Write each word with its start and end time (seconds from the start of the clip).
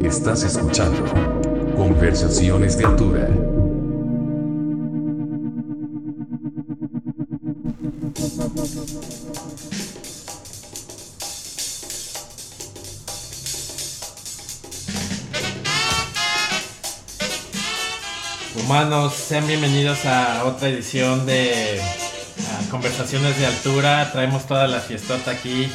Estás 0.00 0.44
escuchando 0.44 1.04
Conversaciones 1.76 2.78
de 2.78 2.84
Altura. 2.84 3.28
Humanos, 18.56 19.14
sean 19.14 19.46
bienvenidos 19.48 20.04
a 20.06 20.44
otra 20.44 20.68
edición 20.68 21.26
de 21.26 21.80
Conversaciones 22.70 23.36
de 23.38 23.46
Altura. 23.46 24.12
Traemos 24.12 24.46
toda 24.46 24.68
la 24.68 24.78
fiestota 24.78 25.32
aquí 25.32 25.68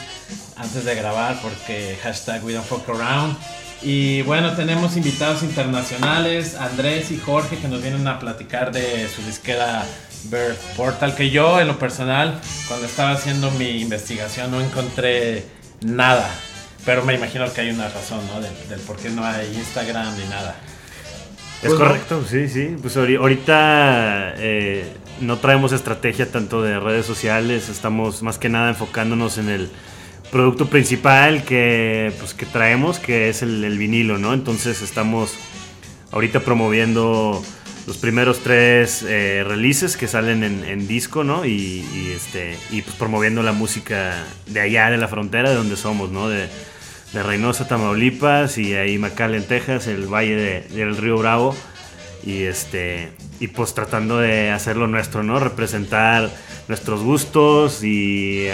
antes 0.59 0.83
de 0.85 0.93
grabar 0.95 1.39
porque 1.41 1.97
hashtag 2.03 2.43
we 2.43 2.53
don't 2.53 2.65
fuck 2.67 2.87
around. 2.89 3.35
Y 3.81 4.23
bueno, 4.23 4.55
tenemos 4.55 4.97
invitados 4.97 5.41
internacionales, 5.41 6.55
Andrés 6.55 7.11
y 7.11 7.17
Jorge, 7.17 7.57
que 7.57 7.67
nos 7.69 7.81
vienen 7.81 8.07
a 8.07 8.19
platicar 8.19 8.71
de 8.73 9.07
su 9.07 9.21
disquera 9.23 9.85
Birth 10.25 10.59
Portal, 10.75 11.15
que 11.15 11.29
yo 11.29 11.61
en 11.61 11.67
lo 11.67 11.79
personal, 11.79 12.39
cuando 12.67 12.85
estaba 12.85 13.11
haciendo 13.11 13.49
mi 13.51 13.79
investigación, 13.81 14.51
no 14.51 14.59
encontré 14.59 15.45
nada. 15.81 16.29
Pero 16.85 17.05
me 17.05 17.13
imagino 17.13 17.51
que 17.53 17.61
hay 17.61 17.69
una 17.69 17.87
razón, 17.87 18.19
¿no? 18.27 18.41
Del, 18.41 18.51
del 18.67 18.79
por 18.81 18.97
qué 18.97 19.09
no 19.09 19.23
hay 19.25 19.47
Instagram 19.55 20.17
ni 20.17 20.25
nada. 20.25 20.55
Es 21.61 21.69
Pues 21.69 21.73
correcto, 21.75 22.25
sí, 22.29 22.49
sí. 22.49 22.75
Pues 22.81 22.97
ahori- 22.97 23.17
ahorita 23.17 24.33
eh, 24.37 24.91
no 25.21 25.37
traemos 25.37 25.71
estrategia 25.71 26.29
tanto 26.31 26.61
de 26.61 26.79
redes 26.79 27.05
sociales, 27.05 27.69
estamos 27.69 28.23
más 28.23 28.37
que 28.37 28.49
nada 28.49 28.69
enfocándonos 28.69 29.37
en 29.37 29.49
el 29.49 29.69
producto 30.31 30.67
principal 30.69 31.43
que, 31.43 32.11
pues, 32.19 32.33
que 32.33 32.45
traemos, 32.45 32.99
que 32.99 33.29
es 33.29 33.41
el, 33.41 33.77
vinilo, 33.77 34.17
¿no? 34.17 34.33
Entonces 34.33 34.81
estamos 34.81 35.35
ahorita 36.11 36.41
promoviendo 36.41 37.43
los 37.87 37.97
primeros 37.97 38.39
tres 38.39 39.03
eh, 39.07 39.43
releases 39.47 39.97
que 39.97 40.07
salen 40.07 40.43
en, 40.43 40.63
en 40.63 40.87
disco, 40.87 41.23
¿no? 41.23 41.45
Y, 41.45 41.83
este, 42.15 42.57
y 42.69 42.81
pues 42.83 42.95
promoviendo 42.95 43.41
la 43.41 43.51
música 43.51 44.23
de 44.47 44.59
allá, 44.59 44.89
de 44.91 44.97
la 44.97 45.07
frontera, 45.07 45.49
de 45.49 45.55
donde 45.55 45.75
somos, 45.75 46.11
¿no? 46.11 46.29
De, 46.29 46.47
de 47.13 47.23
Reynosa, 47.23 47.67
Tamaulipas 47.67 48.59
y 48.59 48.75
ahí 48.75 48.99
McAllen, 48.99 49.43
Texas, 49.47 49.87
el 49.87 50.05
valle 50.05 50.35
de- 50.35 50.61
del 50.75 50.95
río 50.97 51.17
Bravo. 51.17 51.55
Y 52.23 52.43
este 52.43 53.09
y 53.39 53.47
pues 53.47 53.73
tratando 53.73 54.17
de 54.19 54.51
hacerlo 54.51 54.87
nuestro, 54.87 55.23
¿no? 55.23 55.39
Representar 55.39 56.29
nuestros 56.67 57.01
gustos 57.01 57.81
y 57.81 58.47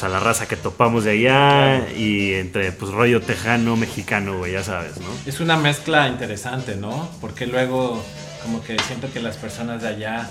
pues 0.00 0.04
a 0.04 0.08
la 0.08 0.20
raza 0.20 0.48
que 0.48 0.56
topamos 0.56 1.04
de 1.04 1.10
allá 1.12 1.88
y 1.96 2.32
entre 2.34 2.72
pues 2.72 2.90
rollo 2.92 3.20
tejano, 3.20 3.76
mexicano, 3.76 4.38
güey, 4.38 4.52
ya 4.52 4.62
sabes, 4.64 4.96
¿no? 4.98 5.06
Es 5.26 5.40
una 5.40 5.56
mezcla 5.56 6.08
interesante, 6.08 6.76
¿no? 6.76 7.10
Porque 7.20 7.46
luego 7.46 8.02
como 8.42 8.62
que 8.62 8.76
siento 8.86 9.12
que 9.12 9.20
las 9.20 9.36
personas 9.36 9.82
de 9.82 9.88
allá 9.88 10.28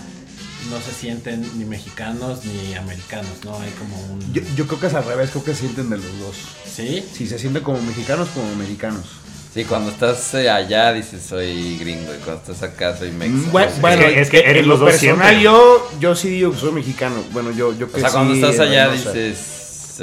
no 0.72 0.80
se 0.82 0.92
sienten 0.92 1.46
ni 1.58 1.66
mexicanos 1.66 2.46
ni 2.46 2.74
americanos, 2.76 3.32
¿no? 3.46 3.60
Hay 3.60 3.70
como 3.78 3.96
un... 4.14 4.34
Yo, 4.34 4.42
yo 4.56 4.66
creo 4.68 4.80
que 4.80 4.88
es 4.88 4.94
al 4.96 5.06
revés, 5.06 5.30
creo 5.32 5.44
que 5.44 5.54
se 5.54 5.62
sienten 5.62 5.90
de 5.92 5.98
los 5.98 6.20
dos. 6.20 6.36
¿Sí? 6.66 7.06
Si 7.14 7.28
se 7.28 7.38
sienten 7.38 7.62
como 7.64 7.80
mexicanos, 7.82 8.28
como 8.34 8.50
americanos. 8.52 9.06
Sí, 9.54 9.64
cuando 9.66 9.90
estás 9.92 10.34
eh, 10.36 10.50
allá 10.50 10.94
dices 10.94 11.24
soy 11.28 11.78
gringo 11.80 12.14
y 12.14 12.18
cuando 12.24 12.42
estás 12.42 12.62
acá 12.64 12.96
soy 12.98 13.12
mexicano. 13.12 13.48
Mm, 13.48 13.52
Bueno, 13.52 13.72
bueno, 13.82 14.02
que- 14.06 14.22
es 14.22 14.30
que 14.30 14.40
eres 14.42 14.64
en 14.64 14.68
los 14.70 14.80
lo 14.80 14.86
dos 14.86 14.94
personal 14.96 15.18
siempre. 15.28 15.42
yo, 15.44 15.92
yo 16.00 16.16
sí 16.16 16.30
digo 16.30 16.52
que 16.52 16.60
soy 16.60 16.72
mexicano. 16.72 17.16
Bueno, 17.32 17.52
yo, 17.52 17.76
yo 17.78 17.88
o 17.88 17.92
que 17.92 18.00
sea, 18.02 18.12
cuando 18.12 18.34
sí, 18.36 18.42
estás 18.44 18.56
en 18.56 18.62
allá 18.74 18.88
Reynosa. 18.90 19.12
dices 19.14 19.38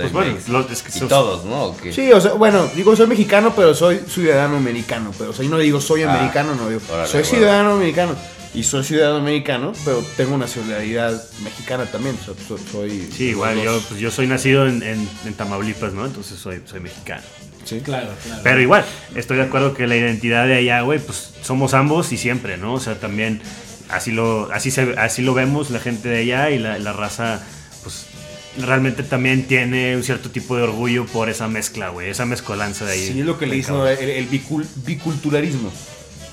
Pues 0.03 0.13
bueno, 0.13 0.33
mex- 0.33 0.49
lo- 0.49 0.69
es 0.69 0.83
que 0.83 0.91
y 0.97 1.01
sos- 1.01 1.09
todos, 1.09 1.45
¿no? 1.45 1.75
Sí, 1.93 2.13
o 2.13 2.21
sea, 2.21 2.33
bueno, 2.33 2.69
digo 2.75 2.95
soy 2.97 3.07
mexicano, 3.07 3.53
pero 3.55 3.75
soy 3.75 4.01
ciudadano 4.09 4.57
americano. 4.57 5.13
Pero 5.19 5.31
o 5.31 5.33
sea, 5.33 5.45
y 5.45 5.49
no 5.49 5.59
digo 5.59 5.81
soy 5.81 6.03
Ah, 6.03 6.15
americano, 6.15 6.55
no 6.55 6.69
digo 6.69 6.81
órale, 6.91 7.09
soy 7.09 7.23
bueno. 7.23 7.37
ciudadano 7.37 7.73
americano. 7.75 8.15
Y 8.55 8.63
soy 8.65 8.85
ciudadano 8.85 9.19
americano, 9.19 9.73
pero 9.85 10.03
tengo 10.17 10.39
nacionalidad 10.39 11.23
mexicana 11.45 11.85
también. 11.85 12.17
O 12.23 12.25
sea, 12.25 12.35
so- 12.49 12.57
soy. 12.73 13.07
Sí, 13.15 13.25
igual, 13.31 13.61
yo, 13.61 13.79
pues, 13.89 14.01
yo 14.01 14.11
soy 14.11 14.27
nacido 14.27 14.67
en, 14.67 14.83
en- 14.83 15.09
en 15.27 15.35
Tamaulipas, 15.35 15.93
¿no? 15.93 16.07
Entonces 16.07 16.39
soy, 16.39 16.63
soy 16.65 16.81
mexicano. 16.81 17.23
Sí. 17.67 17.81
Claro, 17.85 18.09
claro. 18.25 18.41
Pero 18.45 18.61
igual, 18.61 18.85
estoy 19.15 19.37
de 19.39 19.43
acuerdo 19.43 19.75
que 19.75 19.87
la 19.87 19.97
identidad 19.97 20.47
de 20.47 20.55
allá, 20.57 20.81
güey, 20.83 21.01
pues 21.01 21.33
somos 21.43 21.75
ambos 21.75 22.13
y 22.13 22.17
siempre, 22.17 22.57
¿no? 22.57 22.75
O 22.75 22.81
sea, 22.81 22.99
también 22.99 23.43
así 23.91 24.11
lo, 24.13 24.49
así 24.53 24.71
se, 24.71 24.95
así 24.97 25.21
lo 25.21 25.35
vemos 25.35 25.71
la 25.71 25.81
gente 25.81 26.09
de 26.09 26.21
allá 26.21 26.51
y 26.51 26.59
la, 26.59 26.79
la 26.79 26.93
raza, 26.93 27.41
pues 27.83 28.07
realmente 28.59 29.03
también 29.03 29.45
tiene 29.47 29.97
un 29.97 30.03
cierto 30.03 30.31
tipo 30.31 30.57
de 30.57 30.63
orgullo 30.63 31.07
por 31.07 31.29
esa 31.29 31.49
mezcla, 31.49 31.89
güey, 31.91 32.11
esa 32.11 32.25
mezcolanza 32.27 32.85
de 32.85 32.93
ahí. 32.93 33.07
Sí, 33.13 33.21
es 33.21 33.27
lo 33.27 33.39
que 33.39 33.47
le 33.47 33.57
dicen 33.57 33.77
el, 33.77 33.99
el 34.11 34.31
bicul- 34.31 34.67
biculturalismo. 34.85 35.73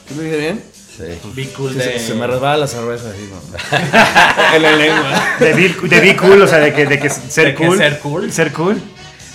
¿Tú 0.07 0.15
lo 0.15 0.21
dije 0.23 0.37
bien? 0.37 0.61
Sí. 0.95 1.03
Be 1.33 1.47
cool 1.49 1.73
Se, 1.73 2.13
me 2.13 2.27
resbala 2.27 2.57
la 2.57 2.67
cerveza 2.67 3.09
así, 3.09 3.27
¿no? 3.31 4.55
en 4.55 4.61
la 4.61 4.75
lengua. 4.75 5.37
De 5.39 6.15
cool, 6.15 6.41
o 6.43 6.47
sea, 6.47 6.59
de 6.59 6.71
que, 6.73 6.85
de 6.85 6.99
que 6.99 7.09
ser 7.09 7.47
¿De 7.47 7.55
que 7.55 7.65
cool. 7.65 7.77
ser 7.77 7.99
cool? 7.99 8.31
Ser 8.31 8.51
cool. 8.53 8.81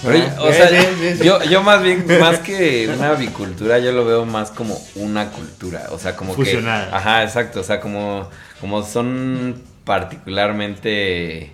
Oye, 0.06 0.22
Ah, 0.36 0.42
o 0.42 0.52
sea. 0.52 0.70
Yo, 1.24 1.42
yo 1.42 1.62
más 1.64 1.82
bien, 1.82 2.04
más 2.20 2.38
que 2.38 2.88
una 2.94 3.14
bicultura, 3.14 3.80
yo 3.80 3.90
lo 3.90 4.04
veo 4.04 4.24
más 4.24 4.50
como 4.52 4.80
una 4.94 5.30
cultura. 5.30 5.86
O 5.90 5.98
sea, 5.98 6.14
como 6.14 6.34
Fusionada. 6.34 6.90
que. 6.90 6.94
Ajá, 6.94 7.24
exacto. 7.24 7.58
O 7.58 7.64
sea, 7.64 7.80
como, 7.80 8.30
como 8.60 8.84
son 8.84 9.60
particularmente. 9.82 11.50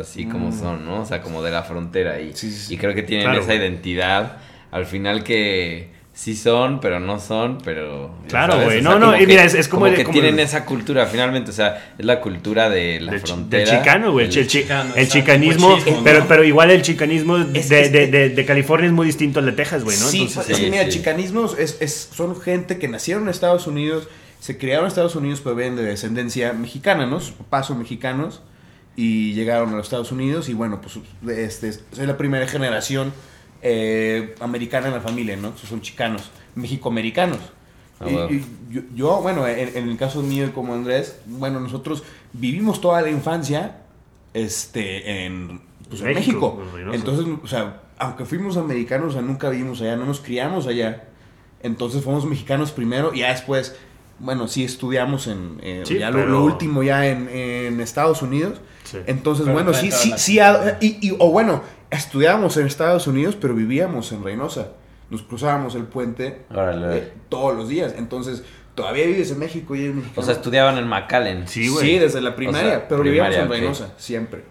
Así 0.00 0.26
como 0.26 0.52
son, 0.52 0.84
¿no? 0.86 1.02
O 1.02 1.06
sea, 1.06 1.20
como 1.22 1.42
de 1.42 1.50
la 1.50 1.62
frontera. 1.62 2.20
Y, 2.20 2.30
Mm. 2.30 2.34
Sí, 2.34 2.50
sí, 2.50 2.66
sí. 2.68 2.74
y 2.74 2.76
creo 2.78 2.94
que 2.94 3.02
tienen 3.02 3.26
Claro, 3.26 3.38
esa 3.40 3.46
güey. 3.54 3.58
identidad. 3.58 4.36
Al 4.70 4.86
final 4.86 5.22
que 5.24 5.94
sí 6.12 6.34
son, 6.34 6.80
pero 6.80 6.98
no 6.98 7.20
son, 7.20 7.58
pero. 7.62 8.14
Claro, 8.28 8.54
güey. 8.64 8.78
O 8.78 8.82
No, 8.82 8.90
sea, 8.92 8.98
no, 8.98 9.20
y 9.20 9.26
mira, 9.26 9.44
es- 9.44 9.52
es 9.54 9.68
como 9.68 9.86
el- 9.86 9.94
que 9.94 10.04
como 10.04 10.14
tienen 10.14 10.38
esa 10.40 10.64
cultura, 10.64 11.04
finalmente. 11.06 11.50
O 11.50 11.54
sea, 11.54 11.92
es 11.98 12.04
la 12.06 12.20
cultura 12.20 12.70
de 12.70 13.00
la 13.00 13.18
frontera. 13.18 13.70
del 13.70 13.78
chicano, 13.80 14.12
güey. 14.12 14.26
El, 14.26 14.46
chicano, 14.46 14.94
el 14.96 15.08
chicanismo. 15.08 15.78
pero, 16.02 16.20
¿no? 16.20 16.26
pero 16.28 16.42
igual 16.44 16.70
el 16.70 16.80
chicanismo 16.82 17.38
de, 17.38 17.58
Es- 17.60 17.68
de, 17.68 17.80
es- 17.82 17.92
de- 17.92 18.28
de 18.30 18.44
California 18.46 18.86
es 18.86 18.92
muy 18.92 19.06
distinto 19.06 19.40
al 19.40 19.46
de 19.46 19.52
Texas, 19.52 19.84
güey, 19.84 19.96
¿no? 19.98 20.06
Sí, 20.06 20.18
Entonces, 20.22 20.36
pues, 20.36 20.50
es 20.50 20.56
que 20.58 20.64
sí, 20.64 20.70
mira, 20.70 20.84
sí. 20.84 20.90
chicanismos 20.90 21.58
es, 21.58 21.76
es- 21.80 22.10
son 22.14 22.40
gente 22.40 22.78
que 22.78 22.88
nacieron 22.88 23.24
en 23.24 23.28
Estados 23.28 23.66
Unidos, 23.66 24.08
se 24.40 24.56
criaron 24.58 24.84
en 24.86 24.88
Estados 24.88 25.16
Unidos, 25.16 25.40
pero 25.42 25.54
vienen 25.54 25.76
de 25.76 25.82
descendencia 25.84 26.52
mexicana, 26.54 27.04
¿no? 27.06 27.20
Sus 27.20 27.32
papás 27.32 27.66
son 27.66 27.78
mexicanos 27.78 28.40
y 28.96 29.34
llegaron 29.34 29.70
a 29.74 29.76
los 29.76 29.86
Estados 29.86 30.10
Unidos 30.10 30.48
y 30.48 30.54
bueno, 30.54 30.80
pues 30.80 30.98
este, 31.38 31.72
soy 31.92 32.06
la 32.06 32.16
primera 32.16 32.46
generación 32.48 33.12
eh, 33.62 34.34
americana 34.40 34.88
en 34.88 34.94
la 34.94 35.00
familia, 35.00 35.36
¿no? 35.36 35.52
Son 35.56 35.80
chicanos, 35.82 36.30
mexicoamericanos. 36.54 37.38
Ah, 38.00 38.06
Y- 38.30 38.44
yo, 38.70 38.80
yo, 38.94 39.20
bueno, 39.22 39.46
en, 39.46 39.76
en 39.76 39.88
el 39.88 39.96
caso 39.96 40.22
mío 40.22 40.46
y 40.46 40.50
como 40.50 40.74
Andrés, 40.74 41.18
bueno, 41.26 41.60
nosotros 41.60 42.02
vivimos 42.32 42.80
toda 42.80 43.00
la 43.02 43.10
infancia 43.10 43.78
este, 44.34 45.24
en, 45.24 45.60
pues, 45.88 46.00
en 46.02 46.08
México, 46.14 46.56
México. 46.58 46.62
en 46.62 46.72
Reynosa. 46.74 46.96
Entonces, 46.96 47.26
o 47.42 47.46
sea, 47.46 47.80
aunque 47.98 48.24
fuimos 48.24 48.56
americanos, 48.56 49.10
o 49.10 49.12
sea, 49.12 49.22
nunca 49.22 49.48
vivimos 49.48 49.80
allá, 49.80 49.96
no 49.96 50.04
nos 50.04 50.20
criamos 50.20 50.66
allá. 50.66 51.04
Entonces 51.62 52.02
fuimos 52.04 52.26
mexicanos 52.26 52.70
primero 52.72 53.14
y 53.14 53.20
ya 53.20 53.30
después, 53.30 53.74
bueno, 54.18 54.48
sí 54.48 54.64
estudiamos 54.64 55.26
en, 55.26 55.58
eh, 55.62 55.82
Sí, 55.86 55.98
ya 55.98 56.10
lo- 56.10 56.16
pero- 56.18 56.30
lo, 56.30 56.44
último 56.44 56.82
ya 56.82 57.06
en, 57.06 57.28
en 57.28 57.80
Estados 57.80 58.22
Unidos. 58.22 58.60
Sí. 58.84 58.98
Entonces, 59.06 59.44
Pero 59.44 59.54
bueno, 59.54 59.74
sí, 59.74 59.86
en 59.86 59.92
sí, 59.92 60.12
sí, 60.16 60.38
y, 60.80 61.08
y- 61.08 61.16
o 61.18 61.30
bueno, 61.30 61.62
estudiábamos 61.90 62.56
en 62.56 62.66
Estados 62.66 63.06
Unidos, 63.06 63.36
pero 63.40 63.54
vivíamos 63.54 64.12
en 64.12 64.22
Reynosa. 64.24 64.68
Nos 65.10 65.22
cruzábamos 65.22 65.74
el 65.76 65.84
puente 65.84 66.42
eh, 66.50 67.12
todos 67.28 67.56
los 67.56 67.68
días. 67.68 67.94
Entonces, 67.96 68.42
todavía 68.74 69.06
vives 69.06 69.30
en 69.30 69.38
México 69.38 69.74
y 69.76 69.80
mexicano. 69.88 70.12
O 70.16 70.22
sea, 70.22 70.34
estudiaban 70.34 70.78
en 70.78 70.88
McAllen. 70.88 71.46
Sí, 71.46 71.68
güey. 71.68 71.86
Sí, 71.86 71.98
desde 71.98 72.20
la 72.20 72.34
primaria, 72.34 72.68
sea, 72.70 72.88
pero 72.88 73.02
vivíamos 73.02 73.28
primaria, 73.34 73.40
en 73.40 73.46
ok. 73.46 73.52
Reynosa, 73.76 73.94
siempre. 73.98 74.44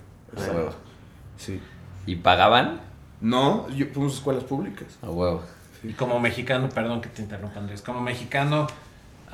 Sí. 1.38 1.60
¿Y 2.06 2.16
pagaban? 2.18 2.82
No, 3.22 3.68
yo, 3.70 3.88
fuimos 3.94 4.14
a 4.14 4.16
escuelas 4.18 4.44
públicas. 4.44 4.88
A 5.02 5.10
huevo. 5.10 5.42
Y 5.84 5.94
como 5.94 6.20
mexicano, 6.20 6.70
perdón 6.70 7.02
que 7.02 7.10
te 7.10 7.22
interrumpa 7.22 7.60
Andrés, 7.60 7.82
como 7.82 8.02
mexicano... 8.02 8.68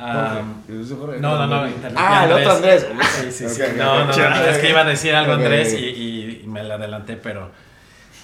ah, 0.01 0.41
no, 1.19 1.47
no, 1.47 1.47
no, 1.47 1.69
Ah, 1.95 2.25
el 2.25 2.31
otro 2.33 2.51
Andrés. 2.53 2.87
Sí, 3.29 3.45
No, 3.77 4.05
no, 4.05 4.11
es 4.45 4.57
que 4.57 4.69
iba 4.69 4.81
a 4.81 4.85
decir 4.85 5.13
algo 5.15 5.33
Andrés 5.33 5.73
y, 5.73 5.77
y- 5.85 6.41
y 6.43 6.47
me 6.47 6.63
la 6.63 6.75
adelanté, 6.75 7.15
pero... 7.17 7.51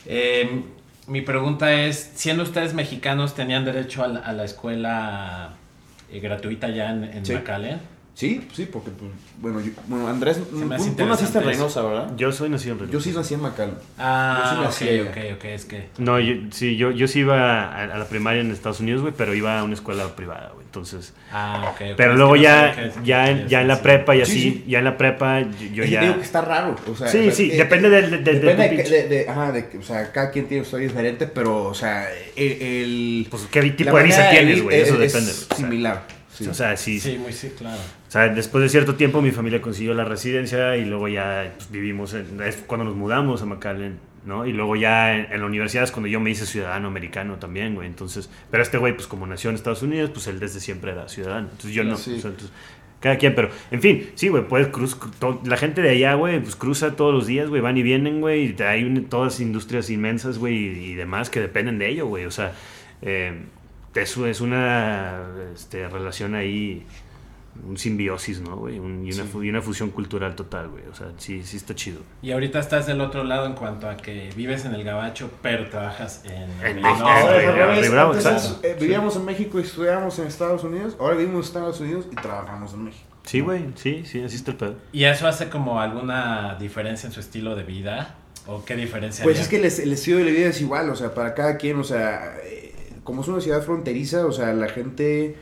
eh, 0.05 0.63
mi 1.07 1.21
pregunta 1.21 1.71
es, 1.71 2.11
siendo 2.15 2.43
ustedes 2.43 2.73
mexicanos, 2.73 3.33
¿tenían 3.33 3.63
derecho 3.63 4.03
a 4.03 4.07
la, 4.09 4.19
a 4.19 4.33
la 4.33 4.43
escuela 4.43 5.51
eh, 6.11 6.19
gratuita 6.19 6.67
ya 6.69 6.89
en, 6.91 7.05
en 7.05 7.25
Sí. 7.25 7.33
McAllen? 7.33 7.79
Sí, 8.17 8.47
sí, 8.51 8.65
porque, 8.65 8.89
pues, 8.89 9.11
bueno, 9.39 9.61
yo- 9.61 9.73
bueno 9.85 10.07
Andrés, 10.07 10.39
tú, 10.49 10.65
naciste 10.65 11.37
en 11.37 11.43
Reynosa, 11.43 11.83
¿verdad? 11.83 12.13
Yo 12.17 12.31
soy 12.31 12.49
nacido 12.49 12.73
en 12.73 12.79
Reynosa. 12.79 12.93
Yo 12.97 12.99
sí 13.11 13.15
nací 13.15 13.35
en 13.35 13.41
Macal. 13.41 13.69
Yo 13.69 13.75
sí 13.77 13.83
Ah, 13.99 14.59
nací 14.63 14.85
ok, 14.85 14.91
allá. 14.91 15.03
ok, 15.03 15.17
ok, 15.37 15.45
es 15.45 15.65
que... 15.65 15.89
No, 15.99 16.19
yo, 16.19 16.33
sí, 16.49 16.77
yo, 16.77 16.89
yo 16.89 17.07
sí 17.07 17.19
iba 17.19 17.37
a, 17.69 17.83
a 17.83 17.95
la 17.95 18.05
primaria 18.05 18.41
en 18.41 18.49
Estados 18.49 18.79
Unidos, 18.79 19.01
güey, 19.03 19.13
pero 19.15 19.35
iba 19.35 19.59
a 19.59 19.63
una 19.63 19.75
escuela 19.75 20.15
privada, 20.15 20.49
güey. 20.55 20.65
Entonces, 20.65 21.13
Ah, 21.31 21.67
ok. 21.75 21.81
ok, 21.91 21.93
pero 21.95 22.13
es 22.13 22.17
luego 22.17 22.35
no 22.35 22.41
ya, 22.41 22.91
ya, 23.03 23.29
en, 23.29 23.47
ya 23.49 23.61
en 23.61 23.67
la 23.67 23.83
prepa 23.83 24.15
y 24.15 24.25
Sí, 24.25 24.31
así, 24.31 24.41
sí. 24.41 24.65
ya 24.67 24.79
en 24.79 24.85
la 24.85 24.97
prepa, 24.97 25.41
yo, 25.41 25.47
yo 25.75 25.83
Es 25.83 25.91
ya... 25.91 26.01
digo 26.01 26.15
que 26.15 26.21
está 26.23 26.41
raro. 26.41 26.75
O 26.91 26.95
sea, 26.95 27.07
Sí, 27.09 27.19
o 27.19 27.21
sea, 27.25 27.31
sí, 27.33 27.51
eh, 27.51 27.57
depende 27.57 27.91
del- 27.91 28.09
de- 28.09 28.17
de- 28.17 28.33
de 28.33 28.39
depende 28.39 28.83
de, 28.83 28.89
de- 28.89 29.07
de- 29.09 29.29
ajá, 29.29 29.51
de 29.51 29.67
que, 29.69 29.77
o 29.77 29.83
sea, 29.83 30.11
cada 30.11 30.31
quien 30.31 30.47
tiene 30.47 30.61
una 30.61 30.65
historia 30.65 30.87
diferente, 30.87 31.27
pero, 31.27 31.65
o 31.65 31.73
sea, 31.75 32.07
el... 32.35 32.51
el- 32.63 33.27
Pues, 33.29 33.43
¿qué 33.51 33.61
tipo 33.73 33.95
de 33.95 34.03
visa 34.03 34.27
tienes, 34.31 34.63
güey? 34.63 34.81
Eso 34.81 34.95
es- 34.99 35.13
depende. 35.13 35.31
Similar. 35.55 36.03
sí. 36.33 36.47
O 36.47 36.53
sea, 36.55 36.75
sí, 36.77 36.99
Sí, 36.99 37.17
muy 37.17 37.31
sí, 37.33 37.51
claro. 37.57 37.77
O 38.07 38.11
sea, 38.11 38.29
después 38.29 38.61
de 38.61 38.69
cierto 38.69 38.95
tiempo 38.95 39.21
mi 39.21 39.31
familia 39.31 39.61
consiguió 39.61 39.93
la 39.93 40.05
residencia 40.05 40.77
y 40.77 40.85
luego 40.85 41.07
ya 41.09 41.53
pues, 41.57 41.69
vivimos, 41.71 42.13
en, 42.13 42.41
es 42.41 42.55
cuando 42.65 42.85
nos 42.85 42.95
mudamos 42.95 43.41
a 43.41 43.45
McAllen, 43.45 43.99
¿no? 44.25 44.45
Y 44.45 44.53
luego 44.53 44.75
ya 44.77 45.13
en, 45.13 45.31
en 45.31 45.39
la 45.41 45.45
universidad 45.45 45.83
es 45.83 45.91
cuando 45.91 46.07
yo 46.07 46.19
me 46.21 46.29
hice 46.29 46.45
ciudadano 46.45 46.87
americano 46.87 47.35
también, 47.35 47.75
güey. 47.75 47.87
Entonces, 47.87 48.29
pero 48.49 48.63
este 48.63 48.77
güey, 48.77 48.93
pues 48.93 49.07
como 49.07 49.27
nació 49.27 49.49
en 49.49 49.57
Estados 49.57 49.81
Unidos, 49.83 50.09
pues 50.11 50.27
él 50.27 50.39
desde 50.39 50.59
siempre 50.61 50.91
era 50.91 51.09
ciudadano. 51.09 51.47
Entonces 51.51 51.71
yo 51.73 51.83
no. 51.83 51.97
Sí. 51.97 52.15
o 52.15 52.19
sea, 52.21 52.29
entonces, 52.31 52.51
cada 53.01 53.17
quien, 53.17 53.35
pero 53.35 53.49
en 53.71 53.81
fin, 53.81 54.09
sí, 54.15 54.29
güey, 54.29 54.47
puedes 54.47 54.69
cruzar. 54.69 54.99
La 55.43 55.57
gente 55.57 55.81
de 55.81 55.89
allá, 55.89 56.15
güey, 56.15 56.39
pues 56.39 56.55
cruza 56.55 56.95
todos 56.95 57.13
los 57.13 57.27
días, 57.27 57.47
güey, 57.49 57.61
van 57.61 57.77
y 57.77 57.83
vienen, 57.83 58.21
güey. 58.21 58.55
Y 58.57 58.63
hay 58.63 58.85
un- 58.85 59.05
todas 59.05 59.39
industrias 59.41 59.89
inmensas, 59.89 60.37
güey, 60.39 60.55
y, 60.55 60.91
y 60.91 60.95
demás 60.95 61.29
que 61.29 61.39
dependen 61.41 61.77
de 61.77 61.89
ello, 61.89 62.07
güey. 62.07 62.25
O 62.25 62.31
sea, 62.31 62.53
eh, 63.01 63.33
eso 63.93 64.25
es 64.27 64.41
una 64.41 65.21
este, 65.53 65.87
relación 65.89 66.33
ahí 66.35 66.85
un 67.67 67.77
simbiosis, 67.77 68.41
¿no, 68.41 68.55
güey? 68.57 68.79
Un- 68.79 69.05
y, 69.07 69.13
una, 69.13 69.23
fu- 69.23 69.43
y 69.43 69.49
una 69.49 69.61
fusión 69.61 69.89
cultural 69.91 70.35
total, 70.35 70.67
güey. 70.69 70.83
O 70.91 70.95
sea, 70.95 71.07
sí, 71.17 71.43
sí 71.43 71.57
está 71.57 71.73
chido. 71.75 71.99
Y 72.21 72.31
ahorita 72.31 72.59
estás 72.59 72.87
del 72.87 72.99
otro 73.01 73.23
lado 73.23 73.45
en 73.45 73.53
cuanto 73.53 73.89
a 73.89 73.95
que 73.97 74.29
vives 74.35 74.65
en 74.65 74.73
el 74.73 74.83
Gabacho, 74.83 75.29
pero 75.41 75.69
trabajas 75.69 76.23
en... 76.25 76.49
En. 76.65 76.81
México, 76.81 78.13
es- 78.15 78.57
eh, 78.63 78.75
vivíamos 78.79 79.15
en 79.15 79.25
México 79.25 79.59
y 79.59 79.63
estudiábamos 79.63 80.17
en 80.19 80.27
Estados 80.27 80.63
Unidos. 80.63 80.95
Ahora 80.99 81.15
vivimos 81.15 81.37
en 81.45 81.47
Estados 81.47 81.79
Unidos 81.79 82.05
y 82.11 82.15
trabajamos 82.15 82.73
en 82.73 82.85
México. 82.85 83.03
Sí, 83.25 83.41
güey, 83.41 83.65
sí, 83.75 84.03
sí, 84.05 84.21
así 84.21 84.35
está 84.37 84.51
el 84.51 84.57
pedo. 84.57 84.75
¿Y 84.93 85.03
eso 85.03 85.27
hace 85.27 85.49
como 85.49 85.81
alguna 85.81 86.55
diferencia 86.59 87.07
en 87.07 87.13
su 87.13 87.19
estilo 87.19 87.55
de 87.55 87.63
vida? 87.63 88.15
¿O 88.45 88.63
qué 88.63 88.75
diferencia 88.77 89.23
Pues 89.23 89.35
haría? 89.35 89.43
es 89.43 89.49
que 89.49 89.55
el, 89.57 89.65
es- 89.65 89.79
el 89.79 89.91
estilo 89.91 90.17
de 90.19 90.23
la 90.25 90.31
vida 90.31 90.47
es 90.47 90.61
igual, 90.61 90.89
o 90.89 90.95
sea, 90.95 91.13
para 91.13 91.33
cada 91.33 91.57
quien, 91.57 91.77
o 91.79 91.83
sea, 91.83 92.37
eh, 92.43 92.73
como 93.03 93.21
es 93.21 93.27
una 93.27 93.41
ciudad 93.41 93.61
fronteriza, 93.61 94.25
o 94.25 94.31
sea, 94.31 94.53
la 94.53 94.69
gente 94.69 95.35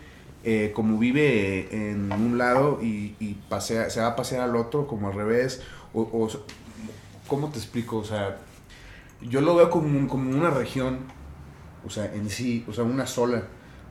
eh, 0.45 0.71
como 0.73 0.97
vive 0.99 1.67
en 1.71 2.11
un 2.11 2.37
lado 2.37 2.79
y, 2.81 3.15
y 3.19 3.35
pasea, 3.49 3.89
se 3.89 3.99
va 3.99 4.07
a 4.07 4.15
pasear 4.15 4.41
al 4.41 4.55
otro, 4.55 4.87
como 4.87 5.07
al 5.07 5.13
revés, 5.15 5.61
o, 5.93 6.01
o 6.01 6.29
¿cómo 7.27 7.49
te 7.49 7.57
explico? 7.57 7.97
O 7.97 8.03
sea, 8.05 8.37
yo 9.21 9.41
lo 9.41 9.55
veo 9.55 9.69
como, 9.69 9.87
un- 9.87 10.07
como 10.07 10.29
una 10.29 10.51
región, 10.51 10.99
o 11.85 11.89
sea, 11.89 12.05
en 12.13 12.29
sí, 12.29 12.63
o 12.69 12.73
sea, 12.73 12.83
una 12.83 13.05
sola. 13.07 13.43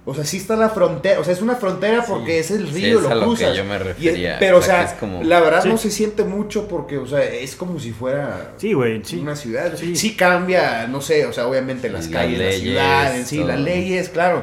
O 0.07 0.15
sea, 0.15 0.23
sí 0.25 0.37
está 0.37 0.55
la 0.55 0.69
frontera, 0.69 1.19
o 1.19 1.25
sea, 1.25 1.33
es 1.33 1.41
una 1.41 1.57
frontera 1.57 2.05
porque 2.07 2.39
es 2.39 2.51
el 2.51 2.69
Sí, 2.69 2.75
río, 2.75 3.01
es 3.01 3.07
a 3.07 3.15
lo 3.15 3.15
lo 3.15 3.21
que 3.21 3.27
cruzas. 3.39 3.57
yo 3.57 3.65
me 3.65 3.71
Y 3.71 3.77
es- 3.79 3.83
refería, 3.85 4.37
pero, 4.39 4.59
o 4.59 4.63
sea, 4.63 4.81
que 4.81 4.93
es 4.93 4.99
como- 5.01 5.23
la 5.25 5.41
verdad 5.41 5.63
Sí. 5.63 5.69
no 5.71 5.79
se 5.79 5.91
siente 5.91 6.25
mucho 6.25 6.69
porque, 6.69 6.99
o 6.99 7.07
sea, 7.07 7.25
es 7.25 7.57
como 7.57 7.81
si 7.81 7.91
fuera 7.93 8.53
Sí, 8.59 8.75
güey, 8.75 9.03
sí. 9.03 9.17
una 9.19 9.35
ciudad. 9.35 9.75
Sí. 9.77 9.97
Sí. 9.97 10.15
cambia, 10.15 10.87
no 10.89 11.01
sé, 11.01 11.25
o 11.25 11.33
sea, 11.33 11.49
obviamente 11.49 11.89
las 11.89 12.05
Las 12.05 12.13
calles, 12.13 12.39
leyes, 12.39 12.59
la 12.59 12.61
ciudad, 12.63 13.17
en 13.17 13.25
sí, 13.27 13.39
todo. 13.39 13.49
las 13.49 13.61
leyes, 13.61 14.09
claro. 14.11 14.43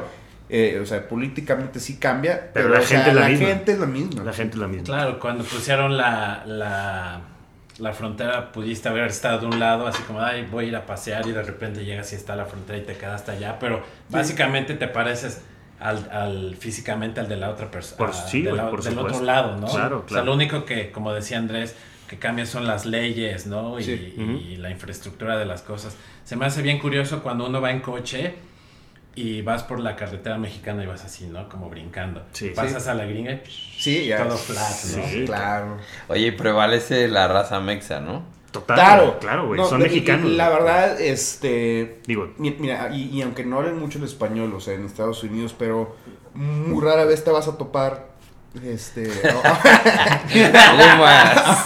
Eh, 0.54 0.78
o 0.82 0.84
sea, 0.84 1.08
políticamente 1.08 1.80
sí 1.80 1.96
cambia, 1.96 2.50
Pero 2.52 2.66
pero, 2.66 2.68
la 2.74 2.80
o 2.80 2.82
sea, 2.82 2.98
gente 3.04 3.10
es 3.10 3.16
la 3.16 3.28
misma. 3.28 3.46
gente 3.48 3.72
es 3.72 3.78
la 3.78 3.86
misma. 3.86 4.22
La 4.24 4.32
gente 4.34 4.54
es 4.54 4.60
la 4.60 4.68
misma. 4.68 4.84
Claro, 4.84 5.18
cuando 5.18 5.44
pusieron 5.44 5.96
la, 5.96 6.42
la, 6.46 7.20
la 7.78 7.92
frontera 7.94 8.52
pudiste 8.52 8.88
haber 8.90 9.04
estado 9.06 9.38
de 9.40 9.46
un 9.46 9.58
lado, 9.58 9.86
así 9.86 10.02
como, 10.02 10.20
ay, 10.20 10.46
voy 10.50 10.66
a 10.66 10.68
ir 10.68 10.76
a 10.76 10.84
pasear 10.84 11.26
y 11.26 11.32
de 11.32 11.42
repente 11.42 11.84
llegas 11.86 12.12
y 12.12 12.16
está 12.16 12.36
la 12.36 12.44
frontera 12.44 12.78
y 12.78 12.82
te 12.82 12.94
quedas 12.96 13.14
hasta 13.22 13.32
allá, 13.32 13.56
pero 13.58 13.82
básicamente 14.10 14.74
te 14.74 14.88
pareces 14.88 15.40
al, 15.80 16.08
al 16.12 16.54
físicamente 16.56 17.18
al 17.20 17.28
de 17.28 17.36
la 17.36 17.48
otra 17.48 17.70
persona, 17.70 17.96
Por- 17.96 18.14
sí, 18.14 18.42
por 18.42 18.82
del 18.82 18.92
supuesto. 18.92 19.00
otro 19.16 19.24
lado, 19.24 19.56
¿no? 19.56 19.66
Claro, 19.68 19.96
O 19.96 20.00
sea, 20.00 20.06
claro. 20.08 20.26
lo 20.26 20.34
único 20.34 20.64
que, 20.66 20.90
como 20.92 21.14
decía 21.14 21.38
Andrés, 21.38 21.74
que 22.08 22.18
cambia 22.18 22.44
son 22.44 22.66
las 22.66 22.84
leyes, 22.84 23.46
¿no? 23.46 23.80
Y, 23.80 23.84
Sí. 23.84 24.14
y 24.52 24.56
la 24.58 24.70
infraestructura 24.70 25.38
de 25.38 25.46
las 25.46 25.62
cosas. 25.62 25.96
Se 26.24 26.36
me 26.36 26.44
hace 26.44 26.60
bien 26.60 26.78
curioso 26.78 27.22
cuando 27.22 27.46
uno 27.46 27.60
va 27.62 27.70
en 27.70 27.80
coche 27.80 28.34
y 29.14 29.42
vas 29.42 29.62
por 29.62 29.78
la 29.80 29.94
carretera 29.96 30.38
mexicana 30.38 30.82
y 30.84 30.86
vas 30.86 31.04
así, 31.04 31.26
¿no? 31.26 31.48
Como 31.48 31.68
brincando. 31.68 32.22
Sí. 32.32 32.50
Pasas 32.56 32.86
a 32.88 32.94
la 32.94 33.04
gringa 33.04 33.32
y 33.32 33.42
Sí, 33.78 34.06
ya. 34.06 34.26
todo 34.26 34.36
flat, 34.38 34.70
¿no? 34.96 35.06
Sí. 35.08 35.24
claro. 35.26 35.76
Oye, 36.08 36.26
y 36.28 36.30
prevalece 36.30 37.08
la 37.08 37.28
raza 37.28 37.60
mexa, 37.60 38.00
¿no? 38.00 38.22
Total, 38.52 38.76
Claro, 38.76 39.06
güey, 39.06 39.18
claro, 39.20 39.46
güey. 39.46 39.60
No, 39.60 39.66
Son 39.66 39.80
mexicanos. 39.80 40.30
y 40.30 40.36
La 40.36 40.48
güey. 40.50 40.62
verdad, 40.62 41.00
este. 41.00 42.00
Digo, 42.06 42.32
mi- 42.36 42.56
Mira, 42.58 42.90
y, 42.94 43.04
y 43.08 43.22
aunque 43.22 43.44
no 43.44 43.56
hablen 43.58 43.78
mucho 43.78 43.98
el 43.98 44.04
español, 44.04 44.52
o 44.54 44.60
sea, 44.60 44.74
en 44.74 44.84
Estados 44.84 45.22
Unidos, 45.24 45.54
pero 45.58 45.96
muy 46.34 46.82
rara 46.84 47.04
vez 47.06 47.24
te 47.24 47.30
vas 47.30 47.48
a 47.48 47.56
topar. 47.56 48.12
Este. 48.62 49.04
Pumas. 50.32 51.64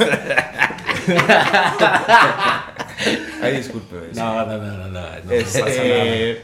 Ay, 3.42 3.56
disculpe. 3.56 3.96
No, 4.14 4.46
no, 4.46 4.56
no, 4.56 4.58
no, 4.58 4.88
no. 4.88 5.00
no 5.00 5.06
pasa 5.42 5.60
nada. 5.60 6.34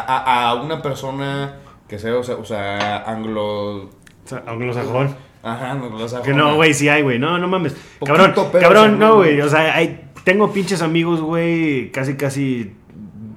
A, 0.00 0.50
a- 0.50 0.54
una 0.62 0.82
persona 0.82 1.56
que 1.88 1.98
sea, 1.98 2.16
o 2.16 2.22
sea, 2.24 2.36
o 2.36 2.44
sea 2.44 3.04
anglo. 3.10 3.90
anglosajón. 4.46 5.16
Ajá, 5.42 5.70
anglosajona. 5.72 6.22
Que 6.22 6.34
no, 6.34 6.56
güey, 6.56 6.74
sí 6.74 6.88
hay, 6.88 7.02
güey. 7.02 7.18
No, 7.18 7.38
no 7.38 7.46
mames. 7.48 7.76
Cabrón, 8.04 8.34
cabrón, 8.60 8.98
no, 8.98 9.16
güey. 9.16 9.40
O 9.40 9.48
sea, 9.48 9.76
hay, 9.76 10.08
tengo 10.24 10.52
pinches 10.52 10.82
amigos, 10.82 11.20
güey, 11.20 11.90
casi, 11.92 12.16
casi 12.16 12.72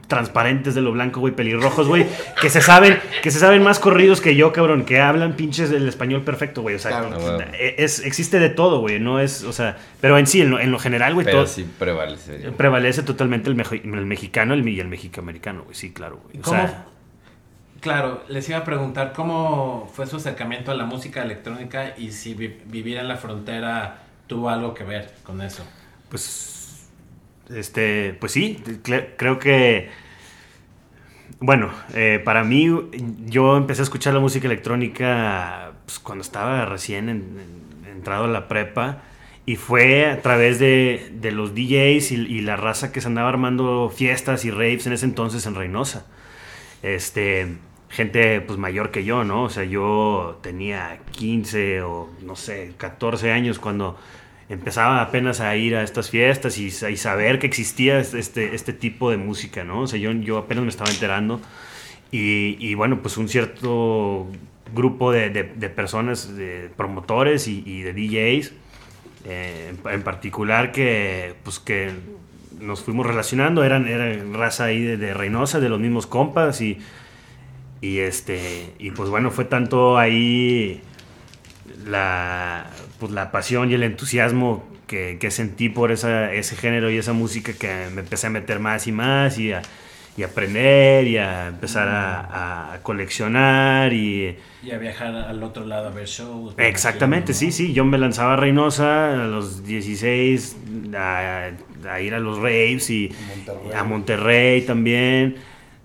transparentes 0.09 0.75
de 0.75 0.81
lo 0.81 0.91
blanco, 0.91 1.21
güey, 1.21 1.33
pelirrojos, 1.33 1.88
güey, 1.88 2.06
que 2.41 2.50
se 2.50 2.59
saben, 2.59 3.00
que 3.23 3.31
se 3.31 3.39
saben 3.39 3.63
más 3.63 3.79
corridos 3.79 4.19
que 4.19 4.35
yo, 4.35 4.51
cabrón, 4.51 4.83
que 4.83 5.00
hablan 5.00 5.38
pinches 5.38 5.71
el 5.71 5.88
español 5.88 6.23
perfecto, 6.23 6.61
güey. 6.61 6.75
O 6.75 6.79
sea, 6.79 6.91
Claro. 7.00 7.09
Ah, 7.13 7.17
bueno. 7.19 7.45
es, 7.57 8.00
existe 8.03 8.39
de 8.39 8.50
todo, 8.50 8.81
güey. 8.81 9.00
No 9.00 9.21
es, 9.21 9.44
o 9.44 9.53
sea, 9.53 9.77
pero 10.01 10.17
en 10.17 10.27
sí, 10.27 10.41
en 10.41 10.50
lo, 10.50 10.59
en 10.59 10.71
lo 10.71 10.79
general, 10.79 11.13
güey, 11.13 11.25
todo. 11.25 11.47
sí 11.47 11.65
prevalece. 11.79 12.33
Prevalece 12.57 13.03
totalmente 13.03 13.50
el, 13.50 13.56
mejo- 13.56 13.75
el 13.75 14.06
mexicano 14.06 14.53
el, 14.53 14.67
y 14.67 14.79
el 14.81 14.89
mexicoamericano, 14.89 15.63
güey. 15.63 15.75
Sí, 15.75 15.94
claro, 15.94 16.19
güey. 16.25 16.39
O 16.39 16.41
¿Cómo? 16.41 16.57
sea, 16.57 16.85
Claro, 17.81 18.23
les 18.27 18.50
iba 18.50 18.57
a 18.57 18.65
preguntar 18.65 19.13
cómo 19.15 19.89
fue 19.94 20.05
su 20.05 20.17
acercamiento 20.17 20.69
a 20.71 20.73
la 20.75 20.83
música 20.83 21.23
electrónica 21.23 21.94
y 21.97 22.12
si 22.12 22.33
vi- 22.33 22.57
vivir 22.65 22.97
en 22.97 23.07
la 23.07 23.15
frontera 23.15 24.00
tuvo 24.27 24.50
algo 24.50 24.73
que 24.73 24.83
ver 24.83 25.13
con 25.23 25.41
eso. 25.41 25.63
Pues, 26.09 26.58
este, 27.50 28.16
pues 28.19 28.31
sí, 28.34 28.62
cre- 28.84 29.10
creo 29.18 29.40
que, 29.40 29.90
bueno, 31.40 31.69
eh, 31.94 32.22
para 32.24 32.44
mí, 32.44 32.68
yo 33.25 33.56
empecé 33.57 33.81
a 33.81 33.84
escuchar 33.84 34.13
la 34.13 34.19
música 34.19 34.48
electrónica 34.48 35.72
pues, 35.86 36.00
cuando 36.00 36.22
estaba 36.22 36.66
recién 36.66 37.07
en- 37.10 37.40
en- 37.86 37.92
entrado 37.92 38.25
a 38.25 38.28
la 38.28 38.48
prepa 38.48 39.04
y 39.46 39.56
fue 39.56 40.06
a 40.07 40.22
través 40.22 40.60
de, 40.60 41.10
de 41.13 41.31
los 41.31 41.56
DJs 41.56 42.12
y, 42.12 42.16
y 42.16 42.42
la 42.42 42.56
raza 42.57 42.92
que 42.92 43.01
se 43.01 43.07
andaba 43.07 43.30
armando 43.30 43.91
fiestas 43.96 44.46
y 44.46 44.51
raves 44.51 44.86
en 44.88 44.94
ese 44.94 45.06
entonces 45.06 45.46
en 45.46 45.56
Reynosa. 45.56 46.06
Este, 46.84 47.48
gente 47.89 48.41
pues 48.41 48.60
mayor 48.60 48.91
que 48.91 49.03
yo, 49.06 49.24
¿no? 49.24 49.44
O 49.44 49.50
sea, 49.50 49.63
yo 49.65 50.39
tenía 50.41 51.00
15 51.12 51.82
o 51.82 52.10
no 52.24 52.36
sé, 52.36 52.74
14 52.77 53.32
años 53.32 53.60
cuando 53.60 53.98
empezaba 54.50 55.01
apenas 55.01 55.39
a 55.41 55.56
ir 55.56 55.75
a 55.75 55.84
estas 55.84 56.10
fiestas 56.10 56.58
y, 56.58 56.68
y 56.68 56.98
saber 56.98 57.39
que 57.39 57.48
existía 57.48 58.00
este, 58.00 58.56
este 58.56 58.74
tipo 58.74 59.12
de 59.12 59.18
música, 59.18 59.63
¿no? 59.63 59.82
O 59.82 59.88
sea, 59.88 60.00
yo, 60.00 60.12
yo 60.12 60.38
apenas 60.39 60.63
me 60.63 60.70
estaba 60.70 60.89
enterando 60.89 61.39
y, 62.12 62.58
y 62.60 62.74
bueno, 62.75 63.01
pues 63.01 63.18
un 63.18 63.29
cierto 63.29 64.27
grupo 64.74 65.12
de, 65.12 65.29
de- 65.29 65.44
de 65.44 65.70
personas, 65.70 66.36
de 66.36 66.70
promotores 66.75 67.48
y, 67.48 67.63
y 67.65 67.82
de 67.82 67.94
DJs, 67.94 68.53
eh, 69.25 69.74
en, 69.86 69.91
en 69.94 70.03
particular 70.03 70.72
que 70.72 71.36
pues 71.44 71.60
que 71.60 71.91
nos 72.60 72.82
fuimos 72.84 73.06
relacionando, 73.06 73.63
eran, 73.63 73.88
eran 73.88 74.34
raza 74.34 74.65
ahí 74.65 74.82
de, 74.84 74.98
de 74.98 75.13
Reynosa, 75.13 75.60
de 75.60 75.70
los 75.70 75.79
mismos 75.79 76.08
compas 76.08 76.62
y, 76.62 76.77
y 77.82 78.00
este 78.00 78.74
y 78.79 78.91
pues 78.91 79.10
bueno, 79.10 79.32
fue 79.32 79.46
tanto 79.46 79.98
ahí 79.98 80.82
la, 81.86 82.68
pues, 83.00 83.12
la 83.12 83.32
pasión 83.32 83.72
y 83.72 83.74
el 83.75 83.84
entusiasmo 83.84 84.68
que, 84.88 85.18
que 85.20 85.32
sentí 85.32 85.70
por 85.70 85.91
esa, 85.91 86.34
ese 86.34 86.56
género 86.56 86.89
y 86.91 86.98
esa 86.98 87.13
música 87.13 87.53
que 87.53 87.88
me 87.94 88.01
empecé 88.01 88.27
a 88.27 88.29
meter 88.29 88.60
más 88.60 88.88
y 88.88 88.91
más 88.91 89.38
y 89.38 89.51
a, 89.53 89.62
y 90.18 90.24
aprender 90.24 91.08
y 91.08 91.18
a 91.18 91.48
empezar 91.48 91.88
a, 91.88 92.74
a 92.74 92.84
coleccionar 92.84 93.94
y... 93.94 94.36
Y 94.62 94.72
a 94.72 94.77
viajar 94.77 95.15
al 95.15 95.41
otro 95.44 95.65
lado 95.65 95.88
a 95.88 95.91
ver 95.91 96.06
shows. 96.08 96.58
me 96.58 96.68
Exactamente, 96.68 97.34
sí, 97.34 97.51
sí. 97.51 97.72
Yo 97.72 97.86
me 97.86 97.98
lanzaba 97.98 98.34
a 98.34 98.36
Reynosa 98.36 99.13
a 99.13 99.27
los 99.27 99.63
16 99.63 100.58
a, 100.98 101.51
a 101.89 102.01
ir 102.01 102.13
a 102.13 102.20
los 102.20 102.38
raves 102.39 102.89
y 102.89 103.10
Monterrey. 103.29 103.72
a 103.77 103.84
Monterrey 103.86 104.62
también. 104.63 105.38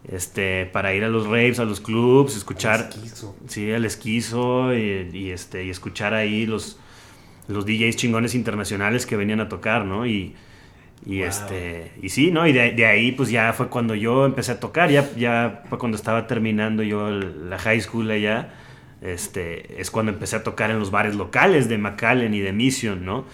este, 0.08 0.66
para 0.66 0.92
ir 0.94 1.04
a 1.04 1.08
los 1.08 1.26
raves, 1.26 1.60
a 1.60 1.64
los 1.64 1.80
clubs, 1.80 2.36
escuchar, 2.36 2.88
Esquizo. 2.90 3.36
sí, 3.46 3.70
el 3.70 3.84
esquizo 3.84 4.74
y, 4.74 5.10
y, 5.12 5.30
este, 5.30 5.64
y 5.64 5.70
escuchar 5.70 6.12
ahí 6.14 6.44
los, 6.46 6.78
los 7.48 7.66
DJs 7.66 7.96
chingones 7.96 8.34
internacionales 8.34 9.06
que 9.06 9.16
venían 9.16 9.40
a 9.40 9.48
tocar, 9.48 9.84
¿no? 9.84 10.06
Y, 10.06 10.34
y 11.06 11.18
Wow. 11.18 11.28
este, 11.28 11.92
y 12.02 12.08
sí, 12.08 12.30
¿no? 12.30 12.46
Y 12.46 12.52
de, 12.52 12.72
de 12.72 12.86
ahí 12.86 13.12
pues 13.12 13.28
ya 13.30 13.52
fue 13.52 13.68
cuando 13.68 13.94
yo 13.94 14.24
empecé 14.24 14.52
a 14.52 14.60
tocar, 14.60 14.90
ya, 14.90 15.10
ya 15.16 15.62
fue 15.68 15.78
cuando 15.78 15.96
estaba 15.96 16.26
terminando 16.26 16.82
yo 16.82 17.08
el- 17.08 17.50
la 17.50 17.58
high 17.58 17.80
school 17.80 18.10
allá, 18.10 18.54
este, 19.02 19.80
es 19.80 19.90
cuando 19.90 20.12
empecé 20.12 20.36
a 20.36 20.42
tocar 20.42 20.70
en 20.70 20.78
los 20.78 20.90
bares 20.90 21.14
locales 21.14 21.68
de 21.68 21.76
McAllen 21.78 22.32
y 22.32 22.40
de 22.40 22.52
Mission, 22.52 23.04
¿no? 23.04 23.26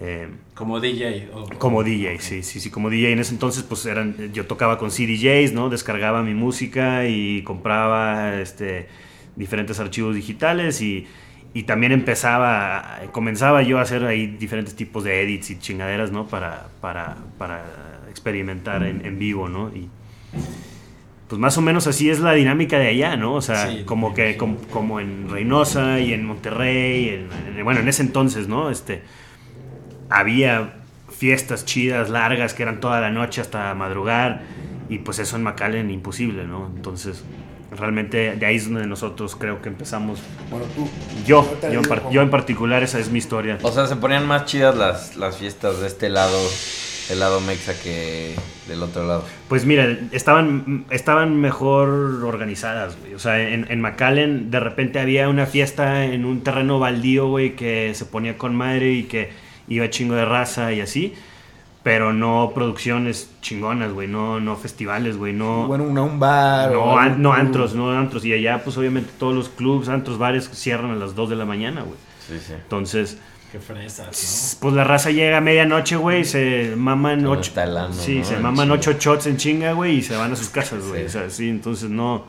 Eh, 0.00 0.28
Como 0.54 0.78
DJ. 0.78 1.28
o- 1.34 1.48
como 1.58 1.82
DJ, 1.82 2.20
sí, 2.20 2.44
sí, 2.44 2.60
sí, 2.60 2.70
como 2.70 2.88
DJ. 2.88 3.10
En 3.10 3.18
ese 3.18 3.32
entonces, 3.32 3.64
pues 3.64 3.84
eran, 3.86 4.32
yo 4.32 4.46
tocaba 4.46 4.78
con 4.78 4.92
CDJs, 4.92 5.52
¿no? 5.54 5.70
Descargaba 5.70 6.22
mi 6.22 6.34
música 6.34 7.08
y 7.08 7.42
compraba 7.42 8.40
este, 8.40 8.86
diferentes 9.34 9.80
archivos 9.80 10.14
digitales 10.14 10.80
y, 10.82 11.08
y 11.54 11.62
también 11.64 11.92
empezaba, 11.92 13.00
comenzaba 13.12 13.62
yo 13.62 13.78
a 13.78 13.82
hacer 13.82 14.04
ahí 14.04 14.26
diferentes 14.26 14.74
tipos 14.76 15.04
de 15.04 15.22
edits 15.22 15.50
y 15.50 15.58
chingaderas, 15.58 16.12
¿no? 16.12 16.26
Para, 16.26 16.66
para, 16.80 17.16
para 17.38 17.62
experimentar 18.10 18.82
en, 18.84 19.04
en 19.04 19.18
vivo, 19.18 19.48
¿no? 19.48 19.68
Y 19.74 19.88
pues 21.28 21.38
más 21.38 21.58
o 21.58 21.60
menos 21.62 21.86
así 21.86 22.08
es 22.08 22.20
la 22.20 22.32
dinámica 22.32 22.78
de 22.78 22.88
allá, 22.88 23.16
¿no? 23.16 23.34
O 23.34 23.42
sea, 23.42 23.68
Sí, 23.68 23.82
como 23.84 24.14
que 24.14 24.36
como, 24.36 24.56
como 24.70 24.98
en 25.00 25.28
Reynosa 25.28 26.00
y 26.00 26.12
en 26.14 26.24
Monterrey, 26.24 27.08
en- 27.10 27.56
en- 27.58 27.64
bueno, 27.64 27.80
en 27.80 27.88
ese 27.88 28.02
entonces, 28.02 28.48
¿no? 28.48 28.70
Este, 28.70 29.02
había 30.10 30.74
fiestas 31.10 31.64
chidas, 31.64 32.08
largas, 32.10 32.54
que 32.54 32.62
eran 32.62 32.80
toda 32.80 33.00
la 33.00 33.10
noche 33.10 33.40
hasta 33.40 33.74
madrugar, 33.74 34.42
y 34.88 34.98
pues 34.98 35.18
eso 35.18 35.36
en 35.36 35.42
McAllen 35.42 35.90
imposible, 35.90 36.46
¿no? 36.46 36.70
Entonces, 36.74 37.24
realmente 37.76 38.36
de 38.36 38.46
ahí 38.46 38.56
es 38.56 38.70
donde 38.70 38.86
nosotros 38.86 39.36
creo 39.36 39.60
que 39.62 39.68
empezamos. 39.68 40.20
Bueno, 40.50 40.66
tú. 40.74 40.88
Yo, 41.26 41.44
yo 41.60 41.66
en, 41.66 41.70
digo 41.70 41.82
par- 41.84 42.00
cómo. 42.02 42.12
yo 42.12 42.22
en 42.22 42.30
particular, 42.30 42.82
esa 42.82 42.98
es 42.98 43.10
mi 43.10 43.18
historia. 43.18 43.58
O 43.62 43.72
sea, 43.72 43.86
se 43.86 43.96
ponían 43.96 44.26
más 44.26 44.44
chidas 44.46 44.76
las, 44.76 45.16
las 45.16 45.36
fiestas 45.36 45.80
de 45.80 45.86
este 45.86 46.08
lado, 46.08 46.38
el 47.10 47.20
lado 47.20 47.40
mexa 47.40 47.74
que 47.80 48.34
del 48.68 48.82
otro 48.82 49.06
lado. 49.06 49.24
Pues 49.48 49.64
mira, 49.64 49.98
estaban, 50.12 50.84
estaban 50.90 51.40
mejor 51.40 51.88
organizadas, 52.24 52.98
güey. 53.00 53.14
O 53.14 53.18
sea, 53.18 53.40
en, 53.40 53.66
en 53.70 53.80
McAllen 53.80 54.50
de 54.50 54.60
repente 54.60 54.98
había 55.00 55.28
una 55.28 55.46
fiesta 55.46 56.04
en 56.04 56.24
un 56.24 56.42
terreno 56.42 56.78
baldío, 56.78 57.28
güey, 57.28 57.56
que 57.56 57.92
se 57.94 58.04
ponía 58.04 58.36
con 58.36 58.54
madre 58.54 58.92
y 58.92 59.04
que 59.04 59.30
iba 59.68 59.88
chingo 59.90 60.14
de 60.14 60.24
raza 60.24 60.72
y 60.72 60.80
así. 60.80 61.14
Pero 61.82 62.12
no 62.12 62.50
producciones 62.54 63.30
chingonas, 63.40 63.92
güey. 63.92 64.08
No, 64.08 64.40
no 64.40 64.56
festivales, 64.56 65.16
güey. 65.16 65.32
No, 65.32 65.66
Bueno, 65.68 65.84
una, 65.84 66.02
un 66.02 66.18
bar. 66.18 66.70
o 66.74 66.86
no, 66.86 66.98
an- 66.98 67.22
no 67.22 67.32
antros, 67.32 67.74
no 67.74 67.90
antros. 67.90 68.24
Y 68.24 68.32
allá, 68.32 68.62
pues 68.64 68.76
obviamente 68.76 69.10
todos 69.18 69.34
los 69.34 69.48
clubs, 69.48 69.88
antros, 69.88 70.18
bares 70.18 70.50
cierran 70.52 70.90
a 70.90 70.96
las 70.96 71.14
2 71.14 71.30
de 71.30 71.36
la 71.36 71.44
mañana, 71.44 71.82
güey. 71.82 71.96
Sí, 72.26 72.34
sí. 72.46 72.52
Entonces, 72.54 73.18
Qué 73.50 73.58
fresas, 73.60 74.58
pues 74.60 74.74
la 74.74 74.84
raza 74.84 75.10
llega 75.10 75.38
a 75.38 75.40
medianoche, 75.40 75.96
güey, 75.96 76.22
se 76.26 76.74
maman 76.76 77.22
Todo 77.22 77.32
ocho. 77.32 77.52
sí, 77.92 78.18
¿no? 78.18 78.24
se 78.26 78.34
En 78.34 78.42
maman 78.42 78.66
chinga. 78.68 78.74
ocho 78.74 78.92
shots 78.98 79.26
en 79.26 79.36
chinga, 79.38 79.72
güey, 79.72 79.96
y 79.96 80.02
se 80.02 80.14
van 80.16 80.32
a 80.32 80.36
sus 80.36 80.50
casas, 80.50 80.86
güey. 80.86 81.02
Sí. 81.02 81.06
O 81.06 81.08
sea, 81.08 81.30
sí, 81.30 81.48
entonces 81.48 81.88
no, 81.88 82.24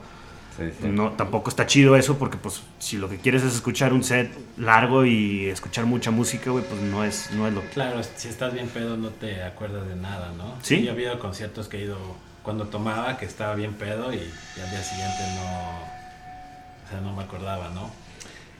Sí, 0.60 0.72
sí. 0.82 0.88
no, 0.88 1.12
tampoco 1.12 1.48
está 1.50 1.66
chido 1.66 1.96
eso, 1.96 2.18
porque 2.18 2.36
pues 2.36 2.62
si 2.78 2.98
lo 2.98 3.08
que 3.08 3.16
quieres 3.18 3.42
es 3.42 3.54
escuchar 3.54 3.92
un 3.92 4.04
set 4.04 4.30
largo 4.58 5.04
y 5.04 5.48
escuchar 5.48 5.86
mucha 5.86 6.10
música, 6.10 6.50
güey, 6.50 6.64
pues 6.64 6.80
no 6.82 7.02
es, 7.04 7.30
no 7.32 7.48
es 7.48 7.54
lo 7.54 7.62
que. 7.62 7.68
Claro, 7.68 8.00
si 8.16 8.28
estás 8.28 8.52
bien 8.52 8.68
pedo 8.68 8.96
no 8.96 9.08
te 9.08 9.42
acuerdas 9.42 9.88
de 9.88 9.96
nada, 9.96 10.32
¿no? 10.36 10.54
Sí. 10.62 10.82
Yo 10.82 10.88
he 10.88 10.92
habido 10.92 11.18
conciertos 11.18 11.68
que 11.68 11.78
he 11.78 11.82
ido 11.84 11.96
cuando 12.42 12.66
tomaba 12.66 13.16
que 13.18 13.24
estaba 13.26 13.54
bien 13.54 13.74
pedo 13.74 14.12
y, 14.12 14.16
y 14.16 14.60
al 14.60 14.70
día 14.70 14.82
siguiente 14.82 15.22
no... 15.36 15.80
O 16.86 16.88
sea, 16.90 17.00
no 17.02 17.12
me 17.14 17.22
acordaba, 17.22 17.68
¿no? 17.70 17.90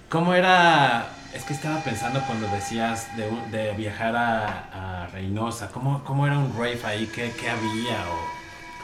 ¿Cómo 0.09 0.35
era...? 0.35 1.09
Es 1.35 1.45
que 1.45 1.52
estaba 1.52 1.78
pensando 1.85 2.21
cuando 2.26 2.49
decías 2.49 3.16
de, 3.16 3.28
un- 3.28 3.50
de 3.52 3.73
viajar 3.75 4.16
a, 4.16 5.02
a 5.04 5.07
Reynosa. 5.09 5.69
¿Cómo, 5.69 6.02
¿Cómo 6.04 6.26
era 6.26 6.37
un 6.38 6.52
rave 6.54 6.80
ahí? 6.85 7.07
¿Qué, 7.14 7.33
qué 7.38 7.49
había? 7.50 8.04
O- 8.11 8.39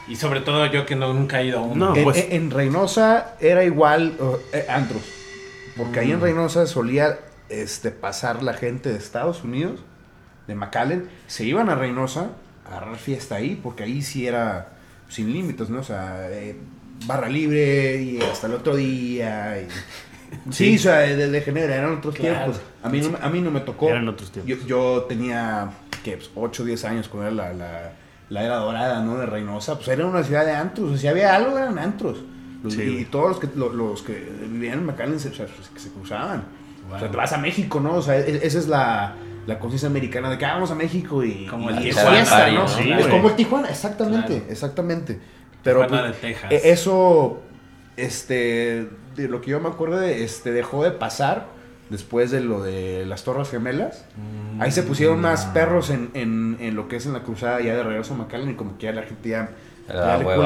y 0.07 0.15
sobre 0.15 0.41
todo 0.41 0.65
yo 0.67 0.85
que 0.85 0.95
no, 0.95 1.13
nunca 1.13 1.41
he 1.41 1.47
ido 1.47 1.59
a 1.59 1.61
uno. 1.63 1.89
No, 1.89 1.95
En, 1.95 2.03
pues- 2.03 2.17
en- 2.17 2.31
en 2.31 2.51
Reynosa 2.51 3.35
era 3.39 3.63
igual 3.63 4.15
uh, 4.19 4.35
eh, 4.53 4.65
antros. 4.69 5.01
Porque 5.75 5.99
Mm. 5.99 6.03
ahí 6.03 6.11
en 6.11 6.21
Reynosa 6.21 6.65
solía 6.67 7.19
este, 7.49 7.91
pasar 7.91 8.43
la 8.43 8.53
gente 8.53 8.89
de 8.89 8.97
Estados 8.97 9.43
Unidos, 9.43 9.79
de 10.47 10.55
McAllen, 10.55 11.09
se 11.27 11.45
iban 11.45 11.69
a 11.69 11.75
Reynosa 11.75 12.29
a 12.65 12.69
agarrar 12.77 12.97
fiesta 12.97 13.35
ahí, 13.35 13.59
porque 13.61 13.83
ahí 13.83 14.01
sí 14.01 14.27
era 14.27 14.69
sin 15.09 15.31
límites, 15.31 15.69
¿no? 15.69 15.79
O 15.79 15.83
sea, 15.83 16.27
eh, 16.29 16.57
barra 17.05 17.29
libre 17.29 18.01
y 18.01 18.19
hasta 18.21 18.47
el 18.47 18.53
otro 18.53 18.75
día. 18.75 19.61
y- 19.61 19.67
Sí, 20.51 20.75
o 20.75 20.79
sea, 20.79 20.97
de, 20.99 21.29
de 21.29 21.41
genera, 21.41 21.73
eran 21.75 21.93
otros 21.99 22.15
Claro. 22.15 22.35
tiempos. 22.51 22.61
A 22.83 22.89
mí, 22.89 22.99
no, 22.99 23.11
me- 23.11 23.17
a 23.21 23.29
mí 23.29 23.39
no 23.39 23.49
me 23.51 23.61
tocó. 23.61 23.87
Eran 23.89 24.09
otros 24.09 24.29
tiempos. 24.31 24.59
Yo, 24.59 24.67
yo 24.67 25.05
tenía, 25.07 25.69
que 26.03 26.19
8 26.35 26.63
o 26.63 26.65
10 26.65 26.83
años 26.83 27.07
cuando 27.07 27.27
era 27.29 27.49
la, 27.49 27.53
la, 27.53 27.91
la 28.29 28.43
era 28.43 28.57
dorada, 28.57 29.01
¿no? 29.01 29.17
De 29.17 29.25
Reynosa. 29.25 29.75
Pues 29.75 29.87
era 29.87 30.05
una 30.05 30.23
ciudad 30.23 30.45
de 30.45 30.51
antros. 30.53 30.87
O 30.87 30.91
sea, 30.91 30.99
si 30.99 31.07
había 31.07 31.35
algo, 31.35 31.57
eran 31.57 31.77
antros. 31.79 32.17
Los- 32.63 32.73
Sí, 32.73 32.81
y 33.01 33.05
todos 33.05 33.29
los 33.29 33.39
que, 33.39 33.47
lo- 33.55 33.71
los 33.71 34.01
que 34.01 34.13
vivían 34.49 34.79
en 34.79 34.85
McAllen 34.85 35.19
se, 35.19 35.29
o 35.29 35.33
sea, 35.33 35.45
se- 35.47 35.79
se 35.79 35.89
cruzaban. 35.91 36.43
O 36.93 36.97
sea, 36.99 37.09
te 37.11 37.17
vas 37.17 37.31
a 37.33 37.37
México, 37.37 37.79
¿no? 37.79 37.95
O 37.95 38.01
sea, 38.01 38.17
e- 38.17 38.45
esa 38.45 38.59
es 38.59 38.67
la, 38.67 39.13
la 39.45 39.59
conciencia 39.59 39.87
americana 39.89 40.29
de 40.29 40.37
que 40.37 40.45
ah, 40.45 40.53
vamos 40.55 40.71
a 40.71 40.75
México 40.75 41.23
y, 41.23 41.45
Como 41.47 41.69
el 41.69 41.77
es 41.77 41.83
Tijuana, 41.95 42.09
fiesta, 42.11 42.51
¿no? 42.51 42.67
Sí, 42.67 42.91
es 42.91 43.07
como 43.07 43.29
el 43.29 43.35
Tijuana, 43.35 43.69
exactamente, 43.69 44.35
Claro. 44.37 44.51
exactamente. 44.51 45.19
Pero 45.63 45.81
Tijuana 45.81 46.07
pues, 46.09 46.21
de 46.21 46.27
Texas. 46.29 46.51
e- 46.51 46.69
eso, 46.71 47.41
este, 47.97 48.89
de 49.15 49.27
lo 49.27 49.41
que 49.41 49.51
yo 49.51 49.59
me 49.59 49.69
acuerdo, 49.69 49.97
de, 49.99 50.23
este, 50.23 50.51
dejó 50.51 50.83
de 50.83 50.91
pasar 50.91 51.47
después 51.89 52.31
de 52.31 52.41
lo 52.41 52.61
de 52.63 53.05
las 53.05 53.23
Torres 53.23 53.49
Gemelas. 53.49 54.05
Mm. 54.15 54.61
Ahí 54.61 54.71
se 54.71 54.83
pusieron 54.83 55.21
más 55.21 55.45
perros 55.47 55.89
en, 55.89 56.09
en, 56.13 56.57
en 56.59 56.75
lo 56.75 56.87
que 56.87 56.97
es 56.97 57.05
en 57.05 57.13
la 57.13 57.23
cruzada 57.23 57.59
ya 57.61 57.75
de 57.75 57.83
regreso 57.83 58.13
a 58.13 58.17
McAllen 58.17 58.49
y 58.51 58.53
como 58.55 58.77
que 58.77 58.85
ya 58.87 58.91
la 58.93 59.03
gente 59.03 59.29
ya, 59.29 59.49
Le 59.87 59.95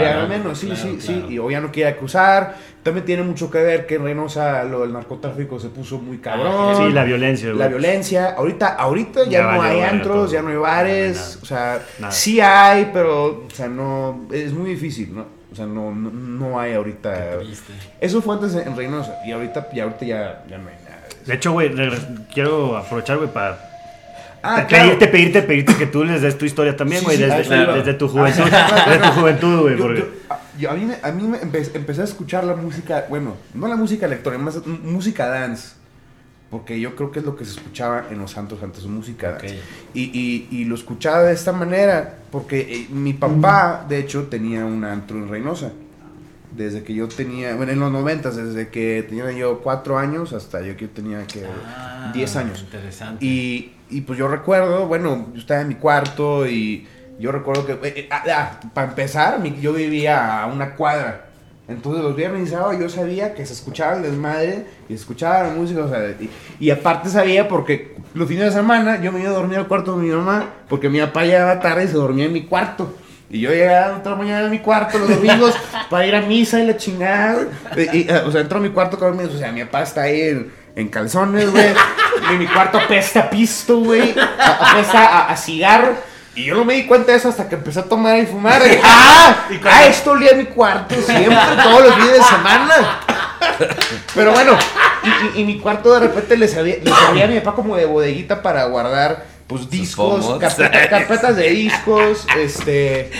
ya 0.03 0.21
¿no? 0.21 0.27
menos, 0.27 0.59
sí, 0.59 0.67
Claro, 0.67 0.81
sí, 0.81 0.97
sí, 1.01 1.25
y 1.29 1.39
o 1.39 1.49
ya 1.49 1.59
no 1.61 1.71
quiere 1.71 1.95
cruzar. 1.97 2.55
También 2.83 3.05
tiene 3.05 3.23
mucho 3.23 3.49
que 3.49 3.57
ver 3.59 3.85
que 3.87 3.95
en 3.95 4.03
Reynosa 4.03 4.63
lo 4.65 4.81
del 4.81 4.93
narcotráfico 4.93 5.59
se 5.59 5.69
puso 5.69 5.97
muy 5.99 6.17
cabrón. 6.19 6.75
Sí, 6.87 6.93
la 6.93 7.03
violencia, 7.03 7.47
güey. 7.49 7.57
La 7.59 7.67
violencia, 7.67 8.31
ahorita, 8.37 8.67
ahorita 8.75 9.23
ya, 9.25 9.29
Ya 9.31 9.51
no 9.51 9.61
hay 9.61 9.81
antros, 9.81 10.15
todo. 10.15 10.31
ya 10.33 10.41
no 10.41 10.49
hay 10.49 10.55
No, 10.55 10.61
bares, 10.61 11.15
nada. 11.17 11.39
o 11.41 11.45
sea, 11.45 11.81
Nada. 11.99 12.11
sí 12.11 12.39
hay, 12.41 12.89
pero, 12.93 13.45
o 13.45 13.49
sea, 13.53 13.67
no, 13.67 14.27
es 14.31 14.53
muy 14.53 14.71
difícil, 14.71 15.15
¿no? 15.15 15.25
O 15.51 15.55
sea, 15.55 15.65
no, 15.65 15.93
no, 15.93 16.09
no 16.11 16.59
hay 16.59 16.73
ahorita. 16.73 17.39
Eso 17.99 18.21
fue 18.21 18.35
antes 18.35 18.55
en 18.55 18.75
Reynosa, 18.75 19.17
y 19.25 19.31
ahorita, 19.31 19.69
y 19.73 19.79
ahorita 19.79 20.05
ya, 20.05 20.43
ya 20.49 20.57
no 20.57 20.69
hay. 20.69 20.75
De 21.25 21.33
hecho, 21.33 21.51
güey, 21.51 21.71
quiero 22.33 22.77
aprovechar, 22.77 23.17
güey, 23.17 23.31
para 23.31 23.67
Ah, 24.43 24.65
Pe- 24.67 24.75
pedirte, 24.75 25.07
pedirte, 25.07 25.41
pedirte 25.43 25.75
que 25.75 25.85
tú 25.85 26.03
les 26.03 26.23
des 26.23 26.35
tu 26.35 26.45
historia 26.45 26.75
también, 26.75 27.03
güey, 27.03 27.15
sí, 27.15 27.21
desde, 27.23 27.43
claro. 27.43 27.75
desde 27.75 27.93
tu 27.93 28.07
juventud, 28.07 28.43
desde 28.87 28.99
tu 28.99 29.19
juventud, 29.19 29.59
güey, 29.61 29.77
porque... 29.77 30.03
a- 30.29 30.73
mí, 30.73 30.85
me- 30.85 30.97
a 31.03 31.11
mí 31.11 31.27
me 31.27 31.39
empe- 31.41 31.69
empecé 31.75 32.01
a 32.01 32.05
escuchar 32.05 32.43
la 32.45 32.55
música, 32.55 33.05
bueno, 33.07 33.35
no 33.53 33.67
la 33.67 33.75
música 33.75 34.07
electrónica, 34.07 34.43
más 34.43 34.65
música 34.65 35.27
dance. 35.27 35.75
Porque 36.49 36.79
yo 36.79 36.95
creo 36.97 37.11
que 37.11 37.19
es 37.19 37.25
lo 37.25 37.35
que 37.37 37.45
se 37.45 37.51
escuchaba 37.51 38.05
en 38.11 38.17
los 38.19 38.31
santos 38.31 38.61
antes, 38.63 38.83
música 38.85 39.31
dance. 39.33 39.59
Y, 39.93 40.03
y, 40.05 40.47
y 40.51 40.65
lo 40.65 40.73
escuchaba 40.75 41.21
de 41.23 41.33
esta 41.33 41.53
manera, 41.53 42.15
porque 42.31 42.59
eh, 42.61 42.87
mi 42.89 43.13
papá, 43.13 43.85
de 43.87 43.99
hecho, 43.99 44.23
tenía 44.23 44.65
un 44.65 44.83
antro 44.83 45.17
en 45.17 45.29
Reynosa. 45.29 45.71
Desde 46.51 46.83
que 46.83 46.93
yo 46.93 47.07
tenía, 47.07 47.55
bueno, 47.55 47.71
en 47.71 47.79
los 47.79 47.91
noventas, 47.91 48.35
desde 48.35 48.67
que 48.69 49.05
tenía 49.07 49.31
yo 49.31 49.59
cuatro 49.61 49.97
años 49.97 50.33
hasta 50.33 50.61
yo 50.61 50.75
que 50.75 50.87
tenía 50.87 51.25
que 51.25 51.45
Ah, 51.45 52.11
10 52.13 52.35
años. 52.35 52.61
Interesante. 52.61 53.23
Y, 53.25 53.73
y 53.89 54.01
pues 54.01 54.19
yo 54.19 54.27
recuerdo, 54.27 54.85
bueno, 54.87 55.27
yo 55.33 55.39
estaba 55.39 55.61
en 55.61 55.69
mi 55.69 55.75
cuarto 55.75 56.45
y 56.47 56.85
yo 57.19 57.31
recuerdo 57.31 57.65
que, 57.65 57.73
eh, 57.73 57.93
eh, 57.95 58.07
ah, 58.11 58.23
ah, 58.35 58.59
para 58.73 58.89
empezar, 58.89 59.39
mi- 59.39 59.59
yo 59.61 59.71
vivía 59.73 60.41
a 60.43 60.47
una 60.47 60.75
cuadra. 60.75 61.27
Entonces 61.69 62.03
los 62.03 62.15
viernes 62.17 62.49
y 62.49 62.51
sábados 62.51 62.77
yo 62.79 62.89
sabía 62.89 63.33
que 63.33 63.45
se 63.45 63.53
escuchaba 63.53 63.95
el 63.95 64.01
desmadre 64.03 64.65
y 64.89 64.93
se 64.93 64.95
escuchaba 64.99 65.43
la 65.43 65.53
música, 65.53 65.85
o 65.85 65.89
sea, 65.89 66.09
y, 66.19 66.29
y 66.59 66.69
aparte 66.69 67.07
sabía 67.07 67.47
porque 67.47 67.95
los 68.13 68.27
fines 68.27 68.45
de 68.45 68.51
semana 68.51 69.01
yo 69.01 69.13
me 69.13 69.21
iba 69.21 69.29
a 69.29 69.33
dormir 69.33 69.57
al 69.59 69.67
cuarto 69.69 69.95
de 69.97 70.03
mi 70.03 70.09
mamá 70.09 70.49
porque 70.67 70.89
mi 70.89 70.99
papá 70.99 71.23
llegaba 71.23 71.61
tarde 71.61 71.85
y 71.85 71.87
se 71.87 71.93
dormía 71.93 72.25
en 72.25 72.33
mi 72.33 72.43
cuarto. 72.45 72.93
Y 73.31 73.39
yo 73.39 73.49
llegaba 73.51 73.97
otra 73.97 74.15
mañana 74.15 74.41
en 74.45 74.51
mi 74.51 74.59
cuarto 74.59 74.99
los 74.99 75.07
domingos 75.09 75.55
para 75.89 76.05
ir 76.05 76.15
a 76.15 76.21
misa 76.21 76.59
y 76.59 76.67
la 76.67 76.75
chingada. 76.77 77.37
Y, 77.77 77.99
y, 77.99 78.07
o 78.09 78.31
sea, 78.31 78.41
entro 78.41 78.57
a 78.57 78.61
mi 78.61 78.69
cuarto 78.69 78.99
con 78.99 79.15
mis, 79.15 79.27
o 79.27 79.37
sea, 79.37 79.51
mi 79.51 79.63
papá 79.63 79.83
está 79.83 80.01
ahí 80.03 80.21
en, 80.21 80.53
en 80.75 80.89
calzones, 80.89 81.49
güey. 81.49 81.67
Y 82.31 82.35
mi 82.35 82.45
cuarto 82.47 82.77
apesta 82.77 83.21
a 83.21 83.29
pisto, 83.29 83.77
güey. 83.79 84.13
a- 84.19 84.71
Apesta 84.71 84.99
a, 85.07 85.31
a 85.31 85.37
cigarro. 85.37 85.93
Y 86.35 86.45
yo 86.45 86.55
no 86.55 86.63
me 86.65 86.75
di 86.75 86.85
cuenta 86.85 87.11
de 87.11 87.17
eso 87.17 87.27
hasta 87.29 87.47
que 87.49 87.55
empecé 87.55 87.79
a 87.79 87.83
tomar 87.83 88.17
y 88.19 88.25
fumar. 88.25 88.61
Y, 88.65 88.79
¡Ah! 88.83 89.45
¡Ah! 89.65 89.85
Esto 89.85 90.11
olía 90.11 90.31
a 90.31 90.35
mi 90.35 90.45
cuarto 90.45 90.95
siempre, 90.95 91.37
todos 91.63 91.83
los 91.85 91.95
días 91.97 92.13
de 92.17 92.23
semana. 92.23 92.99
Pero 94.13 94.31
bueno, 94.33 94.53
y, 95.03 95.37
y- 95.37 95.41
y 95.41 95.45
mi 95.45 95.59
cuarto 95.59 95.93
de 95.93 96.01
repente 96.07 96.35
le 96.37 96.47
sabía, 96.47 96.75
le 96.83 96.91
sabía 96.91 97.25
a 97.25 97.27
mi 97.27 97.39
papá 97.39 97.55
como 97.55 97.75
de 97.75 97.85
bodeguita 97.85 98.41
para 98.41 98.65
guardar 98.65 99.25
pues 99.51 99.69
discos, 99.69 100.25
carpeta- 100.39 100.89
carpetas 100.89 101.35
de 101.35 101.49
discos, 101.49 102.25
este 102.39 103.11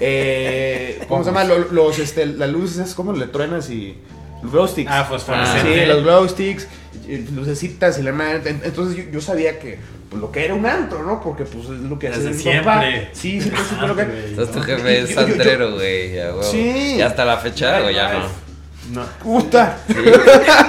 eh, 0.00 1.00
¿cómo 1.08 1.24
se 1.24 1.30
llama? 1.30 1.44
Lo- 1.44 1.70
Los, 1.72 1.98
este, 1.98 2.26
las 2.26 2.50
luces, 2.50 2.94
¿cómo 2.94 3.12
le 3.12 3.26
truenas 3.26 3.70
y 3.70 3.96
los 4.42 4.52
glow 4.52 4.68
sticks? 4.68 4.90
Ah, 4.92 5.02
Sí, 5.04 5.08
fosforescente. 5.14 5.86
los 5.86 6.02
glow 6.04 6.28
sticks, 6.28 6.68
eh, 7.08 7.24
lucecitas 7.34 7.98
y 7.98 8.02
la 8.02 8.12
madre. 8.12 8.50
En- 8.50 8.60
Entonces 8.64 8.96
yo, 8.96 9.10
yo 9.12 9.20
sabía 9.20 9.58
que 9.58 9.78
pues, 10.10 10.20
lo 10.20 10.30
que 10.30 10.44
era 10.44 10.54
un 10.54 10.66
antro, 10.66 11.02
¿no? 11.02 11.20
Porque 11.22 11.44
pues 11.44 11.64
es 11.64 11.80
lo 11.80 11.98
que 11.98 12.08
hace 12.08 12.32
siempre. 12.34 12.64
papá. 12.64 12.84
Sí, 13.12 13.40
siempre 13.40 13.62
supe 13.68 13.86
lo 13.86 13.96
que 13.96 14.04
güey. 14.06 14.24
Entonces 14.26 14.54
tu 14.54 14.60
jefe 14.64 15.00
es 15.00 15.14
santrero, 15.14 15.74
güey. 15.74 16.12
Sí. 16.42 16.94
Y 16.98 17.00
hasta 17.02 17.24
la 17.24 17.38
fecha, 17.38 17.82
o 17.84 17.90
ya 17.90 18.12
no. 18.12 18.47
No. 18.90 19.04
Puta. 19.22 19.78
Sí. 19.86 19.94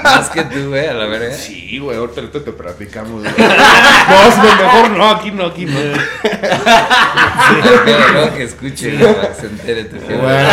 Más 0.03 0.29
que 0.29 0.43
tú, 0.43 0.69
güey, 0.69 0.87
a 0.87 0.93
la 0.93 1.05
verga. 1.05 1.33
Sí, 1.33 1.77
güey, 1.79 1.97
ahorita, 1.97 2.21
ahorita 2.21 2.43
te 2.43 2.51
platicamos. 2.51 3.21
güey. 3.21 3.33
no, 3.37 4.55
mejor 4.63 4.89
no, 4.91 5.09
aquí 5.09 5.31
no, 5.31 5.45
aquí 5.45 5.65
no. 5.65 5.79
Pero 7.85 8.09
luego 8.13 8.35
que 8.35 8.43
escuche, 8.43 8.97
güey, 8.97 9.15
para 9.15 9.29
que 9.29 9.41
se 9.41 9.47
entere 9.47 9.83
tu 9.85 9.95
jefe. 9.99 10.15
Bueno. 10.15 10.49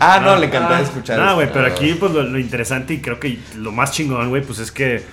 ah, 0.00 0.20
no, 0.22 0.36
le 0.36 0.46
encantaba 0.46 0.80
escuchar. 0.80 1.18
No, 1.18 1.26
eso. 1.26 1.34
güey, 1.36 1.52
pero 1.52 1.66
Ah, 1.66 1.70
aquí 1.70 1.94
pues 1.94 2.12
lo, 2.12 2.22
lo 2.22 2.38
interesante 2.38 2.94
y 2.94 3.00
creo 3.00 3.20
que 3.20 3.38
lo 3.56 3.72
más 3.72 3.92
chingón, 3.92 4.28
güey, 4.30 4.42
pues 4.42 4.58
es 4.58 4.72
que 4.72 5.04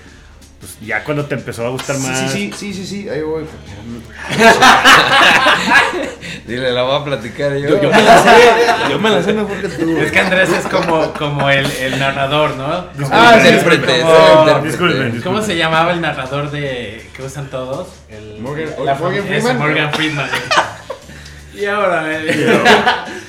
pues, 0.74 0.86
ya 0.88 1.04
cuando 1.04 1.24
te 1.26 1.34
empezó 1.34 1.66
a 1.66 1.70
gustar 1.70 1.96
Sí, 1.96 2.02
más. 2.06 2.30
sí, 2.32 2.52
sí, 2.56 2.74
sí, 2.74 2.86
sí, 2.86 3.08
ahí 3.08 3.22
voy. 3.22 3.44
Dile, 6.46 6.72
la 6.72 6.82
voy 6.82 7.00
a 7.00 7.04
platicar 7.04 7.52
yo. 7.56 7.68
Yo, 7.68 7.82
yo 7.82 7.90
me 7.90 8.02
la 8.02 8.22
sé, 8.22 8.30
yo 8.90 8.98
me 8.98 9.10
la 9.10 9.22
sé 9.22 9.32
mejor 9.32 9.60
que 9.60 9.68
tú. 9.68 9.96
Es 9.98 10.12
que 10.12 10.20
Andrés 10.20 10.50
es 10.50 10.66
como, 10.66 11.12
como 11.14 11.48
el, 11.50 11.66
el 11.80 11.98
narrador, 11.98 12.56
¿no? 12.56 12.86
Ah, 13.10 13.38
sí, 13.42 13.56
como-. 13.56 14.60
Disculpen, 14.64 15.20
¿Cómo 15.22 15.42
se 15.42 15.56
llamaba 15.56 15.92
el 15.92 16.00
narrador 16.00 16.50
de 16.50 17.08
que 17.14 17.22
usan 17.22 17.48
todos? 17.48 17.88
El, 18.08 18.38
Morgan- 18.40 18.70
la- 18.84 18.94
Morgan 18.94 19.24
Freeman. 19.26 19.58
Morgan 19.58 19.92
Freeman. 19.92 20.28
y 21.54 21.64
ahora, 21.66 22.04
eh, 22.08 22.60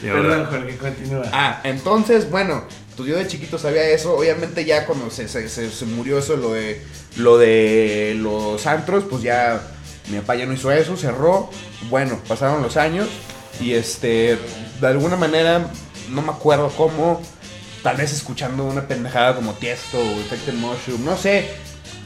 Y 0.03 0.09
ahora- 0.09 0.21
perdón, 0.21 0.45
Jorge, 0.49 0.77
continúa. 0.77 1.23
Ah, 1.31 1.59
entonces, 1.63 2.29
bueno, 2.29 2.65
pues 2.97 3.07
yo 3.09 3.15
de 3.17 3.27
chiquito 3.27 3.57
sabía 3.57 3.87
eso. 3.89 4.15
Obviamente 4.17 4.65
ya 4.65 4.85
cuando 4.85 5.09
se, 5.11 5.27
se, 5.29 5.47
se- 5.47 5.71
se 5.71 5.85
murió 5.85 6.17
eso, 6.19 6.35
lo 6.35 6.53
de, 6.53 6.81
lo 7.15 7.37
de 7.37 8.15
los 8.17 8.65
antros, 8.67 9.05
pues 9.09 9.21
ya 9.23 9.61
mi 10.09 10.17
papá 10.19 10.35
ya 10.35 10.45
no 10.45 10.53
hizo 10.53 10.71
eso, 10.71 10.97
cerró. 10.97 11.49
Bueno, 11.89 12.19
pasaron 12.27 12.61
los 12.63 12.75
años 12.75 13.07
y 13.61 13.73
este, 13.73 14.37
de 14.81 14.87
alguna 14.87 15.15
manera, 15.15 15.69
no 16.09 16.21
me 16.21 16.31
acuerdo 16.31 16.69
cómo, 16.75 17.21
tal 17.83 17.97
vez 17.97 18.11
escuchando 18.13 18.63
una 18.65 18.87
pendejada 18.87 19.35
como 19.35 19.53
Tiesto 19.53 19.99
o 19.99 20.19
Effected 20.21 20.53
Mushroom, 20.55 21.05
no 21.05 21.15
sé. 21.17 21.49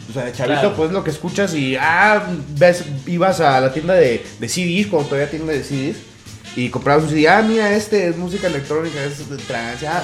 O 0.10 0.14
sea, 0.14 0.26
de 0.26 0.34
chavito, 0.34 0.60
Claro. 0.60 0.76
pues 0.76 0.92
lo 0.92 1.04
que 1.06 1.12
escuchas 1.12 1.54
y, 1.54 1.78
ah, 1.80 2.28
ves, 2.58 2.84
ibas 3.08 3.40
a 3.40 3.62
la 3.62 3.72
tienda 3.72 3.94
de, 3.94 4.26
de 4.40 4.50
CDs, 4.50 4.88
cuando 4.88 5.08
todavía 5.10 5.30
tienda 5.30 5.54
de 5.54 5.64
CDs, 5.64 5.98
y 6.56 6.70
comprabas 6.70 7.04
un 7.06 7.10
CD, 7.12 7.30
ah, 7.30 7.42
mira, 7.42 7.74
este 7.74 8.10
es 8.10 8.18
música 8.18 8.48
electrónica, 8.48 9.02
es 9.04 9.30
de 9.30 9.38
trance, 9.38 9.88
ah, 9.88 10.04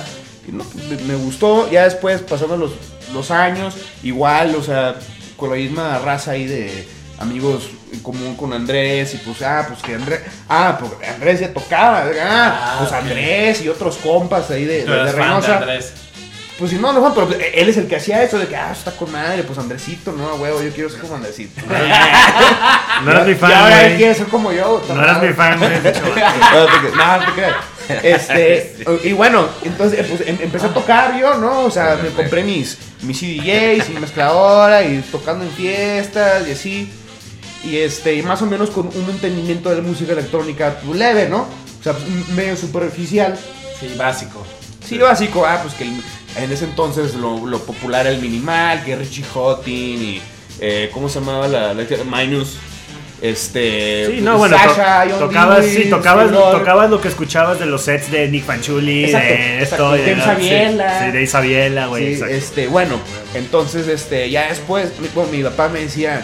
me, 0.51 0.63
me 1.03 1.15
gustó, 1.15 1.69
ya 1.69 1.83
después 1.83 2.21
pasando 2.21 2.57
los, 2.57 2.71
los 3.13 3.31
años, 3.31 3.75
igual, 4.03 4.55
o 4.55 4.63
sea, 4.63 4.95
con 5.35 5.49
la 5.49 5.55
misma 5.55 5.99
raza 5.99 6.31
ahí 6.31 6.45
de 6.45 6.87
amigos 7.19 7.69
en 7.93 7.99
común 8.01 8.35
con 8.35 8.53
Andrés, 8.53 9.13
y 9.13 9.17
pues, 9.17 9.41
ah, 9.41 9.65
pues 9.67 9.81
que 9.81 9.95
Andrés, 9.95 10.21
ah, 10.49 10.77
pues 10.79 10.91
Andrés 11.09 11.39
ya 11.39 11.53
tocaba, 11.53 12.03
ah, 12.21 12.51
Ah, 12.61 12.75
pues. 12.79 12.91
Andrés 12.91 13.61
y 13.61 13.69
otros 13.69 13.97
compas 13.97 14.49
ahí 14.51 14.65
de, 14.65 14.85
de, 14.85 14.91
de 14.91 15.01
eres 15.01 15.15
Reynosa. 15.15 15.65
Pues 16.57 16.71
si 16.71 16.77
no, 16.77 16.91
no, 16.91 17.13
pero 17.13 17.29
él 17.53 17.69
es 17.69 17.77
el 17.77 17.87
que 17.87 17.97
hacía 17.97 18.23
eso 18.23 18.39
de 18.39 18.47
que, 18.47 18.55
ah, 18.55 18.71
está 18.71 18.91
con 18.91 19.11
madre, 19.11 19.43
pues 19.43 19.59
Andresito, 19.59 20.11
no, 20.11 20.35
huevo, 20.35 20.63
yo 20.63 20.71
quiero 20.71 20.89
ser 20.89 21.01
como 21.01 21.15
Andresito. 21.15 21.61
No 23.03 23.11
eras 23.11 23.27
mi 23.27 23.35
fan, 23.35 23.51
güey. 23.69 23.95
quiere 23.95 24.15
ser 24.15 24.25
como 24.25 24.51
yo. 24.51 24.81
No 24.89 25.03
eras 25.03 25.21
mi 25.21 25.31
fan, 25.33 25.59
güey. 25.59 25.69
no, 25.69 25.81
no, 26.95 27.17
no 27.19 27.25
te 27.25 27.31
creas. 27.33 27.55
Este, 28.03 28.75
y 29.03 29.13
bueno, 29.13 29.47
entonces 29.63 30.05
pues, 30.07 30.21
em- 30.27 30.37
empecé 30.41 30.65
a 30.67 30.73
tocar 30.73 31.19
yo, 31.19 31.35
¿no? 31.35 31.65
O 31.65 31.71
sea, 31.71 31.97
me 32.01 32.09
compré 32.09 32.43
mis, 32.43 32.77
mis 33.01 33.17
CDJs, 33.19 33.89
mi 33.89 33.99
mezcladora 33.99 34.83
y 34.83 35.01
tocando 35.11 35.45
en 35.45 35.51
fiestas 35.51 36.47
y 36.47 36.51
así. 36.51 36.89
Y 37.63 37.77
este, 37.77 38.13
y 38.15 38.21
más 38.21 38.41
o 38.41 38.45
menos 38.45 38.69
con 38.69 38.87
un 38.87 39.09
entendimiento 39.09 39.69
de 39.69 39.77
la 39.77 39.81
música 39.81 40.13
electrónica 40.13 40.79
pues, 40.85 40.97
leve, 40.97 41.27
¿no? 41.29 41.47
O 41.79 41.83
sea, 41.83 41.93
pues, 41.93 42.29
medio 42.29 42.55
superficial. 42.55 43.37
Sí, 43.79 43.93
básico. 43.97 44.45
Sí, 44.87 44.97
básico, 44.97 45.45
ah, 45.45 45.59
pues 45.61 45.73
que 45.73 45.83
el- 45.83 46.01
en 46.43 46.51
ese 46.51 46.65
entonces 46.65 47.15
lo, 47.15 47.45
lo 47.47 47.59
popular 47.59 48.05
era 48.05 48.15
el 48.15 48.21
minimal, 48.21 48.83
que 48.83 48.95
Richie 48.95 49.23
Houghton 49.33 49.73
y. 49.73 50.21
eh, 50.59 50.89
¿Cómo 50.93 51.09
se 51.09 51.19
llamaba 51.19 51.47
la, 51.47 51.73
la 51.73 51.83
Minus? 52.05 52.57
Este. 53.21 54.07
Sí, 54.11 54.21
no, 54.21 54.37
bueno, 54.37 54.55
to- 54.55 54.63
Sasha, 54.75 55.05
Young 55.05 55.19
tocabas, 55.19 55.65
Lewis, 55.65 55.83
sí, 55.85 55.89
tocabas, 55.89 56.89
lo 56.89 57.01
que 57.01 57.07
escuchabas 57.07 57.59
de 57.59 57.65
los 57.65 57.81
sets 57.81 58.11
de 58.11 58.27
Nick 58.27 58.45
Fanchuli, 58.45 59.05
Exacto, 59.05 59.27
de 59.27 59.61
esto, 59.63 59.91
de 59.93 60.15
la- 60.15 60.23
Isabiela. 60.23 60.99
Sí, 60.99 61.05
sí, 61.05 61.11
de 61.11 61.23
Isabiela, 61.23 61.87
güey, 61.87 62.15
Sí, 62.15 62.21
este, 62.29 62.67
bueno, 62.67 62.99
entonces, 63.33 63.87
este, 63.87 64.29
ya 64.29 64.47
después, 64.49 64.91
bueno, 65.15 65.31
mi 65.31 65.41
papá 65.43 65.67
me 65.67 65.79
decía, 65.79 66.23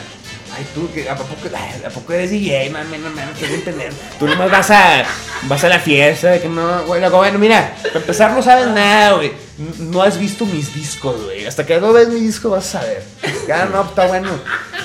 ay, 0.56 0.65
tú, 0.75 0.88
que 0.93 1.10
¿a 1.10 1.15
poco, 1.15 1.36
ay, 1.56 1.82
¿a 1.84 1.89
poco 1.89 2.13
eres 2.13 2.29
DJ? 2.29 2.69
No, 2.69 2.84
no, 2.84 2.97
no 3.10 3.21
quiero 3.39 3.56
entender. 3.56 3.91
Tú 4.19 4.27
nomás 4.27 4.51
vas 4.51 4.69
a, 4.69 5.03
vas 5.43 5.63
a 5.63 5.69
la 5.69 5.79
fiesta, 5.79 6.29
de 6.29 6.41
que 6.41 6.47
no, 6.47 6.84
güey, 6.84 7.01
luego, 7.01 7.17
bueno, 7.17 7.39
mira, 7.39 7.75
para 7.82 7.99
empezar 8.01 8.32
no 8.34 8.43
sabes 8.43 8.67
nada, 8.67 9.13
güey. 9.13 9.32
No 9.79 10.01
has 10.03 10.19
visto 10.19 10.45
mis 10.45 10.73
discos, 10.75 11.23
güey. 11.25 11.45
Hasta 11.47 11.65
que 11.65 11.79
no 11.79 11.91
ves 11.93 12.08
mi 12.10 12.19
disco 12.19 12.49
vas 12.51 12.67
a 12.75 12.79
saber. 12.82 13.03
Ya, 13.47 13.65
no, 13.65 13.84
está 13.84 14.06
bueno. 14.08 14.29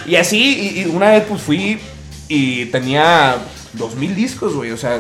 Y 0.06 0.16
así, 0.16 0.72
y, 0.74 0.80
y 0.80 0.84
una 0.86 1.10
vez, 1.10 1.24
pues, 1.28 1.40
fui 1.42 1.78
y 2.28 2.66
tenía... 2.66 3.36
Dos 3.74 3.96
mil 3.96 4.14
discos, 4.14 4.54
güey, 4.54 4.70
o 4.70 4.78
sea, 4.78 4.98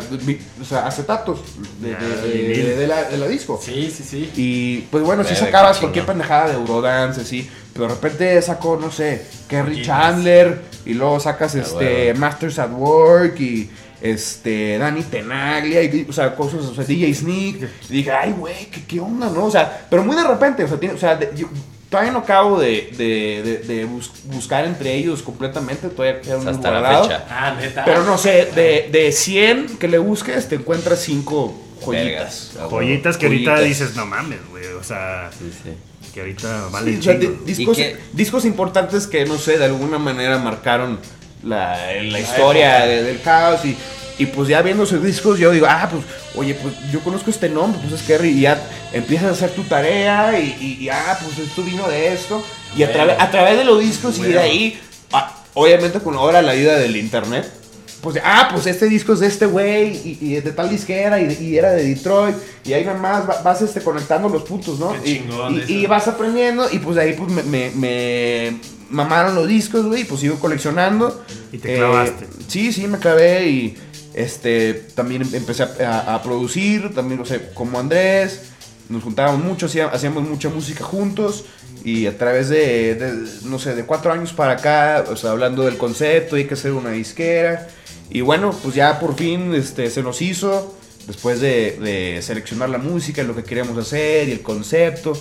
o 0.60 0.64
sea, 0.64 0.86
acetatos 0.86 1.40
de, 1.80 1.94
de- 1.94 2.16
de- 2.28 2.48
de- 2.64 2.76
de 2.76 2.86
la, 2.86 3.04
de 3.04 3.16
la 3.16 3.26
disco. 3.26 3.58
Sí, 3.64 3.90
sí, 3.90 4.04
sí. 4.04 4.30
Y 4.36 4.80
pues 4.90 5.02
bueno, 5.02 5.24
si 5.24 5.30
Verga, 5.30 5.46
sacabas 5.46 5.78
cualquier 5.78 6.04
pendejada 6.04 6.48
de 6.48 6.54
Eurodance, 6.54 7.22
así. 7.22 7.48
Pero 7.72 7.88
de 7.88 7.94
repente 7.94 8.42
sacó, 8.42 8.76
no 8.78 8.90
sé, 8.92 9.24
Kerry. 9.48 9.80
Chandler. 9.82 10.60
Y 10.84 10.92
luego 10.92 11.18
sacas 11.18 11.54
Ah, 11.56 11.60
este. 11.60 12.12
Masters 12.12 12.58
at 12.58 12.70
Work 12.70 13.40
y 13.40 13.70
este 14.02 14.76
Danny 14.76 15.02
Tenaglia. 15.02 15.82
Y, 15.82 16.06
o 16.08 16.12
sea, 16.12 16.36
cosas, 16.36 16.60
o 16.66 16.74
sea, 16.74 16.84
DJ 16.84 17.14
Sneak. 17.14 17.56
Y 17.88 17.92
dije, 17.94 18.12
ay, 18.12 18.34
güey, 18.38 18.66
¿qué, 18.66 18.84
¿qué 18.84 19.00
onda, 19.00 19.30
no? 19.30 19.46
O 19.46 19.50
sea, 19.50 19.86
pero 19.88 20.04
muy 20.04 20.14
de 20.14 20.24
repente, 20.24 20.62
o 20.62 20.68
sea, 20.68 20.78
tiene- 20.78 20.94
o 20.94 20.98
sea 20.98 21.16
de- 21.16 21.32
yo 21.34 21.48
todavía 21.90 22.12
no 22.12 22.18
acabo 22.20 22.58
de, 22.60 22.90
de, 22.96 23.42
de- 23.42 23.58
de 23.74 23.84
bus- 23.84 24.10
buscar 24.24 24.64
entre 24.66 24.94
ellos 24.94 25.22
completamente. 25.22 25.88
Todavía 25.88 26.20
queda 26.20 26.34
O 26.34 26.38
un 26.38 26.42
sea, 26.44 26.52
hasta 26.52 26.70
la 26.70 27.02
fecha. 27.02 27.24
Ah, 27.30 27.56
neta. 27.58 27.84
Pero 27.84 28.04
no 28.04 28.18
sé, 28.18 28.46
de, 28.54 28.88
de 28.92 29.12
100 29.12 29.78
que 29.78 29.88
le 29.88 29.98
busques, 29.98 30.48
te 30.48 30.56
encuentras 30.56 31.00
5 31.00 31.54
joyitas. 31.84 32.52
Vergas. 32.54 32.70
Joyitas 32.70 33.16
que 33.16 33.26
ahorita 33.26 33.60
dices, 33.60 33.94
no 33.96 34.06
mames, 34.06 34.40
güey, 34.50 34.66
o 34.66 34.82
sea, 34.82 35.30
Sí, 35.38 35.50
sí. 35.62 35.70
que 36.12 36.20
ahorita 36.20 36.66
Sí, 36.66 36.72
valen 36.72 36.98
o 36.98 37.02
sea, 37.02 37.18
chingo. 37.18 37.32
di- 37.44 37.54
discos, 37.54 37.78
discos 38.12 38.44
importantes 38.44 39.06
que, 39.06 39.24
no 39.24 39.38
sé, 39.38 39.58
de 39.58 39.64
alguna 39.64 39.98
manera 39.98 40.38
marcaron 40.38 40.98
la, 41.42 41.78
la 42.02 42.18
historia 42.20 42.84
de- 42.84 43.02
del 43.04 43.20
caos 43.22 43.64
y, 43.64 43.76
y 44.18 44.26
pues 44.26 44.48
ya 44.48 44.60
viendo 44.62 44.82
esos 44.84 45.02
discos 45.02 45.38
yo 45.38 45.50
digo, 45.52 45.66
ah, 45.68 45.88
pues, 45.90 46.04
oye, 46.36 46.54
pues 46.54 46.74
yo 46.92 47.00
conozco 47.00 47.30
este 47.30 47.48
nombre, 47.48 47.80
pues 47.82 48.00
es 48.00 48.06
Kerry 48.06 48.30
y 48.30 48.40
ya 48.42 48.60
empiezas 48.92 49.28
a 49.28 49.30
hacer 49.32 49.50
tu 49.50 49.62
tarea 49.62 50.38
y, 50.38 50.56
y- 50.60 50.84
y, 50.84 50.88
ah, 50.88 51.18
pues 51.24 51.38
esto 51.38 51.62
vino 51.62 51.88
de 51.88 52.12
esto 52.12 52.42
y 52.76 52.82
a, 52.82 52.86
Bueno. 52.86 52.92
través 53.04 53.20
a 53.22 53.30
través 53.30 53.56
de 53.58 53.64
los 53.64 53.80
discos 53.80 54.18
y 54.18 54.22
de 54.24 54.38
ahí, 54.38 54.80
ah, 55.12 55.34
obviamente 55.54 56.00
con 56.00 56.14
ahora 56.14 56.42
la 56.42 56.52
vida 56.52 56.76
del 56.76 56.96
internet. 56.96 57.52
Pues, 58.00 58.16
ah, 58.24 58.48
pues 58.52 58.66
este 58.68 58.86
disco 58.86 59.12
es 59.12 59.18
de 59.20 59.26
este 59.26 59.46
güey 59.46 59.88
y, 60.04 60.18
y 60.20 60.36
es 60.36 60.44
de 60.44 60.52
tal 60.52 60.70
disquera 60.70 61.20
y, 61.20 61.36
y 61.40 61.58
era 61.58 61.72
de 61.72 61.82
Detroit 61.82 62.36
y 62.64 62.72
ahí 62.72 62.84
nada 62.84 62.96
más 62.98 63.28
va- 63.28 63.42
vas 63.42 63.60
este, 63.60 63.80
conectando 63.82 64.28
los 64.28 64.44
puntos, 64.44 64.78
¿no? 64.78 64.92
Qué 65.02 65.10
Y- 65.10 65.18
chingón 65.18 65.54
y, 65.56 65.58
eso. 65.58 65.72
y 65.72 65.86
vas 65.86 66.06
aprendiendo 66.06 66.68
y 66.70 66.78
pues 66.78 66.94
de 66.94 67.02
ahí 67.02 67.14
pues 67.14 67.28
me, 67.32 67.42
me, 67.42 67.70
me 67.74 68.56
mamaron 68.90 69.34
los 69.34 69.48
discos, 69.48 69.84
güey, 69.86 70.02
y 70.02 70.04
pues 70.04 70.20
sigo 70.20 70.38
coleccionando. 70.38 71.24
Y 71.52 71.58
te 71.58 71.74
clavaste. 71.76 72.26
sí, 72.46 72.72
sí, 72.72 72.86
me 72.86 72.98
clavé 72.98 73.48
y 73.48 73.76
este 74.18 74.74
también 74.94 75.22
em- 75.22 75.34
empecé 75.34 75.64
a, 75.84 76.20
producir, 76.22 76.94
también, 76.94 77.20
o 77.20 77.24
sea, 77.24 77.38
como 77.54 77.78
Andrés, 77.78 78.50
nos 78.88 79.02
juntábamos 79.02 79.44
mucho, 79.44 79.66
hacía- 79.66 79.88
hacíamos 79.88 80.28
mucha 80.28 80.48
música 80.48 80.84
juntos 80.84 81.44
y 81.84 82.06
a 82.06 82.16
través 82.18 82.48
de, 82.48 82.94
de, 82.94 83.12
no 83.44 83.58
sé, 83.58 83.74
de 83.74 83.84
cuatro 83.84 84.12
años 84.12 84.32
para 84.32 84.52
acá, 84.52 85.04
o 85.10 85.16
sea, 85.16 85.30
hablando 85.30 85.62
del 85.64 85.76
concepto, 85.76 86.36
hay 86.36 86.44
que 86.46 86.54
hacer 86.54 86.72
una 86.72 86.90
disquera 86.90 87.68
y 88.10 88.20
bueno, 88.22 88.54
pues 88.62 88.74
ya 88.74 88.98
por 88.98 89.14
fin 89.14 89.54
este, 89.54 89.90
se 89.90 90.02
nos 90.02 90.20
hizo, 90.22 90.74
después 91.06 91.40
de, 91.40 91.78
de 91.80 92.20
seleccionar 92.22 92.68
la 92.70 92.78
música, 92.78 93.22
lo 93.22 93.36
que 93.36 93.44
queríamos 93.44 93.76
hacer 93.78 94.28
y 94.28 94.32
el 94.32 94.42
concepto. 94.42 95.12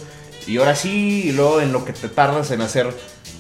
Y 0.47 0.57
ahora 0.57 0.75
sí, 0.75 1.23
y 1.25 1.31
luego 1.33 1.59
en 1.59 1.73
lo 1.73 1.83
que 1.83 1.91
te 1.91 2.07
tardas 2.07 2.51
en 2.51 2.61
hacer 2.61 2.87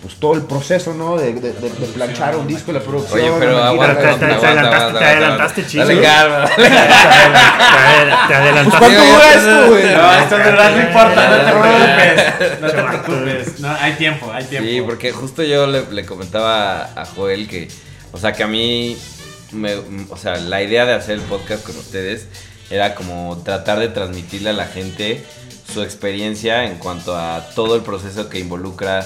pues 0.01 0.15
todo 0.15 0.33
el 0.35 0.41
proceso, 0.43 0.93
¿no? 0.93 1.17
De, 1.17 1.33
de, 1.33 1.53
de- 1.53 1.69
de 1.69 1.87
planchar 1.93 2.35
un 2.35 2.47
disco, 2.47 2.71
la 2.71 2.79
producción. 2.79 3.19
Oye, 3.19 3.31
pero 3.39 3.63
aguanta, 3.63 3.99
te- 3.99 4.25
adelantaste- 4.25 4.99
te 4.99 5.05
adelantaste, 5.05 5.65
chico. 5.67 5.85
Dale 5.85 6.01
calma. 6.01 6.45
te, 6.55 6.61
adel- 6.63 8.27
te 8.27 8.33
adelantaste. 8.35 8.79
¿cuánto 8.79 9.05
dura 9.05 9.33
esto, 9.33 9.67
güey? 9.69 9.83
No, 9.95 10.13
esto 10.13 10.37
de 10.37 10.43
verdad 10.43 10.71
no 10.75 10.81
importa, 10.81 11.29
no 11.29 11.37
te 11.37 11.51
preocupes. 11.51 12.33
No 12.61 12.67
te 12.67 12.83
preocupes. 12.83 13.59
No, 13.59 13.75
hay 13.79 13.93
tiempo, 13.93 14.31
hay 14.31 14.43
tiempo. 14.45 14.69
Sí, 14.69 14.81
porque 14.81 15.11
justo 15.11 15.43
yo 15.43 15.67
le, 15.67 15.83
le 15.91 16.05
comentaba 16.05 16.83
a 16.95 17.05
Joel 17.05 17.47
que, 17.47 17.67
o 18.11 18.17
sea, 18.17 18.33
que 18.33 18.43
a 18.43 18.47
mí 18.47 18.97
me- 19.51 19.75
o 20.09 20.17
sea, 20.17 20.35
la 20.37 20.61
idea 20.61 20.85
de 20.85 20.93
hacer 20.93 21.15
el 21.15 21.21
podcast 21.21 21.63
con 21.63 21.77
ustedes 21.77 22.27
era 22.69 22.95
como 22.95 23.41
tratar 23.43 23.79
de 23.79 23.87
transmitirle 23.87 24.49
a 24.49 24.53
la 24.53 24.65
gente 24.65 25.23
su 25.71 25.81
experiencia 25.83 26.65
en 26.65 26.77
cuanto 26.77 27.15
a 27.15 27.41
todo 27.55 27.75
el 27.75 27.81
proceso 27.81 28.29
que 28.29 28.39
involucra, 28.39 29.05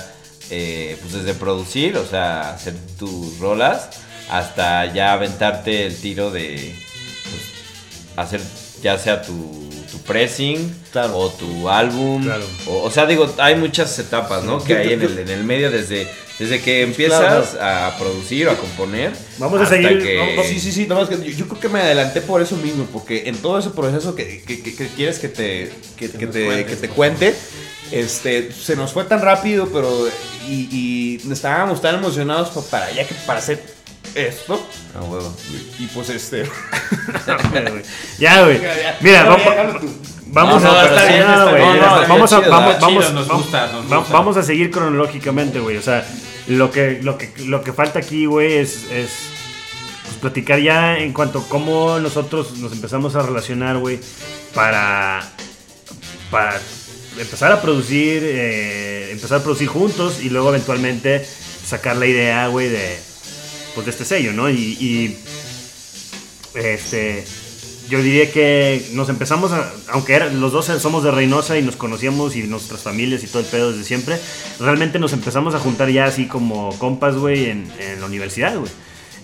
eh, 0.52 0.98
pues 1.02 1.14
desde 1.14 1.34
producir, 1.34 1.98
o 1.98 2.06
sea, 2.06 2.52
hacer 2.54 2.76
tus 3.00 3.40
rolas, 3.40 3.90
hasta 4.30 4.94
ya 4.94 5.14
aventarte 5.14 5.86
el 5.88 5.96
tiro 5.96 6.30
de 6.32 6.76
pues, 7.24 8.18
hacer 8.18 8.42
ya 8.84 8.98
sea 8.98 9.22
tu, 9.22 9.70
tu 9.92 10.00
pressing 10.00 10.76
Claro. 10.92 11.18
o 11.18 11.30
tu 11.30 11.70
álbum. 11.70 12.24
Claro. 12.24 12.44
O, 12.68 12.82
o 12.84 12.92
sea, 12.92 13.06
digo, 13.06 13.32
hay 13.38 13.56
muchas 13.56 13.98
etapas, 14.00 14.44
¿no? 14.44 14.62
Que 14.64 14.76
hay 14.76 14.94
en 14.94 15.02
el, 15.04 15.20
en 15.20 15.30
el 15.30 15.44
medio 15.44 15.70
desde, 15.72 16.08
desde 16.40 16.60
que 16.62 16.82
empiezas 16.82 17.56
a 17.62 17.96
producir 18.00 18.48
o 18.48 18.52
a 18.52 18.56
componer. 18.58 19.12
Vamos 19.38 19.62
a 19.62 19.66
seguir- 19.68 20.02
que- 20.02 20.36
No, 20.36 20.44
sí, 20.44 20.60
sí, 20.60 20.72
sí, 20.72 20.86
que 20.88 21.30
yo, 21.32 21.38
yo 21.38 21.48
creo 21.48 21.60
que 21.62 21.70
me 21.70 21.80
adelanté 21.80 22.22
por 22.22 22.42
eso 22.42 22.58
mismo, 22.58 22.86
porque 22.92 23.30
en 23.30 23.38
todo 23.38 23.60
ese 23.60 23.70
proceso 23.70 24.16
que, 24.16 24.42
que- 24.42 24.62
que- 24.64 24.76
que 24.76 24.88
quieres 24.88 25.20
que 25.20 25.30
te, 25.30 25.72
que, 25.96 26.10
te, 26.10 26.18
cuentes, 26.28 26.66
que 26.66 26.76
te 26.76 26.90
cuente, 26.90 27.36
este, 27.92 28.52
se 28.52 28.76
nos 28.76 28.94
fue 28.94 29.04
tan 29.06 29.22
rápido, 29.22 29.68
pero 29.72 30.08
y, 30.48 30.68
y 31.26 31.32
estábamos 31.32 31.82
tan 31.82 31.96
emocionados 31.96 32.50
pa- 32.50 32.62
para 32.70 32.92
ya 32.92 33.06
que 33.08 33.14
para 33.26 33.40
hacer 33.40 33.62
esto 34.16 34.66
Ah, 34.96 35.04
huevo. 35.04 35.34
y 35.80 35.86
pues 35.88 36.10
este 36.10 36.44
Ya, 38.20 38.44
güey. 38.44 38.60
Mira, 39.02 39.24
vamos 39.26 39.44
No, 40.64 40.70
no, 40.72 40.80
a 40.80 40.84
vamos 42.08 42.34
a 42.34 42.40
vamos 42.40 42.80
vamos 42.80 43.52
vamos- 43.90 44.10
vamos 44.10 44.38
a 44.38 44.44
seguir 44.44 44.72
cronológicamente, 44.72 45.60
güey. 45.60 45.78
O 45.78 45.82
sea, 45.82 46.06
lo 46.48 46.72
que 46.72 47.00
lo 47.04 47.18
que 47.18 47.32
lo 47.46 47.64
que 47.64 47.74
falta 47.74 48.00
aquí, 48.00 48.26
güey, 48.26 48.58
es 48.58 48.86
es 48.92 49.10
pues, 50.04 50.16
platicar 50.20 50.60
ya 50.60 50.98
en 50.98 51.14
cuanto 51.14 51.40
a 51.40 51.48
cómo 51.48 52.00
nosotros 52.00 52.58
nos 52.58 52.72
empezamos 52.72 53.16
a 53.16 53.22
relacionar, 53.24 53.78
güey, 53.78 54.00
para 54.54 55.22
para 56.30 56.60
empezar 57.22 57.52
a 57.52 57.62
producir, 57.62 58.22
eh, 58.24 59.10
empezar 59.12 59.40
a 59.40 59.44
producir 59.44 59.68
juntos 59.68 60.22
y 60.22 60.30
luego 60.30 60.50
eventualmente 60.50 61.26
sacar 61.66 61.96
la 61.96 62.08
idea, 62.08 62.48
güey, 62.48 62.70
de 62.70 62.98
pues 63.74 63.86
de 63.86 63.92
este 63.92 64.06
sello, 64.06 64.34
¿no? 64.34 64.50
Y, 64.50 65.18
este 66.54 67.24
yo 67.90 68.02
diría 68.02 68.32
que 68.32 68.86
nos 68.94 69.10
empezamos 69.10 69.52
a, 69.52 69.70
aunque 69.90 70.14
era- 70.14 70.30
los 70.30 70.54
dos 70.54 70.66
somos 70.66 71.04
de 71.04 71.12
Reynosa 71.12 71.58
y 71.58 71.62
nos 71.62 71.76
conocíamos 71.76 72.36
y 72.38 72.44
nuestras 72.44 72.82
familias 72.82 73.24
y 73.24 73.28
todo 73.28 73.40
el 73.40 73.46
pedo 73.46 73.72
desde 73.72 73.84
siempre, 73.84 74.18
realmente 74.60 74.98
nos 74.98 75.12
empezamos 75.12 75.56
a 75.56 75.60
juntar 75.60 75.90
ya 75.90 76.06
así 76.06 76.26
como 76.26 76.78
compas, 76.80 77.16
güey, 77.16 77.50
en, 77.50 77.70
la 78.00 78.06
universidad, 78.06 78.58
güey. 78.58 78.72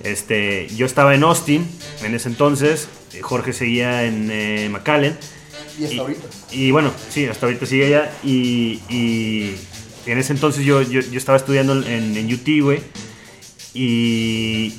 Este, 0.04 0.68
yo 0.76 0.86
estaba 0.86 1.16
en 1.16 1.24
Austin 1.24 1.66
en 2.04 2.14
ese 2.14 2.28
entonces, 2.28 2.90
Jorge 3.22 3.54
seguía 3.54 4.04
en 4.04 4.30
eh, 4.32 4.68
McAllen. 4.70 5.18
Y 5.80 5.84
hasta 5.84 5.96
Y- 5.96 6.00
ahorita. 6.00 6.28
Y 6.52 6.72
bueno, 6.72 6.92
sí, 7.10 7.26
hasta 7.26 7.46
ahorita 7.46 7.66
sigue 7.66 7.86
allá. 7.88 8.12
Y, 8.24 8.80
y 8.90 9.56
en 10.06 10.18
ese 10.18 10.34
entonces 10.34 10.66
yo, 10.66 10.82
yo, 10.82 11.02
yo 11.02 11.18
estaba 11.18 11.38
estudiando 11.38 11.74
en, 11.86 12.18
en 12.18 12.34
UT, 12.34 12.48
güey. 12.64 12.80
Y 13.74 14.70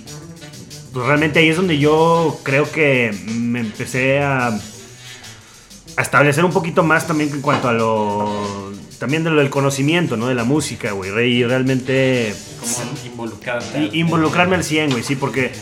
pues 0.92 1.06
realmente 1.06 1.38
ahí 1.38 1.48
es 1.48 1.56
donde 1.56 1.78
yo 1.78 2.40
creo 2.42 2.70
que 2.70 3.14
me 3.26 3.60
empecé 3.60 4.20
a, 4.20 4.48
a 4.48 6.02
establecer 6.02 6.44
un 6.44 6.52
poquito 6.52 6.82
más 6.82 7.06
también 7.06 7.30
en 7.30 7.40
cuanto 7.40 7.68
a 7.68 7.72
lo... 7.72 8.72
También 8.98 9.22
de 9.22 9.30
lo 9.30 9.36
del 9.40 9.50
conocimiento, 9.50 10.16
¿no? 10.16 10.26
De 10.26 10.34
la 10.34 10.42
música, 10.42 10.90
güey. 10.90 11.10
Y 11.32 11.44
realmente 11.44 12.34
Como 12.58 12.90
involucrarte. 13.06 13.90
involucrarme 13.92 14.56
al 14.56 14.64
100, 14.64 14.90
güey, 14.90 15.04
sí, 15.04 15.14
porque 15.14 15.52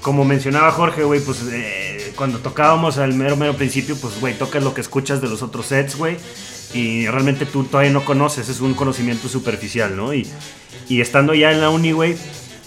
como 0.00 0.24
mencionaba 0.24 0.72
Jorge, 0.72 1.04
güey, 1.04 1.20
pues 1.20 1.42
eh, 1.52 1.81
cuando 2.22 2.38
tocábamos 2.38 2.98
al 2.98 3.14
mero, 3.14 3.36
mero 3.36 3.56
principio, 3.56 3.96
pues, 3.96 4.20
güey, 4.20 4.38
tocas 4.38 4.62
lo 4.62 4.74
que 4.74 4.80
escuchas 4.80 5.20
de 5.20 5.28
los 5.28 5.42
otros 5.42 5.66
sets, 5.66 5.96
güey, 5.96 6.18
y 6.72 7.08
realmente 7.08 7.46
tú 7.46 7.64
todavía 7.64 7.90
no 7.90 8.04
conoces, 8.04 8.48
es 8.48 8.60
un 8.60 8.74
conocimiento 8.74 9.28
superficial, 9.28 9.96
¿no? 9.96 10.14
Y, 10.14 10.28
y 10.88 11.00
estando 11.00 11.34
ya 11.34 11.50
en 11.50 11.60
la 11.60 11.70
uni, 11.70 11.90
güey, 11.90 12.14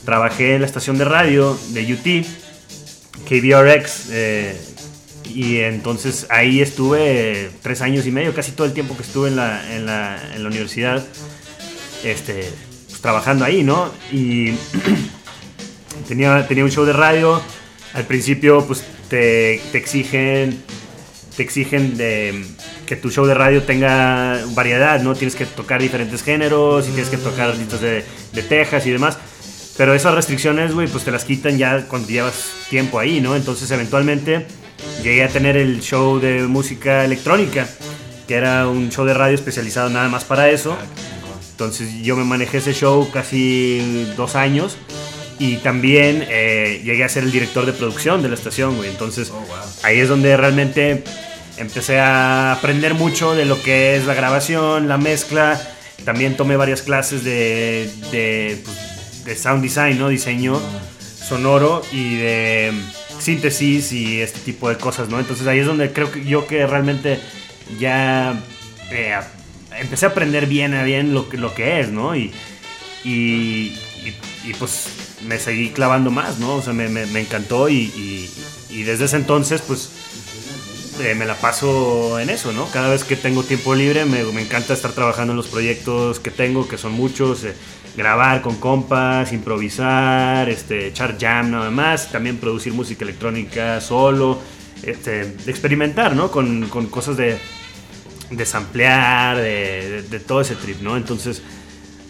trabajé 0.03 0.55
en 0.55 0.59
la 0.59 0.67
estación 0.67 0.97
de 0.97 1.05
radio 1.05 1.57
de 1.69 1.93
UT, 1.93 2.25
KBRX, 3.29 4.09
eh, 4.09 4.61
y 5.33 5.59
entonces 5.59 6.27
ahí 6.31 6.59
estuve 6.59 7.49
tres 7.61 7.79
años 7.79 8.05
y 8.05 8.11
medio, 8.11 8.35
casi 8.35 8.51
todo 8.51 8.67
el 8.67 8.73
tiempo 8.73 8.97
que 8.97 9.03
estuve 9.03 9.29
en 9.29 9.37
la, 9.37 9.73
en 9.73 9.85
la, 9.85 10.33
en 10.35 10.43
la 10.43 10.49
universidad, 10.49 11.01
este, 12.03 12.51
pues, 12.89 12.99
trabajando 12.99 13.45
ahí, 13.45 13.63
¿no? 13.63 13.89
Y 14.11 14.51
tenía, 16.09 16.45
tenía 16.45 16.65
un 16.65 16.71
show 16.71 16.83
de 16.83 16.91
radio. 16.91 17.41
Al 17.95 18.05
principio, 18.05 18.65
pues 18.67 18.83
te, 19.09 19.61
te 19.71 19.77
exigen, 19.77 20.61
te 21.35 21.43
exigen 21.43 21.97
de, 21.97 22.45
que 22.85 22.95
tu 22.97 23.09
show 23.09 23.25
de 23.25 23.33
radio 23.33 23.63
tenga 23.63 24.43
variedad, 24.53 25.01
¿no? 25.01 25.15
Tienes 25.15 25.35
que 25.35 25.45
tocar 25.45 25.81
diferentes 25.81 26.21
géneros 26.21 26.87
y 26.87 26.91
tienes 26.91 27.09
que 27.09 27.17
tocar 27.17 27.49
artistas 27.51 27.79
de, 27.79 28.03
de 28.33 28.43
Texas 28.43 28.85
y 28.85 28.91
demás. 28.91 29.17
Pero 29.77 29.93
esas 29.93 30.13
restricciones, 30.13 30.73
güey, 30.73 30.87
pues 30.87 31.03
te 31.05 31.11
las 31.11 31.23
quitan 31.23 31.57
ya 31.57 31.87
cuando 31.87 32.09
llevas 32.09 32.51
tiempo 32.69 32.99
ahí, 32.99 33.21
¿no? 33.21 33.35
Entonces, 33.35 33.71
eventualmente 33.71 34.45
llegué 35.01 35.23
a 35.23 35.29
tener 35.29 35.55
el 35.57 35.81
show 35.81 36.19
de 36.19 36.41
música 36.43 37.05
electrónica, 37.05 37.67
que 38.27 38.35
era 38.35 38.67
un 38.67 38.89
show 38.89 39.05
de 39.05 39.13
radio 39.13 39.35
especializado 39.35 39.89
nada 39.89 40.09
más 40.09 40.25
para 40.25 40.49
eso. 40.49 40.77
Entonces 41.51 42.03
yo 42.03 42.17
me 42.17 42.25
manejé 42.25 42.57
ese 42.57 42.73
show 42.73 43.09
casi 43.11 44.11
dos 44.17 44.35
años 44.35 44.75
y 45.39 45.57
también 45.57 46.25
eh, 46.29 46.81
llegué 46.83 47.03
a 47.03 47.09
ser 47.09 47.23
el 47.23 47.31
director 47.31 47.65
de 47.65 47.73
producción 47.73 48.21
de 48.23 48.29
la 48.29 48.35
estación, 48.35 48.77
güey. 48.77 48.89
Entonces 48.89 49.31
ahí 49.83 49.99
es 49.99 50.07
donde 50.09 50.35
realmente 50.37 51.03
empecé 51.57 51.99
a 51.99 52.53
aprender 52.53 52.93
mucho 52.93 53.35
de 53.35 53.45
lo 53.45 53.61
que 53.61 53.95
es 53.95 54.05
la 54.05 54.13
grabación, 54.13 54.87
la 54.87 54.97
mezcla. 54.97 55.61
También 56.03 56.37
tomé 56.37 56.55
varias 56.55 56.81
clases 56.81 57.23
de, 57.23 57.89
de, 58.11 58.61
pues, 58.63 59.25
de 59.25 59.35
sound 59.35 59.63
design, 59.63 59.97
¿no? 59.97 60.09
Diseño 60.09 60.61
sonoro 61.27 61.81
y 61.91 62.15
de 62.15 62.71
síntesis 63.19 63.91
y 63.91 64.21
este 64.21 64.39
tipo 64.41 64.69
de 64.69 64.77
cosas, 64.77 65.09
¿no? 65.09 65.19
Entonces 65.19 65.47
ahí 65.47 65.59
es 65.59 65.65
donde 65.65 65.91
creo 65.91 66.11
que 66.11 66.23
yo 66.23 66.45
que 66.45 66.67
realmente 66.67 67.19
ya 67.79 68.39
eh, 68.91 69.15
empecé 69.79 70.05
a 70.05 70.09
aprender 70.09 70.45
bien 70.45 70.73
a 70.75 70.83
bien 70.83 71.13
lo 71.13 71.27
que, 71.27 71.37
lo 71.37 71.53
que 71.55 71.79
es, 71.79 71.89
¿no? 71.89 72.15
Y, 72.15 72.31
y, 73.03 73.09
y- 74.05 74.15
y, 74.45 74.53
pues 74.59 74.87
me 75.27 75.39
seguí 75.39 75.71
clavando 75.71 76.11
más, 76.11 76.39
¿no? 76.39 76.55
O 76.55 76.61
sea, 76.61 76.73
me, 76.73 76.87
me- 76.89 77.19
encantó 77.19 77.69
y, 77.69 78.29
y- 78.69 78.83
desde 78.83 79.05
ese 79.05 79.15
entonces, 79.17 79.61
pues 79.61 79.89
eh, 81.01 81.15
me 81.15 81.25
la 81.25 81.35
paso 81.35 82.19
en 82.19 82.29
eso, 82.29 82.51
¿no? 82.53 82.67
Cada 82.71 82.89
vez 82.89 83.03
que 83.03 83.15
tengo 83.15 83.43
tiempo 83.43 83.75
libre 83.75 84.05
me, 84.05 84.23
me 84.25 84.41
encanta 84.41 84.73
estar 84.73 84.91
trabajando 84.91 85.33
en 85.33 85.37
los 85.37 85.47
proyectos 85.47 86.19
que 86.19 86.31
tengo, 86.31 86.67
que 86.67 86.77
son 86.77 86.93
muchos, 86.93 87.43
eh, 87.43 87.53
grabar 87.97 88.41
con 88.41 88.55
compas, 88.57 89.31
improvisar, 89.33 90.49
este, 90.49 90.87
echar 90.87 91.17
jam 91.19 91.51
nada 91.51 91.69
más, 91.71 92.11
también 92.11 92.37
producir 92.37 92.73
música 92.73 93.03
electrónica 93.03 93.79
solo, 93.81 94.39
este, 94.83 95.21
experimentar, 95.47 96.15
¿no? 96.15 96.31
Con, 96.31 96.67
con 96.69 96.87
cosas 96.87 97.17
de, 97.17 97.37
de 98.31 98.45
samplear, 98.45 99.37
de, 99.37 99.41
de- 99.89 100.01
de 100.03 100.19
todo 100.19 100.41
ese 100.41 100.55
trip, 100.55 100.81
¿no? 100.81 100.97
Entonces, 100.97 101.41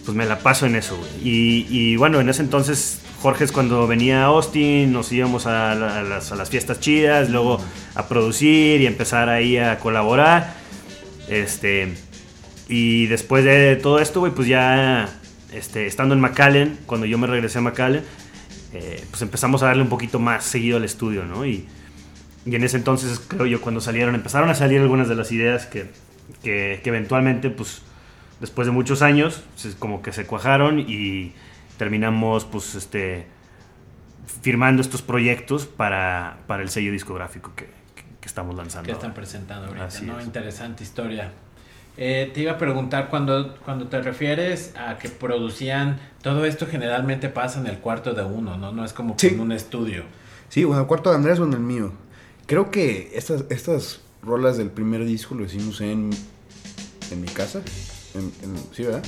pues 0.06 0.16
me 0.16 0.26
la 0.26 0.40
paso 0.40 0.66
en 0.66 0.76
eso. 0.76 0.98
Y, 1.24 1.66
y 1.70 1.96
bueno, 1.96 2.20
en 2.22 2.30
ese 2.30 2.42
entonces, 2.44 3.00
Jorge 3.26 3.46
es 3.46 3.52
cuando 3.52 3.88
venía 3.88 4.22
a 4.22 4.26
Austin, 4.26 4.94
nos 4.94 5.12
íbamos 5.12 5.48
a, 5.48 5.74
la- 5.74 5.98
a 5.98 6.04
las, 6.04 6.50
fiestas 6.52 6.80
chidas, 6.80 7.32
luego 7.32 7.60
a 7.96 8.08
producir 8.08 8.82
y 8.82 8.86
empezar 8.86 9.30
ahí 9.30 9.58
a 9.58 9.80
colaborar. 9.80 10.54
Este, 11.28 11.92
y 12.68 13.08
después 13.08 13.44
de 13.44 13.78
todo 13.78 13.98
esto, 13.98 14.20
güey, 14.20 14.32
pues 14.32 14.48
ya 14.48 15.10
este, 15.52 15.88
estando 15.88 16.14
en 16.14 16.22
McAllen, 16.22 16.78
cuando 16.86 17.08
yo 17.08 17.18
me 17.18 17.26
regresé 17.26 17.58
a 17.58 17.62
McAllen, 17.62 18.04
eh, 18.74 19.04
pues 19.10 19.24
empezamos 19.24 19.64
a 19.64 19.66
darle 19.66 19.82
un 19.82 19.90
poquito 19.90 20.20
más 20.20 20.44
seguido 20.44 20.78
al 20.78 20.84
estudio, 20.84 21.26
¿no? 21.26 21.48
Y, 21.48 21.66
en 22.46 22.64
ese 22.64 22.78
entonces, 22.78 23.20
creo 23.28 23.48
yo, 23.48 23.60
cuando 23.60 23.82
salieron, 23.82 24.14
empezaron 24.14 24.52
a 24.52 24.54
salir 24.54 24.82
algunas 24.82 25.10
de 25.10 25.16
las 25.16 25.32
ideas 25.32 25.66
que, 25.66 25.88
que, 26.44 26.80
que 26.84 26.90
eventualmente, 26.90 27.50
pues, 27.50 27.82
después 28.40 28.68
de 28.68 28.72
muchos 28.72 29.02
años, 29.02 29.42
como 29.80 30.04
que 30.04 30.12
se 30.14 30.28
cuajaron 30.28 30.80
y 30.80 31.34
terminamos, 31.78 32.46
pues, 32.46 32.76
este, 32.76 33.28
firmando 34.42 34.82
estos 34.82 35.02
proyectos 35.02 35.66
para, 35.66 36.38
para 36.48 36.64
el 36.64 36.70
sello 36.70 36.92
discográfico 36.92 37.52
que, 37.56 37.66
que- 37.66 38.04
que 38.20 38.28
estamos 38.28 38.56
lanzando. 38.56 38.86
que 38.88 38.92
están 38.92 39.12
ahora. 39.12 39.16
presentando 39.22 39.68
ahorita, 39.68 39.86
Así 39.86 40.06
¿no? 40.06 40.20
es. 40.20 40.26
Interesante 40.26 40.84
historia. 40.84 41.32
Eh, 41.98 42.30
te 42.34 42.42
iba 42.42 42.54
a 42.54 42.58
preguntar, 42.58 43.10
cuando, 43.10 43.56
cuando 43.64 43.88
te 43.88 44.02
refieres 44.02 44.74
a 44.76 44.98
que 44.98 45.08
producían, 45.10 45.98
todo 46.22 46.44
esto 46.46 46.68
generalmente 46.68 47.30
pasa 47.30 47.60
en 47.60 47.68
el 47.68 47.78
cuarto 47.80 48.14
de 48.14 48.24
uno, 48.24 48.58
¿no? 48.58 48.72
No 48.74 48.84
es 48.84 48.92
como 48.94 49.16
que 49.16 49.30
Sí. 49.30 49.34
en 49.36 49.40
un 49.40 49.52
estudio. 49.54 50.04
Sí, 50.50 50.64
bueno, 50.66 50.82
el 50.82 50.88
cuarto 50.88 51.10
de 51.12 51.16
Andrés 51.16 51.40
o 51.40 51.46
en 51.46 51.54
el 51.54 51.60
mío. 51.60 51.94
Creo 52.48 52.70
que 52.70 53.12
estas, 53.16 53.46
estas 53.50 54.02
rolas 54.22 54.58
del 54.58 54.72
primer 54.72 55.06
disco 55.06 55.36
lo 55.36 55.46
hicimos 55.46 55.80
en, 55.82 56.10
en 57.12 57.22
mi 57.22 57.28
casa. 57.28 57.62
En, 58.14 58.32
en- 58.44 58.58
sí, 58.74 58.84
¿verdad? 58.84 59.04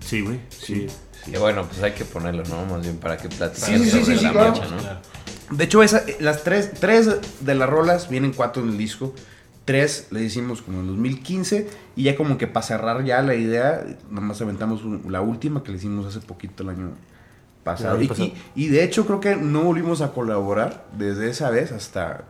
Sí, 0.00 0.20
güey. 0.22 0.40
Sí. 0.48 0.74
Sí. 0.74 0.86
Que 1.30 1.38
bueno, 1.38 1.64
pues 1.66 1.82
hay 1.82 1.92
que 1.92 2.04
ponerlo, 2.04 2.42
¿no? 2.50 2.64
Más 2.66 2.82
bien 2.82 2.96
para 2.98 3.16
que 3.16 3.28
platiquen 3.28 3.78
Sí, 3.78 3.84
sí, 3.84 3.90
sí, 3.98 4.04
sobre 4.04 4.18
sí, 4.18 4.24
la 4.24 4.32
claro. 4.32 4.50
marcha, 4.52 4.66
¿no? 4.68 4.78
Claro. 4.78 5.00
De 5.50 5.64
hecho, 5.64 5.82
esa, 5.82 6.02
las 6.20 6.42
tres, 6.44 6.72
tres 6.80 7.08
de 7.40 7.54
las 7.54 7.68
rolas 7.68 8.08
vienen 8.08 8.32
cuatro 8.32 8.62
en 8.62 8.70
el 8.70 8.78
disco. 8.78 9.14
Tres 9.64 10.08
le 10.10 10.22
hicimos 10.22 10.62
como 10.62 10.80
en 10.80 10.88
2015 10.88 11.68
y 11.94 12.04
ya 12.04 12.16
como 12.16 12.36
que 12.38 12.46
para 12.48 12.66
cerrar 12.66 13.04
ya 13.04 13.22
la 13.22 13.34
idea, 13.34 13.84
nada 14.10 14.26
más 14.26 14.40
aventamos 14.40 14.82
un- 14.82 15.04
la 15.12 15.20
última 15.20 15.62
que 15.62 15.70
le 15.70 15.76
hicimos 15.78 16.04
hace 16.06 16.26
poquito 16.26 16.64
el 16.64 16.70
año 16.70 16.90
pasado. 17.62 17.90
El 17.90 17.96
año 17.98 18.04
Y, 18.04 18.08
pasado. 18.08 18.26
y- 18.56 18.64
y 18.64 18.68
de 18.68 18.82
hecho 18.82 19.06
creo 19.06 19.20
que 19.20 19.36
no 19.36 19.62
volvimos 19.62 20.00
a 20.00 20.10
colaborar 20.12 20.86
desde 20.98 21.30
esa 21.30 21.50
vez 21.50 21.70
hasta 21.70 22.24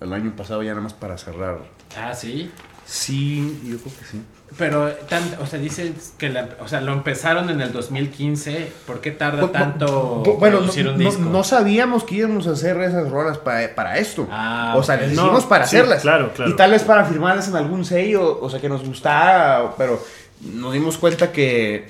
el 0.00 0.12
año 0.12 0.36
pasado 0.36 0.62
ya 0.62 0.70
nada 0.70 0.82
más 0.82 0.94
para 0.94 1.18
cerrar. 1.18 1.58
Ah, 1.96 2.14
sí. 2.14 2.52
Sí, 2.86 3.60
yo 3.64 3.78
creo 3.78 3.92
que 3.98 4.04
sí. 4.04 4.22
Pero, 4.58 4.90
tan, 5.08 5.22
o 5.40 5.46
sea, 5.46 5.58
dicen 5.60 5.94
que 6.18 6.28
la- 6.28 6.48
o 6.60 6.66
sea, 6.66 6.80
lo 6.80 6.92
empezaron 6.92 7.50
en 7.50 7.60
el 7.60 7.72
2015. 7.72 8.72
¿Por 8.86 9.00
qué 9.00 9.12
tarda 9.12 9.46
tanto 9.52 10.22
bu- 10.24 10.38
bueno, 10.38 10.58
producir 10.58 10.84
no, 10.86 10.92
un 10.92 10.98
no- 10.98 11.04
disco? 11.10 11.22
no 11.22 11.44
sabíamos 11.44 12.02
que 12.04 12.16
íbamos 12.16 12.46
a 12.48 12.50
hacer 12.52 12.76
esas 12.82 13.08
rolas 13.10 13.38
pa- 13.38 13.60
para 13.76 13.98
esto. 13.98 14.26
Ah, 14.30 14.74
o 14.76 14.82
sea, 14.82 14.96
ok. 14.96 15.00
las 15.02 15.10
No, 15.12 15.22
hicimos 15.22 15.44
para 15.46 15.66
sí, 15.66 15.76
hacerlas. 15.76 16.02
claro, 16.02 16.32
claro. 16.34 16.50
Y 16.50 16.56
tal 16.56 16.72
vez 16.72 16.82
para 16.82 17.04
firmarlas 17.04 17.46
en 17.48 17.56
algún 17.56 17.84
sello, 17.84 18.40
o 18.40 18.50
sea, 18.50 18.60
que 18.60 18.68
nos 18.68 18.84
gustara, 18.84 19.72
pero 19.78 20.02
nos 20.40 20.72
dimos 20.72 20.98
cuenta 20.98 21.30
que, 21.30 21.88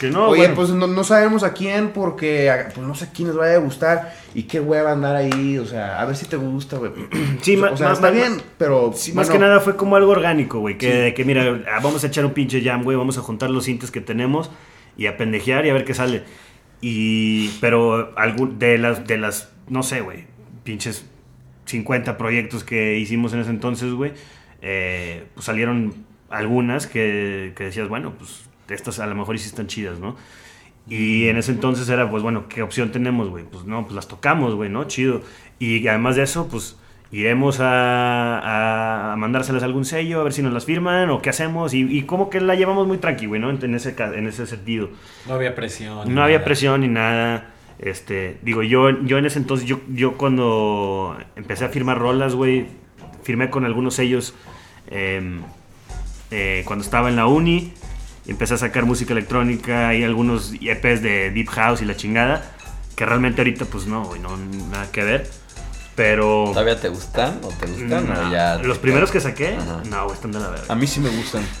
Que 0.00 0.10
no, 0.10 0.28
oye, 0.30 0.40
bueno. 0.40 0.54
pues 0.54 0.70
no, 0.70 0.86
no 0.86 1.04
sabemos 1.04 1.42
a 1.42 1.52
quién 1.52 1.90
porque 1.90 2.50
pues, 2.74 2.86
no 2.86 2.94
sé 2.94 3.04
a 3.04 3.10
quién 3.12 3.28
les 3.28 3.36
vaya 3.36 3.56
a 3.56 3.58
gustar 3.58 4.14
y 4.34 4.44
qué 4.44 4.58
hueva 4.58 4.92
andar 4.92 5.14
ahí, 5.14 5.58
o 5.58 5.66
sea, 5.66 6.00
a 6.00 6.06
ver 6.06 6.16
si 6.16 6.24
te 6.24 6.36
gusta, 6.36 6.78
güey. 6.78 6.90
Sí, 7.42 7.56
o 7.56 7.60
sea, 7.60 7.68
ma- 7.68 7.74
o 7.74 7.76
sea, 7.76 7.92
está 7.92 8.10
bien, 8.10 8.40
pero 8.56 8.92
Sí, 8.94 9.10
bueno, 9.12 9.20
más 9.20 9.30
que 9.30 9.38
nada 9.38 9.60
fue 9.60 9.76
como 9.76 9.96
algo 9.96 10.10
orgánico, 10.12 10.58
güey. 10.60 10.78
Que, 10.78 10.92
de 10.94 11.14
que 11.14 11.24
mira, 11.26 11.62
ah, 11.70 11.80
vamos 11.82 12.02
a 12.02 12.06
echar 12.06 12.24
un 12.24 12.32
pinche 12.32 12.62
jam, 12.62 12.82
güey. 12.82 12.96
Vamos 12.96 13.18
a 13.18 13.20
juntar 13.20 13.50
los 13.50 13.64
cintas 13.66 13.90
que 13.90 14.00
tenemos 14.00 14.50
y 14.96 15.04
a 15.06 15.16
pendejear 15.18 15.66
y 15.66 15.70
a 15.70 15.74
ver 15.74 15.84
qué 15.84 15.92
sale. 15.94 16.22
Y. 16.80 17.48
Pero 17.60 18.12
algún, 18.18 18.58
de 18.58 18.78
las, 18.78 19.06
de 19.06 19.18
las, 19.18 19.50
no 19.68 19.82
sé, 19.82 20.00
güey. 20.00 20.24
Pinches 20.64 21.04
50 21.66 22.16
proyectos 22.16 22.64
que 22.64 22.96
hicimos 22.98 23.32
en 23.34 23.40
ese 23.40 23.50
entonces, 23.50 23.92
güey. 23.92 24.12
eh, 24.62 25.24
pues 25.34 25.44
salieron 25.46 25.94
algunas 26.30 26.86
que, 26.86 27.52
que 27.56 27.64
decías, 27.64 27.88
bueno, 27.88 28.14
pues 28.18 28.44
estas 28.74 28.98
a 28.98 29.06
lo 29.06 29.14
mejor 29.14 29.38
sí 29.38 29.48
están 29.48 29.66
chidas, 29.66 29.98
¿no? 29.98 30.16
Y 30.88 31.28
en 31.28 31.36
ese 31.36 31.52
entonces 31.52 31.88
era, 31.88 32.10
pues 32.10 32.22
bueno, 32.22 32.48
¿qué 32.48 32.62
opción 32.62 32.90
tenemos, 32.90 33.28
güey? 33.28 33.44
Pues 33.44 33.64
no, 33.64 33.82
pues 33.82 33.94
las 33.94 34.08
tocamos, 34.08 34.54
güey, 34.54 34.70
¿no? 34.70 34.84
Chido. 34.84 35.22
Y 35.58 35.86
además 35.86 36.16
de 36.16 36.22
eso, 36.22 36.48
pues 36.48 36.76
iremos 37.12 37.58
a, 37.60 39.12
a 39.12 39.16
mandárselas 39.16 39.62
a 39.62 39.66
algún 39.66 39.84
sello, 39.84 40.20
a 40.20 40.24
ver 40.24 40.32
si 40.32 40.42
nos 40.42 40.52
las 40.52 40.64
firman 40.64 41.10
o 41.10 41.22
qué 41.22 41.30
hacemos. 41.30 41.74
Y, 41.74 41.82
y 41.82 42.02
como 42.02 42.30
que 42.30 42.40
la 42.40 42.54
llevamos 42.54 42.86
muy 42.86 42.98
tranqui, 42.98 43.26
güey, 43.26 43.40
¿no? 43.40 43.50
En, 43.50 43.62
en 43.62 43.74
ese, 43.74 43.94
en 43.98 44.26
ese 44.26 44.46
sentido. 44.46 44.90
No 45.28 45.34
había 45.34 45.54
presión. 45.54 46.12
No 46.12 46.22
había 46.22 46.38
nada. 46.38 46.44
presión 46.44 46.80
ni 46.80 46.88
nada. 46.88 47.52
Este, 47.78 48.38
digo, 48.42 48.62
yo, 48.62 48.90
yo 49.04 49.18
en 49.18 49.26
ese 49.26 49.38
entonces, 49.38 49.66
yo, 49.66 49.80
yo 49.88 50.14
cuando 50.16 51.16
empecé 51.36 51.64
a 51.64 51.68
firmar 51.68 51.98
rolas, 51.98 52.34
güey, 52.34 52.66
firmé 53.22 53.48
con 53.48 53.64
algunos 53.64 53.94
sellos 53.94 54.34
em, 54.90 55.40
eh, 56.30 56.62
cuando 56.66 56.84
estaba 56.84 57.08
en 57.08 57.16
la 57.16 57.26
uni. 57.26 57.72
Empecé 58.30 58.54
a 58.54 58.58
sacar 58.58 58.86
música 58.86 59.12
electrónica 59.12 59.92
y 59.92 60.04
algunos 60.04 60.52
EPs 60.52 61.02
de 61.02 61.32
Deep 61.32 61.48
House 61.48 61.82
y 61.82 61.84
la 61.84 61.96
chingada. 61.96 62.54
Que 62.94 63.04
realmente 63.04 63.40
ahorita, 63.40 63.64
pues 63.64 63.86
no, 63.86 64.04
güey, 64.04 64.20
no, 64.20 64.36
nada 64.70 64.88
que 64.92 65.02
ver. 65.02 65.28
Pero. 65.96 66.44
¿Todavía 66.48 66.80
te 66.80 66.88
gustan 66.88 67.40
o 67.42 67.48
te 67.48 67.66
gustan 67.66 68.08
no, 68.08 68.28
o 68.28 68.32
ya? 68.32 68.56
los 68.56 68.76
te 68.78 68.82
primeros 68.82 69.10
que 69.10 69.20
saqué, 69.20 69.56
Ajá. 69.56 69.82
no, 69.84 70.12
están 70.12 70.32
de 70.32 70.38
la 70.40 70.46
a 70.46 70.50
verga. 70.50 70.74
mí 70.74 70.86
sí 70.86 71.00
me 71.00 71.10
gustan. 71.10 71.46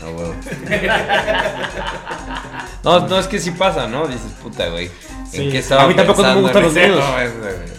No, 2.82 3.06
no, 3.06 3.18
es 3.18 3.26
que 3.26 3.38
sí 3.38 3.50
pasa, 3.50 3.86
¿no? 3.86 4.06
Dices, 4.06 4.32
puta, 4.42 4.68
güey. 4.70 4.90
Sí. 5.30 5.42
¿En 5.42 5.50
qué 5.52 5.58
estaba 5.58 5.82
A 5.82 5.86
mí 5.86 5.94
tampoco 5.94 6.22
me 6.22 6.40
gustan 6.40 6.62
los 6.62 6.72
míos. 6.72 7.04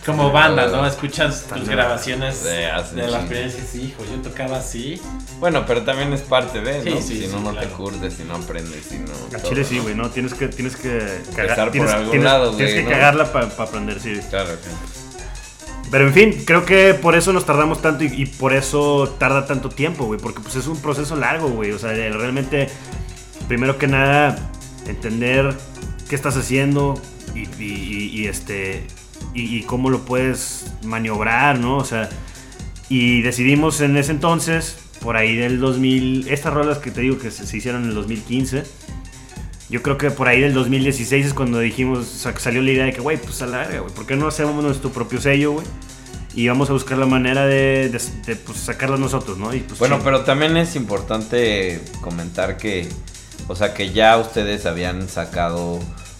Como 0.05 0.31
banda, 0.31 0.67
¿no? 0.67 0.85
Escuchas 0.85 1.45
tus 1.51 1.67
grabaciones 1.67 2.43
De 2.43 2.51
de 2.51 3.07
las 3.07 3.23
primeras 3.25 3.53
y 3.53 3.61
dices, 3.61 3.75
hijo, 3.75 4.03
yo 4.05 4.21
tocaba 4.21 4.57
así. 4.57 5.01
Bueno, 5.39 5.65
pero 5.65 5.81
también 5.81 6.13
es 6.13 6.21
parte 6.21 6.61
de, 6.61 6.77
¿no? 6.91 7.01
Sí, 7.01 7.07
sí, 7.07 7.21
si 7.21 7.27
no, 7.27 7.39
sí, 7.39 7.43
no 7.43 7.51
claro. 7.51 7.67
te 7.67 7.73
curtes, 7.73 8.13
si 8.13 8.23
no 8.23 8.35
aprendes, 8.35 8.85
si 8.85 8.99
no. 8.99 9.11
A 9.35 9.41
todo, 9.41 9.49
Chile 9.49 9.63
sí, 9.63 9.77
¿no? 9.77 9.83
güey, 9.83 9.95
no, 9.95 10.09
tienes 10.11 10.33
que, 10.35 10.47
tienes 10.49 10.75
que 10.75 10.97
Empezar 11.29 11.55
por 11.65 11.71
tienes, 11.71 11.91
algún 11.91 12.11
tienes- 12.11 12.23
lado, 12.23 12.51
tienes 12.55 12.73
güey, 12.75 12.85
que 12.85 12.89
¿no? 12.91 12.95
cagarla 12.95 13.31
para 13.33 13.45
aprender, 13.47 13.99
sí. 13.99 14.19
Claro, 14.29 14.49
claro. 14.49 14.77
Pero 15.91 16.07
en 16.07 16.13
fin, 16.13 16.43
creo 16.45 16.65
que 16.65 16.93
por 16.93 17.15
eso 17.15 17.33
nos 17.33 17.45
tardamos 17.45 17.81
tanto 17.81 18.05
y, 18.05 18.25
por 18.25 18.53
eso 18.53 19.13
tarda 19.19 19.45
tanto 19.45 19.67
tiempo, 19.69 20.05
güey. 20.05 20.19
Porque 20.19 20.39
pues 20.39 20.55
es 20.55 20.67
un 20.67 20.81
proceso 20.81 21.17
largo, 21.17 21.49
güey. 21.49 21.71
O 21.71 21.79
sea, 21.79 21.91
realmente, 21.91 22.69
primero 23.49 23.77
que 23.77 23.87
nada, 23.87 24.51
entender 24.87 25.53
qué 26.07 26.15
estás 26.15 26.37
haciendo 26.37 26.99
y, 27.35 28.25
este 28.25 28.87
y, 29.33 29.63
cómo 29.63 29.89
lo 29.89 30.05
puedes 30.05 30.71
maniobrar, 30.83 31.59
¿no? 31.59 31.77
O 31.77 31.85
sea, 31.85 32.09
y 32.87 33.21
decidimos 33.21 33.81
en 33.81 33.97
ese 33.97 34.11
entonces, 34.11 34.77
por 35.01 35.17
ahí 35.17 35.35
del 35.35 35.59
2000, 35.59 36.29
estas 36.29 36.53
rolas 36.53 36.77
que 36.77 36.91
te 36.91 37.01
digo 37.01 37.17
que 37.17 37.31
se 37.31 37.57
hicieron 37.57 37.83
en 37.83 37.89
el 37.89 37.95
2015. 37.95 38.63
Yo 39.71 39.81
creo 39.81 39.97
que 39.97 40.11
por 40.11 40.27
ahí 40.27 40.39
del 40.41 40.53
2016 40.53 41.25
es 41.27 41.33
cuando 41.33 41.57
dijimos, 41.59 42.05
sa- 42.05 42.37
salió 42.37 42.61
la 42.61 42.71
idea 42.71 42.85
de 42.85 42.93
que, 42.93 43.01
güey, 43.01 43.17
pues 43.17 43.41
a 43.41 43.47
la 43.47 43.59
verga, 43.59 43.79
güey, 43.79 43.93
¿por 43.93 44.05
qué 44.05 44.15
no 44.15 44.27
hacemos 44.27 44.61
nuestro 44.63 44.91
propio 44.91 45.19
sello, 45.19 45.53
güey? 45.53 45.65
Y 46.35 46.47
vamos 46.47 46.69
a 46.69 46.73
buscar 46.73 46.97
la 46.97 47.05
manera 47.05 47.45
de, 47.45 47.89
de, 47.89 48.01
de, 48.25 48.35
pues, 48.35 48.57
sacarlas 48.59 48.99
nosotros, 48.99 49.37
¿no? 49.37 49.53
Y, 49.55 49.61
pues, 49.61 49.79
Bueno, 49.79 49.99
pero 50.03 50.21
también 50.21 50.55
es 50.57 50.75
importante 50.75 51.81
comentar 52.01 52.57
que, 52.57 52.87
o 53.47 53.55
sea, 53.55 53.73
que 53.73 53.91
ya 53.91 54.17
ustedes 54.17 54.65
habían 54.65 55.09
sacado 55.09 55.79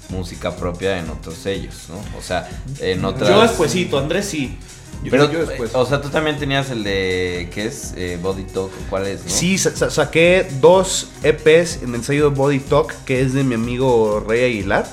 música 0.10 0.56
propia 0.56 1.00
en 1.00 1.10
otros 1.10 1.36
sellos, 1.36 1.86
¿no? 1.90 1.96
O 2.18 2.22
sea, 2.22 2.50
en 2.80 3.06
otras... 3.06 3.30
Yo 3.30 3.42
despuesito, 3.42 4.00
Andrés 4.00 4.26
sí. 4.26 4.58
Yo, 5.04 5.10
Pero, 5.10 5.32
yo 5.32 5.46
después. 5.46 5.72
o 5.74 5.86
sea, 5.86 6.00
tú 6.02 6.10
también 6.10 6.38
tenías 6.38 6.70
el 6.70 6.84
de, 6.84 7.50
¿qué 7.54 7.66
es? 7.66 7.94
Eh, 7.98 8.20
Body 8.22 8.44
Talk, 8.44 8.70
¿cuál 8.90 9.08
es, 9.08 9.24
no? 9.24 9.30
Sí, 9.30 9.58
sa- 9.58 9.76
sa- 9.76 9.90
saqué 9.90 10.48
dos 10.62 11.10
EPs 11.24 11.82
en 11.82 11.96
el 11.96 12.04
sello 12.04 12.30
de 12.30 12.36
Body 12.36 12.60
Talk, 12.60 12.94
que 13.06 13.22
es 13.22 13.34
de 13.34 13.44
mi 13.44 13.56
amigo 13.56 14.24
Rey 14.28 14.44
Aguilar, 14.44 14.88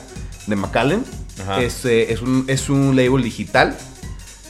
de 0.47 0.57
McAllen. 0.57 1.05
Ajá. 1.43 1.63
Este, 1.63 2.13
es, 2.13 2.23
un, 2.23 2.45
es 2.49 2.71
un 2.71 2.97
label 2.97 3.23
digital. 3.23 3.77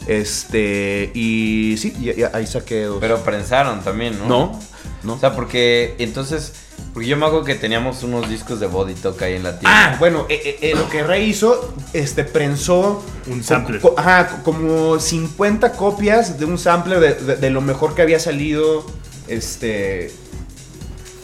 Este, 0.06 1.10
y 1.14 1.76
sí, 1.78 1.92
ya 2.16 2.30
ahí 2.32 2.46
saqué 2.46 2.84
dos. 2.84 2.98
Pero 3.00 3.18
prensaron 3.24 3.80
también, 3.82 4.18
¿no? 4.18 4.26
no, 4.28 4.60
no. 5.02 5.12
O 5.14 5.18
sea, 5.18 5.34
porque 5.34 5.94
entonces, 5.98 6.52
porque 6.94 7.08
yo 7.08 7.16
me 7.16 7.26
acuerdo 7.26 7.44
que 7.44 7.54
teníamos 7.54 8.02
unos 8.02 8.28
discos 8.28 8.58
de 8.60 8.66
Body 8.66 8.94
Talk 8.94 9.20
ahí 9.22 9.34
en 9.34 9.42
la 9.44 9.58
tienda. 9.58 9.92
Ah, 9.92 9.96
bueno, 9.98 10.26
eh, 10.28 10.40
eh, 10.44 10.58
eh, 10.70 10.74
lo 10.74 10.88
que 10.88 11.02
Rey 11.04 11.28
hizo, 11.30 11.74
este, 11.92 12.24
prensó 12.24 13.04
Un 13.26 13.38
co- 13.40 13.44
sampler. 13.44 13.80
co- 13.80 13.94
ajá, 13.96 14.28
co- 14.28 14.42
como 14.52 14.98
50 14.98 15.72
copias 15.72 16.38
de 16.38 16.44
un 16.44 16.58
sampler 16.58 16.98
de, 17.00 17.14
de- 17.14 17.36
de 17.36 17.50
lo 17.50 17.60
mejor 17.60 17.94
que 17.94 18.02
había 18.02 18.18
salido, 18.18 18.84
este, 19.28 20.12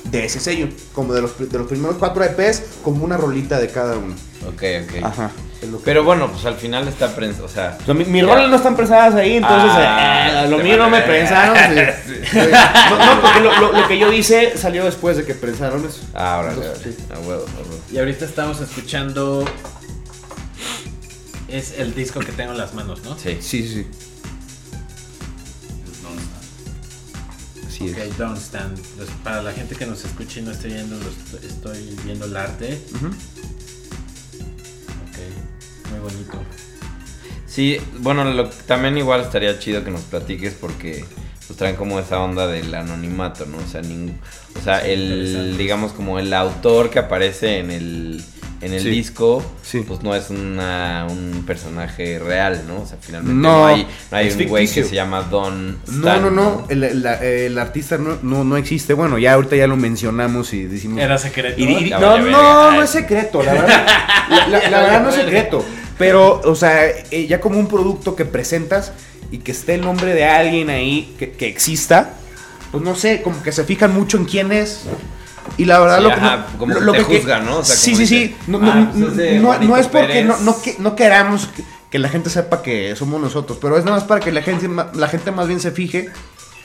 de 0.04 0.24
ese 0.26 0.38
sello, 0.38 0.68
como 0.94 1.12
de 1.14 1.22
los, 1.22 1.36
de 1.38 1.58
los 1.58 1.66
primeros 1.66 1.96
cuatro 1.98 2.22
EPs, 2.24 2.62
como 2.84 3.04
una 3.04 3.16
rolita 3.16 3.58
de 3.58 3.68
cada 3.68 3.96
uno. 3.96 4.14
Ok, 4.46 4.62
ok. 4.84 5.02
Ajá. 5.04 5.30
Es 5.64 5.70
lo 5.70 5.78
que- 5.78 5.84
Pero 5.84 6.04
bueno, 6.04 6.30
pues 6.30 6.44
al 6.46 6.54
final 6.56 6.86
está 6.88 7.14
prensado, 7.14 7.46
o 7.46 7.48
sea... 7.48 7.76
O 7.80 7.84
sea, 7.84 7.94
mi, 7.94 8.04
mis 8.04 8.22
Ya. 8.22 8.28
rolas 8.34 8.50
no 8.50 8.56
están 8.56 8.76
prensadas 8.76 9.14
ahí, 9.14 9.36
entonces 9.36 9.70
Ah, 9.74 10.44
eh, 10.44 10.48
lo 10.48 10.58
mío 10.58 10.76
no 10.76 10.88
me 10.90 11.00
prensaron. 11.02 11.56
sí. 12.06 12.38
No, 12.90 13.06
no, 13.14 13.20
porque 13.22 13.40
lo, 13.40 13.60
lo- 13.60 13.72
lo 13.80 13.88
que 13.88 13.98
yo 13.98 14.12
hice 14.12 14.56
salió 14.56 14.84
después 14.84 15.16
de 15.16 15.24
que 15.24 15.34
prensaron 15.34 15.84
eso. 15.86 16.00
Ah, 16.14 16.36
ahora, 16.36 16.54
sí. 16.82 16.96
a 17.12 17.18
huevo, 17.18 17.44
a 17.46 17.60
huevo. 17.60 17.80
Y 17.92 17.98
ahorita 17.98 18.24
estamos 18.24 18.60
escuchando. 18.60 19.44
Es 21.48 21.78
el 21.78 21.94
disco 21.94 22.20
que 22.20 22.32
tengo 22.32 22.52
en 22.52 22.58
las 22.58 22.74
manos, 22.74 23.02
¿no? 23.04 23.16
Sí. 23.18 23.38
Sí, 23.40 23.62
sí, 23.62 23.68
sí. 23.74 23.86
Así 27.66 27.88
es. 27.88 27.92
Ok, 27.92 28.16
Don't 28.18 28.38
Stand. 28.38 28.78
Los- 28.98 29.08
para 29.22 29.42
la 29.42 29.52
gente 29.52 29.74
que 29.74 29.86
nos 29.86 30.04
escucha 30.04 30.40
y 30.40 30.42
no 30.42 30.52
esté 30.52 30.68
viendo, 30.68 30.96
los- 30.96 31.42
estoy 31.44 31.96
viendo 32.04 32.26
el 32.26 32.36
arte. 32.36 32.80
Ok, 32.94 33.14
muy 36.00 36.10
bonito. 36.12 36.38
Sí, 37.46 37.78
bueno, 37.98 38.24
lo, 38.24 38.48
también 38.48 38.98
igual 38.98 39.20
estaría 39.20 39.58
chido 39.58 39.84
que 39.84 39.90
nos 39.90 40.02
platiques 40.02 40.54
porque 40.54 41.04
pues 41.46 41.56
traen 41.58 41.76
como 41.76 42.00
esa 42.00 42.18
onda 42.20 42.46
del 42.46 42.74
anonimato, 42.74 43.46
¿no? 43.46 43.58
O 43.58 43.66
sea, 43.70 43.80
ningún, 43.82 44.18
o 44.58 44.64
sea, 44.64 44.80
Sí, 44.80 44.90
el, 44.90 45.56
digamos 45.58 45.92
como 45.92 46.18
el 46.18 46.32
autor 46.32 46.90
que 46.90 46.98
aparece 46.98 47.58
en 47.58 47.70
el, 47.70 48.24
en 48.62 48.72
el 48.72 48.80
Sí. 48.82 48.88
disco, 48.88 49.44
Sí. 49.62 49.84
pues 49.86 50.02
no 50.02 50.14
es 50.16 50.30
una, 50.30 51.06
un 51.08 51.44
personaje 51.46 52.18
real, 52.18 52.62
¿no? 52.66 52.80
O 52.80 52.86
sea, 52.86 52.96
finalmente 53.00 53.34
No, 53.40 53.58
no, 53.58 53.66
hay, 53.66 53.86
no 54.10 54.16
hay 54.16 54.30
un 54.32 54.48
güey 54.48 54.66
que 54.66 54.82
se 54.82 54.94
llama 54.94 55.20
Don 55.22 55.72
No, 55.86 55.98
Stan, 55.98 56.22
no, 56.22 56.30
no. 56.30 56.66
El, 56.70 56.82
el- 56.82 57.06
el 57.06 57.58
artista 57.58 57.98
no, 57.98 58.18
no, 58.22 58.42
no 58.42 58.56
existe. 58.56 58.94
Bueno, 58.94 59.18
ya 59.18 59.34
ahorita 59.34 59.54
ya 59.54 59.66
lo 59.68 59.76
mencionamos 59.76 60.52
y 60.54 60.64
decimos. 60.64 60.98
Era 60.98 61.18
secreto. 61.18 61.60
Y- 61.60 61.64
y- 61.66 61.88
Ya 61.90 61.98
no, 62.00 62.18
no, 62.18 62.70
no 62.72 62.82
es 62.82 62.90
secreto, 62.90 63.42
la 63.44 63.52
verdad. 63.52 63.86
La, 64.30 64.46
la- 64.48 64.70
la 64.70 64.80
verdad 64.82 65.02
no 65.02 65.08
es 65.10 65.14
secreto. 65.14 65.64
Pero, 65.98 66.40
o 66.44 66.54
sea, 66.54 66.86
eh, 66.88 67.26
ya 67.28 67.40
como 67.40 67.58
un 67.58 67.68
producto 67.68 68.16
que 68.16 68.24
presentas 68.24 68.92
y 69.30 69.38
que 69.38 69.52
esté 69.52 69.74
el 69.74 69.82
nombre 69.82 70.12
de 70.14 70.24
alguien 70.24 70.70
ahí 70.70 71.14
que, 71.18 71.32
que 71.32 71.46
exista, 71.48 72.14
pues 72.72 72.82
no 72.82 72.94
sé, 72.96 73.22
como 73.22 73.42
que 73.42 73.52
se 73.52 73.64
fijan 73.64 73.94
mucho 73.94 74.16
en 74.16 74.24
quién 74.24 74.50
es. 74.52 74.82
Y 75.56 75.66
la 75.66 75.78
verdad 75.78 75.98
Sí, 75.98 76.02
lo, 76.04 76.10
ajá, 76.10 76.36
no- 76.52 76.58
como 76.58 76.74
lo- 76.74 76.92
te 76.92 76.98
que- 77.04 77.18
juzgan, 77.20 77.44
¿no? 77.44 77.58
O 77.58 77.64
sea, 77.64 77.76
sí, 77.76 77.92
como 77.92 77.98
sí, 77.98 78.06
sí. 78.06 78.36
No, 78.46 78.58
"Ah, 78.62 78.90
pues 78.92 79.14
no- 79.40 79.46
Juanito 79.46 79.70
no 79.72 79.76
es 79.76 79.86
porque 79.88 80.06
Pérez". 80.06 80.26
no, 80.26 80.38
no, 80.40 80.60
que- 80.62 80.76
no 80.78 80.96
queramos 80.96 81.46
que, 81.48 81.62
que 81.90 81.98
la 81.98 82.08
gente 82.08 82.30
sepa 82.30 82.62
que 82.62 82.96
somos 82.96 83.20
nosotros. 83.20 83.58
Pero 83.60 83.76
es 83.78 83.84
nada 83.84 83.98
más 83.98 84.06
para 84.06 84.20
que 84.20 84.32
la 84.32 84.42
gente, 84.42 84.68
la 84.94 85.06
gente 85.08 85.30
más 85.30 85.46
bien 85.46 85.60
se 85.60 85.70
fije 85.70 86.08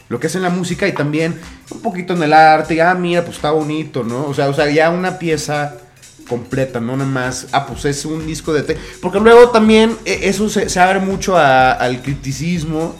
lo 0.07 0.19
que 0.19 0.25
es 0.27 0.35
en 0.35 0.41
la 0.41 0.49
música 0.49 0.87
y 0.87 0.93
también 0.93 1.39
un 1.69 1.81
poquito 1.81 2.13
en 2.13 2.23
el 2.23 2.33
arte. 2.33 2.73
Y, 2.75 2.79
ah, 2.79 2.95
mira, 2.95 3.21
pues 3.23 3.35
está 3.35 3.51
bonito, 3.51 4.03
¿no? 4.03 4.25
O 4.25 4.33
sea, 4.33 4.47
o 4.49 4.53
sea, 4.55 4.69
ya 4.71 4.89
una 4.89 5.19
pieza 5.19 5.75
completa, 6.29 6.79
no 6.79 6.95
nada 6.95 7.09
más, 7.09 7.47
ah, 7.51 7.65
pues 7.65 7.83
es 7.85 8.05
un 8.05 8.25
disco 8.27 8.53
de... 8.53 8.61
Te 8.63 8.77
Porque 9.01 9.19
luego 9.19 9.49
también 9.49 9.97
eh, 10.05 10.19
eso 10.23 10.47
se, 10.47 10.69
se 10.69 10.79
abre 10.79 10.99
mucho 10.99 11.35
a- 11.37 11.71
al 11.73 12.01
criticismo, 12.01 12.95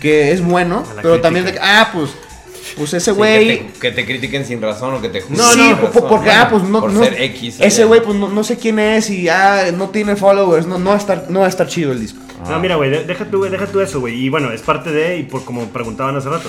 que 0.00 0.32
es 0.32 0.42
bueno, 0.42 0.82
pero 1.02 1.20
también 1.20 1.44
de 1.44 1.52
crítica. 1.52 1.66
que, 1.70 1.78
ah, 1.78 1.90
pues, 1.92 2.10
pues 2.76 2.94
ese 2.94 3.10
Sí, 3.10 3.16
güey... 3.16 3.46
que, 3.48 3.56
te, 3.64 3.78
que 3.80 3.90
te 3.92 4.06
critiquen 4.06 4.46
sin 4.46 4.62
razón 4.62 4.94
o 4.94 5.00
que 5.02 5.10
te 5.10 5.20
juzguen 5.20 5.38
No, 5.38 5.50
sin 5.52 5.60
sí, 5.62 5.72
razón, 5.74 5.90
po- 5.92 6.08
porque, 6.08 6.30
ah, 6.30 6.48
pues 6.50 6.62
no, 6.64 6.80
por 6.80 6.92
no- 6.92 7.04
ser 7.04 7.20
X. 7.20 7.56
ese 7.60 7.84
güey, 7.84 8.02
pues 8.02 8.16
no, 8.16 8.28
no 8.28 8.42
sé 8.42 8.56
quién 8.56 8.78
es 8.78 9.10
y 9.10 9.28
ah, 9.28 9.70
no 9.76 9.90
tiene 9.90 10.16
followers, 10.16 10.66
no, 10.66 10.78
no 10.78 10.90
va 10.90 10.96
a 10.96 10.98
estar, 10.98 11.26
no 11.28 11.40
va 11.40 11.46
a 11.46 11.48
estar 11.50 11.68
chido 11.68 11.92
el 11.92 12.00
disco. 12.00 12.20
Ah. 12.42 12.52
No, 12.52 12.60
mira, 12.60 12.76
güey, 12.76 12.88
de- 12.90 13.04
deja 13.04 13.26
tú, 13.26 13.38
güey, 13.38 13.50
deja 13.50 13.66
tú 13.66 13.80
eso, 13.80 14.00
güey. 14.00 14.14
Y 14.24 14.28
bueno, 14.30 14.50
es 14.50 14.62
parte 14.62 14.90
de, 14.90 15.18
y 15.18 15.24
por 15.24 15.44
como 15.44 15.66
preguntaban 15.66 16.16
hace 16.16 16.30
rato, 16.30 16.48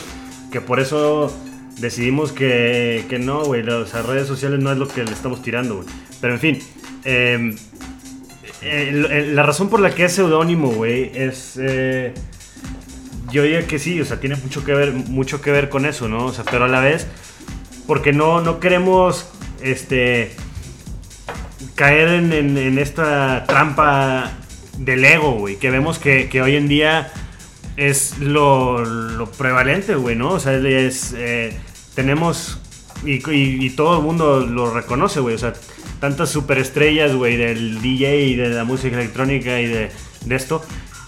que 0.51 0.61
por 0.61 0.79
eso 0.79 1.35
decidimos 1.79 2.31
que, 2.31 3.05
que 3.09 3.19
no, 3.19 3.43
güey, 3.45 3.63
las 3.63 3.91
redes 4.05 4.27
sociales 4.27 4.59
no 4.59 4.71
es 4.71 4.77
lo 4.77 4.87
que 4.87 5.03
le 5.03 5.11
estamos 5.11 5.41
tirando, 5.41 5.77
güey. 5.77 5.87
Pero 6.19 6.33
en 6.33 6.39
fin, 6.39 6.59
el- 8.61 9.35
la 9.35 9.43
razón 9.43 9.69
por 9.69 9.79
la 9.79 9.93
que 9.95 10.05
es 10.05 10.13
seudónimo, 10.13 10.69
güey, 10.71 11.11
es... 11.15 11.57
eh, 11.61 12.13
yo 13.31 13.43
diría 13.43 13.65
que 13.65 13.79
sí, 13.79 13.99
o 14.01 14.05
sea, 14.05 14.19
tiene 14.19 14.35
mucho 14.35 14.63
que 14.65 14.73
ver, 14.73 14.91
mucho 14.91 15.41
que 15.41 15.51
ver 15.51 15.69
con 15.69 15.85
eso, 15.85 16.09
¿no? 16.09 16.25
O 16.25 16.33
sea, 16.33 16.43
pero 16.43 16.65
a 16.65 16.67
la 16.67 16.81
vez, 16.81 17.07
porque 17.87 18.11
no, 18.11 18.41
no 18.41 18.59
queremos, 18.59 19.29
este, 19.63 20.31
caer 21.75 22.09
en, 22.09 22.33
en- 22.33 22.57
en 22.57 22.77
esta 22.77 23.45
trampa 23.47 24.31
del 24.77 25.05
ego, 25.05 25.31
güey, 25.39 25.55
que 25.57 25.71
vemos 25.71 25.97
que, 25.97 26.27
que 26.29 26.41
hoy 26.41 26.55
en 26.57 26.67
día 26.67 27.11
es 27.77 28.17
lo, 28.19 28.83
lo 28.83 29.31
prevalente, 29.31 29.95
güey, 29.95 30.15
¿no? 30.15 30.31
O 30.33 30.39
sea, 30.39 30.55
es, 30.55 31.13
eh, 31.17 31.57
tenemos, 31.95 32.59
y, 33.03 33.69
todo 33.71 33.97
el 33.97 34.03
mundo 34.03 34.41
lo 34.41 34.73
reconoce, 34.73 35.19
güey, 35.19 35.35
o 35.35 35.39
sea, 35.39 35.53
tantas 35.99 36.29
superestrellas, 36.29 37.15
güey, 37.15 37.37
del 37.37 37.81
DJ 37.81 38.25
y 38.25 38.35
de 38.35 38.49
la 38.49 38.63
música 38.63 38.95
electrónica 38.95 39.59
y 39.59 39.67
de, 39.67 39.91
de 40.25 40.35
esto, 40.35 40.63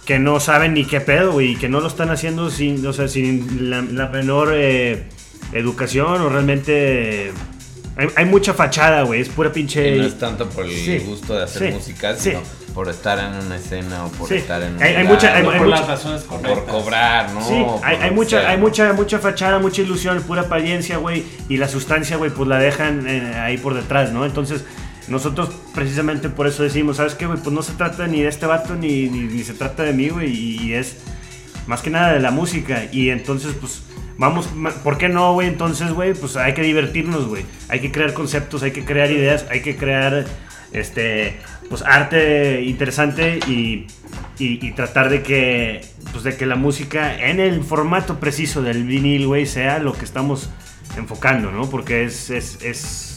que 0.06 0.20
no 0.20 0.40
saben 0.40 0.74
ni 0.74 0.86
qué 0.86 1.02
pedo, 1.02 1.34
güey, 1.34 1.52
y 1.52 1.56
que 1.56 1.70
no 1.70 1.80
lo 1.80 1.88
están 1.88 2.10
haciendo 2.10 2.50
sin, 2.50 2.86
o 2.86 2.94
sea, 2.94 3.08
sin 3.08 3.70
la, 3.70 3.82
la 3.82 4.08
menor 4.10 4.52
eh, 4.54 5.10
educación 5.54 6.22
o 6.22 6.30
realmente... 6.30 7.32
hay, 7.96 8.08
hay 8.16 8.26
mucha 8.26 8.54
fachada, 8.54 9.04
güey, 9.04 9.22
es 9.22 9.30
pura 9.30 9.52
pinche... 9.52 9.96
Y 9.96 10.00
no 10.00 10.06
es 10.08 10.18
tanto 10.18 10.50
por 10.50 10.66
el 10.66 10.72
Sí, 10.72 10.98
gusto 11.00 11.36
de 11.36 11.44
hacer 11.44 11.70
sí, 11.70 11.74
música, 11.78 12.16
sí. 12.16 12.30
sino 12.32 12.42
por 12.74 12.90
estar 12.90 13.20
en 13.20 13.46
una 13.46 13.56
escena 13.58 14.06
o 14.06 14.10
por 14.10 14.28
Sí. 14.28 14.36
estar 14.36 14.62
en 14.64 14.76
un 14.76 14.82
Hay- 14.82 14.94
lugar, 14.94 15.06
mucha- 15.06 15.36
hay- 15.36 15.44
o 15.46 15.52
hay 15.52 15.58
por 15.60 15.68
las 15.68 15.88
razones 15.88 16.24
correctas. 16.24 16.54
por 16.60 16.66
cobrar, 16.66 17.32
¿no? 17.32 17.48
Sí, 17.48 17.64
hay, 17.84 18.10
mucha, 18.12 18.42
sea. 18.42 18.50
hay 18.50 18.58
mucha, 18.58 18.94
mucha 18.94 19.20
fachada, 19.20 19.60
mucha 19.60 19.82
ilusión, 19.84 20.20
pura 20.24 20.42
apariencia, 20.44 20.98
güey, 20.98 21.24
y 21.50 21.58
la 21.58 21.68
sustancia, 21.68 22.18
güey, 22.18 22.32
pues 22.32 22.50
la 22.50 22.58
dejan 22.58 23.06
eh, 23.08 23.36
ahí 23.40 23.58
por 23.60 23.76
detrás, 23.76 24.12
¿no? 24.12 24.26
Entonces, 24.26 24.64
nosotros 25.08 25.50
precisamente 25.76 26.30
por 26.30 26.48
eso 26.48 26.64
decimos, 26.64 26.98
¿sabes 26.98 27.14
qué, 27.14 27.28
güey? 27.28 27.38
Pues 27.38 27.54
no 27.54 27.62
se 27.62 27.74
trata 27.74 28.08
ni 28.08 28.22
de 28.24 28.30
este 28.30 28.46
vato, 28.48 28.74
ni, 28.76 29.08
ni, 29.10 29.20
ni 29.20 29.44
se 29.44 29.54
trata 29.54 29.84
de 29.84 29.94
mí, 29.94 30.10
güey, 30.10 30.32
y, 30.32 30.62
y 30.64 30.74
es 30.74 30.96
más 31.68 31.82
que 31.82 31.90
nada 31.92 32.14
de 32.14 32.20
la 32.22 32.32
música, 32.32 32.86
y 32.92 33.10
entonces, 33.10 33.54
pues, 33.60 33.84
vamos, 34.18 34.50
¿por 34.84 34.98
qué 34.98 35.10
no, 35.10 35.34
güey? 35.34 35.48
Entonces, 35.48 35.92
güey, 35.92 36.14
pues 36.14 36.36
hay 36.38 36.54
que 36.54 36.62
divertirnos, 36.62 37.28
güey, 37.28 37.46
hay 37.70 37.80
que 37.80 37.92
crear 37.92 38.14
conceptos, 38.14 38.64
hay 38.64 38.72
que 38.72 38.86
crear 38.86 39.12
ideas, 39.12 39.46
hay 39.50 39.62
que 39.62 39.76
crear, 39.76 40.26
este, 40.72 41.40
pues 41.70 41.82
arte 41.84 42.62
interesante 42.64 43.40
y, 43.48 43.88
y, 44.40 44.66
y 44.66 44.72
tratar 44.74 45.10
de 45.10 45.22
que, 45.22 45.82
pues 46.12 46.24
de 46.24 46.36
que 46.36 46.46
la 46.46 46.56
música 46.56 47.16
en 47.16 47.40
el 47.40 47.64
formato 47.64 48.20
preciso 48.20 48.62
del 48.62 48.84
vinil, 48.84 49.28
güey, 49.28 49.46
sea 49.46 49.80
lo 49.80 49.94
que 49.94 50.06
estamos 50.06 50.50
enfocando, 50.98 51.52
¿no? 51.52 51.70
Porque 51.70 52.04
es, 52.04 52.30
es, 52.30 52.60
es, 52.62 53.13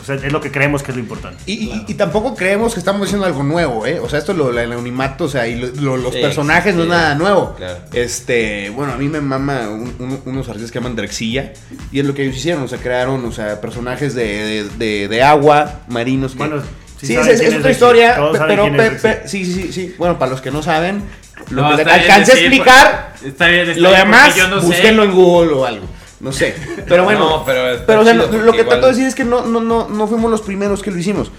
o 0.00 0.04
sea, 0.04 0.14
es 0.16 0.32
lo 0.32 0.40
que 0.40 0.50
creemos 0.50 0.82
que 0.82 0.92
es 0.92 0.96
lo 0.96 1.02
importante. 1.02 1.42
Y, 1.46 1.52
y- 1.52 1.84
y 1.88 1.94
tampoco 1.94 2.34
creemos 2.34 2.72
que 2.74 2.80
estamos 2.80 3.06
haciendo 3.06 3.26
algo 3.26 3.42
nuevo, 3.42 3.86
¿eh? 3.86 4.00
O 4.00 4.08
sea, 4.08 4.18
esto, 4.18 4.32
lo, 4.32 4.50
el 4.50 4.58
anonimato, 4.58 5.24
o 5.24 5.28
sea, 5.28 5.46
y 5.46 5.56
lo- 5.58 5.68
lo- 5.68 5.96
los 5.96 6.14
Sí, 6.14 6.20
personajes 6.20 6.74
no 6.74 6.82
es 6.84 6.88
nada 6.88 7.14
nuevo. 7.14 7.54
claro. 7.56 7.78
Este, 7.92 8.70
bueno, 8.70 8.92
a 8.92 8.96
mí 8.96 9.08
me 9.08 9.20
mama 9.20 9.68
un- 9.68 9.94
un- 9.98 10.22
unos 10.26 10.48
artistas 10.48 10.70
que 10.72 10.78
llaman 10.78 10.96
Drexilla, 10.96 11.52
y 11.92 12.00
es 12.00 12.06
lo 12.06 12.14
que 12.14 12.22
ellos 12.24 12.36
hicieron, 12.36 12.62
o 12.62 12.68
sea, 12.68 12.78
crearon, 12.78 13.24
o 13.24 13.32
sea, 13.32 13.60
personajes 13.60 14.14
de, 14.14 14.24
de, 14.26 14.64
de- 14.78 15.08
de 15.08 15.22
agua, 15.22 15.80
marinos. 15.88 16.32
Que, 16.32 16.38
Bueno, 16.38 16.62
sí 17.00 17.06
sí, 17.08 17.16
es, 17.16 17.26
es- 17.26 17.40
es 17.40 17.48
es 17.52 17.58
otra 17.58 17.70
historia, 17.70 18.16
Todos 18.16 18.32
pe- 18.32 18.38
saben 18.38 18.56
pero, 18.76 18.82
es 18.94 19.00
pe- 19.02 19.22
sí, 19.26 19.44
sí, 19.44 19.54
sí, 19.54 19.72
sí. 19.72 19.94
Bueno, 19.98 20.18
para 20.18 20.30
los 20.32 20.40
que 20.40 20.50
no 20.50 20.62
saben, 20.62 21.02
lo 21.50 21.62
No, 21.62 21.76
que 21.76 21.82
alcance 21.82 22.32
a 22.32 22.34
explicar, 22.34 23.14
está 23.24 23.46
bien, 23.48 23.68
está 23.70 23.80
lo 23.80 23.88
bien, 23.90 24.00
demás, 24.02 24.36
no 24.50 24.60
sé. 24.60 24.66
búsquenlo 24.66 25.04
en 25.04 25.12
Google 25.12 25.52
o 25.54 25.64
algo. 25.66 25.86
No 26.20 26.32
sé. 26.32 26.54
Pero 26.88 27.04
bueno. 27.04 27.20
No, 27.20 27.44
pero 27.44 27.70
está 27.72 27.86
pero 27.86 28.00
o 28.00 28.04
sea, 28.04 28.12
chido 28.12 28.42
lo, 28.44 28.52
que 28.52 28.64
trato 28.64 28.86
de 28.86 28.92
decir 28.92 29.06
es 29.06 29.14
que 29.14 29.24
no, 29.24 29.44
no, 29.46 29.60
no, 29.60 29.88
no 29.88 30.06
fuimos 30.06 30.30
los 30.30 30.42
primeros 30.42 30.82
que 30.82 30.90
lo 30.90 30.98
hicimos. 30.98 31.32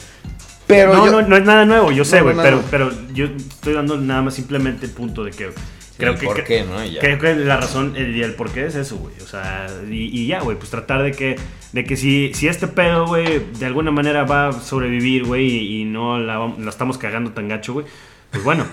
Pero 0.67 0.93
no, 0.93 1.05
yo- 1.05 1.11
no, 1.11 1.21
no 1.27 1.35
es 1.37 1.43
nada 1.43 1.65
nuevo, 1.65 1.91
yo 1.91 2.05
sé, 2.05 2.21
güey, 2.21 2.35
no, 2.35 2.41
pero, 2.41 2.57
no. 2.57 2.63
pero 2.71 2.91
yo 3.13 3.25
estoy 3.25 3.73
dando 3.73 3.97
nada 3.97 4.21
más 4.21 4.33
simplemente 4.35 4.85
el 4.85 4.91
punto 4.91 5.23
de 5.23 5.31
que 5.31 5.49
creo 5.97 6.15
que, 6.15 6.25
por 6.25 6.37
que- 6.37 6.43
qué, 6.45 6.63
¿no? 6.63 6.83
Y 6.83 6.91
ya. 6.91 6.99
creo 7.01 7.19
que 7.19 7.35
la 7.35 7.57
razón 7.57 7.93
el, 7.97 8.15
y 8.15 8.23
el 8.23 8.35
por 8.35 8.51
qué 8.51 8.65
es 8.67 8.75
eso, 8.75 8.95
güey, 8.97 9.13
o 9.21 9.27
sea, 9.27 9.67
y, 9.89 10.17
y 10.17 10.27
ya, 10.27 10.39
güey, 10.39 10.57
pues 10.57 10.69
tratar 10.69 11.03
de 11.03 11.11
que, 11.11 11.35
de 11.73 11.83
que 11.83 11.97
si, 11.97 12.31
si 12.33 12.47
este 12.47 12.67
pedo, 12.67 13.05
güey, 13.05 13.45
de 13.59 13.65
alguna 13.65 13.91
manera 13.91 14.23
va 14.23 14.47
a 14.47 14.53
sobrevivir, 14.53 15.25
güey, 15.25 15.45
y, 15.45 15.81
y 15.81 15.85
no 15.85 16.17
la, 16.19 16.53
la 16.57 16.69
estamos 16.69 16.97
cagando 16.97 17.31
tan 17.31 17.49
gacho, 17.49 17.73
güey, 17.73 17.85
pues 18.31 18.43
bueno, 18.43 18.65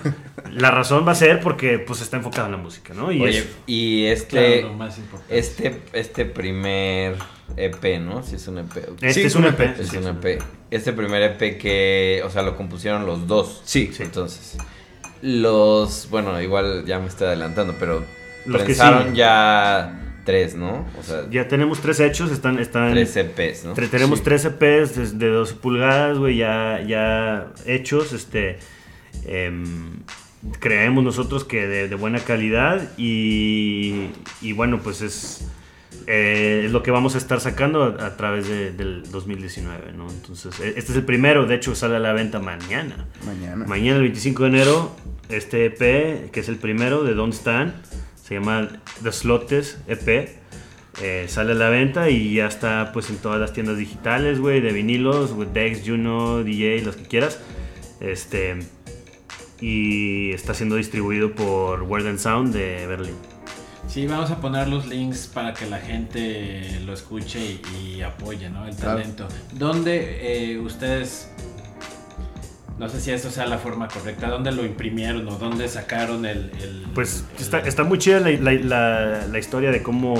la 0.51 0.71
razón 0.71 1.05
va 1.07 1.11
a 1.11 1.15
ser 1.15 1.41
porque, 1.41 1.79
pues, 1.79 2.01
está 2.01 2.17
enfocado 2.17 2.45
en 2.47 2.53
la 2.53 2.57
música, 2.57 2.93
¿no? 2.93 3.11
Y 3.11 3.21
Oye, 3.21 3.39
es- 3.39 3.47
y 3.67 4.05
este, 4.05 4.61
Claro, 4.61 4.73
más 4.75 4.97
este, 5.29 5.81
este 5.93 6.25
primer 6.25 7.15
EP, 7.57 7.99
¿no? 7.99 8.23
Si 8.23 8.35
es 8.35 8.47
un 8.47 8.59
EP. 8.59 8.77
este 9.01 9.13
sí, 9.13 9.21
es 9.23 9.35
un 9.35 9.45
EP. 9.45 9.59
Es 9.79 9.89
sí, 9.89 9.97
un. 9.97 10.07
EP. 10.07 10.41
Este 10.71 10.93
primer 10.93 11.21
EP 11.23 11.57
que, 11.57 12.21
o 12.25 12.29
sea, 12.29 12.41
lo 12.43 12.55
compusieron 12.55 13.05
los 13.05 13.27
dos. 13.27 13.61
Sí. 13.65 13.91
Entonces, 13.99 14.57
los, 15.21 16.07
bueno, 16.09 16.41
igual 16.41 16.85
ya 16.85 16.99
me 16.99 17.07
estoy 17.07 17.27
adelantando, 17.27 17.75
pero 17.79 18.03
Los 18.45 18.61
que 18.61 18.67
pensaron 18.67 19.13
ya 19.15 19.95
tres, 20.25 20.55
¿no? 20.55 20.85
O 20.99 21.03
sea, 21.03 21.23
Ya 21.29 21.47
tenemos 21.47 21.79
tres 21.81 21.99
hechos, 21.99 22.31
están, 22.31 22.59
están 22.59 22.91
tres 22.91 23.15
EPs, 23.17 23.65
¿no? 23.65 23.73
Tenemos 23.73 24.19
Sí. 24.19 24.25
tres 24.25 24.45
EPs 24.45 24.95
de, 24.95 25.25
de 25.25 25.31
12 25.31 25.55
pulgadas, 25.55 26.17
güey, 26.17 26.37
ya, 26.37 26.81
ya 26.87 27.47
hechos, 27.65 28.13
este, 28.13 28.59
em, 29.25 29.99
creemos 30.59 31.03
nosotros 31.03 31.43
que 31.43 31.67
de, 31.67 31.87
de 31.89 31.95
buena 31.95 32.19
calidad 32.19 32.91
y, 32.97 34.09
y 34.41 34.53
bueno, 34.53 34.79
pues 34.81 35.01
es, 35.01 35.47
eh, 36.07 36.63
es 36.65 36.71
lo 36.71 36.81
que 36.83 36.91
vamos 36.91 37.15
a 37.15 37.17
estar 37.17 37.39
sacando 37.41 37.83
a, 37.99 38.05
a 38.05 38.17
través 38.17 38.47
de- 38.47 38.71
del 38.71 39.03
2019, 39.11 39.91
¿no? 39.93 40.09
Entonces, 40.09 40.59
e- 40.59 40.69
este 40.77 40.91
es 40.91 40.97
el 40.97 41.03
primero, 41.05 41.45
de 41.45 41.55
hecho 41.55 41.75
sale 41.75 41.97
a 41.97 41.99
la 41.99 42.13
venta 42.13 42.39
mañana. 42.39 43.07
Mañana. 43.25 43.65
Mañana, 43.65 43.97
el 43.97 44.03
25 44.03 44.43
de 44.43 44.49
enero, 44.49 44.95
este 45.29 45.65
EP, 45.65 46.31
que 46.31 46.39
es 46.39 46.49
el 46.49 46.55
primero 46.57 47.03
de 47.03 47.13
Don't 47.13 47.33
Stand, 47.33 47.73
se 48.23 48.35
llama 48.35 48.69
The 49.03 49.11
Slotes 49.11 49.79
EP. 49.87 50.37
eh, 51.01 51.25
sale 51.29 51.51
a 51.53 51.55
la 51.55 51.69
venta 51.69 52.09
y 52.09 52.33
ya 52.33 52.47
está 52.47 52.91
pues 52.93 53.09
en 53.09 53.17
todas 53.17 53.39
las 53.39 53.53
tiendas 53.53 53.77
digitales, 53.77 54.39
güey, 54.39 54.59
de 54.61 54.71
vinilos, 54.73 55.33
Dex, 55.53 55.81
Juno, 55.85 56.43
DJ, 56.43 56.81
los 56.83 56.95
que 56.95 57.03
quieras. 57.03 57.39
Este 58.01 58.59
y 59.61 60.31
está 60.31 60.53
siendo 60.53 60.75
distribuido 60.75 61.31
por 61.33 61.83
Word 61.83 62.07
and 62.07 62.19
Sound 62.19 62.53
de 62.53 62.85
Berlín. 62.87 63.15
Sí, 63.87 64.05
vamos 64.05 64.29
a 64.29 64.39
poner 64.39 64.67
los 64.67 64.85
links 64.87 65.27
para 65.27 65.53
que 65.53 65.65
la 65.65 65.79
gente 65.79 66.79
lo 66.85 66.93
escuche 66.93 67.39
y, 67.73 67.95
y 67.97 68.01
apoye, 68.01 68.49
¿no? 68.49 68.67
El 68.67 68.75
Claro. 68.75 68.97
talento. 68.99 69.27
¿Dónde 69.53 70.51
eh, 70.53 70.59
ustedes, 70.59 71.31
no 72.77 72.87
sé 72.87 73.01
si 73.01 73.11
esto 73.11 73.31
sea 73.31 73.47
la 73.47 73.57
forma 73.57 73.87
correcta, 73.87 74.29
dónde 74.29 74.51
lo 74.51 74.63
imprimieron 74.63 75.27
o 75.27 75.37
dónde 75.37 75.67
sacaron 75.67 76.25
el... 76.25 76.51
el- 76.61 76.85
Pues 76.93 77.25
el- 77.35 77.41
está, 77.43 77.59
está 77.59 77.83
muy 77.83 77.97
chida 77.97 78.19
la, 78.19 78.29
la- 78.31 78.51
la- 78.53 79.27
la 79.27 79.39
historia 79.39 79.71
de 79.71 79.81
cómo 79.81 80.13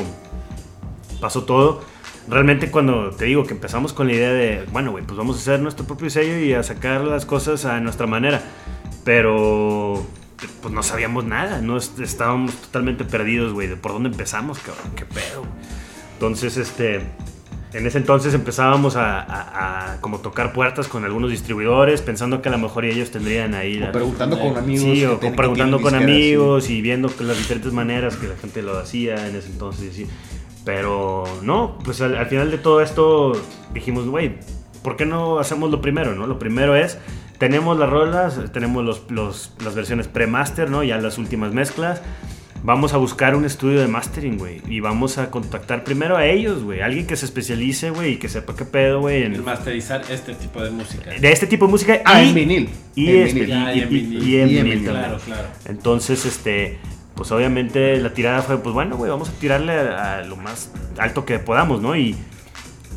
pasó 1.22 1.44
todo. 1.44 1.82
Realmente 2.28 2.70
cuando 2.72 3.12
te 3.12 3.26
digo 3.26 3.46
que 3.46 3.54
empezamos 3.54 3.94
con 3.94 4.08
la 4.08 4.14
idea 4.14 4.32
de, 4.32 4.66
bueno, 4.72 4.92
güey, 4.92 5.04
pues 5.04 5.18
vamos 5.18 5.38
a 5.38 5.40
hacer 5.42 5.60
nuestro 5.60 5.86
propio 5.86 6.10
sello 6.10 6.38
y 6.40 6.54
a 6.54 6.64
sacar 6.64 7.02
las 7.02 7.26
cosas 7.26 7.66
a 7.66 7.80
nuestra 7.80 8.08
manera. 8.08 8.42
Pero 9.10 10.06
pues 10.62 10.72
no 10.72 10.84
sabíamos 10.84 11.26
nada, 11.26 11.62
no 11.62 11.78
Est- 11.78 12.00
estábamos 12.00 12.54
totalmente 12.54 13.04
perdidos, 13.04 13.54
güey, 13.54 13.68
de 13.68 13.76
por 13.76 13.92
dónde 13.92 14.10
empezamos, 14.10 14.60
cabrón, 14.60 14.92
qué 14.96 15.04
pedo. 15.04 15.46
Entonces, 16.14 16.58
este, 16.58 16.98
en 17.74 17.88
ese 17.88 17.98
entonces 17.98 18.36
empezábamos 18.36 18.96
a, 18.98 19.20
a- 19.20 19.94
a 19.94 20.02
como 20.02 20.20
tocar 20.20 20.54
puertas 20.54 20.88
con 20.88 21.06
algunos 21.06 21.32
distribuidores, 21.32 22.04
pensando 22.04 22.44
que 22.44 22.50
a 22.50 22.52
lo 22.52 22.60
mejor 22.60 22.86
ellos 22.86 23.10
tendrían 23.10 23.56
ahí... 23.56 23.78
O 23.78 23.86
la- 23.88 23.92
preguntando 23.92 24.40
con 24.40 24.56
amigos. 24.58 24.84
Sí, 24.84 25.04
o, 25.06 25.20
preguntando 25.20 25.82
con 25.82 25.90
sí. 25.90 25.98
amigos 25.98 26.70
y 26.70 26.80
viendo 26.84 27.12
las 27.22 27.36
diferentes 27.40 27.74
maneras 27.74 28.16
que 28.16 28.28
la 28.28 28.36
gente 28.36 28.62
lo 28.62 28.78
hacía 28.78 29.28
en 29.28 29.36
ese 29.36 29.48
entonces 29.50 29.86
y 29.86 29.90
así. 30.04 30.08
Pero 30.64 31.24
no, 31.42 31.80
pues 31.84 32.00
al, 32.02 32.16
al 32.16 32.28
final 32.28 32.52
de 32.52 32.60
todo 32.60 32.82
esto 32.82 33.32
dijimos, 33.74 34.06
güey, 34.08 34.38
¿por 34.84 34.96
qué 34.98 35.06
no 35.06 35.40
hacemos 35.40 35.72
lo 35.72 35.82
primero, 35.82 36.16
no? 36.16 36.28
Lo 36.28 36.40
primero 36.40 36.76
es 36.76 36.98
tenemos 37.38 37.78
las 37.80 37.90
rolas, 37.90 38.40
tenemos 38.52 38.84
los, 38.84 39.04
los- 39.10 39.54
las 39.64 39.74
versiones 39.76 40.08
pre-master, 40.08 40.70
¿no? 40.70 40.84
Ya 40.84 40.98
las 40.98 41.18
últimas 41.18 41.54
mezclas. 41.54 42.02
Vamos 42.62 42.92
a 42.94 42.98
buscar 42.98 43.38
un 43.38 43.46
estudio 43.46 43.80
de 43.80 43.88
mastering, 43.88 44.38
güey. 44.38 44.62
Y 44.68 44.82
vamos 44.82 45.18
a 45.18 45.32
contactar 45.32 45.86
primero 45.86 46.18
a 46.18 46.26
ellos, 46.26 46.62
güey. 46.62 46.82
Alguien 46.82 47.08
que 47.08 47.16
se 47.16 47.24
especialice, 47.24 47.90
güey, 47.92 48.14
y 48.14 48.18
que 48.18 48.28
sepa 48.28 48.54
qué 48.58 48.66
pedo, 48.66 49.00
güey. 49.00 49.24
en- 49.24 49.36
El 49.36 49.44
masterizar 49.44 50.02
este 50.12 50.34
tipo 50.34 50.62
de 50.62 50.70
música. 50.70 51.10
De 51.12 51.32
este 51.32 51.48
tipo 51.48 51.66
de 51.68 51.72
música. 51.72 52.02
Ah, 52.04 52.22
y, 52.22 52.28
en 52.30 52.36
vinil. 52.36 52.70
Y, 52.96 53.10
En 53.12 53.28
espe- 53.30 53.34
vinil. 53.36 53.48
Ya, 53.48 53.74
y- 53.74 53.78
y 53.78 53.82
en 53.82 53.88
y- 53.88 53.92
vinil. 54.02 54.28
y 54.28 54.38
en 54.40 54.50
vinil. 54.66 54.84
Claro, 54.84 55.18
claro. 55.24 55.48
Entonces, 55.70 56.26
este, 56.26 56.80
pues 57.16 57.32
obviamente 57.32 57.96
la 58.02 58.14
tirada 58.14 58.42
fue, 58.42 58.58
pues 58.62 58.74
bueno, 58.76 58.98
güey, 58.98 59.10
vamos 59.10 59.30
a 59.30 59.32
tirarle 59.40 59.72
a, 59.72 60.18
a 60.18 60.24
lo 60.24 60.36
más 60.36 60.70
alto 60.98 61.24
que 61.24 61.40
podamos, 61.40 61.82
¿no? 61.82 61.96
Y, 61.96 62.18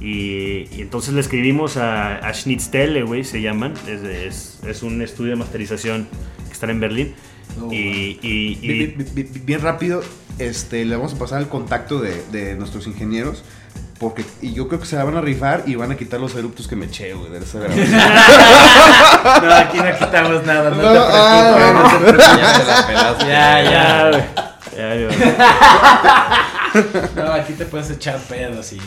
y, 0.02 0.68
y 0.76 0.80
entonces 0.82 1.14
le 1.14 1.20
escribimos 1.20 1.76
a, 1.76 2.16
a 2.18 2.34
Schnitztelle, 2.34 3.02
güey, 3.02 3.24
se 3.24 3.40
llaman. 3.40 3.74
Es, 3.86 4.02
es, 4.02 4.58
es 4.66 4.82
un 4.82 5.00
estudio 5.02 5.30
de 5.30 5.36
masterización 5.36 6.08
que 6.46 6.52
están 6.52 6.70
en 6.70 6.80
Berlín. 6.80 7.14
Oh, 7.60 7.70
y, 7.72 8.18
y- 8.22 8.58
y- 8.62 8.68
Bi- 8.68 8.86
bi- 8.86 9.04
bi- 9.14 9.22
bi- 9.24 9.40
Bien 9.40 9.60
rápido, 9.60 10.02
este, 10.38 10.84
le 10.84 10.96
vamos 10.96 11.14
a 11.14 11.18
pasar 11.18 11.40
el 11.40 11.48
contacto 11.48 12.00
de, 12.00 12.22
de 12.32 12.54
nuestros 12.56 12.86
ingenieros. 12.86 13.44
Porque 14.00 14.24
y 14.40 14.52
yo 14.52 14.66
creo 14.66 14.80
que 14.80 14.86
se 14.86 14.96
la 14.96 15.04
van 15.04 15.16
a 15.16 15.20
rifar 15.20 15.62
y 15.66 15.76
van 15.76 15.92
a 15.92 15.96
quitar 15.96 16.18
los 16.18 16.34
eruptos 16.34 16.66
que 16.66 16.74
me 16.74 16.86
eché, 16.86 17.14
güey, 17.14 17.30
de 17.30 17.38
esa 17.38 17.60
grabación. 17.60 17.86
No, 19.44 19.52
aquí 19.54 19.78
no 19.78 19.98
quitamos 19.98 20.44
nada, 20.44 20.70
no, 20.70 20.76
No, 20.76 20.82
te 20.92 20.98
ah, 20.98 21.54
preocupes, 21.54 21.72
no, 21.72 21.82
no 21.82 21.88
te 21.88 21.98
preocupes. 21.98 22.26
Ya 22.26 22.58
te 22.58 22.64
la 22.66 22.86
pelaste. 22.88 23.26
Ya, 23.26 23.62
ya, 23.62 24.10
güey. 24.10 24.22
Ya, 24.76 25.06
güey. 25.06 25.36
No, 27.16 27.32
aquí 27.32 27.52
te 27.52 27.64
puedes 27.66 27.90
echar 27.90 28.18
pedos 28.20 28.72
y 28.72 28.78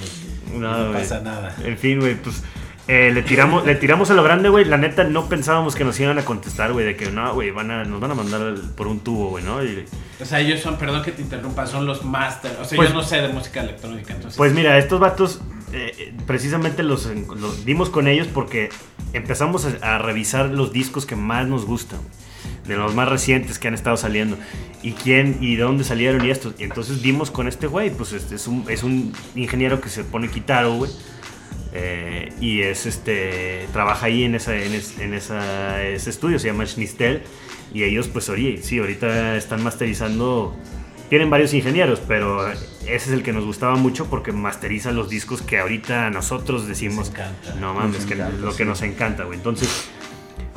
No, 0.54 0.88
no, 0.88 0.94
pasa 0.94 1.22
nada. 1.22 1.56
En 1.64 1.78
fin, 1.78 2.00
güey, 2.00 2.16
pues 2.16 2.44
eh, 2.88 3.12
le, 3.14 3.24
tiramos, 3.24 3.66
le 3.66 3.76
tiramos 3.76 4.12
a 4.12 4.14
lo 4.14 4.24
grande, 4.24 4.50
güey. 4.50 4.66
La 4.66 4.78
neta, 4.78 5.04
no 5.04 5.28
pensábamos 5.28 5.76
que 5.76 5.84
nos 5.84 6.00
iban 6.00 6.18
a 6.20 6.26
contestar, 6.26 6.72
güey, 6.74 6.86
de 6.86 6.96
que 6.96 7.10
no, 7.12 7.34
güey, 7.34 7.52
van 7.52 7.72
a, 7.72 7.84
nos 7.84 8.00
van 8.00 8.12
a 8.12 8.16
mandar 8.16 8.54
por 8.78 8.88
un 8.88 9.00
tubo, 9.00 9.30
güey, 9.30 9.44
¿no? 9.44 9.64
Y- 9.64 9.86
O 10.22 10.26
sea, 10.26 10.40
ellos 10.40 10.62
son, 10.62 10.78
perdón 10.78 11.04
que 11.04 11.12
te 11.12 11.22
interrumpa, 11.22 11.66
son 11.68 11.86
los 11.86 12.06
master. 12.06 12.58
O 12.62 12.66
sea, 12.66 12.76
Pues- 12.76 12.90
yo 12.90 12.96
no 12.96 13.04
sé 13.04 13.22
de 13.22 13.30
música 13.30 13.62
electrónica, 13.62 14.14
entonces. 14.14 14.38
Pues 14.38 14.54
mira, 14.54 14.78
estos 14.78 15.00
vatos 15.00 15.42
eh, 15.74 16.14
precisamente 16.28 16.84
los, 16.84 17.06
los 17.08 17.66
dimos 17.66 17.90
con 17.90 18.08
ellos 18.08 18.28
porque 18.34 18.70
empezamos 19.14 19.66
a, 19.82 19.96
a 19.96 19.98
revisar 19.98 20.46
los 20.50 20.72
discos 20.72 21.06
que 21.06 21.16
más 21.16 21.48
nos 21.48 21.66
gustan, 21.66 22.00
de 22.68 22.76
los 22.76 22.94
más 22.96 23.08
recientes 23.10 23.60
que 23.60 23.68
han 23.68 23.74
estado 23.74 23.98
saliendo 23.98 24.38
y 24.84 24.92
quién 24.94 25.38
y 25.42 25.56
de 25.56 25.64
dónde 25.64 25.84
salieron 25.84 26.26
y 26.26 26.30
estos. 26.32 26.56
Y 26.60 26.64
entonces 26.64 27.02
dimos 27.02 27.32
con 27.32 27.48
este 27.48 27.68
güey, 27.68 27.90
pues 27.92 28.14
este 28.14 28.36
es 28.36 28.48
un, 28.48 28.66
es 28.70 28.84
un 28.84 29.14
ingeniero 29.36 29.82
que 29.82 29.90
se 29.90 30.04
pone 30.04 30.28
guitarro, 30.28 30.74
güey. 30.76 30.92
eh, 31.74 32.34
y 32.40 32.62
es 32.62 32.86
este 32.86 33.68
trabaja 33.74 34.06
ahí 34.06 34.24
en 34.24 34.36
esa 34.36 34.56
en, 34.56 34.74
es- 34.74 34.98
en 35.00 35.14
esa, 35.14 35.84
ese 35.84 36.10
estudio 36.10 36.40
se 36.40 36.48
llama 36.48 36.66
Schnistel 36.66 37.24
y 37.74 37.84
ellos 37.84 38.08
pues 38.08 38.30
oye 38.30 38.60
sí 38.64 38.80
ahorita 38.80 39.36
están 39.36 39.62
masterizando 39.64 40.56
tienen 41.10 41.30
varios 41.30 41.54
ingenieros, 41.54 42.02
pero 42.08 42.50
ese 42.52 42.62
es 42.96 43.08
el 43.10 43.22
que 43.22 43.32
nos 43.32 43.46
gustaba 43.46 43.76
mucho 43.76 44.06
porque 44.10 44.32
masteriza 44.32 44.92
los 44.92 45.08
discos 45.08 45.44
que 45.44 45.60
ahorita 45.60 46.10
nosotros 46.10 46.68
decimos, 46.68 47.12
Nos 47.46 47.56
no 47.60 47.76
mames, 47.76 48.06
que 48.08 48.16
encanta, 48.16 48.38
lo 48.38 48.52
que 48.56 48.64
sí. 48.64 48.70
nos 48.70 48.82
encanta, 48.82 49.24
güey. 49.26 49.38
Entonces, 49.38 49.88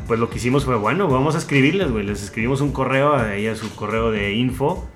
pues 0.09 0.18
lo 0.18 0.30
que 0.30 0.38
hicimos 0.38 0.64
fue, 0.64 0.76
bueno, 0.76 1.06
vamos 1.06 1.34
a 1.34 1.38
escribirles, 1.38 1.90
güey. 1.90 2.04
Les 2.04 2.22
escribimos 2.22 2.62
un 2.62 2.72
correo 2.72 3.14
a 3.14 3.34
ella, 3.34 3.54
su 3.54 3.72
correo 3.76 4.11
de 4.11 4.32
info. 4.32 4.88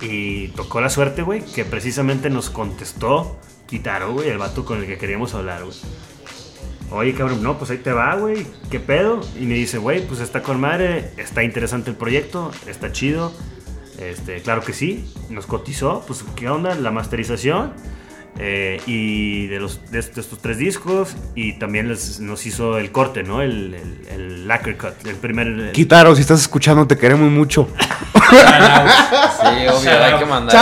Y 0.00 0.48
tocó 0.48 0.80
la 0.80 0.90
suerte, 0.90 1.22
güey, 1.22 1.44
que 1.44 1.64
precisamente 1.64 2.30
nos 2.30 2.48
contestó 2.48 3.36
Kitaro, 3.66 4.12
güey, 4.12 4.28
el 4.28 4.38
vato 4.38 4.64
con 4.64 4.78
el 4.78 4.86
que 4.86 4.96
queríamos 4.96 5.34
hablar, 5.34 5.64
güey. 5.64 5.76
Oye, 6.92 7.14
cabrón, 7.14 7.42
no, 7.42 7.58
pues 7.58 7.72
ahí 7.72 7.78
te 7.78 7.92
va, 7.92 8.14
güey. 8.14 8.46
¿Qué 8.70 8.78
pedo? 8.78 9.20
Y 9.36 9.44
me 9.44 9.54
dice, 9.54 9.78
güey, 9.78 10.06
pues 10.06 10.20
está 10.20 10.40
con 10.40 10.60
madre, 10.60 11.10
está 11.16 11.42
interesante 11.42 11.90
el 11.90 11.96
proyecto, 11.96 12.52
está 12.68 12.92
chido. 12.92 13.32
Este, 13.98 14.40
claro 14.40 14.62
que 14.62 14.72
sí, 14.72 15.12
nos 15.30 15.46
cotizó, 15.46 16.04
pues 16.06 16.24
qué 16.36 16.48
onda, 16.48 16.76
la 16.76 16.92
masterización 16.92 17.72
eh, 18.38 18.80
y 18.86 19.46
de, 19.48 19.58
los, 19.60 19.80
de, 19.90 20.00
de 20.00 20.20
estos 20.20 20.38
tres 20.40 20.58
discos 20.58 21.16
y 21.34 21.54
también 21.58 21.88
les, 21.88 22.20
nos 22.20 22.46
hizo 22.46 22.78
el 22.78 22.92
corte, 22.92 23.22
¿no? 23.22 23.42
El, 23.42 23.74
el, 23.74 23.98
el 24.12 24.48
lacquer 24.48 24.76
cut, 24.76 25.06
el 25.06 25.16
primer... 25.16 25.46
el- 25.46 25.72
Kitaro, 25.72 26.14
si 26.14 26.20
estás 26.22 26.40
escuchando, 26.40 26.86
te 26.86 26.96
queremos 26.96 27.30
mucho. 27.30 27.68
Sí, 28.28 29.66
obvio, 29.68 30.04
hay 30.04 30.18
que 30.18 30.26
mandar. 30.26 30.52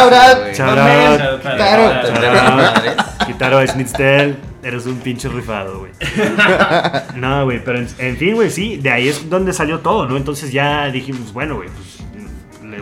Madres. 2.55 2.95
Kitaro 3.27 3.67
Schnitzel, 3.67 4.37
eres 4.63 4.87
un 4.87 4.99
pinche 4.99 5.29
rifado, 5.29 5.81
güey. 5.81 5.93
No, 7.17 7.45
güey, 7.45 7.63
pero 7.65 7.79
en, 7.79 7.89
en 7.99 8.17
fin, 8.17 8.35
güey, 8.35 8.51
sí, 8.51 8.77
de 8.77 8.91
ahí 8.91 9.09
es 9.09 9.29
donde 9.29 9.53
salió 9.53 9.81
todo, 9.81 10.07
¿no? 10.07 10.17
Entonces 10.17 10.53
ya 10.53 10.87
dijimos, 10.91 11.33
bueno, 11.33 11.57
güey, 11.57 11.69
pues 11.71 11.96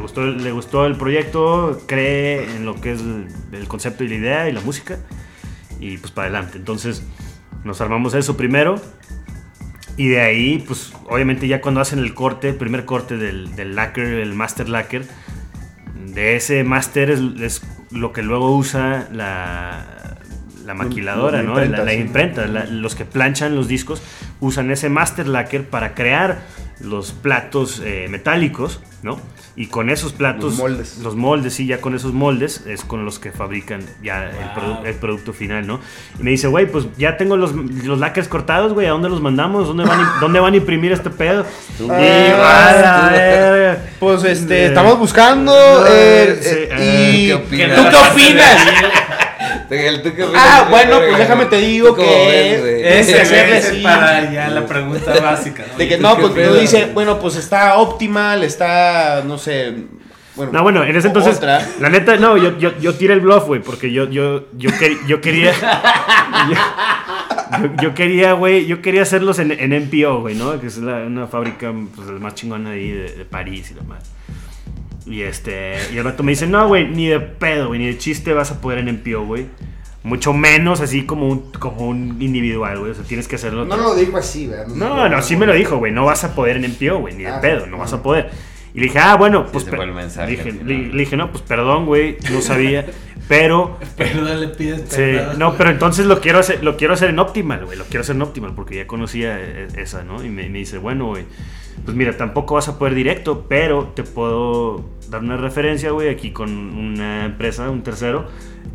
gustó, 0.05 0.25
le 0.27 0.53
gustó 0.53 0.87
el 0.87 0.97
proyecto, 0.97 1.83
cree 1.87 2.45
en 2.57 2.65
lo 2.65 2.81
que 2.81 2.93
es 2.93 3.01
el, 3.01 3.27
el 3.53 3.67
concepto 3.69 4.05
y 4.05 4.09
la 4.09 4.15
idea 4.15 4.49
y 4.49 4.53
la 4.53 4.61
música, 4.61 4.99
y 5.81 5.97
pues 5.99 6.13
para 6.13 6.29
adelante. 6.29 6.59
Entonces 6.59 7.03
nos 7.65 7.81
armamos 7.81 8.15
eso 8.15 8.37
primero. 8.37 8.81
Y 9.97 10.09
de 10.09 10.21
ahí, 10.21 10.65
pues 10.67 10.93
obviamente 11.09 11.47
ya 11.47 11.61
cuando 11.61 11.81
hacen 11.81 11.99
el 12.01 12.15
corte, 12.15 12.49
el 12.51 12.57
primer 12.57 12.85
corte 12.85 13.17
del, 13.17 13.55
del 13.57 13.77
lacquer, 13.77 14.07
el 14.07 14.35
master 14.35 14.69
lacquer, 14.69 15.07
de 16.07 16.35
ese 16.37 16.65
master 16.65 17.11
es, 17.11 17.21
es 17.41 17.63
lo 17.93 18.13
que 18.13 18.23
luego 18.23 18.57
usa 18.57 19.09
la, 19.13 20.17
la 20.65 20.75
maquiladora, 20.75 21.39
la 21.39 21.43
¿no? 21.45 21.55
La- 21.55 21.65
imprenta, 21.65 21.85
la 21.85 21.93
sí. 21.93 21.99
imprenta. 21.99 22.47
Los 22.67 22.95
que 22.97 23.05
planchan 23.05 23.55
los 23.55 23.69
discos 23.69 24.03
usan 24.41 24.71
ese 24.73 24.89
master 24.89 25.29
lacquer 25.29 25.69
para 25.69 25.95
crear 25.95 26.43
los 26.81 27.13
platos 27.13 27.81
eh, 27.85 28.09
metálicos, 28.11 28.81
¿no? 29.05 29.21
Y 29.57 29.67
con 29.69 29.89
esos 29.89 30.13
platos, 30.13 30.45
Los 30.45 30.59
moldes. 30.59 30.99
los 30.99 31.15
moldes, 31.15 31.55
sí, 31.55 31.67
ya 31.67 31.81
con 31.81 31.95
esos 31.95 32.13
moldes 32.13 32.63
es 32.67 32.83
con 32.83 33.05
los 33.05 33.21
que 33.21 33.31
fabrican 33.31 33.83
ya 34.03 34.25
el, 34.29 34.51
produ- 34.61 34.85
el 34.85 34.95
producto 34.97 35.33
final, 35.33 35.65
¿no? 35.65 35.79
Y 36.19 36.25
me 36.25 36.33
dice, 36.33 36.49
güey, 36.49 36.67
pues 36.67 36.87
ya 36.99 37.17
tengo 37.17 37.37
los, 37.37 37.53
los 37.55 37.99
lacquers 38.01 38.27
cortados, 38.27 38.73
güey, 38.73 38.89
¿a 38.89 38.91
dónde 38.91 39.09
los 39.11 39.21
mandamos? 39.21 39.69
¿Dónde 39.69 39.85
van, 39.85 40.01
a- 40.01 40.17
¿Dónde 40.21 40.41
van 40.41 40.55
a 40.55 40.57
imprimir 40.57 40.91
este 40.91 41.09
pedo? 41.11 41.47
Y. 41.79 41.87
Pues 44.01 44.25
este, 44.25 44.65
Eh, 44.65 44.67
estamos 44.67 44.99
buscando. 44.99 45.53
no, 45.53 45.87
eh, 45.89 46.39
sí, 46.43 46.49
eh, 46.51 46.69
eh, 46.73 47.11
y- 47.15 47.27
¿qué 47.29 47.35
opinas? 47.35 47.77
¿Tú 47.77 47.83
qué 47.91 47.97
opinas? 48.13 48.67
¿Tú? 49.69 50.33
Ah, 50.37 50.67
bueno, 50.71 50.99
pues 50.99 51.19
déjame 51.19 51.47
te 51.47 51.57
digo 51.59 51.89
¿Tú 51.95 52.03
que- 52.03 52.99
hacerle 53.01 53.57
así. 53.59 53.83
para 53.83 54.31
ya 54.33 54.49
la 54.51 54.67
pregunta 54.67 55.19
básica. 55.21 55.65
¿no? 55.71 55.79
De 55.79 55.89
que 55.89 55.97
¿Tú 55.97 56.03
no, 56.03 56.17
pues 56.17 56.33
pedo? 56.33 56.55
no 56.55 56.61
dice, 56.61 56.91
bueno, 56.93 57.19
pues 57.19 57.37
está 57.37 57.77
optimal, 57.79 58.45
está, 58.45 59.23
no 59.27 59.39
sé. 59.39 59.75
Bueno, 60.37 60.51
No, 60.53 60.63
bueno, 60.65 60.83
en 60.83 60.97
ese 60.97 61.07
entonces, 61.09 61.37
Otra. 61.37 61.65
la 61.79 61.89
neta, 61.91 62.17
no, 62.17 62.37
yo, 62.37 62.59
yo, 62.59 62.77
yo 62.81 62.95
tiré 62.95 63.15
el 63.15 63.21
bluff, 63.21 63.45
güey, 63.47 63.61
porque 63.61 63.93
yo, 63.93 64.11
yo, 64.11 64.47
yo, 64.57 64.69
quer- 64.71 65.07
yo 65.07 65.21
quería, 65.21 65.53
yo, 67.81 67.95
quería, 67.95 68.33
güey, 68.33 68.67
yo 68.67 68.83
quería 68.83 69.03
hacerlos 69.03 69.39
en, 69.39 69.53
en 69.53 69.73
NPO, 69.73 70.23
güey, 70.23 70.35
¿no? 70.35 70.61
Que 70.61 70.67
es 70.67 70.79
la- 70.79 71.05
una 71.07 71.29
fábrica, 71.29 71.73
pues, 71.95 72.09
la 72.09 72.19
más 72.19 72.35
chingona 72.35 72.71
ahí 72.71 72.91
de, 72.91 73.13
de 73.13 73.25
París 73.25 73.71
y 73.71 73.75
demás. 73.75 74.11
Y 75.07 75.23
este, 75.23 75.75
y 75.93 75.99
el 75.99 76.05
vato 76.05 76.23
me 76.23 76.33
dice, 76.33 76.47
no, 76.47 76.67
güey, 76.69 76.89
ni 76.89 77.07
de 77.09 77.21
pedo, 77.21 77.69
güey, 77.69 77.79
ni 77.81 77.87
de 77.87 77.99
chiste 77.99 78.33
vas 78.33 78.51
a 78.51 78.61
poder 78.61 78.79
en 78.79 78.89
NPO, 78.89 79.25
güey. 79.27 79.47
Mucho 80.03 80.33
menos 80.35 80.81
así 80.81 81.05
como 81.05 81.29
un, 81.29 81.51
como 81.53 81.89
un 81.89 82.21
individual, 82.21 82.79
güey, 82.79 82.91
o 82.93 82.95
sea, 82.95 83.05
tienes 83.05 83.27
que 83.29 83.37
hacerlo. 83.37 83.65
No 83.65 83.77
lo 83.77 83.95
dijo 83.95 84.17
así, 84.19 84.47
¿verdad? 84.47 84.67
No, 84.69 85.09
no, 85.09 85.23
sí 85.23 85.37
me 85.37 85.47
lo 85.47 85.55
dijo, 85.55 85.77
güey. 85.79 85.93
No 85.93 86.05
vas 86.05 86.25
a 86.25 86.35
poder 86.35 86.57
en 86.57 86.71
MPO, 86.71 86.99
güey, 87.01 87.15
ni 87.15 87.25
de 87.25 87.31
Ah, 87.31 87.41
pedo, 87.41 87.65
sí. 87.65 87.71
no 87.71 87.79
vas 87.79 87.93
a 87.93 88.03
poder. 88.03 88.31
Y 88.75 88.81
le 88.81 88.87
dije, 88.87 88.99
ah, 88.99 89.15
bueno, 89.17 89.47
pues. 89.47 89.65
se 89.65 89.71
per- 89.71 89.79
fue 89.79 89.87
el 89.87 89.93
mensaje 89.95 90.31
le 90.33 90.37
dije, 90.37 90.51
al 90.61 90.67
le- 90.67 90.89
le 90.93 90.99
dije, 90.99 91.17
no, 91.17 91.31
pues 91.31 91.43
perdón, 91.43 91.87
güey, 91.87 92.17
no 92.33 92.41
sabía. 92.43 92.85
pero. 93.29 93.79
Perdón, 93.97 94.41
le 94.41 94.49
pides 94.49 94.83
sí, 94.89 94.97
perdón. 94.97 95.39
no, 95.39 95.55
pero 95.57 95.71
entonces 95.71 96.05
lo 96.07 96.21
quiero 96.21 96.39
hacer, 96.41 96.63
lo 96.65 96.77
quiero 96.77 96.93
hacer 96.95 97.09
en 97.11 97.19
Optimal, 97.19 97.65
güey. 97.65 97.79
Lo 97.79 97.85
quiero 97.85 98.01
hacer 98.01 98.17
en 98.17 98.23
Optimal 98.23 98.53
porque 98.55 98.77
ya 98.77 98.87
conocía 98.87 99.39
eh, 99.41 99.69
esa, 99.77 100.03
¿no? 100.03 100.23
Y 100.25 100.29
me, 100.29 100.49
me 100.49 100.59
dice, 100.59 100.79
bueno, 100.79 101.07
güey. 101.07 101.25
Pues 101.85 101.97
mira, 101.97 102.17
tampoco 102.17 102.55
vas 102.55 102.69
a 102.69 102.79
poder 102.79 102.95
directo, 102.95 103.47
pero 103.49 103.93
te 103.95 104.03
puedo 104.05 104.85
dar 105.15 105.23
una 105.23 105.37
referencia, 105.37 105.91
güey, 105.93 106.09
aquí 106.09 106.33
con 106.33 106.51
una 106.77 107.25
empresa, 107.25 107.71
un 107.71 107.83
tercero, 107.83 108.27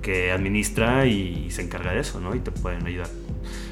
que 0.01 0.31
administra 0.31 1.05
y, 1.05 1.51
se 1.51 1.61
encarga 1.61 1.91
de 1.93 1.99
eso, 1.99 2.19
¿no? 2.19 2.33
Y 2.35 2.39
te 2.39 2.51
pueden 2.51 2.85
ayudar. 2.85 3.09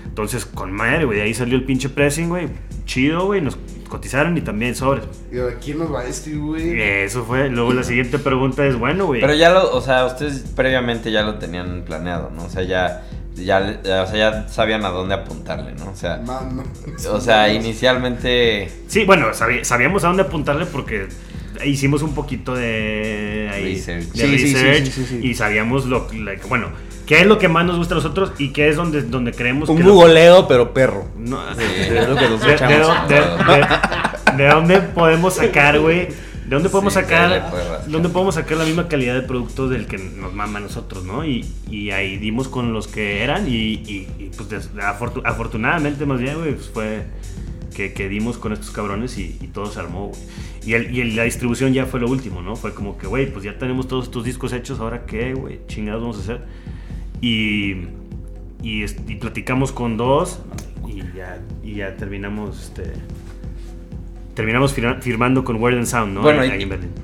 Entonces, 0.05 0.45
con 0.45 0.71
madre, 0.71 1.05
güey, 1.05 1.19
de 1.19 1.23
ahí 1.23 1.33
salió 1.33 1.55
el 1.55 1.63
pinche 1.63 1.89
pressing, 1.89 2.29
güey. 2.29 2.47
Chido, 2.85 3.25
güey, 3.25 3.41
nos 3.41 3.57
cotizaron 3.87 4.35
y 4.37 4.41
también 4.41 4.75
sobres. 4.75 5.05
Y 5.31 5.37
ahora, 5.37 5.55
¿quién 5.63 5.77
nos 5.77 5.93
va 5.93 6.01
a 6.01 6.05
este, 6.05 6.35
güey? 6.35 6.81
eso 6.81 7.23
fue. 7.23 7.49
Luego 7.49 7.73
la 7.73 7.83
siguiente 7.83 8.19
pregunta 8.19 8.65
es, 8.65 8.77
bueno, 8.77 9.05
güey. 9.05 9.21
Pero 9.21 9.33
ya 9.35 9.51
lo, 9.51 9.73
o 9.73 9.81
sea, 9.81 10.05
ustedes 10.05 10.39
previamente 10.55 11.11
ya 11.11 11.21
lo 11.21 11.35
tenían 11.35 11.83
planeado, 11.85 12.31
¿no? 12.35 12.45
O 12.45 12.49
sea, 12.49 12.63
ya, 12.63 13.03
ya, 13.35 13.81
ya- 13.83 14.03
o 14.03 14.07
sea, 14.07 14.15
ya 14.17 14.49
sabían 14.49 14.83
a 14.85 14.89
dónde 14.89 15.13
apuntarle, 15.13 15.73
¿no? 15.75 15.91
O 15.91 15.95
sea, 15.95 16.17
Mano. 16.17 16.63
o 17.11 17.21
sea, 17.21 17.53
inicialmente 17.53 18.69
Sí, 18.87 19.05
bueno, 19.05 19.27
sabíamos 19.33 20.03
a 20.03 20.07
dónde 20.07 20.23
apuntarle 20.23 20.65
porque 20.65 21.07
hicimos 21.65 22.01
un 22.01 22.13
poquito 22.13 22.53
de, 22.55 23.49
ahí, 23.53 23.75
Research. 23.75 24.05
de 24.11 24.27
Sí, 24.27 24.37
sí, 24.39 24.47
sí, 24.47 24.53
research 24.55 24.85
sí, 24.85 24.91
sí, 24.91 25.05
sí. 25.21 25.27
y 25.27 25.33
sabíamos 25.33 25.85
lo 25.85 26.07
like, 26.13 26.45
bueno, 26.47 26.67
qué 27.05 27.21
es 27.21 27.25
lo 27.25 27.37
que 27.39 27.47
más 27.47 27.65
nos 27.65 27.77
gusta 27.77 27.93
a 27.95 27.97
nosotros 27.97 28.31
y 28.37 28.49
qué 28.53 28.69
es 28.69 28.75
donde, 28.75 29.01
donde 29.03 29.31
creemos 29.33 29.69
Un 29.69 29.77
que... 29.77 29.83
lo- 29.83 29.93
googleo, 29.93 30.47
pero 30.47 30.73
perro. 30.73 31.05
no, 31.17 31.39
Sí. 31.55 31.63
Es 31.79 32.07
lo 32.09 32.15
que 32.15 32.29
nos 32.29 32.41
de, 32.41 32.47
de- 32.47 32.53
echamos. 32.53 33.09
de- 33.09 33.15
de- 33.15 34.43
de 34.43 34.47
dónde 34.49 34.79
podemos 34.81 35.33
sacar, 35.35 35.79
güey. 35.79 36.07
¿De 36.47 36.55
dónde 36.55 36.69
podemos 36.69 36.93
Sí, 36.93 36.99
sacar? 37.01 37.51
¿Dónde 37.87 38.07
podemos 38.07 38.35
sacar 38.35 38.57
la 38.57 38.63
misma 38.63 38.87
calidad 38.87 39.15
de 39.15 39.21
producto 39.21 39.67
del 39.67 39.85
que 39.85 39.97
nos 39.97 40.33
mama 40.33 40.59
a 40.59 40.61
nosotros, 40.61 41.03
no? 41.03 41.25
Y, 41.25 41.45
y 41.69 41.91
ahí 41.91 42.17
dimos 42.17 42.47
con 42.47 42.71
los 42.71 42.87
que 42.87 43.21
eran 43.21 43.49
y, 43.49 43.51
y- 43.51 44.07
y, 44.17 44.31
pues 44.37 44.69
afortunadamente 45.25 46.05
más 46.05 46.21
bien, 46.21 46.35
güey, 46.37 46.53
pues 46.53 46.69
fue 46.73 47.03
que, 47.77 47.93
que 47.93 48.09
dimos 48.09 48.39
con 48.39 48.53
estos 48.53 48.71
cabrones 48.71 49.19
y, 49.19 49.37
y 49.39 49.47
todo 49.53 49.67
se 49.67 49.79
armó, 49.79 50.07
güey. 50.07 50.19
Y, 50.65 50.73
el, 50.73 50.95
y 50.95 51.01
el- 51.01 51.15
la 51.15 51.23
distribución 51.23 51.73
ya 51.73 51.85
fue 51.85 51.99
lo 51.99 52.09
último, 52.09 52.41
¿no? 52.41 52.55
Fue 52.55 52.73
como 52.73 52.97
que, 52.97 53.05
güey, 53.05 53.31
pues 53.31 53.45
ya 53.45 53.57
tenemos 53.59 53.87
todos 53.87 54.05
estos 54.05 54.23
discos 54.25 54.51
hechos, 54.51 54.79
¿ahora 54.79 55.05
qué, 55.05 55.35
güey? 55.35 55.59
Chingados 55.67 56.01
vamos 56.01 56.17
a 56.17 56.21
hacer. 56.21 56.41
Y, 57.21 57.83
y, 58.63 58.85
platicamos 59.19 59.71
con 59.71 59.95
dos 59.95 60.39
y 60.87 61.03
ya, 61.15 61.39
y 61.63 61.75
ya 61.75 61.95
terminamos, 61.95 62.63
este... 62.63 62.93
Terminamos 64.33 64.73
firma- 64.73 64.99
firmando 65.01 65.43
con 65.43 65.55
Word 65.61 65.75
and 65.77 65.85
Sound, 65.87 66.13
¿no? 66.13 66.21
Bueno, 66.21 66.43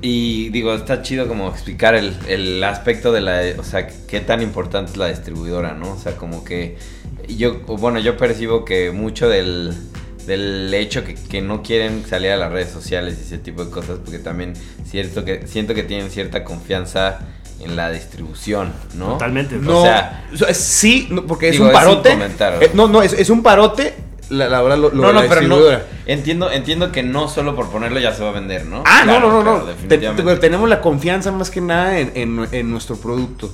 y, 0.02 0.48
digo, 0.50 0.72
está 0.74 1.02
chido 1.02 1.26
como 1.26 1.48
explicar 1.48 1.94
el, 1.96 2.14
el 2.28 2.62
aspecto 2.62 3.12
de 3.12 3.20
la, 3.20 3.40
o 3.58 3.64
sea, 3.64 3.88
qué 4.06 4.20
tan 4.20 4.40
importante 4.42 4.92
es 4.92 4.96
la 4.96 5.08
distribuidora, 5.08 5.74
¿no? 5.74 5.92
O 5.92 5.98
sea, 5.98 6.16
como 6.16 6.44
que 6.44 6.76
yo, 7.28 7.60
bueno, 7.60 7.98
yo 7.98 8.16
percibo 8.16 8.64
que 8.64 8.92
mucho 8.92 9.28
del, 9.28 9.72
del 10.26 10.72
hecho 10.74 11.04
que, 11.04 11.14
que 11.14 11.40
no 11.42 11.62
quieren 11.62 12.04
salir 12.08 12.30
a 12.30 12.36
las 12.36 12.50
redes 12.52 12.70
sociales 12.70 13.16
y 13.20 13.22
ese 13.24 13.38
tipo 13.38 13.64
de 13.64 13.70
cosas, 13.70 13.98
porque 14.04 14.18
también 14.18 14.54
cierto 14.88 15.24
que, 15.24 15.46
siento 15.46 15.74
que 15.74 15.82
tienen 15.82 16.10
cierta 16.10 16.44
confianza 16.44 17.18
en 17.60 17.76
la 17.76 17.90
distribución, 17.90 18.72
¿no? 18.94 19.12
Totalmente. 19.12 19.56
No, 19.56 19.80
O 19.80 19.84
sea, 19.84 20.26
sí, 20.52 21.08
no, 21.10 21.24
porque 21.26 21.48
es 21.48 21.52
digo, 21.52 21.64
un 21.64 21.70
es 21.70 21.76
un 21.76 21.80
parote. 21.80 22.12
Eh, 22.64 22.70
no, 22.74 22.88
no, 22.88 23.02
es, 23.02 23.12
es 23.12 23.30
un 23.30 23.42
parote. 23.42 23.94
La, 24.30 24.48
la 24.48 24.62
verdad, 24.62 24.78
lo, 24.78 24.88
lo 24.90 25.02
no, 25.02 25.12
no, 25.12 25.22
la 25.22 25.28
pero 25.28 25.42
no. 25.42 25.56
distribuidora. 25.56 25.86
Entiendo, 26.06 26.50
entiendo 26.50 26.90
que 26.92 27.02
no 27.02 27.28
solo 27.28 27.54
por 27.54 27.70
ponerlo 27.70 28.00
ya 28.00 28.12
se 28.14 28.22
va 28.22 28.30
a 28.30 28.32
vender, 28.32 28.64
¿no? 28.66 28.82
Ah, 28.86 29.02
Claro, 29.04 29.20
no, 29.20 29.42
no, 29.42 29.58
no, 29.58 29.64
claro, 29.64 30.14
no. 30.16 30.32
Te- 30.32 30.36
tenemos 30.40 30.68
la 30.68 30.80
confianza 30.80 31.30
más 31.30 31.50
que 31.50 31.60
nada 31.60 31.98
en, 31.98 32.12
en- 32.14 32.48
en 32.50 32.70
nuestro 32.70 32.96
producto. 32.96 33.50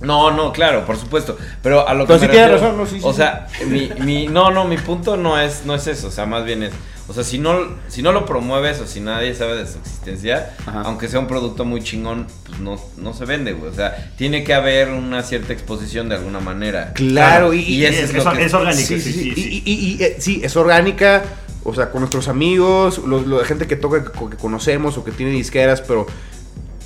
No, 0.00 0.30
no, 0.32 0.52
claro, 0.52 0.84
por 0.84 0.96
supuesto. 0.96 1.36
Pero 1.62 1.86
a 1.88 1.94
lo 1.94 2.06
Pero 2.06 2.18
que 2.18 2.26
sí 2.26 2.26
me 2.28 2.32
tienes 2.32 2.50
razón, 2.60 2.76
no, 2.76 2.84
sí, 2.86 2.96
sí, 2.98 3.04
O 3.04 3.12
sí. 3.12 3.16
sea, 3.18 3.46
mi, 3.66 3.90
mi, 4.00 4.26
no, 4.26 4.50
no, 4.50 4.64
mi 4.64 4.76
punto 4.76 5.16
no 5.16 5.38
es, 5.40 5.62
no 5.64 5.74
es 5.74 5.86
eso. 5.86 6.08
O 6.08 6.10
sea, 6.10 6.26
más 6.26 6.44
bien 6.44 6.62
es. 6.64 6.72
O 7.06 7.12
sea, 7.12 7.22
si 7.22 7.38
no, 7.38 7.58
si 7.88 8.00
no 8.02 8.12
lo 8.12 8.24
promueves 8.24 8.80
o 8.80 8.86
si 8.86 9.00
nadie 9.00 9.34
sabe 9.34 9.56
de 9.56 9.66
su 9.66 9.78
existencia, 9.78 10.54
Ajá. 10.66 10.82
aunque 10.86 11.06
sea 11.08 11.20
un 11.20 11.26
producto 11.26 11.64
muy 11.66 11.82
chingón, 11.82 12.26
pues 12.46 12.60
no, 12.60 12.80
no 12.96 13.12
se 13.12 13.24
vende, 13.26 13.52
güey. 13.52 13.70
O 13.70 13.74
sea, 13.74 14.12
tiene 14.16 14.42
que 14.42 14.54
haber 14.54 14.88
una 14.88 15.22
cierta 15.22 15.52
exposición 15.52 16.08
de 16.08 16.16
alguna 16.16 16.40
manera. 16.40 16.92
Claro, 16.94 17.52
y, 17.52 17.60
y 17.60 17.84
ese 17.84 18.04
es, 18.04 18.14
lo 18.14 18.30
que. 18.32 18.44
es 18.46 18.54
orgánico, 18.54 18.86
Sí, 18.86 19.00
sí, 19.00 19.12
sí, 19.12 19.12
sí, 19.12 19.32
sí. 19.34 19.42
sí. 19.42 19.62
Y, 19.66 19.70
y- 19.72 19.96
y, 19.98 20.02
eh, 20.02 20.16
sí, 20.18 20.40
es 20.42 20.56
orgánica. 20.56 21.22
O 21.66 21.72
sea, 21.74 21.90
con 21.90 22.00
nuestros 22.00 22.28
amigos, 22.28 22.98
lo, 22.98 23.20
lo 23.20 23.38
de 23.38 23.44
gente 23.46 23.66
que 23.66 23.76
toca, 23.76 24.04
que, 24.04 24.10
que 24.30 24.36
conocemos 24.36 24.98
o 24.98 25.04
que 25.04 25.12
tiene 25.12 25.32
disqueras, 25.32 25.80
pero 25.80 26.06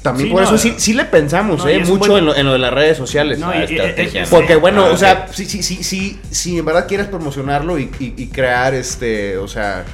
también 0.08 0.28
Sí, 0.28 0.32
por 0.32 0.42
no, 0.42 0.48
eso 0.48 0.58
sí, 0.58 0.74
sí 0.78 0.92
le 0.94 1.04
pensamos, 1.04 1.58
no, 1.64 1.68
eh, 1.68 1.78
mucho 1.84 2.10
buen- 2.12 2.18
en, 2.18 2.26
lo, 2.26 2.36
en 2.36 2.46
lo 2.46 2.52
de 2.52 2.58
las 2.58 2.72
redes 2.72 2.96
sociales. 2.96 3.38
No, 3.38 3.54
y- 3.54 3.58
y- 3.58 3.62
estrategia, 3.64 4.22
es- 4.22 4.30
¿no? 4.32 4.36
Porque 4.38 4.56
bueno, 4.56 4.84
Ah, 4.86 4.90
o 4.92 4.96
sea, 4.96 5.26
sí, 5.32 5.44
sí, 5.44 5.62
sí, 5.62 5.82
sí, 5.82 6.20
si 6.30 6.58
en 6.58 6.64
verdad 6.64 6.86
quieres 6.88 7.06
promocionarlo 7.06 7.78
y, 7.78 7.90
y- 8.00 8.14
y 8.16 8.26
crear 8.28 8.74
este, 8.74 9.36
o 9.38 9.48
sea, 9.48 9.84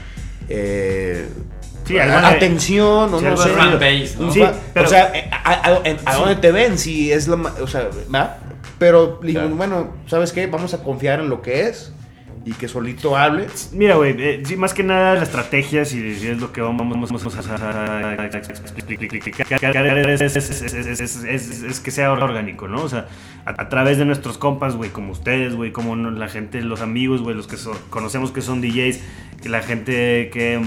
eh, 0.49 1.29
Sí, 1.87 1.99
a- 1.99 2.29
atención 2.29 3.13
o 3.13 3.19
sí, 3.19 3.25
no 3.27 3.37
sé. 3.37 3.49
fanbase, 3.51 4.15
¿no? 4.19 4.33
Sí, 4.33 4.43
pero- 4.73 4.87
o 4.87 4.89
sea, 4.89 5.11
eh, 5.15 5.29
a, 5.31 5.81
a- 6.07 6.15
dónde 6.17 6.37
te 6.37 6.51
ven, 6.53 6.79
si 6.79 7.13
es 7.13 7.29
la, 7.29 7.37
o 7.61 7.67
sea, 7.67 7.89
¿va? 8.15 8.39
Pero 8.79 9.21
Claro. 9.21 9.51
bueno, 9.51 9.95
¿sabes 10.09 10.33
qué? 10.33 10.47
Vamos 10.47 10.75
a 10.75 10.83
confiar 10.83 11.21
en 11.21 11.29
lo 11.29 11.43
que 11.43 11.69
es 11.69 11.93
y 12.47 12.53
que 12.53 12.69
solito 12.69 13.17
hable. 13.17 13.47
Mira, 13.73 13.97
güey, 13.97 14.15
eh, 14.19 14.43
más 14.59 14.75
que 14.75 14.83
nada 14.83 15.15
la 15.15 15.23
estrategia, 15.23 15.85
si, 15.85 16.15
si 16.17 16.29
es 16.29 16.41
lo 16.41 16.53
que 16.53 16.61
vamos, 16.61 16.87
vamos 16.89 17.11
a 17.11 17.15
explicar, 17.15 17.47
es, 21.07 21.81
que 21.81 21.91
sea 21.91 22.13
orgánico, 22.13 22.69
¿no? 22.69 22.83
O 22.83 22.89
sea, 22.89 23.09
a, 23.45 23.69
través 23.69 23.99
de 23.99 24.05
nuestros 24.05 24.39
compas, 24.39 24.77
güey, 24.77 24.91
como 24.91 25.13
ustedes, 25.13 25.55
güey, 25.55 25.73
como 25.73 25.97
la 25.97 26.29
gente, 26.29 26.61
los 26.63 26.81
amigos, 26.81 27.23
güey, 27.23 27.35
los 27.37 27.47
que 27.47 27.57
conocemos 27.91 28.31
que 28.31 28.43
son 28.43 28.61
DJs, 28.61 29.01
la 29.45 29.63
gente 29.63 30.31
que, 30.33 30.63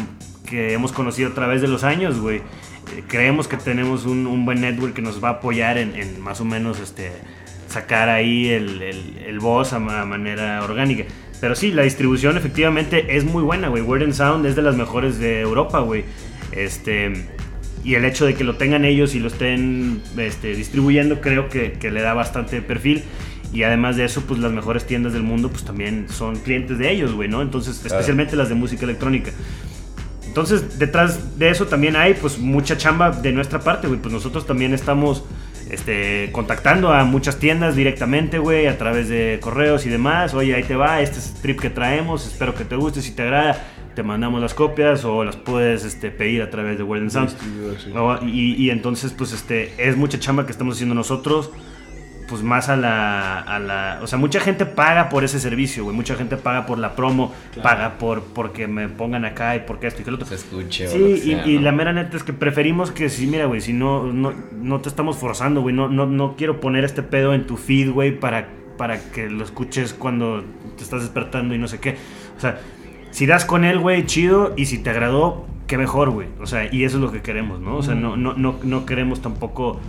que 0.46 0.74
hemos 0.74 0.92
conocido 0.92 1.30
a 1.30 1.34
través 1.34 1.62
de 1.62 1.68
los 1.68 1.84
años, 1.84 2.20
güey. 2.20 2.38
eh, 2.38 3.04
creemos 3.08 3.48
que 3.48 3.58
tenemos 3.58 4.06
un, 4.06 4.46
buen 4.46 4.62
network 4.62 4.94
que 4.94 5.02
nos 5.02 5.24
va 5.24 5.30
a 5.30 5.32
apoyar 5.34 5.78
en, 5.78 6.20
más 6.22 6.42
o 6.42 6.46
menos 6.46 6.80
este 6.80 7.12
sacar 7.68 8.08
ahí 8.08 8.48
el, 8.48 8.82
el, 8.82 9.18
el 9.28 9.40
voz 9.40 9.74
a, 9.74 9.80
ma- 9.80 10.06
manera 10.06 10.64
orgánica. 10.64 11.04
Pero 11.40 11.56
sí, 11.56 11.72
la 11.72 11.84
distribución 11.84 12.38
efectivamente 12.38 13.18
es 13.18 13.24
muy 13.24 13.44
buena, 13.44 13.68
güey. 13.68 13.84
Word 13.84 14.04
and 14.04 14.14
Sound 14.14 14.46
es 14.46 14.56
de 14.56 14.62
las 14.62 14.76
mejores 14.76 15.20
de 15.20 15.42
Europa, 15.42 15.80
güey. 15.80 16.04
Este, 16.52 17.28
y 17.84 17.96
el 17.96 18.06
hecho 18.06 18.26
de 18.26 18.34
que 18.34 18.44
lo 18.44 18.56
tengan 18.56 18.86
ellos 18.86 19.14
y 19.14 19.20
lo 19.20 19.28
estén 19.28 20.02
este, 20.18 20.56
distribuyendo 20.56 21.22
creo 21.22 21.50
que, 21.50 21.74
que 21.74 21.92
le 21.92 22.02
da 22.02 22.14
bastante 22.14 22.62
perfil. 22.62 23.04
Y 23.54 23.64
además 23.64 23.96
de 23.96 24.06
eso, 24.06 24.22
pues 24.22 24.40
las 24.40 24.52
mejores 24.52 24.86
tiendas 24.86 25.14
del 25.14 25.24
mundo 25.24 25.50
pues 25.50 25.64
también 25.64 26.08
son 26.10 26.36
clientes 26.38 26.78
de 26.80 26.92
ellos, 26.92 27.14
güey, 27.14 27.30
¿no? 27.30 27.42
Entonces, 27.42 27.84
especialmente 27.86 28.36
las 28.36 28.50
de 28.50 28.56
música 28.56 28.84
electrónica. 28.84 29.32
Entonces, 30.26 30.78
detrás 30.78 31.40
de 31.40 31.50
eso 31.50 31.66
también 31.66 31.96
hay 31.96 32.14
pues 32.14 32.38
mucha 32.38 32.78
chamba 32.78 33.12
de 33.12 33.32
nuestra 33.32 33.60
parte, 33.60 33.88
güey. 33.88 34.00
Pues 34.00 34.14
nosotros 34.14 34.46
también 34.46 34.74
estamos 34.74 35.24
este, 35.72 36.30
contactando 36.32 36.92
a 36.94 37.04
muchas 37.04 37.38
tiendas 37.40 37.76
directamente, 37.76 38.38
güey, 38.40 38.68
a 38.68 38.78
través 38.78 39.10
de 39.10 39.40
correos 39.42 39.86
y 39.86 39.90
demás. 39.90 40.34
Oye, 40.34 40.56
ahí 40.56 40.64
te 40.64 40.76
va, 40.76 41.02
este 41.02 41.20
es 41.20 41.34
el 41.36 41.42
trip 41.42 41.60
que 41.60 41.70
traemos, 41.70 42.26
espero 42.28 42.54
que 42.56 42.66
te 42.66 42.76
guste, 42.76 43.02
si 43.02 43.12
te 43.12 43.24
agrada, 43.24 43.66
te 43.96 44.04
mandamos 44.04 44.42
las 44.42 44.54
copias 44.54 45.04
o 45.06 45.24
las 45.24 45.36
puedes 45.36 45.84
este, 45.84 46.12
pedir 46.12 46.42
a 46.42 46.50
través 46.50 46.78
de 46.78 46.84
Word 46.84 47.02
and 47.02 47.10
Sound. 47.12 47.30
O- 47.96 48.20
y, 48.26 48.54
y 48.56 48.70
entonces, 48.70 49.12
pues, 49.12 49.34
este, 49.34 49.74
es 49.78 49.98
mucha 49.98 50.20
chamba 50.20 50.46
que 50.46 50.52
estamos 50.52 50.76
haciendo 50.76 50.94
nosotros 50.96 51.52
pues 52.28 52.44
más 52.44 52.70
a 52.70 52.76
la, 52.76 53.40
a 53.40 53.60
la... 53.60 54.00
O 54.04 54.08
sea, 54.08 54.20
mucha 54.20 54.40
gente 54.40 54.66
paga 54.66 55.10
por 55.10 55.24
ese 55.24 55.40
servicio, 55.40 55.84
güey. 55.84 55.96
Mucha 55.96 56.16
gente 56.16 56.38
paga 56.38 56.66
por 56.66 56.78
la 56.78 56.96
promo, 56.96 57.34
paga 57.64 57.98
por 57.98 58.24
porque 58.24 58.68
me 58.68 58.90
pongan 58.90 59.26
acá 59.26 59.56
y 59.56 59.62
porque 59.62 59.88
esto 59.88 60.02
y 60.02 60.06
que 60.06 60.12
lo 60.12 60.16
otro. 60.18 60.28
Se 60.28 60.36
escuche. 60.36 60.88
o 60.88 60.90
Sí, 60.90 60.98
lo 60.98 61.06
que 61.06 61.12
y, 61.14 61.20
sea, 61.20 61.48
y 61.48 61.56
¿no? 61.56 61.62
la 61.62 61.72
mera 61.72 61.94
neta 61.94 62.18
es 62.18 62.24
que 62.24 62.34
preferimos 62.34 62.92
que 62.92 63.10
si, 63.10 63.28
mira, 63.28 63.46
güey, 63.46 63.62
si 63.62 63.74
no, 63.74 64.04
no, 64.12 64.34
no 64.54 64.82
te 64.82 64.90
estamos 64.90 65.18
forzando, 65.18 65.62
güey, 65.62 65.74
no, 65.74 65.88
no, 65.88 66.06
no 66.06 66.36
quiero 66.36 66.60
poner 66.60 66.84
este 66.84 67.02
pedo 67.02 67.34
en 67.34 67.48
tu 67.48 67.56
feed, 67.58 67.92
güey, 67.92 68.20
para, 68.20 68.50
para 68.78 69.00
que 69.12 69.30
lo 69.30 69.44
escuches 69.44 69.94
cuando 69.94 70.44
te 70.76 70.84
estás 70.84 71.02
despertando 71.02 71.56
y 71.56 71.58
no 71.58 71.68
sé 71.68 71.80
qué. 71.80 71.98
O 72.38 72.40
sea, 72.40 72.60
si 73.12 73.26
das 73.26 73.46
con 73.46 73.64
él, 73.64 73.80
güey, 73.80 74.06
chido, 74.06 74.54
y 74.58 74.66
si 74.66 74.80
te 74.80 74.90
agradó, 74.90 75.48
qué 75.66 75.78
mejor, 75.78 76.10
güey. 76.10 76.28
O 76.42 76.46
sea, 76.46 76.74
y 76.74 76.84
eso 76.84 76.98
es 76.98 77.04
lo 77.04 77.12
que 77.12 77.22
queremos, 77.22 77.60
¿no? 77.60 77.78
O 77.78 77.84
sea, 77.84 77.96
no, 77.96 78.18
no, 78.18 78.34
no, 78.34 78.60
no 78.64 78.86
queremos 78.86 79.22
tampoco... 79.22 79.80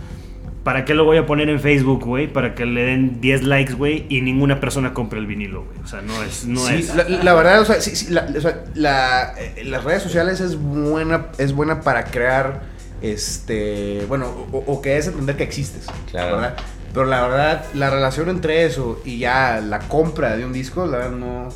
¿Para 0.63 0.83
qué 0.85 0.93
lo 0.93 1.05
voy 1.05 1.17
a 1.17 1.25
poner 1.25 1.49
en 1.49 1.59
Facebook, 1.59 2.03
güey? 2.05 2.31
Para 2.31 2.53
que 2.53 2.65
le 2.65 2.83
den 2.83 3.21
10 3.21 3.43
likes, 3.43 3.73
güey, 3.73 4.05
y 4.09 4.21
ninguna 4.21 4.59
persona 4.59 4.93
compre 4.93 5.19
el 5.19 5.25
vinilo, 5.25 5.63
güey. 5.65 5.79
O 5.83 5.87
sea, 5.87 6.01
no 6.01 6.21
es... 6.21 6.45
No 6.45 6.59
Sí, 6.59 6.75
es 6.75 6.95
la, 6.95 7.07
la 7.07 7.33
verdad, 7.33 7.61
o 7.61 7.65
sea, 7.65 7.79
sí, 7.81 7.95
sí, 7.95 8.11
la- 8.11 8.27
o 8.37 8.41
sea, 8.41 8.63
la- 8.75 9.33
eh, 9.39 9.63
las 9.63 9.83
redes 9.85 10.03
sociales 10.03 10.41
es 10.41 10.57
buena, 10.57 11.27
es 11.37 11.53
buena 11.53 11.81
para 11.81 12.03
crear, 12.05 12.63
este, 13.01 14.05
bueno, 14.07 14.27
o, 14.51 14.57
o 14.67 14.81
que 14.81 14.97
es 14.97 15.07
entender 15.07 15.37
que 15.37 15.43
existes, 15.43 15.87
Claro. 16.11 16.35
¿verdad? 16.37 16.55
Pero 16.93 17.05
la 17.05 17.21
verdad, 17.27 17.65
la 17.75 17.89
relación 17.89 18.29
entre 18.29 18.65
eso 18.65 18.99
y 19.05 19.19
ya 19.19 19.61
la 19.61 19.79
compra 19.79 20.35
de 20.35 20.45
un 20.45 20.53
disco, 20.53 20.85
la 20.87 20.97
verdad 20.97 21.11
no, 21.17 21.49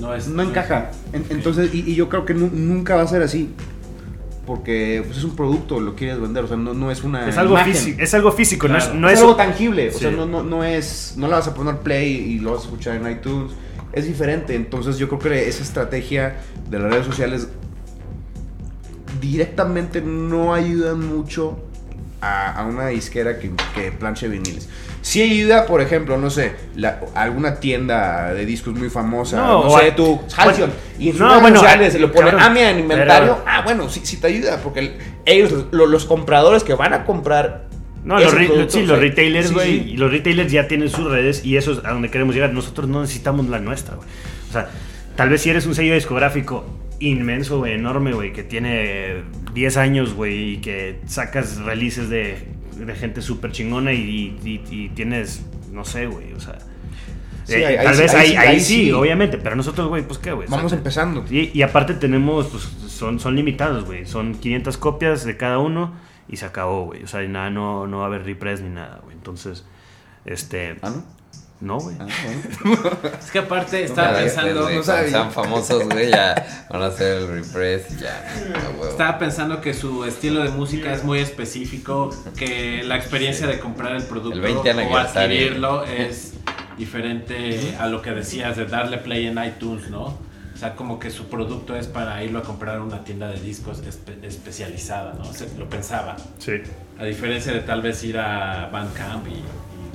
No 0.00 0.14
es. 0.14 0.28
no 0.28 0.42
encaja. 0.42 0.90
En- 1.12 1.26
entonces, 1.30 1.74
y, 1.74 1.80
y 1.90 1.94
yo 1.94 2.08
creo 2.08 2.24
que 2.24 2.34
nu- 2.34 2.50
nunca 2.52 2.94
va 2.96 3.02
a 3.02 3.06
ser 3.06 3.22
así. 3.22 3.50
Porque 4.46 5.02
pues, 5.04 5.18
es 5.18 5.24
un 5.24 5.34
producto, 5.34 5.80
lo 5.80 5.96
quieres 5.96 6.20
vender, 6.20 6.44
o 6.44 6.48
sea, 6.48 6.56
no, 6.56 6.72
no 6.72 6.90
es 6.92 7.02
una 7.02 7.28
es 7.28 7.36
algo 7.36 7.54
imagen. 7.54 7.72
físico, 7.74 8.00
es 8.00 8.14
algo 8.14 8.30
físico, 8.30 8.68
no 8.68 8.78
es, 8.78 8.84
Claro. 8.84 9.00
no 9.00 9.08
es, 9.08 9.14
es 9.14 9.20
algo 9.20 9.34
tangible, 9.36 9.88
o 9.88 9.92
sea, 9.92 10.10
no, 10.12 10.24
no, 10.24 10.44
no 10.44 10.62
es, 10.62 11.14
no 11.16 11.26
le 11.26 11.32
vas 11.32 11.48
a 11.48 11.54
poner 11.54 11.78
play 11.78 12.12
y 12.14 12.38
lo 12.38 12.52
vas 12.52 12.60
a 12.60 12.64
escuchar 12.66 12.94
en 12.96 13.10
iTunes, 13.10 13.52
es 13.92 14.06
diferente, 14.06 14.54
entonces 14.54 14.98
yo 14.98 15.08
creo 15.08 15.18
que 15.18 15.48
esa 15.48 15.64
estrategia 15.64 16.36
de 16.70 16.78
las 16.78 16.92
redes 16.92 17.06
sociales 17.06 17.48
directamente 19.20 20.00
no 20.00 20.54
ayuda 20.54 20.94
mucho 20.94 21.58
a, 22.20 22.52
a 22.52 22.66
una 22.66 22.86
disquera 22.88 23.38
que, 23.38 23.50
que 23.74 23.92
planche 23.92 24.28
viniles. 24.28 24.68
Sí 25.06 25.22
ayuda, 25.22 25.66
por 25.66 25.80
ejemplo, 25.80 26.18
no 26.18 26.30
sé, 26.30 26.56
la- 26.74 26.98
alguna 27.14 27.60
tienda 27.60 28.34
de 28.34 28.44
discos 28.44 28.74
muy 28.74 28.90
famosa, 28.90 29.36
No, 29.36 29.46
no, 29.46 29.60
o 29.70 29.78
sé, 29.78 29.92
tú, 29.92 30.20
Halcyon, 30.36 30.72
y 30.98 31.06
en 31.10 31.12
sus 31.12 31.20
no, 31.20 31.40
bueno, 31.40 31.60
sociales 31.60 31.92
se 31.92 32.00
lo 32.00 32.10
pone, 32.10 32.30
cabrón, 32.30 32.40
ah, 32.44 32.50
mira, 32.50 32.70
en 32.70 32.80
inventario, 32.80 33.34
pero- 33.36 33.44
ah, 33.46 33.62
bueno, 33.62 33.88
sí, 33.88 34.00
sí 34.02 34.16
te 34.16 34.26
ayuda, 34.26 34.60
porque 34.64 34.80
el- 34.80 34.96
ellos, 35.24 35.66
lo- 35.70 35.86
los 35.86 36.06
compradores 36.06 36.64
que 36.64 36.74
van 36.74 36.92
a 36.92 37.04
comprar 37.04 37.68
No, 38.02 38.18
los, 38.18 38.34
producto, 38.34 38.68
sí, 38.68 38.82
o 38.82 38.86
los 38.86 38.98
retailers, 38.98 39.46
sí, 39.46 39.54
güey, 39.54 39.78
sí. 39.80 39.90
y 39.92 39.96
los 39.96 40.10
retailers 40.10 40.50
ya 40.50 40.66
tienen 40.66 40.88
sus 40.90 41.08
redes 41.08 41.44
y 41.44 41.56
eso 41.56 41.70
es 41.74 41.84
a 41.84 41.92
donde 41.92 42.10
queremos 42.10 42.34
llegar. 42.34 42.52
Nosotros 42.52 42.88
no 42.88 43.00
necesitamos 43.00 43.48
la 43.48 43.60
nuestra, 43.60 43.94
güey. 43.94 44.08
O 44.48 44.52
sea, 44.52 44.70
tal 45.14 45.28
vez 45.28 45.40
si 45.40 45.50
eres 45.50 45.66
un 45.66 45.76
sello 45.76 45.94
discográfico 45.94 46.64
inmenso, 46.98 47.58
güey, 47.58 47.74
enorme, 47.74 48.12
güey, 48.12 48.32
que 48.32 48.42
tiene 48.42 49.22
10 49.54 49.76
años, 49.76 50.14
güey, 50.14 50.54
y 50.54 50.56
que 50.58 50.98
sacas 51.06 51.58
releases 51.58 52.08
de, 52.08 52.38
de 52.78 52.94
gente 52.94 53.22
súper 53.22 53.52
chingona 53.52 53.92
y, 53.92 54.38
y- 54.44 54.62
y 54.70 54.88
tienes, 54.90 55.44
no 55.72 55.84
sé, 55.84 56.06
güey, 56.06 56.32
o 56.32 56.40
sea. 56.40 56.58
Sí, 57.44 57.54
eh, 57.54 57.66
ahí- 57.66 57.76
tal 57.76 57.86
ahí 57.88 57.98
vez 57.98 58.10
sí- 58.10 58.16
ahí, 58.16 58.26
ahí- 58.30 58.36
ahí 58.36 58.48
ahí 58.48 58.60
sí, 58.60 58.74
sí. 58.86 58.92
obviamente, 58.92 59.38
pero 59.38 59.54
nosotros, 59.56 59.88
güey, 59.88 60.02
pues 60.02 60.18
qué, 60.18 60.32
güey. 60.32 60.46
O 60.46 60.48
sea, 60.48 60.56
Vamos 60.58 60.72
empezando. 60.72 61.24
y, 61.30 61.50
y 61.54 61.62
aparte 61.62 61.94
tenemos, 61.94 62.46
pues 62.48 62.64
son, 62.92 63.20
son 63.20 63.36
limitados, 63.36 63.84
güey. 63.84 64.04
Son 64.06 64.34
500 64.34 64.76
copias 64.78 65.24
de 65.24 65.36
cada 65.36 65.58
uno 65.58 65.94
y 66.28 66.36
se 66.38 66.44
acabó, 66.44 66.86
güey. 66.86 67.04
O 67.04 67.06
sea, 67.06 67.22
nada, 67.22 67.50
no, 67.50 67.86
no 67.86 67.98
va 67.98 68.04
a 68.04 68.06
haber 68.08 68.24
repress 68.24 68.60
ni 68.62 68.70
nada, 68.70 69.00
güey. 69.04 69.14
Entonces, 69.16 69.64
este... 70.24 70.76
Ah, 70.82 70.90
¿no? 70.90 71.04
No, 71.60 71.78
güey. 71.78 71.96
Ah, 71.98 72.06
bueno. 72.64 72.90
Es 73.18 73.30
que 73.30 73.38
aparte 73.38 73.82
estaba 73.84 74.18
pensando, 74.18 74.68
no 74.70 74.82
sabía. 74.82 75.10
sean 75.10 75.32
famosos, 75.32 75.84
güey, 75.88 76.10
ya 76.10 76.66
van 76.70 76.82
a 76.82 76.86
hacer 76.86 77.16
el 77.18 77.28
repress 77.28 77.90
y 77.92 78.02
ya. 78.02 78.24
estaba 78.90 79.18
pensando 79.18 79.60
que 79.62 79.72
su 79.72 80.04
estilo 80.04 80.42
de 80.42 80.50
música 80.50 80.92
es 80.92 81.02
muy 81.02 81.18
específico, 81.20 82.10
que 82.36 82.82
la 82.84 82.96
experiencia 82.96 83.46
de 83.46 83.58
comprar 83.58 83.96
el 83.96 84.02
producto 84.04 84.36
El 84.36 84.42
20 84.42 84.70
o 84.84 84.96
adquirirlo 84.98 85.84
es 85.84 86.34
diferente 86.76 87.74
a 87.80 87.86
lo 87.86 88.02
que 88.02 88.10
decías 88.10 88.56
de 88.56 88.66
darle 88.66 88.98
play 88.98 89.26
en 89.26 89.42
iTunes, 89.42 89.88
¿no? 89.90 90.04
O 90.54 90.58
sea, 90.58 90.74
como 90.74 90.98
que 90.98 91.10
su 91.10 91.26
producto 91.28 91.76
es 91.76 91.86
para 91.86 92.22
irlo 92.24 92.38
a 92.38 92.42
comprar 92.42 92.76
a 92.76 92.82
una 92.82 93.04
tienda 93.04 93.28
de 93.28 93.38
discos 93.40 93.82
espe- 93.82 94.22
especializada, 94.24 95.12
¿no? 95.14 95.24
Se- 95.32 95.48
lo 95.58 95.68
pensaba. 95.68 96.16
Sí. 96.38 96.52
A 96.98 97.04
diferencia 97.04 97.52
de 97.52 97.60
tal 97.60 97.82
vez 97.82 98.02
ir 98.04 98.18
a 98.18 98.68
Bandcamp 98.72 99.26
y 99.28 99.42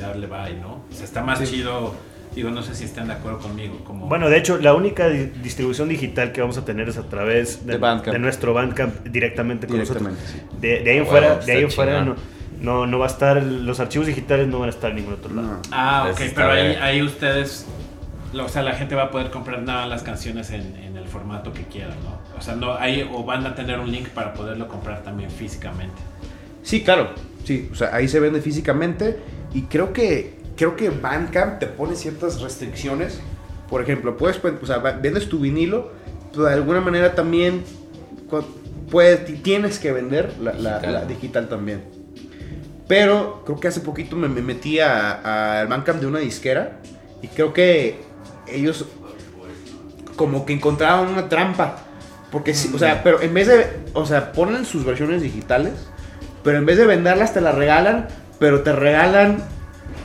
darle 0.07 0.27
buy, 0.27 0.55
¿no? 0.61 0.83
O 0.91 0.93
sea, 0.93 1.05
está 1.05 1.23
más 1.23 1.43
chido. 1.49 1.93
Digo, 2.35 2.49
no 2.49 2.61
sé 2.61 2.73
si 2.75 2.85
están 2.85 3.07
de 3.07 3.13
acuerdo 3.13 3.39
conmigo. 3.39 3.83
Como... 3.83 4.07
Bueno, 4.07 4.29
de 4.29 4.37
hecho, 4.37 4.57
la 4.57 4.73
única 4.73 5.09
di- 5.09 5.25
distribución 5.43 5.89
digital 5.89 6.31
que 6.31 6.39
vamos 6.39 6.57
a 6.57 6.63
tener 6.63 6.87
es 6.87 6.97
a 6.97 7.03
través 7.03 7.65
de, 7.65 7.77
De 7.77 8.19
nuestro 8.19 8.53
Bandcamp 8.53 9.03
directamente 9.07 9.67
con 9.67 9.75
Directamente, 9.75 10.21
nosotros. 10.21 10.47
sí. 10.51 10.57
De, 10.61 10.79
de 10.79 10.91
ahí 10.91 10.97
en 10.99 11.07
fuera, 11.07 11.35
de 11.39 11.51
ahí 11.51 11.63
en 11.63 11.71
fuera 11.71 12.05
no, 12.05 12.15
no, 12.61 12.87
no 12.87 12.99
va 12.99 13.07
a 13.07 13.09
estar, 13.09 13.43
los 13.43 13.81
archivos 13.81 14.07
digitales 14.07 14.47
no 14.47 14.59
van 14.59 14.69
a 14.69 14.71
estar 14.71 14.91
en 14.91 14.95
ningún 14.97 15.15
otro 15.15 15.33
lado. 15.33 15.47
No. 15.49 15.61
Ah, 15.71 16.07
ok, 16.09 16.21
está 16.21 16.35
pero 16.47 16.51
ahí, 16.53 16.75
ahí 16.81 17.01
ustedes, 17.01 17.65
o 18.33 18.47
sea, 18.47 18.61
la 18.61 18.75
gente 18.75 18.95
va 18.95 19.03
a 19.03 19.11
poder 19.11 19.29
comprar 19.29 19.61
nada 19.63 19.85
las 19.87 20.01
canciones 20.01 20.51
en, 20.51 20.77
en 20.77 20.95
el 20.95 21.07
formato 21.09 21.51
que 21.51 21.63
quieran, 21.63 21.97
¿no? 22.01 22.21
O 22.37 22.41
sea, 22.41 22.55
no, 22.55 22.75
ahí 22.75 23.05
o 23.13 23.25
van 23.25 23.45
a 23.45 23.55
tener 23.55 23.77
un 23.77 23.91
link 23.91 24.07
para 24.07 24.33
poderlo 24.33 24.69
comprar 24.69 25.03
también 25.03 25.29
físicamente. 25.29 25.97
Sí, 26.63 26.81
claro. 26.81 27.09
Sí, 27.43 27.67
o 27.73 27.75
sea, 27.75 27.93
ahí 27.93 28.07
se 28.07 28.21
vende 28.21 28.39
físicamente 28.39 29.17
y 29.53 29.63
creo 29.63 29.93
que 29.93 30.39
creo 30.55 30.75
que 30.75 30.89
Bandcamp 30.89 31.59
te 31.59 31.67
pone 31.67 31.95
ciertas 31.95 32.41
restricciones. 32.41 33.19
Por 33.69 33.81
ejemplo, 33.81 34.17
puedes, 34.17 34.37
pues, 34.37 34.53
o 34.61 34.65
sea, 34.65 34.77
vendes 34.79 35.27
tu 35.29 35.39
vinilo, 35.39 35.91
pero 36.31 36.43
de 36.43 36.53
alguna 36.53 36.81
manera 36.81 37.15
también 37.15 37.63
puedes, 38.89 39.25
ti- 39.25 39.33
tienes 39.37 39.79
que 39.79 39.91
vender 39.91 40.33
la, 40.39 40.53
la- 40.53 40.69
Digital. 40.79 40.93
la 40.93 41.05
digital 41.05 41.49
también. 41.49 41.81
Pero 42.87 43.43
creo 43.45 43.59
que 43.59 43.69
hace 43.69 43.79
poquito 43.79 44.15
me, 44.17 44.27
me 44.27 44.41
metí 44.41 44.79
a- 44.79 45.61
al 45.61 45.67
Bandcamp 45.67 46.01
de 46.01 46.07
una 46.07 46.19
disquera 46.19 46.79
y 47.21 47.27
creo 47.29 47.53
que 47.53 48.01
ellos 48.47 48.85
como 50.15 50.45
que 50.45 50.53
encontraron 50.53 51.07
una 51.07 51.29
trampa. 51.29 51.77
Porque 52.31 52.53
sí, 52.53 52.71
o 52.73 52.77
sea, 52.79 53.03
pero 53.03 53.21
en 53.21 53.33
vez 53.33 53.47
de, 53.47 53.65
o 53.93 54.05
sea, 54.05 54.31
ponen 54.31 54.63
sus 54.65 54.85
versiones 54.85 55.21
digitales, 55.21 55.73
pero 56.43 56.57
en 56.57 56.65
vez 56.65 56.77
de 56.77 56.85
venderlas 56.85 57.33
te 57.33 57.41
las 57.41 57.55
regalan, 57.55 58.07
pero 58.41 58.61
te 58.63 58.71
regalan 58.73 59.37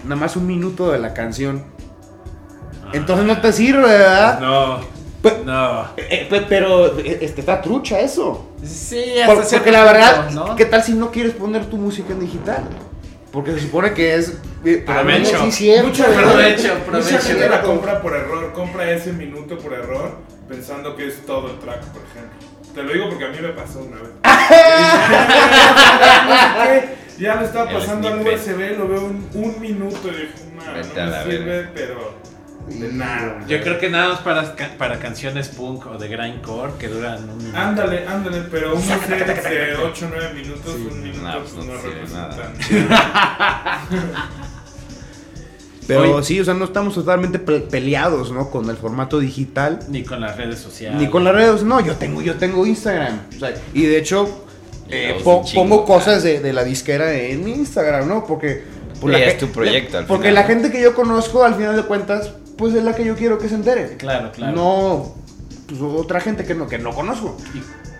nada 0.04 0.16
más 0.20 0.36
un 0.36 0.46
minuto 0.46 0.92
de 0.92 0.98
la 0.98 1.14
canción. 1.14 1.64
Entonces 2.92 3.24
no 3.26 3.40
te 3.40 3.50
sirve, 3.50 3.80
¿verdad? 3.88 4.38
No, 4.40 4.80
no. 5.46 5.86
eh, 5.96 6.26
pe- 6.28 6.44
pero 6.46 6.98
eh, 6.98 7.16
este, 7.22 7.40
está 7.40 7.62
trucha 7.62 7.98
eso. 8.00 8.50
Sí, 8.62 9.02
Por- 9.24 9.48
porque 9.48 9.72
la 9.72 9.84
verdad, 9.84 10.54
¿qué 10.54 10.66
tal 10.66 10.82
si 10.82 10.92
no 10.92 11.10
quieres 11.10 11.32
poner 11.32 11.64
tu 11.64 11.78
música 11.78 12.12
en 12.12 12.20
digital? 12.20 12.64
Porque 13.32 13.52
se 13.54 13.60
supone 13.60 13.94
que 13.94 14.14
es... 14.16 14.28
eh, 14.64 14.82
pero 14.86 15.00
Provecho. 15.00 15.50
sí, 15.50 15.72
Mucha 15.82 16.06
¿verdad? 16.06 16.22
Provecho, 16.32 16.74
Mucha 16.74 16.84
provecho. 16.84 17.18
gente 17.20 17.48
la 17.48 17.62
compra 17.62 18.02
por 18.02 18.14
error, 18.14 18.52
compra 18.52 18.90
ese 18.90 19.14
minuto 19.14 19.56
por 19.58 19.72
error, 19.72 20.18
pensando 20.46 20.94
que 20.94 21.06
es 21.08 21.24
todo 21.24 21.48
el 21.50 21.58
track, 21.58 21.80
por 21.86 22.02
ejemplo. 22.02 22.36
Te 22.74 22.82
lo 22.82 22.92
digo 22.92 23.08
porque 23.08 23.24
a 23.24 23.28
mí 23.28 23.38
me 23.40 23.48
pasó 23.48 23.78
una 23.80 23.96
vez. 23.96 24.10
No 27.16 27.22
ya 27.22 27.34
lo 27.36 27.46
estaba 27.46 27.70
pasando 27.70 28.08
al. 28.08 28.20
USB, 28.20 28.78
lo 28.78 28.88
veo 28.88 29.04
un, 29.06 29.28
un 29.34 29.60
minuto 29.60 30.08
y 30.08 30.10
dije, 30.10 30.32
"Nah, 30.56 30.72
Vete 30.74 31.00
a 31.00 31.04
no 31.06 31.10
la 31.12 31.24
me 31.24 31.30
sirve, 31.30 31.44
verga". 31.46 31.70
pero 31.74 32.14
de 32.68 32.92
nada. 32.92 33.44
Yo 33.46 33.60
creo 33.60 33.78
que 33.78 33.88
nada 33.88 34.08
más 34.08 34.18
para, 34.20 34.56
para 34.76 34.98
canciones 34.98 35.48
punk 35.48 35.86
o 35.86 35.98
de 35.98 36.08
grindcore 36.08 36.72
que 36.78 36.88
duran 36.88 37.28
un 37.30 37.38
minuto. 37.38 37.56
Ándale, 37.56 38.06
ándale, 38.06 38.40
pero 38.50 38.74
un 38.74 38.82
set 38.82 39.06
de 39.06 39.76
8 39.76 40.04
o 40.04 40.08
9 40.10 40.34
minutos, 40.34 40.74
un 40.74 41.02
minuto 41.02 41.22
Nah, 41.22 41.38
pues 41.38 41.50
pues, 41.54 41.66
no 41.66 41.72
no, 41.74 41.80
sirve 41.80 42.04
nada. 42.12 42.52
Pero 45.86 46.16
Oye. 46.16 46.24
sí, 46.24 46.40
o 46.40 46.44
sea, 46.44 46.54
no 46.54 46.64
estamos 46.64 46.94
totalmente 46.94 47.38
pe- 47.38 47.60
peleados, 47.60 48.32
¿no? 48.32 48.50
Con 48.50 48.68
el 48.70 48.76
formato 48.76 49.20
digital. 49.20 49.78
Ni 49.88 50.02
con 50.02 50.20
las 50.20 50.36
redes 50.36 50.58
sociales. 50.58 51.00
Ni 51.00 51.06
con 51.08 51.22
las 51.22 51.32
redes, 51.32 51.62
no, 51.62 51.78
yo 51.80 51.94
tengo, 51.94 52.22
yo 52.22 52.34
tengo 52.34 52.66
Instagram. 52.66 53.20
o 53.36 53.38
sea, 53.38 53.54
y 53.72 53.82
de 53.82 53.96
hecho, 53.98 54.45
eh, 54.90 55.20
po- 55.24 55.42
chingo, 55.44 55.62
pongo 55.62 55.84
cosas 55.84 56.22
de, 56.22 56.40
de 56.40 56.52
la 56.52 56.64
disquera 56.64 57.12
en 57.12 57.44
mi 57.44 57.52
Instagram, 57.52 58.08
¿no? 58.08 58.24
Porque. 58.26 58.62
por 59.00 59.10
Sí, 59.12 59.18
la 59.20 59.24
es 59.26 59.38
tu 59.38 59.48
proyecto, 59.48 59.98
al 59.98 60.06
Porque 60.06 60.28
final, 60.28 60.34
la 60.34 60.44
gente 60.44 60.70
que 60.70 60.80
yo 60.80 60.94
conozco, 60.94 61.44
al 61.44 61.54
final 61.54 61.76
de 61.76 61.82
cuentas, 61.82 62.30
pues 62.56 62.74
es 62.74 62.82
la 62.84 62.94
que 62.94 63.04
yo 63.04 63.14
quiero 63.16 63.38
que 63.38 63.48
se 63.48 63.54
entere. 63.56 63.96
Claro, 63.96 64.32
claro. 64.32 64.54
No, 64.56 65.14
pues 65.68 65.80
otra 65.82 66.20
gente 66.20 66.44
que 66.44 66.54
no, 66.54 66.66
que 66.66 66.78
no 66.78 66.92
conozco. 66.94 67.36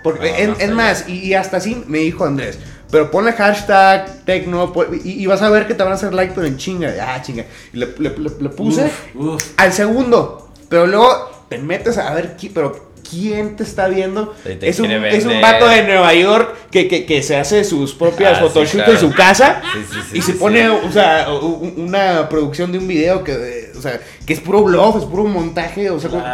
Porque, 0.02 0.30
No, 0.30 0.36
es, 0.36 0.48
no 0.48 0.54
es 0.54 0.60
sé. 0.60 0.68
más, 0.74 1.04
y, 1.08 1.18
y 1.18 1.34
hasta 1.34 1.56
así 1.56 1.82
me 1.88 1.98
dijo 1.98 2.24
Andrés, 2.24 2.58
pero 2.90 3.10
ponle 3.10 3.32
hashtag 3.32 4.24
tecno 4.24 4.72
y, 5.04 5.22
y 5.22 5.26
vas 5.26 5.42
a 5.42 5.50
ver 5.50 5.66
que 5.66 5.74
te 5.74 5.82
van 5.82 5.92
a 5.92 5.96
hacer 5.96 6.14
like, 6.14 6.32
pero 6.34 6.46
en 6.46 6.56
chinga. 6.56 6.94
Ah, 7.02 7.20
chinga. 7.20 7.44
Y 7.72 7.78
le, 7.78 7.86
le- 7.98 8.16
le- 8.16 8.30
le 8.40 8.48
puse 8.50 8.84
Uf, 8.84 9.16
uf. 9.16 9.44
al 9.56 9.72
segundo, 9.72 10.48
pero 10.68 10.86
luego 10.86 11.44
te 11.48 11.58
metes 11.58 11.98
a 11.98 12.14
ver, 12.14 12.36
pero 12.54 12.85
¿quién 13.10 13.56
te 13.56 13.62
está 13.62 13.88
viendo? 13.88 14.34
Te 14.44 14.68
Es 14.68 14.78
un, 14.80 14.90
es 14.90 15.24
un 15.24 15.40
vato 15.40 15.68
de 15.68 15.82
Nueva 15.84 16.12
York 16.14 16.54
que, 16.70 16.88
que, 16.88 17.04
que 17.06 17.22
se 17.22 17.36
hace 17.36 17.64
sus 17.64 17.94
propias 17.94 18.32
Ah, 18.32 18.36
sí, 18.36 18.40
photoshoots 18.42 18.72
claro. 18.84 18.92
en 18.92 18.98
su 18.98 19.12
casa 19.12 19.62
Sí, 19.72 19.78
sí, 19.90 19.98
sí, 20.10 20.18
y 20.18 20.22
sí, 20.22 20.32
se 20.32 20.38
pone, 20.38 20.68
o 20.68 20.90
sea, 20.92 21.28
una 21.76 22.28
producción 22.28 22.72
de 22.72 22.78
un 22.78 22.88
video 22.88 23.22
que, 23.24 23.70
o 23.76 23.80
sea, 23.80 24.00
que 24.26 24.32
es 24.32 24.40
puro 24.40 24.62
bluff, 24.62 24.96
es 24.96 25.04
puro 25.04 25.24
montaje, 25.24 25.90
o 25.90 25.98
sea, 26.00 26.10
como- 26.10 26.24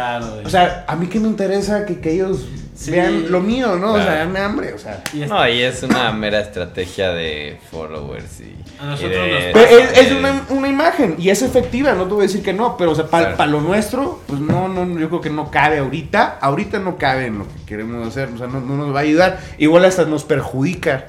o 0.45 0.49
sea, 0.49 0.85
a 0.87 0.95
mí 0.95 1.07
que 1.07 1.19
me 1.19 1.27
interesa 1.27 1.85
que, 1.85 1.99
que 1.99 2.11
ellos 2.13 2.45
Sí. 2.75 2.89
vean 2.89 3.31
lo 3.31 3.39
mío, 3.39 3.75
¿no? 3.75 3.93
O 3.93 3.97
sea, 3.97 4.15
dame 4.15 4.39
hambre, 4.39 4.73
o 4.73 4.79
sea. 4.79 5.03
Y 5.13 5.17
No, 5.19 5.47
y 5.47 5.61
es 5.61 5.83
una 5.83 6.11
mera 6.11 6.39
estrategia 6.39 7.11
de 7.11 7.59
followers 7.69 8.41
y. 8.41 8.55
A 8.83 8.85
nosotros 8.87 9.11
de- 9.11 9.31
nos 9.31 9.43
pasa 9.53 9.69
es, 9.81 9.97
es 9.97 10.09
de- 10.09 10.15
una, 10.19 10.45
una 10.49 10.67
imagen 10.67 11.15
y 11.17 11.29
es 11.29 11.41
efectiva, 11.41 11.93
no 11.93 12.03
te 12.03 12.13
voy 12.13 12.19
a 12.19 12.27
decir 12.27 12.43
que 12.43 12.51
no, 12.53 12.75
pero 12.77 12.91
o 12.91 12.95
sea, 12.95 13.07
para 13.07 13.35
Claro. 13.35 13.51
lo 13.51 13.61
nuestro, 13.61 14.19
pues 14.27 14.39
no, 14.41 14.67
no, 14.67 14.99
yo 14.99 15.07
creo 15.07 15.21
que 15.21 15.29
no 15.29 15.49
cabe 15.49 15.77
ahorita, 15.79 16.37
ahorita 16.41 16.79
no 16.79 16.97
cabe 16.97 17.27
en 17.27 17.39
lo 17.39 17.45
que 17.47 17.63
queremos 17.65 18.05
hacer, 18.07 18.29
o 18.29 18.37
sea, 18.37 18.47
no, 18.47 18.59
no 18.59 18.75
nos 18.75 18.93
va 18.93 18.99
a 18.99 19.03
ayudar, 19.03 19.39
igual 19.57 19.85
hasta 19.85 20.05
nos 20.05 20.25
perjudica 20.25 21.05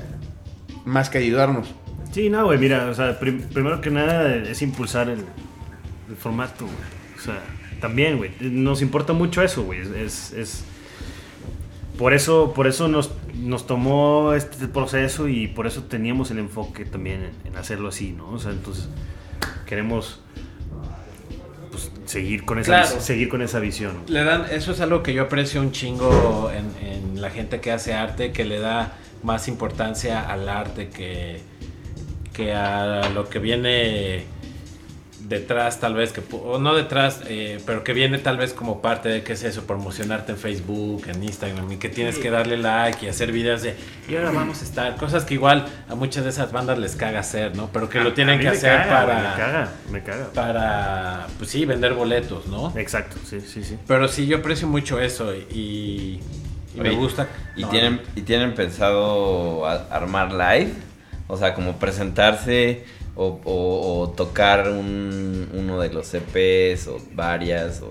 más 0.85 1.11
que 1.11 1.18
ayudarnos. 1.18 1.75
Sí, 2.12 2.31
no, 2.31 2.45
güey, 2.45 2.59
mira, 2.59 2.87
o 2.87 2.95
sea, 2.95 3.18
prim- 3.18 3.43
primero 3.53 3.81
que 3.81 3.91
nada 3.91 4.35
es 4.37 4.62
impulsar 4.62 5.09
el, 5.09 5.25
el 6.09 6.16
formato, 6.16 6.64
güey. 6.66 6.77
O 7.18 7.20
sea, 7.20 7.41
también, 7.81 8.18
güey, 8.18 8.31
nos 8.41 8.83
importa 8.83 9.12
mucho 9.12 9.43
eso, 9.43 9.64
güey. 9.64 9.81
Es, 9.81 10.33
es- 10.33 10.64
por 11.99 12.12
eso, 12.14 12.53
por 12.55 12.66
eso 12.66 12.88
nos, 12.88 13.11
nos 13.34 13.66
tomó 13.66 14.34
este 14.34 14.66
proceso 14.68 15.28
y 15.28 15.49
por 15.49 15.66
eso 15.66 15.84
teníamos 15.84 16.30
el 16.30 16.38
enfoque 16.38 16.84
también 16.84 17.22
en, 17.45 17.53
en 17.53 17.57
hacerlo 17.57 17.88
así, 17.88 18.12
¿no? 18.12 18.30
O 18.30 18.38
sea, 18.38 18.53
entonces 18.53 18.88
queremos 19.66 20.20
pues, 21.70 21.90
seguir 22.07 22.45
con 22.45 22.59
esa 22.59 22.82
Claro. 22.82 23.01
seguir 23.01 23.28
con 23.28 23.42
esa 23.42 23.59
visión. 23.61 23.97
Le 24.09 24.24
dan, 24.24 24.47
eso 24.51 24.72
es 24.72 24.80
algo 24.80 25.03
que 25.03 25.12
yo 25.14 25.22
aprecio 25.22 25.61
un 25.61 25.72
chingo 25.72 26.51
en, 26.51 26.86
en 26.86 27.20
la 27.20 27.30
gente 27.30 27.61
que 27.61 27.72
hace 27.72 27.95
arte, 27.95 28.32
que 28.32 28.45
le 28.45 28.59
da 28.59 28.92
más 29.22 29.49
importancia 29.49 30.20
al 30.20 30.49
arte 30.49 30.88
que, 30.90 31.40
que 32.32 32.53
a 32.53 33.09
lo 33.11 33.28
que 33.28 33.38
viene 33.38 34.24
detrás 35.29 35.81
tal 35.81 35.95
vez, 35.95 36.12
que, 36.12 36.20
pu- 36.22 36.41
o 36.45 36.59
no 36.59 36.75
detrás, 36.75 37.20
eh, 37.29 37.59
pero 37.64 37.83
que 37.83 37.93
viene 37.95 38.18
tal 38.18 38.37
vez 38.37 38.53
como 38.53 38.83
parte 38.83 39.09
de, 39.09 39.22
¿qué 39.22 39.33
es 39.33 39.43
eso? 39.43 39.66
Promocionarte 39.66 40.33
en 40.33 40.39
Facebook, 40.39 41.05
en 41.09 41.22
Instagram, 41.25 41.72
y 41.72 41.77
que 41.79 41.89
tienes 41.89 42.18
que 42.18 42.31
darle 42.31 42.59
like 42.59 43.07
y 43.07 43.09
hacer 43.09 43.33
videos 43.33 43.62
de, 43.62 43.75
y 44.09 44.16
ahora 44.16 44.31
vamos 44.33 44.61
a 44.61 44.64
estar, 44.64 44.97
cosas 44.97 45.25
que 45.25 45.35
igual 45.35 45.64
a 45.89 45.95
muchas 45.95 46.25
de 46.25 46.31
esas 46.31 46.53
bandas 46.53 46.79
les 46.79 46.95
caga 46.95 47.20
hacer, 47.20 47.57
¿no? 47.57 47.70
Pero 47.72 47.89
que 47.89 48.01
lo 48.01 48.12
tienen 48.12 48.39
que 48.39 48.49
hacer 48.49 48.77
caga, 48.83 48.91
para, 49.07 49.16
me 49.31 49.37
caga, 49.37 49.68
me 49.91 50.03
caga. 50.03 50.31
para, 50.33 51.27
pues 51.39 51.49
sí, 51.51 51.64
vender 51.64 51.95
boletos, 51.95 52.47
¿no? 52.47 52.72
Exacto, 52.77 53.16
sí, 53.25 53.41
sí, 53.41 53.64
sí. 53.64 53.79
Pero 53.87 54.09
sí, 54.09 54.27
yo 54.27 54.37
aprecio 54.39 54.68
mucho 54.68 55.01
eso 55.01 55.35
y, 55.35 56.20
y 56.75 56.81
me 56.81 56.91
gusta. 56.91 57.29
¿Y, 57.57 57.62
no, 57.62 57.68
tienen, 57.70 58.01
¿Y 58.14 58.20
tienen 58.22 58.55
pensado 58.55 59.66
a- 59.66 59.87
armar 59.91 60.33
live? 60.33 60.72
O 61.29 61.39
sea, 61.39 61.55
como 61.55 61.79
presentarse 61.79 62.85
o, 63.17 63.41
o- 63.45 64.01
o 64.03 64.09
tocar 64.11 64.69
un, 64.71 65.49
uno 65.53 65.81
de 65.81 65.93
los 65.93 66.12
EPs 66.15 66.89
o 66.89 66.99
varias 67.15 67.81
o 67.83 67.91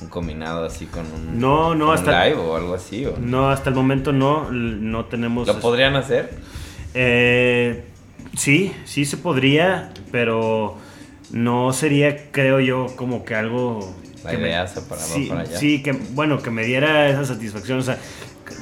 un 0.00 0.08
combinado 0.08 0.64
así 0.64 0.86
con 0.86 1.06
un, 1.12 1.38
No, 1.40 1.74
no, 1.74 1.88
un 1.90 1.94
hasta- 1.94 2.26
live 2.26 2.38
o 2.40 2.56
algo 2.56 2.74
así. 2.74 3.06
¿o? 3.06 3.16
No, 3.18 3.50
hasta 3.50 3.70
el 3.70 3.76
momento 3.76 4.12
no, 4.12 4.50
no 4.50 5.04
tenemos... 5.06 5.46
¿Lo 5.46 5.60
podrían 5.60 5.94
hacer? 5.96 6.30
Eh, 6.94 7.84
sí, 8.36 8.72
sí 8.84 9.04
se 9.04 9.16
podría, 9.16 9.92
pero 10.12 10.76
no 11.30 11.72
sería, 11.72 12.30
creo 12.30 12.60
yo, 12.60 12.86
como 12.96 13.24
que 13.24 13.34
algo... 13.34 13.94
La 14.24 14.30
que 14.30 14.38
me- 14.38 14.48
idea 14.48 14.66
se 14.66 14.80
para, 14.82 15.00
sí, 15.02 15.26
para 15.26 15.42
allá. 15.42 15.58
sí, 15.58 15.82
que 15.82 15.92
bueno, 15.92 16.40
que 16.42 16.50
me 16.50 16.64
diera 16.64 17.08
esa 17.10 17.24
satisfacción, 17.26 17.78
o 17.80 17.82
sea, 17.82 17.98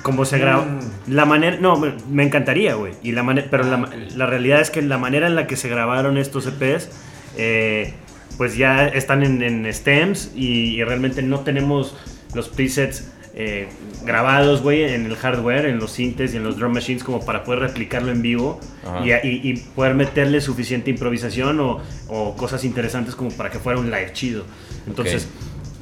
como 0.03 0.24
se 0.24 0.38
grabó, 0.38 0.64
Mm. 0.64 0.80
la 1.12 1.24
manera, 1.24 1.57
no, 1.61 1.76
me- 2.09 2.22
encantaría, 2.24 2.74
güey, 2.74 2.95
y 3.03 3.12
la 3.12 3.22
manera, 3.22 3.47
pero 3.51 3.64
la, 3.64 3.76
Ah, 3.76 3.90
la 4.16 4.26
realidad 4.26 4.61
es 4.61 4.70
que 4.70 4.82
la 4.82 4.99
manera 4.99 5.26
en 5.26 5.34
la 5.36 5.47
que 5.47 5.57
se 5.57 5.68
grabaron 5.68 6.16
estos 6.18 6.47
EPs, 6.47 6.88
eh, 7.36 7.95
pues 8.38 8.57
ya 8.57 8.86
están 8.88 9.22
en, 9.22 9.43
en 9.43 9.72
stems 9.72 10.32
y, 10.34 10.76
y 10.76 10.84
realmente 10.84 11.22
no 11.22 11.40
tenemos 11.40 11.95
los 12.34 12.49
presets 12.49 13.09
eh, 13.34 13.68
grabados, 14.05 14.61
güey, 14.61 14.82
en 14.84 15.07
el 15.07 15.16
hardware, 15.16 15.64
en 15.64 15.78
los 15.78 15.93
synths 15.93 16.34
y 16.34 16.36
en 16.36 16.45
los 16.45 16.59
drum 16.59 16.72
machines 16.74 17.03
como 17.03 17.24
para 17.24 17.45
poder 17.45 17.61
replicarlo 17.61 18.12
en 18.12 18.20
vivo 18.20 18.61
y- 19.05 19.11
y 19.51 19.55
poder 19.74 19.95
meterle 19.95 20.43
suficiente 20.43 20.90
improvisación 20.90 21.59
o, 21.61 21.80
o 22.09 22.36
cosas 22.36 22.62
interesantes 22.64 23.14
como 23.14 23.30
para 23.30 23.49
que 23.51 23.59
fuera 23.59 23.78
un 23.80 23.86
live 23.90 24.12
chido. 24.12 24.45
Entonces, 24.86 25.28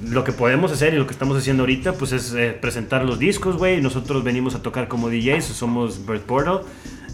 lo 0.03 0.24
que 0.24 0.32
podemos 0.32 0.72
hacer 0.72 0.94
y 0.94 0.96
lo 0.96 1.07
que 1.07 1.12
estamos 1.12 1.36
haciendo 1.36 1.62
ahorita, 1.62 1.94
pues 1.94 2.12
es 2.12 2.32
eh, 2.34 2.57
presentar 2.59 3.05
los 3.05 3.18
discos, 3.18 3.57
güey. 3.57 3.80
Nosotros 3.80 4.24
venimos 4.24 4.55
a 4.55 4.62
tocar 4.62 4.88
como 4.88 5.11
DJs, 5.11 5.44
somos 5.44 6.07
Bird 6.07 6.22
Portal, 6.22 6.61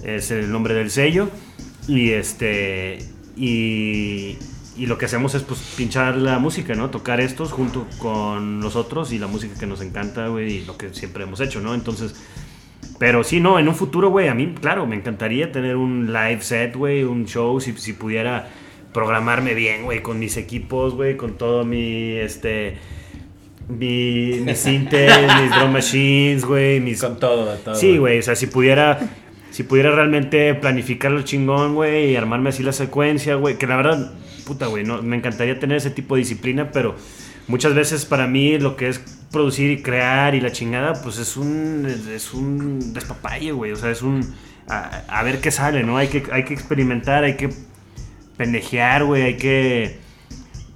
es 0.04 0.30
el 0.30 0.50
nombre 0.50 0.74
del 0.74 0.90
sello. 0.90 1.28
Y 1.88 2.10
este. 2.10 2.98
Y, 3.36 4.36
y 4.76 4.86
lo 4.86 4.98
que 4.98 5.06
hacemos 5.06 5.34
es 5.34 5.42
pues 5.42 5.60
pinchar 5.76 6.16
la 6.16 6.38
música, 6.38 6.74
¿no? 6.74 6.90
Tocar 6.90 7.20
estos 7.20 7.52
junto 7.52 7.86
con 7.98 8.60
nosotros 8.60 9.12
y 9.12 9.18
la 9.18 9.26
música 9.26 9.58
que 9.58 9.66
nos 9.66 9.80
encanta, 9.80 10.28
güey, 10.28 10.58
y 10.58 10.64
lo 10.64 10.76
que 10.76 10.92
siempre 10.94 11.24
hemos 11.24 11.40
hecho, 11.40 11.60
¿no? 11.60 11.74
Entonces. 11.74 12.14
Pero 12.98 13.24
sí, 13.24 13.40
no, 13.40 13.58
en 13.58 13.68
un 13.68 13.74
futuro, 13.74 14.08
güey, 14.08 14.28
a 14.28 14.34
mí, 14.34 14.54
claro, 14.58 14.86
me 14.86 14.96
encantaría 14.96 15.52
tener 15.52 15.76
un 15.76 16.14
live 16.14 16.40
set, 16.40 16.74
güey, 16.74 17.04
un 17.04 17.26
show, 17.26 17.60
si, 17.60 17.74
si 17.74 17.92
pudiera 17.92 18.48
programarme 18.96 19.52
bien, 19.52 19.84
güey, 19.84 20.00
con 20.00 20.18
mis 20.18 20.38
equipos, 20.38 20.94
güey, 20.94 21.18
con 21.18 21.36
todo 21.36 21.66
mi, 21.66 22.12
este, 22.12 22.78
mi, 23.68 24.40
mis 24.42 24.58
synths, 24.64 24.90
mis 25.42 25.50
drum 25.54 25.70
machines, 25.70 26.46
güey, 26.46 26.80
mis... 26.80 27.02
Con 27.02 27.18
todo, 27.18 27.54
todo. 27.56 27.74
Sí, 27.74 27.98
güey, 27.98 28.20
o 28.20 28.22
sea, 28.22 28.34
si 28.34 28.46
pudiera, 28.46 28.98
si 29.50 29.64
pudiera 29.64 29.90
realmente 29.90 30.54
planificarlo 30.54 31.20
chingón, 31.20 31.74
güey, 31.74 32.12
y 32.12 32.16
armarme 32.16 32.48
así 32.48 32.62
la 32.62 32.72
secuencia, 32.72 33.34
güey, 33.34 33.58
que 33.58 33.66
la 33.66 33.76
verdad, 33.76 34.14
puta, 34.46 34.66
güey, 34.66 34.82
no, 34.82 35.02
me 35.02 35.16
encantaría 35.16 35.58
tener 35.60 35.76
ese 35.76 35.90
tipo 35.90 36.14
de 36.14 36.20
disciplina, 36.20 36.70
pero 36.72 36.94
muchas 37.48 37.74
veces 37.74 38.06
para 38.06 38.26
mí 38.26 38.58
lo 38.58 38.76
que 38.76 38.88
es 38.88 38.98
producir 39.30 39.72
y 39.72 39.82
crear 39.82 40.34
y 40.34 40.40
la 40.40 40.52
chingada, 40.52 41.02
pues 41.02 41.18
es 41.18 41.36
un, 41.36 41.86
es 42.14 42.32
un 42.32 42.94
despapalle, 42.94 43.52
güey, 43.52 43.72
o 43.72 43.76
sea, 43.76 43.90
es 43.90 44.00
un, 44.00 44.34
a, 44.70 45.02
a 45.06 45.22
ver 45.22 45.42
qué 45.42 45.50
sale, 45.50 45.82
¿no? 45.82 45.98
Hay 45.98 46.08
que, 46.08 46.22
hay 46.32 46.46
que 46.46 46.54
experimentar, 46.54 47.24
hay 47.24 47.36
que 47.36 47.50
pendejear, 48.36 49.04
güey, 49.04 49.22
hay 49.22 49.36
que... 49.36 50.06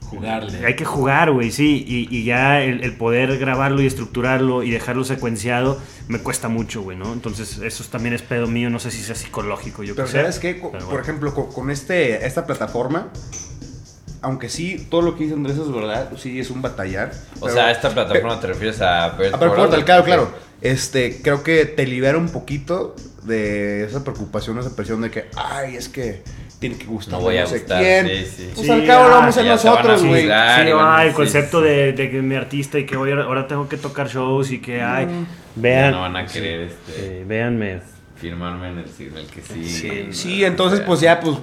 Jugarle. 0.03 0.67
Hay 0.67 0.75
que 0.75 0.85
jugar, 0.85 1.31
güey, 1.31 1.53
sí. 1.53 1.85
Y, 1.87 2.09
y 2.17 2.25
ya 2.25 2.63
el, 2.63 2.83
el 2.83 2.95
poder 2.97 3.39
grabarlo 3.39 3.81
y 3.81 3.87
estructurarlo 3.87 4.65
y 4.65 4.71
dejarlo 4.73 5.05
secuenciado 5.05 5.81
me 6.09 6.19
cuesta 6.19 6.49
mucho, 6.49 6.83
güey, 6.83 6.97
¿no? 6.97 7.13
Entonces, 7.13 7.59
eso 7.59 7.85
también 7.85 8.15
es 8.15 8.23
pedo 8.23 8.49
mío. 8.49 8.71
No 8.71 8.81
sé 8.81 8.91
si 8.91 9.03
sea 9.05 9.15
psicológico, 9.15 9.85
yo 9.85 9.95
Pero 9.95 10.09
sé. 10.09 10.15
¿sabes 10.21 10.41
qué? 10.41 10.55
Pero 10.55 10.71
Por 10.71 10.83
bueno. 10.85 11.01
ejemplo, 11.01 11.33
co- 11.33 11.49
con, 11.51 11.71
este, 11.71 12.27
esta 12.27 12.45
plataforma, 12.45 13.09
aunque 14.21 14.49
sí, 14.49 14.85
todo 14.91 15.03
lo 15.03 15.17
que 15.17 15.23
dice 15.25 15.37
Andrés 15.37 15.59
es 15.59 15.71
verdad, 15.73 16.11
sí 16.19 16.41
es 16.41 16.51
un 16.51 16.61
batallar. 16.61 17.13
O 17.39 17.43
pero- 17.43 17.55
sea, 17.55 17.71
esta 17.71 17.91
plataforma 17.95 18.41
te 18.41 18.49
refieres 18.49 18.81
a 18.81 19.11
Bird 19.11 19.33
A 19.35 19.39
ver, 19.39 19.49
Portal? 19.49 19.57
Portal, 19.67 19.85
claro, 19.85 20.05
claro. 20.05 20.31
Este, 20.61 21.23
creo 21.23 21.45
que 21.45 21.67
te 21.67 21.87
libera 21.87 22.19
un 22.19 22.31
poquito 22.31 22.97
de 23.23 23.85
esa 23.85 24.03
preocupación, 24.03 24.59
esa 24.59 24.75
presión 24.75 25.03
de 25.03 25.11
que, 25.13 25.27
ay, 25.37 25.77
es 25.77 25.89
que 25.89 26.25
tiene 26.61 26.77
que 26.77 26.85
gustar. 26.85 27.15
No 27.19 27.25
voy 27.25 27.39
a 27.39 27.47
sé 27.47 27.59
gustar, 27.59 27.83
quién. 27.83 28.07
sí, 28.07 28.25
sí. 28.27 28.51
Pues 28.55 28.67
Sí, 28.67 28.73
al 28.73 28.87
cabo 28.87 29.09
lo 29.09 29.15
ah, 29.17 29.19
vamos 29.21 29.37
a 29.39 29.43
nosotros, 29.43 30.05
güey. 30.05 30.23
Sí, 30.27 30.31
ah, 30.31 31.05
el 31.05 31.13
concepto 31.15 31.61
sí. 31.61 31.65
de, 31.69 31.93
de 31.95 32.11
que 32.11 32.23
mi 32.23 32.37
artista 32.37 32.79
y 32.79 32.87
que 32.87 32.97
voy 32.97 33.11
a- 33.11 33.23
ahora 33.23 33.47
tengo 33.49 33.69
que 33.69 33.77
tocar 33.79 34.09
shows 34.09 34.53
y 34.53 34.61
que, 34.61 34.81
ay, 34.83 35.07
Mm. 35.07 35.27
Ya 35.57 35.63
vean. 35.63 35.91
no 35.93 36.01
van 36.03 36.17
a 36.17 36.27
querer 36.27 36.61
este, 36.61 37.21
eh, 37.21 37.25
véanme. 37.27 37.81
firmarme 38.17 38.69
en 38.69 38.79
el 38.79 38.89
signo 38.89 39.19
el 39.19 39.27
que 39.27 39.41
sí. 39.41 39.65
Sí, 39.65 40.09
Sí, 40.13 40.45
entonces 40.45 40.81
pues 40.81 41.01
ya 41.01 41.19
pues 41.19 41.39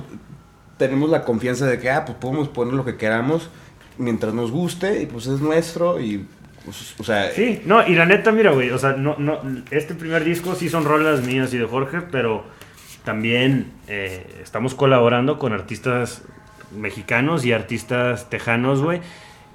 tenemos 0.78 1.10
la 1.10 1.24
confianza 1.26 1.66
de 1.66 1.80
que 1.80 1.90
ah, 1.90 2.06
pues 2.06 2.18
podemos 2.20 2.48
poner 2.50 2.74
lo 2.76 2.86
que 2.86 2.96
queramos 2.98 3.50
mientras 3.98 4.34
nos 4.34 4.52
guste 4.52 5.02
y 5.02 5.08
pues 5.08 5.26
es 5.26 5.42
nuestro 5.42 6.00
y 6.00 6.26
pues, 6.64 6.94
o 7.00 7.04
sea, 7.04 7.32
Sí, 7.32 7.62
no, 7.66 7.86
y 7.88 7.96
la 7.96 8.06
neta, 8.06 8.32
mira, 8.32 8.52
güey, 8.52 8.70
o 8.70 8.78
sea, 8.78 8.92
no, 8.94 9.16
no, 9.18 9.40
este 9.72 9.96
primer 9.96 10.24
disco 10.24 10.54
sí 10.54 10.70
son 10.70 10.86
rolas 10.86 11.22
mías 11.24 11.52
y 11.54 11.58
de 11.58 11.66
Jorge, 11.66 12.02
pero 12.12 12.46
también 13.08 13.68
eh, 13.88 14.26
estamos 14.44 14.76
colaborando 14.76 15.40
con 15.40 15.54
artistas 15.54 16.24
mexicanos 16.78 17.46
y 17.46 17.54
artistas 17.54 18.30
tejanos, 18.30 18.82
güey, 18.82 19.00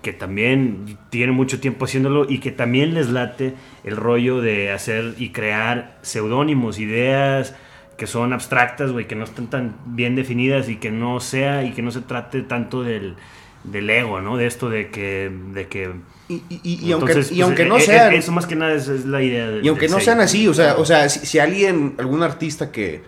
que 0.00 0.14
también 0.14 0.96
tienen 1.10 1.34
mucho 1.34 1.60
tiempo 1.60 1.84
haciéndolo 1.84 2.24
y 2.26 2.38
que 2.38 2.50
también 2.50 2.94
les 2.94 3.10
late 3.10 3.52
el 3.84 3.96
rollo 3.98 4.40
de 4.40 4.72
hacer 4.72 5.16
y 5.18 5.32
crear 5.32 5.98
seudónimos, 6.00 6.78
ideas 6.78 7.54
que 7.98 8.06
son 8.06 8.32
abstractas, 8.32 8.90
güey, 8.90 9.06
que 9.06 9.16
no 9.16 9.24
están 9.24 9.48
tan 9.48 9.76
bien 9.84 10.16
definidas 10.16 10.70
y 10.70 10.76
que 10.76 10.90
no 10.90 11.20
sea 11.20 11.62
y 11.62 11.72
que 11.72 11.82
no 11.82 11.90
se 11.90 12.00
trate 12.00 12.40
tanto 12.40 12.82
del, 12.82 13.16
del 13.64 13.90
ego, 13.90 14.22
¿no? 14.22 14.38
De 14.38 14.46
esto 14.46 14.70
de 14.70 14.88
que, 14.88 15.30
de 15.52 15.68
que 15.68 15.90
y, 16.30 16.36
y- 16.48 16.60
y- 16.62 16.86
y 16.86 16.92
aunque, 16.92 17.66
no 17.66 17.78
sean 17.78 18.14
Eso 18.14 18.32
más 18.32 18.46
que 18.46 18.56
nada 18.56 18.72
es, 18.72 18.88
es 18.88 19.04
la 19.04 19.22
idea 19.22 19.58
y 19.62 19.68
aunque 19.68 19.88
no 19.88 19.96
sello. 19.96 20.04
sean 20.06 20.20
así, 20.22 20.48
o 20.48 20.54
sea, 20.54 20.76
o 20.78 20.86
sea, 20.86 21.06
si, 21.10 21.26
si 21.26 21.38
alguien, 21.38 21.96
algún 21.98 22.22
artista 22.22 22.72
que 22.72 23.02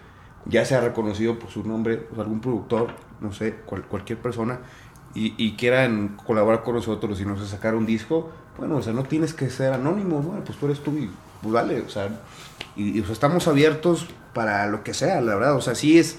ya 0.47 0.64
sea 0.64 0.80
reconocido 0.80 1.38
por 1.38 1.51
su 1.51 1.64
nombre, 1.64 2.07
o 2.12 2.14
sea, 2.14 2.24
algún 2.24 2.40
productor, 2.40 2.88
no 3.20 3.32
sé, 3.32 3.55
cual- 3.66 3.84
cualquier 3.84 4.18
persona, 4.18 4.59
y, 5.14 5.34
y 5.38 5.53
quieran 5.57 6.16
colaborar 6.26 6.62
con 6.64 6.74
nosotros 6.74 7.20
y 7.20 7.24
nos 7.24 7.40
sé, 7.40 7.47
sacar 7.47 7.74
un 7.74 7.86
disco, 7.86 8.30
bueno, 8.59 8.76
o 8.76 8.82
sea, 8.82 8.92
no 8.92 9.05
tienes 9.05 9.32
que 9.32 9.49
ser 9.51 9.72
anónimo, 9.72 10.20
bueno, 10.20 10.42
pues 10.45 10.59
tú 10.59 10.66
eres 10.66 10.80
tú 10.80 10.92
y 10.97 11.11
pues 11.42 11.53
dale, 11.55 11.80
o 11.82 11.88
sea, 11.88 12.09
y, 12.76 12.99
y, 12.99 13.01
o 13.01 13.05
sea, 13.05 13.12
estamos 13.12 13.47
abiertos 13.49 14.07
para 14.32 14.66
lo 14.66 14.82
que 14.82 14.92
sea, 14.95 15.20
la 15.20 15.34
verdad, 15.36 15.55
o 15.57 15.61
sea, 15.61 15.74
sí 15.74 15.99
es 15.99 16.18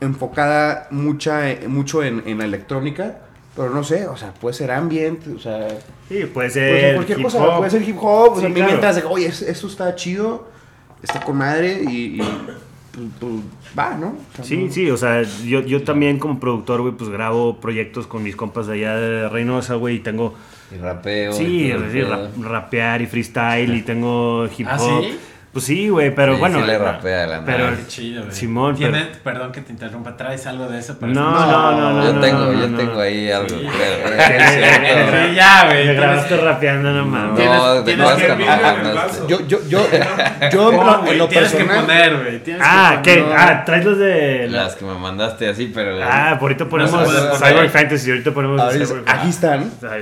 enfocada 0.00 0.88
mucha, 0.90 1.42
mucho 1.68 2.02
en, 2.02 2.22
en 2.26 2.38
la 2.38 2.44
electrónica, 2.44 3.18
pero 3.56 3.70
no 3.70 3.84
sé, 3.84 4.06
o 4.08 4.16
sea, 4.16 4.32
puede 4.34 4.54
ser 4.54 4.70
ambient, 4.70 5.26
o 5.28 5.38
sea, 5.38 5.68
Sí, 6.08 6.24
puede 6.24 6.28
puede 6.28 6.50
ser. 6.50 6.94
cualquier 6.96 7.18
hip 7.18 7.24
cosa, 7.24 7.42
hop. 7.44 7.58
puede 7.58 7.70
ser 7.70 7.88
hip 7.88 7.96
hop, 8.00 8.32
o 8.32 8.34
Sí, 8.36 8.40
sea, 8.42 8.48
me 8.50 8.54
claro. 8.56 9.00
que, 9.00 9.06
oye, 9.06 9.26
es- 9.26 9.42
eso 9.42 9.66
está 9.68 9.94
chido, 9.94 10.48
está 11.02 11.20
con 11.20 11.36
madre 11.36 11.82
y, 11.88 12.20
y, 12.20 12.38
pues, 12.94 13.06
pues, 13.20 13.32
va, 13.78 13.96
¿no? 13.96 14.08
O 14.08 14.36
sea, 14.36 14.44
Sí, 14.44 14.56
no- 14.56 14.70
sí, 14.72 14.90
o 14.90 14.96
sea, 14.96 15.22
yo, 15.22 15.60
yo 15.60 15.82
también 15.82 16.18
como 16.18 16.38
productor, 16.40 16.80
güey, 16.82 16.94
pues 16.94 17.10
grabo 17.10 17.56
proyectos 17.60 18.06
con 18.06 18.22
mis 18.22 18.36
compas 18.36 18.66
de 18.66 18.74
allá 18.74 18.96
de 18.96 19.28
Reynosa, 19.28 19.74
güey, 19.74 19.96
y 19.96 20.00
tengo... 20.00 20.34
Y 20.74 20.78
rapeo. 20.78 21.32
Sí, 21.32 21.72
y 21.72 22.42
rapear 22.42 23.02
y 23.02 23.06
freestyle 23.06 23.74
y 23.76 23.82
tengo 23.82 24.46
hip 24.56 24.66
¿Ah, 24.70 24.76
hop. 24.80 25.02
sí? 25.04 25.18
Pues 25.54 25.66
sí, 25.66 25.88
güey, 25.88 26.12
pero 26.12 26.34
Sí, 26.34 26.40
bueno. 26.40 26.58
sí 26.60 26.66
le 26.66 26.78
rapea 26.78 27.26
la 27.28 27.44
pero. 27.44 27.70
Qué 27.76 27.86
chido, 27.86 28.22
güey. 28.24 28.34
Simón, 28.34 28.74
¿Tiene- 28.74 29.06
Perdón 29.22 29.52
que 29.52 29.60
te 29.60 29.70
interrumpa, 29.72 30.16
¿traes 30.16 30.46
algo 30.48 30.66
de 30.66 30.80
eso? 30.80 30.98
para 30.98 31.12
No, 31.12 31.30
no, 31.30 31.72
no, 31.80 31.92
no, 31.92 32.04
Yo 32.06 32.12
no, 32.12 32.20
tengo, 32.20 32.38
no, 32.40 32.52
yo 32.60 32.68
no. 32.68 32.76
tengo 32.76 33.00
ahí 33.00 33.30
algo, 33.30 33.48
Sí. 33.48 33.54
creo. 33.64 34.18
eh, 34.18 35.28
Sí, 35.30 35.34
ya, 35.36 35.66
güey. 35.66 35.86
Me 35.86 35.94
grabaste 35.94 36.36
rapeando, 36.38 36.90
no 36.90 37.06
mames. 37.06 37.36
Tienes- 37.36 37.98
No, 37.98 38.94
vaso. 38.94 39.28
Yo, 39.28 39.46
yo, 39.46 39.58
yo, 39.68 39.86
yo 40.52 40.72
en 40.72 41.18
lo, 41.18 41.28
tienes 41.28 41.54
que 41.54 41.64
poner, 41.64 42.16
güey. 42.16 42.42
tienes 42.42 42.62
que 42.62 42.68
Ah, 42.68 43.00
¿qué? 43.02 43.24
Ah, 43.36 43.62
traes 43.64 43.84
los 43.84 43.98
de... 43.98 44.48
la- 44.48 44.64
Las 44.64 44.74
que 44.74 44.84
me 44.84 44.94
mandaste 44.94 45.48
así, 45.48 45.70
pero. 45.72 46.02
Ah, 46.02 46.36
ahorita 46.40 46.64
ponemos 46.66 46.92
No 46.92 46.98
se 47.00 47.04
puede 47.06 47.28
poner. 47.30 47.54
Cyber 47.54 47.70
Fantasy, 47.70 48.10
ahorita 48.10 48.30
ponemos 48.32 48.60
ahorita- 48.60 48.94
aquí 49.06 49.28
están. 49.28 49.70
Pues 49.80 49.92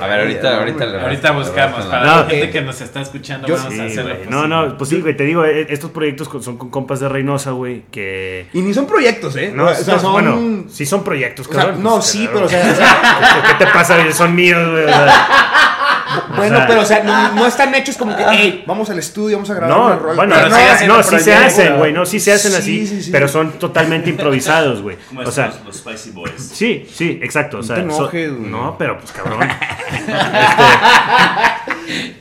A 0.00 0.06
ver, 0.06 0.20
ahorita, 0.20 0.56
ahorita. 0.58 0.84
Ahorita 1.02 1.30
buscamos. 1.32 1.84
Para 1.86 2.04
la- 2.04 2.24
gente 2.24 2.44
eh, 2.44 2.50
que 2.50 2.62
nos 2.62 2.80
está 2.80 3.00
escuchando, 3.02 3.48
vamos 3.48 3.64
a 3.64 3.68
hacer 3.68 3.96
lo 3.96 4.02
güey. 4.04 4.16
posible. 4.16 4.30
No, 4.30 4.46
no, 4.46 4.76
pues 4.78 4.90
sí, 4.90 5.01
güey, 5.02 5.16
te 5.16 5.24
digo, 5.24 5.44
eh, 5.44 5.66
estos 5.68 5.90
proyectos 5.90 6.28
son 6.42 6.56
con 6.56 6.70
compas 6.70 7.00
de 7.00 7.08
Reynosa, 7.08 7.50
güey, 7.52 7.82
que... 7.90 8.46
Y 8.52 8.62
ni 8.62 8.72
son 8.74 8.86
proyectos, 8.86 9.36
¿eh? 9.36 9.52
No, 9.54 9.66
o 9.66 9.74
sea, 9.74 9.94
no, 9.94 10.00
son... 10.00 10.12
bueno, 10.12 10.64
sí 10.70 10.86
son 10.86 11.04
proyectos, 11.04 11.46
o 11.48 11.52
sea, 11.52 11.62
cabrón. 11.62 11.82
no, 11.82 11.94
pues, 11.96 12.06
sí, 12.06 12.26
claro. 12.28 12.32
pero 12.32 12.46
o 12.46 12.48
sea, 12.48 12.72
o 12.72 12.76
sea, 12.76 13.42
¿Qué 13.58 13.64
te 13.64 13.70
pasa? 13.72 13.96
güey? 13.98 14.12
Son 14.12 14.34
míos, 14.34 14.70
güey. 14.70 14.84
o 14.84 14.88
sea, 14.88 15.28
bueno, 16.36 16.54
o 16.56 16.58
sea, 16.58 16.66
pero 16.66 16.80
o 16.82 16.84
sea, 16.84 17.02
no, 17.02 17.32
no 17.34 17.46
están 17.46 17.74
hechos 17.74 17.96
como 17.96 18.14
que, 18.14 18.22
hey, 18.28 18.64
vamos 18.66 18.90
al 18.90 18.98
estudio, 18.98 19.36
vamos 19.38 19.48
a 19.50 19.54
grabar 19.54 19.78
una 19.78 19.88
No, 19.94 19.98
rola. 19.98 20.14
bueno, 20.14 20.36
no, 20.36 20.56
sí 20.56 20.62
hacen 20.62 20.88
no, 20.88 21.02
sí 21.02 21.18
se 21.20 21.34
hacen, 21.34 21.76
güey, 21.78 21.92
no, 21.92 22.04
sí 22.04 22.20
se 22.20 22.32
hacen 22.32 22.52
Sí, 22.52 22.58
así, 22.58 22.86
sí, 22.86 23.02
sí. 23.04 23.10
pero 23.10 23.28
son 23.28 23.52
totalmente 23.52 24.10
improvisados, 24.10 24.82
güey. 24.82 24.96
Como 25.08 25.20
O 25.20 25.22
estos, 25.22 25.34
sea, 25.34 25.46
los, 25.46 25.64
los 25.64 25.76
Spicy 25.76 26.10
Boys. 26.10 26.32
sí, 26.38 26.86
sí, 26.92 27.18
exacto. 27.22 27.58
O 27.58 27.62
sea, 27.62 27.76
te 27.76 27.82
enojes, 27.82 28.30
no, 28.32 28.76
pero 28.78 28.98
pues 28.98 29.10
cabrón. 29.12 29.40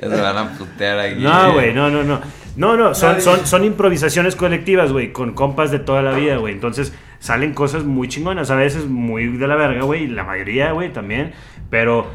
Ya 0.01 0.09
se 0.09 0.21
van 0.21 0.37
a 0.37 0.49
putear 0.57 0.99
aquí. 0.99 1.15
No, 1.21 1.53
güey, 1.53 1.73
no, 1.73 1.89
no, 1.89 2.03
no. 2.03 2.19
No, 2.55 2.75
no, 2.77 2.93
son, 2.95 3.13
Nadie- 3.17 3.21
son, 3.21 3.45
son 3.47 3.63
improvisaciones 3.65 4.35
colectivas, 4.35 4.91
güey, 4.91 5.11
con 5.13 5.33
compas 5.33 5.71
de 5.71 5.79
toda 5.79 6.01
la 6.01 6.11
vida, 6.13 6.37
güey. 6.37 6.53
Entonces 6.53 6.93
salen 7.19 7.53
cosas 7.53 7.83
muy 7.83 8.07
chingonas, 8.07 8.51
a 8.51 8.55
veces 8.55 8.85
muy 8.85 9.27
de 9.27 9.47
la 9.47 9.55
verga, 9.55 9.83
güey, 9.83 10.07
la 10.07 10.23
mayoría, 10.23 10.71
güey, 10.71 10.91
también. 10.91 11.31
Pero, 11.69 12.07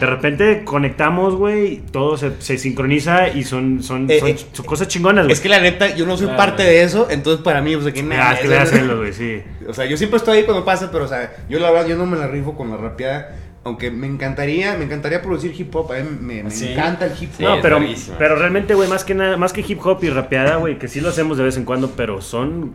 de 0.00 0.06
repente 0.06 0.62
conectamos, 0.64 1.36
güey, 1.36 1.78
todo 1.92 2.16
se, 2.16 2.32
se 2.40 2.58
sincroniza 2.58 3.28
y 3.28 3.44
son, 3.44 3.82
son, 3.82 4.10
Eh, 4.10 4.18
son, 4.18 4.28
eh, 4.30 4.36
son 4.52 4.66
cosas 4.66 4.88
chingonas, 4.88 5.24
güey. 5.26 5.32
Es 5.34 5.40
que 5.40 5.48
la 5.48 5.60
neta, 5.60 5.94
yo 5.94 6.04
no 6.06 6.16
soy 6.16 6.26
Claro, 6.26 6.38
parte 6.38 6.62
de 6.64 6.82
eso, 6.82 7.06
entonces 7.10 7.42
para 7.44 7.60
mí, 7.60 7.74
pues 7.74 7.84
de 7.84 7.92
que 7.92 8.00
Ah, 8.00 8.04
nada. 8.04 8.32
es 8.34 8.40
que 8.40 8.48
voy 8.48 8.56
a 8.56 8.62
hacerlo, 8.62 8.96
güey, 8.98 9.12
sí. 9.12 9.42
O 9.68 9.74
sea, 9.74 9.84
yo 9.86 9.96
siempre 9.96 10.16
estoy 10.16 10.38
ahí 10.38 10.44
cuando 10.44 10.64
pasa, 10.64 10.90
pero 10.90 11.04
o 11.04 11.08
sea, 11.08 11.32
yo 11.48 11.58
la 11.60 11.70
verdad, 11.70 11.86
yo 11.88 11.96
no 11.96 12.06
me 12.06 12.16
la 12.16 12.26
rifo 12.26 12.56
con 12.56 12.70
la 12.70 12.76
rapeada. 12.76 13.36
Aunque 13.64 13.90
me 13.90 14.06
encantaría, 14.06 14.76
me 14.76 14.84
encantaría 14.84 15.22
producir 15.22 15.54
hip 15.58 15.74
hop, 15.74 15.92
a 15.92 15.96
mí 16.00 16.08
me, 16.20 16.42
me 16.44 16.50
Sí. 16.50 16.72
encanta 16.72 17.06
el 17.06 17.12
hip 17.12 17.30
hop. 17.30 17.36
Sí, 17.38 17.42
no, 17.44 17.60
pero, 17.62 17.80
pero 18.18 18.36
realmente, 18.36 18.74
güey, 18.74 18.88
más 18.88 19.04
que 19.04 19.14
nada, 19.14 19.36
más 19.38 19.52
que 19.54 19.64
hip 19.66 19.80
hop 19.84 19.98
y 20.02 20.10
rapeada, 20.10 20.56
güey, 20.56 20.78
que 20.78 20.86
sí 20.88 21.00
lo 21.00 21.08
hacemos 21.08 21.38
de 21.38 21.44
vez 21.44 21.56
en 21.56 21.64
cuando, 21.64 21.90
pero 21.92 22.20
son. 22.20 22.74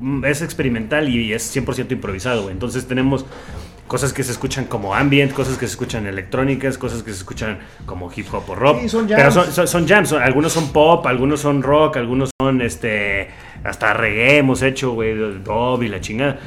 mm, 0.00 0.24
Es 0.26 0.42
experimental 0.42 1.08
y 1.08 1.32
es 1.32 1.42
100% 1.54 1.90
improvisado, 1.92 2.42
güey. 2.42 2.52
Entonces 2.52 2.86
tenemos 2.86 3.26
cosas 3.88 4.12
que 4.12 4.22
se 4.22 4.30
escuchan 4.30 4.66
como 4.66 4.94
ambient, 4.94 5.32
cosas 5.32 5.56
que 5.58 5.66
se 5.66 5.72
escuchan 5.72 6.06
electrónicas, 6.06 6.78
cosas 6.78 7.02
que 7.02 7.10
se 7.10 7.16
escuchan 7.18 7.58
como 7.86 8.08
hip 8.14 8.26
hop 8.32 8.44
o 8.50 8.54
rock. 8.54 8.80
Sí, 8.82 8.88
son 8.90 9.06
Pero 9.08 9.18
jams. 9.22 9.34
son, 9.34 9.52
son, 9.52 9.66
son 9.66 9.88
jams, 9.88 10.08
son- 10.10 10.22
algunos 10.22 10.52
son 10.52 10.72
pop, 10.72 11.04
algunos 11.06 11.40
son 11.40 11.62
rock, 11.62 11.96
algunos 11.96 12.30
son 12.40 12.60
este 12.62 13.28
hasta 13.64 13.92
reggae 13.94 14.36
hemos 14.38 14.62
hecho, 14.62 14.92
güey, 14.92 15.14
dub 15.42 15.82
y 15.82 15.88
la 15.88 16.00
chingada. 16.00 16.38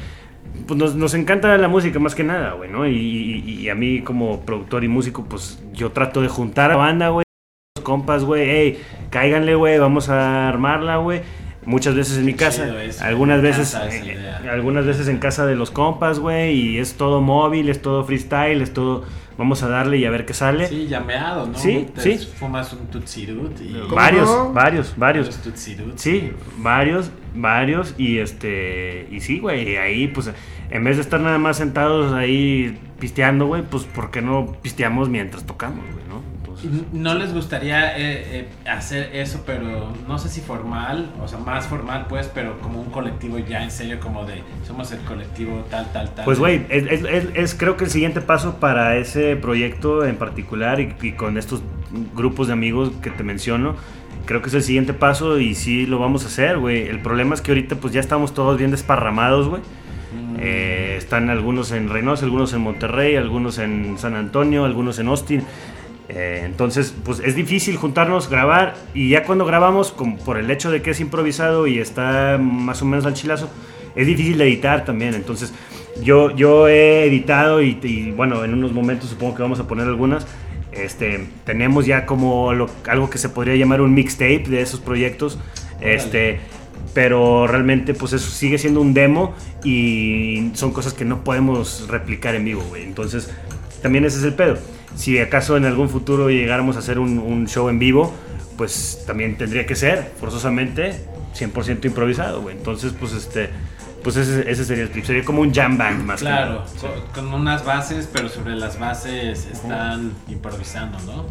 Pues 0.66 0.78
nos, 0.78 0.94
nos 0.94 1.14
encanta 1.14 1.56
la 1.58 1.68
música 1.68 1.98
más 1.98 2.14
que 2.14 2.24
nada, 2.24 2.52
güey, 2.52 2.70
¿no? 2.70 2.86
Y, 2.86 2.92
y- 2.94 3.60
y 3.62 3.68
a 3.68 3.74
mí 3.74 4.02
como 4.02 4.40
productor 4.40 4.84
y 4.84 4.88
músico, 4.88 5.24
pues 5.24 5.62
yo 5.72 5.90
trato 5.92 6.20
de 6.22 6.28
juntar 6.28 6.70
a 6.70 6.74
la 6.74 6.78
banda, 6.78 7.08
güey, 7.08 7.24
compas, 7.82 8.24
güey, 8.24 8.48
hey, 8.48 8.82
cáiganle, 9.10 9.54
güey, 9.54 9.78
vamos 9.78 10.08
a 10.08 10.48
armarla, 10.48 10.98
güey. 10.98 11.22
Muchas 11.64 11.94
veces 11.94 12.18
en 12.18 12.24
mi 12.24 12.34
casa, 12.34 12.82
eso, 12.82 13.04
algunas 13.04 13.40
veces, 13.40 13.74
eh, 13.74 14.18
algunas 14.50 14.84
veces 14.84 15.06
en 15.06 15.18
casa 15.18 15.46
de 15.46 15.54
los 15.54 15.70
compas, 15.70 16.18
güey, 16.18 16.54
y 16.54 16.78
es 16.78 16.94
todo 16.94 17.20
móvil, 17.20 17.68
es 17.68 17.80
todo 17.80 18.02
freestyle, 18.04 18.60
es 18.62 18.72
todo, 18.72 19.04
vamos 19.38 19.62
a 19.62 19.68
darle 19.68 19.98
y 19.98 20.04
a 20.04 20.10
ver 20.10 20.26
qué 20.26 20.34
sale. 20.34 20.66
Sí, 20.66 20.88
llameado, 20.88 21.46
¿no? 21.46 21.56
Sí, 21.56 21.86
Te 21.94 22.18
sí. 22.18 22.26
Fumas 22.34 22.72
un 22.72 22.86
tutsirut 22.88 23.60
y... 23.60 23.74
¿Cómo 23.74 23.94
Varios, 23.94 24.28
no? 24.28 24.52
varios, 24.52 24.94
varios. 24.96 25.30
Tutsirut. 25.40 25.96
Sí, 25.98 26.32
varios, 26.58 27.12
varios 27.34 27.94
y 27.96 28.18
este 28.18 29.06
y 29.12 29.20
sí, 29.20 29.38
güey, 29.38 29.76
ahí 29.76 30.08
pues 30.08 30.32
en 30.70 30.82
vez 30.82 30.96
de 30.96 31.02
estar 31.02 31.20
nada 31.20 31.38
más 31.38 31.58
sentados 31.58 32.12
ahí 32.12 32.76
pisteando, 32.98 33.46
güey, 33.46 33.62
pues 33.62 33.84
¿por 33.84 34.10
qué 34.10 34.20
no 34.20 34.56
pisteamos 34.62 35.08
mientras 35.08 35.44
tocamos, 35.44 35.84
güey, 35.92 36.04
no? 36.08 36.22
Y 36.62 36.96
¿No 36.96 37.14
les 37.14 37.32
gustaría 37.32 37.96
eh, 37.96 38.40
eh, 38.40 38.48
hacer 38.70 39.10
eso, 39.14 39.42
pero 39.46 39.92
no 40.08 40.18
sé 40.18 40.28
si 40.28 40.40
formal, 40.40 41.10
o 41.22 41.28
sea, 41.28 41.38
más 41.38 41.66
formal 41.66 42.06
pues, 42.08 42.30
pero 42.34 42.58
como 42.60 42.80
un 42.80 42.90
colectivo 42.90 43.38
ya 43.38 43.62
en 43.62 43.70
serio, 43.70 43.98
como 44.00 44.24
de 44.24 44.42
somos 44.66 44.90
el 44.92 45.00
colectivo 45.00 45.64
tal, 45.70 45.90
tal, 45.92 46.10
tal? 46.14 46.24
pues 46.24 46.38
güey, 46.38 46.66
es, 46.68 46.84
es- 46.90 47.04
es- 47.04 47.28
es 47.34 47.54
creo 47.54 47.76
que 47.76 47.84
el 47.84 47.90
siguiente 47.90 48.20
paso 48.20 48.56
para 48.60 48.96
ese 48.96 49.36
proyecto 49.36 50.04
en 50.04 50.16
particular 50.16 50.80
y, 50.80 50.94
y 51.02 51.12
con 51.12 51.38
estos 51.38 51.62
grupos 52.14 52.46
de 52.48 52.52
amigos 52.54 52.90
que 53.02 53.10
te 53.10 53.22
menciono, 53.22 53.76
creo 54.26 54.40
que 54.42 54.48
es 54.48 54.54
el 54.54 54.62
siguiente 54.62 54.92
paso 54.94 55.38
y 55.40 55.54
sí 55.54 55.86
lo 55.86 55.98
vamos 55.98 56.24
a 56.24 56.28
hacer, 56.28 56.58
güey. 56.58 56.86
El 56.88 57.00
problema 57.00 57.34
es 57.34 57.40
que 57.40 57.50
ahorita 57.50 57.76
pues 57.76 57.92
ya 57.92 58.00
estamos 58.00 58.34
todos 58.34 58.58
bien 58.58 58.70
desparramados, 58.70 59.48
güey. 59.48 59.62
Mm, 59.62 60.36
Eh, 60.40 60.94
están 60.98 61.30
algunos 61.30 61.70
en 61.72 61.88
Reynosa, 61.88 62.24
algunos 62.24 62.52
en 62.52 62.60
Monterrey, 62.62 63.16
algunos 63.16 63.58
en 63.58 63.96
San 63.98 64.14
Antonio, 64.14 64.64
algunos 64.64 64.98
en 64.98 65.08
Austin. 65.08 65.42
Eh, 66.08 66.42
entonces, 66.44 66.94
pues 67.04 67.20
es 67.20 67.34
difícil 67.36 67.76
juntarnos, 67.76 68.28
grabar 68.28 68.74
y 68.92 69.08
ya 69.10 69.24
cuando 69.24 69.44
grabamos, 69.46 69.92
como 69.92 70.18
por 70.18 70.36
el 70.36 70.50
hecho 70.50 70.70
de 70.70 70.82
que 70.82 70.90
es 70.90 71.00
improvisado 71.00 71.66
y 71.66 71.78
está 71.78 72.38
más 72.40 72.82
o 72.82 72.84
menos 72.84 73.06
al 73.06 73.14
chilazo, 73.14 73.48
es 73.96 74.06
difícil 74.06 74.36
de 74.38 74.44
editar 74.44 74.84
también. 74.84 75.14
Entonces, 75.14 75.54
yo, 76.02 76.30
yo 76.34 76.68
he 76.68 77.06
editado 77.06 77.62
y, 77.62 77.78
y, 77.82 78.10
bueno, 78.10 78.44
en 78.44 78.52
unos 78.54 78.72
momentos 78.72 79.10
supongo 79.10 79.34
que 79.36 79.42
vamos 79.42 79.60
a 79.60 79.66
poner 79.68 79.86
algunas. 79.86 80.26
Este, 80.72 81.28
tenemos 81.44 81.84
ya 81.86 82.06
como 82.06 82.52
lo- 82.54 82.70
algo 82.88 83.10
que 83.10 83.18
se 83.18 83.28
podría 83.28 83.54
llamar 83.56 83.80
un 83.82 83.94
mixtape 83.94 84.44
de 84.48 84.60
esos 84.62 84.80
proyectos. 84.80 85.38
Este, 85.80 86.40
pero 86.94 87.46
realmente 87.46 87.94
pues 87.94 88.12
eso 88.12 88.30
sigue 88.30 88.58
siendo 88.58 88.80
un 88.80 88.92
demo 88.92 89.34
y 89.64 90.50
son 90.54 90.72
cosas 90.72 90.92
que 90.94 91.04
no 91.04 91.24
podemos 91.24 91.88
replicar 91.88 92.34
en 92.34 92.44
vivo, 92.44 92.62
güey. 92.68 92.82
Entonces, 92.84 93.30
también 93.82 94.04
ese 94.04 94.18
es 94.18 94.24
el 94.24 94.34
pedo. 94.34 94.56
Si 94.96 95.18
acaso 95.18 95.56
en 95.56 95.64
algún 95.64 95.88
futuro 95.88 96.28
llegáramos 96.30 96.76
a 96.76 96.80
hacer 96.80 96.98
un, 96.98 97.18
un 97.18 97.46
show 97.48 97.68
en 97.68 97.78
vivo, 97.78 98.12
pues 98.56 99.02
también 99.06 99.36
tendría 99.36 99.66
que 99.66 99.74
ser 99.74 100.12
forzosamente 100.20 101.00
100% 101.38 101.84
improvisado, 101.86 102.42
güey. 102.42 102.56
Entonces, 102.56 102.92
pues 102.98 103.12
este 103.12 103.50
pues 104.02 104.16
ese, 104.16 104.50
ese 104.50 104.64
sería 104.64 104.82
el 104.82 104.90
clip, 104.90 105.04
sería 105.04 105.24
como 105.24 105.42
un 105.42 105.54
jam 105.54 105.78
band 105.78 106.02
más 106.04 106.18
que 106.18 106.26
Claro, 106.26 106.54
nada. 106.54 106.66
Sí. 106.66 106.86
con, 107.14 107.30
con 107.30 107.40
unas 107.40 107.64
bases, 107.64 108.08
pero 108.12 108.28
sobre 108.28 108.56
las 108.56 108.76
bases 108.76 109.46
están 109.46 110.12
improvisando, 110.28 110.98
¿no? 111.06 111.26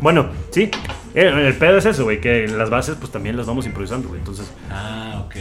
Bueno, 0.00 0.28
sí, 0.52 0.70
el, 1.14 1.26
el 1.38 1.54
pedo 1.54 1.78
es 1.78 1.86
eso, 1.86 2.04
güey, 2.04 2.20
que 2.20 2.46
las 2.46 2.70
bases 2.70 2.96
pues 3.00 3.10
también 3.10 3.36
las 3.36 3.46
vamos 3.46 3.66
improvisando, 3.66 4.08
güey. 4.08 4.20
Entonces, 4.20 4.48
Ah, 4.70 5.24
ok. 5.26 5.34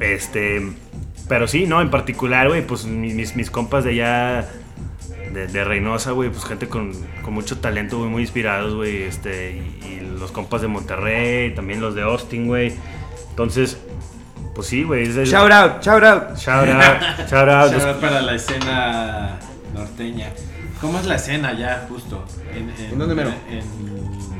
Este, 0.00 0.60
pero 1.26 1.48
sí, 1.48 1.66
no, 1.66 1.80
en 1.80 1.90
particular, 1.90 2.48
güey, 2.48 2.66
pues 2.66 2.84
mi- 2.84 3.14
mis, 3.14 3.34
mis 3.34 3.50
compas 3.50 3.84
de 3.84 3.90
allá, 3.92 4.48
de, 5.38 5.46
de 5.48 5.64
Reynosa, 5.64 6.12
güey, 6.12 6.30
pues 6.30 6.44
gente 6.44 6.68
con, 6.68 6.92
con 7.22 7.34
mucho 7.34 7.58
talento, 7.58 7.98
güey, 7.98 8.10
muy 8.10 8.22
inspirados, 8.22 8.74
güey, 8.74 9.02
este, 9.02 9.52
y, 9.52 9.86
y 9.86 10.18
los 10.18 10.30
compas 10.32 10.60
de 10.62 10.68
Monterrey, 10.68 11.54
también 11.54 11.80
los 11.80 11.94
de 11.94 12.02
Austin, 12.02 12.46
güey. 12.46 12.74
Entonces, 13.30 13.78
pues 14.54 14.66
sí, 14.66 14.82
güey. 14.84 15.06
Shout 15.24 15.50
out, 15.52 15.82
shout 15.82 16.02
out. 16.04 16.36
Shout 16.36 16.68
out, 16.68 17.28
shout 17.28 17.48
out. 17.48 17.70
Shout 17.72 17.82
out 17.86 18.00
para 18.00 18.20
la 18.22 18.34
escena 18.34 19.38
norteña. 19.74 20.30
¿Cómo 20.80 20.98
es 20.98 21.06
la 21.06 21.16
escena 21.16 21.52
ya, 21.54 21.86
justo? 21.88 22.24
En, 22.54 22.70
¿En 22.92 22.98
dónde 22.98 23.14
mero? 23.14 23.30
en, 23.50 23.62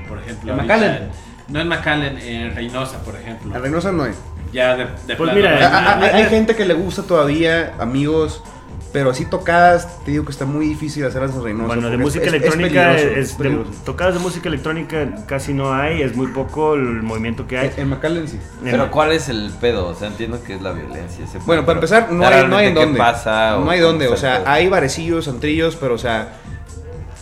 por 0.08 0.18
ejemplo, 0.18 0.52
¿En 0.52 0.56
McAllen? 0.58 0.90
en- 0.94 1.28
no 1.48 1.60
en 1.60 1.68
McAllen, 1.68 2.18
en 2.18 2.54
Reynosa, 2.54 3.02
por 3.02 3.16
ejemplo. 3.16 3.54
A 3.54 3.58
Reynosa 3.58 3.90
no 3.90 4.02
hay. 4.04 4.12
Ya 4.52 4.76
de, 4.76 4.84
de 4.84 4.88
Pues 5.06 5.16
plano, 5.16 5.34
mira, 5.34 5.50
no 5.50 5.56
hay 5.56 5.62
Ah, 5.62 5.68
ah, 5.72 5.96
nada. 6.00 6.06
Hay, 6.16 6.22
hay 6.24 6.30
gente 6.30 6.54
que 6.54 6.64
le 6.66 6.74
gusta 6.74 7.02
todavía, 7.04 7.72
amigos, 7.78 8.42
pero 8.98 9.10
así 9.10 9.24
tocadas, 9.26 10.02
te 10.04 10.10
digo 10.10 10.24
que 10.24 10.32
está 10.32 10.44
muy 10.44 10.66
difícil 10.66 11.04
hacerlas 11.04 11.32
en 11.36 11.44
Reynosa. 11.44 11.66
Bueno, 11.68 11.88
de 11.88 11.96
música 11.98 12.24
es- 12.26 12.32
electrónica, 12.32 12.94
es, 12.94 13.02
peligroso, 13.02 13.20
es 13.20 13.38
de- 13.38 13.44
peligroso. 13.44 13.70
tocadas 13.84 14.14
de 14.14 14.20
música 14.20 14.48
electrónica 14.48 15.14
casi 15.26 15.54
no 15.54 15.72
hay, 15.72 16.02
es 16.02 16.16
muy 16.16 16.26
poco 16.28 16.74
el 16.74 17.02
movimiento 17.02 17.46
que 17.46 17.58
hay. 17.58 17.68
En- 17.76 17.82
En 17.82 17.88
McAllen 17.90 18.26
sí. 18.26 18.40
Pero 18.64 18.90
¿cuál 18.90 19.12
es 19.12 19.28
el 19.28 19.50
pedo? 19.60 19.86
O 19.86 19.94
sea, 19.94 20.08
entiendo 20.08 20.42
que 20.42 20.54
es 20.56 20.62
la 20.62 20.72
violencia. 20.72 21.24
ese 21.24 21.38
Bueno, 21.46 21.64
para 21.64 21.78
empezar, 21.78 22.10
no 22.10 22.26
hay, 22.26 22.46
no 22.48 22.56
hay 22.56 22.66
en 22.68 22.74
dónde. 22.74 22.92
¿Qué 22.94 22.98
pasa? 22.98 23.56
no 23.62 23.70
hay 23.70 23.78
dónde, 23.80 24.08
o 24.08 24.16
sea, 24.16 24.42
hay 24.46 24.68
barecillos, 24.68 25.28
antrillos, 25.28 25.76
pero 25.76 25.94
o 25.94 25.98
sea, 25.98 26.32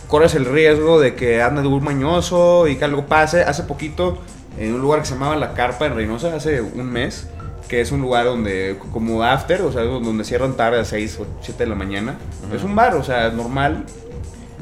corres 0.07 0.35
el 0.35 0.45
riesgo 0.45 0.99
de 0.99 1.15
que 1.15 1.41
ande 1.41 1.61
de 1.61 1.67
un 1.67 1.83
mañoso 1.83 2.67
y 2.67 2.75
que 2.77 2.85
algo 2.85 3.05
pase. 3.05 3.43
Hace 3.43 3.63
poquito, 3.63 4.17
en 4.57 4.73
un 4.73 4.81
lugar 4.81 5.01
que 5.01 5.05
se 5.05 5.13
llamaba 5.13 5.35
La 5.35 5.53
Carpa 5.53 5.85
en 5.85 5.95
Reynosa, 5.95 6.35
hace 6.35 6.61
un 6.61 6.91
mes, 6.91 7.27
que 7.67 7.81
es 7.81 7.91
un 7.91 8.01
lugar 8.01 8.25
donde, 8.25 8.77
como 8.93 9.23
after, 9.23 9.61
o 9.61 9.71
sea, 9.71 9.83
donde 9.83 10.23
cierran 10.23 10.55
tarde 10.55 10.79
a 10.79 10.85
6 10.85 11.19
o 11.21 11.27
7 11.41 11.63
de 11.63 11.69
la 11.69 11.75
mañana. 11.75 12.17
Es 12.53 12.63
un 12.63 12.75
bar, 12.75 12.95
o 12.95 13.03
sea, 13.03 13.29
normal. 13.29 13.85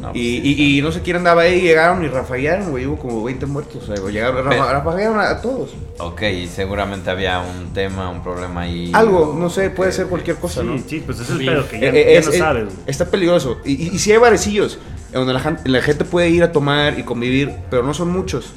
No, 0.02 0.10
pues 0.12 0.18
y, 0.22 0.42
sí, 0.42 0.56
y, 0.58 0.78
y 0.80 0.82
no 0.82 0.92
sé 0.92 1.02
quién 1.02 1.16
andaba 1.16 1.44
ahí, 1.44 1.62
llegaron 1.62 2.04
y 2.04 2.10
rafaguearon, 2.10 2.70
güey, 2.72 2.86
hubo 2.86 2.98
como 2.98 3.24
20 3.24 3.46
muertos, 3.46 3.84
o 3.84 3.86
sea, 3.86 3.96
güey, 4.02 4.14
llegaron, 4.14 4.36
Pero- 4.36 4.50
rafa- 4.50 4.74
rafaguearon 4.74 5.20
a, 5.20 5.30
a 5.30 5.42
todos. 5.42 5.74
Ok, 6.00 6.22
y 6.24 6.48
seguramente 6.48 7.10
había 7.10 7.40
un 7.40 7.72
tema, 7.74 8.10
un 8.10 8.22
problema 8.22 8.62
ahí. 8.62 8.92
Algo, 8.94 9.34
no 9.40 9.50
sé, 9.50 9.70
puede 9.70 9.92
ok, 9.92 9.96
ser 9.96 10.08
cualquier 10.08 10.36
cosa, 10.36 10.64
¿no? 10.64 10.78
Sí, 10.80 10.84
sí, 10.86 11.04
pues 11.06 11.22
es 11.22 11.30
el 11.30 11.38
Sí. 11.40 11.46
pedo, 11.46 11.70
que 11.70 11.80
ya, 11.80 11.88
Eh, 11.88 11.92
eh, 12.10 12.14
ya 12.14 12.20
es- 12.20 12.26
no 12.26 12.32
es- 12.34 12.38
sabes. 12.40 12.64
güey. 12.66 12.76
Está 12.88 13.06
peligroso. 13.06 13.60
Y, 13.64 13.72
y, 13.84 13.96
y 13.96 14.00
sí 14.00 14.12
hay 14.12 14.18
barecillos 14.18 14.80
donde 15.14 15.32
la 15.34 15.82
gente 15.82 16.04
puede 16.04 16.28
ir 16.30 16.44
a 16.44 16.52
tomar 16.52 17.00
y 17.00 17.04
convivir, 17.04 17.54
pero 17.70 17.84
no 17.84 17.94
son 17.94 18.12
muchos. 18.12 18.52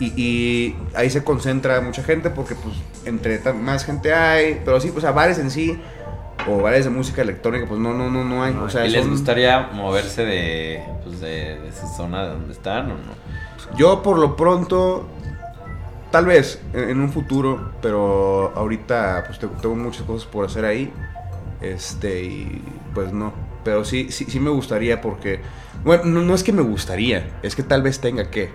Y, 0.00 0.06
y 0.16 0.76
ahí 0.94 1.10
se 1.10 1.22
concentra 1.22 1.80
mucha 1.82 2.02
gente 2.02 2.30
porque 2.30 2.54
pues 2.56 2.74
entre 3.04 3.38
más 3.52 3.84
gente 3.84 4.12
hay, 4.14 4.60
pero 4.64 4.80
sí, 4.80 4.90
pues 4.90 5.04
a 5.04 5.12
bares 5.12 5.38
en 5.38 5.50
sí 5.50 5.78
o 6.48 6.62
bares 6.62 6.84
de 6.86 6.90
música 6.90 7.20
electrónica, 7.20 7.66
pues 7.68 7.78
no, 7.78 7.92
no, 7.92 8.10
no, 8.10 8.24
no 8.24 8.42
hay. 8.42 8.54
O 8.54 8.70
sea, 8.70 8.86
¿Y 8.86 8.90
les 8.90 9.06
gustaría 9.06 9.68
moverse 9.74 10.24
de, 10.24 10.82
pues, 11.04 11.20
de, 11.20 11.58
de 11.60 11.68
esa 11.68 11.86
zona 11.86 12.22
de 12.24 12.28
donde 12.30 12.52
están 12.54 12.86
o 12.86 12.94
no? 12.94 13.76
Yo 13.76 14.02
por 14.02 14.18
lo 14.18 14.36
pronto, 14.36 15.06
tal 16.10 16.24
vez 16.26 16.60
en, 16.72 16.88
en 16.90 17.00
un 17.00 17.12
futuro, 17.12 17.72
pero 17.82 18.52
ahorita 18.56 19.24
pues 19.26 19.38
te- 19.38 19.46
tengo 19.48 19.76
muchas 19.76 20.02
cosas 20.02 20.26
por 20.26 20.46
hacer 20.46 20.64
ahí. 20.64 20.90
Este, 21.60 22.22
y 22.24 22.62
pues 22.94 23.12
no. 23.12 23.32
Pero 23.64 23.84
sí, 23.84 24.10
sí, 24.10 24.24
sí 24.28 24.40
me 24.40 24.48
gustaría 24.50 25.02
porque... 25.02 25.40
Bueno, 25.84 26.04
no, 26.06 26.22
no 26.22 26.34
es 26.34 26.42
que 26.42 26.52
me 26.52 26.62
gustaría, 26.62 27.28
es 27.42 27.54
que 27.54 27.62
tal 27.62 27.82
vez 27.82 28.00
tenga 28.00 28.30
que. 28.30 28.50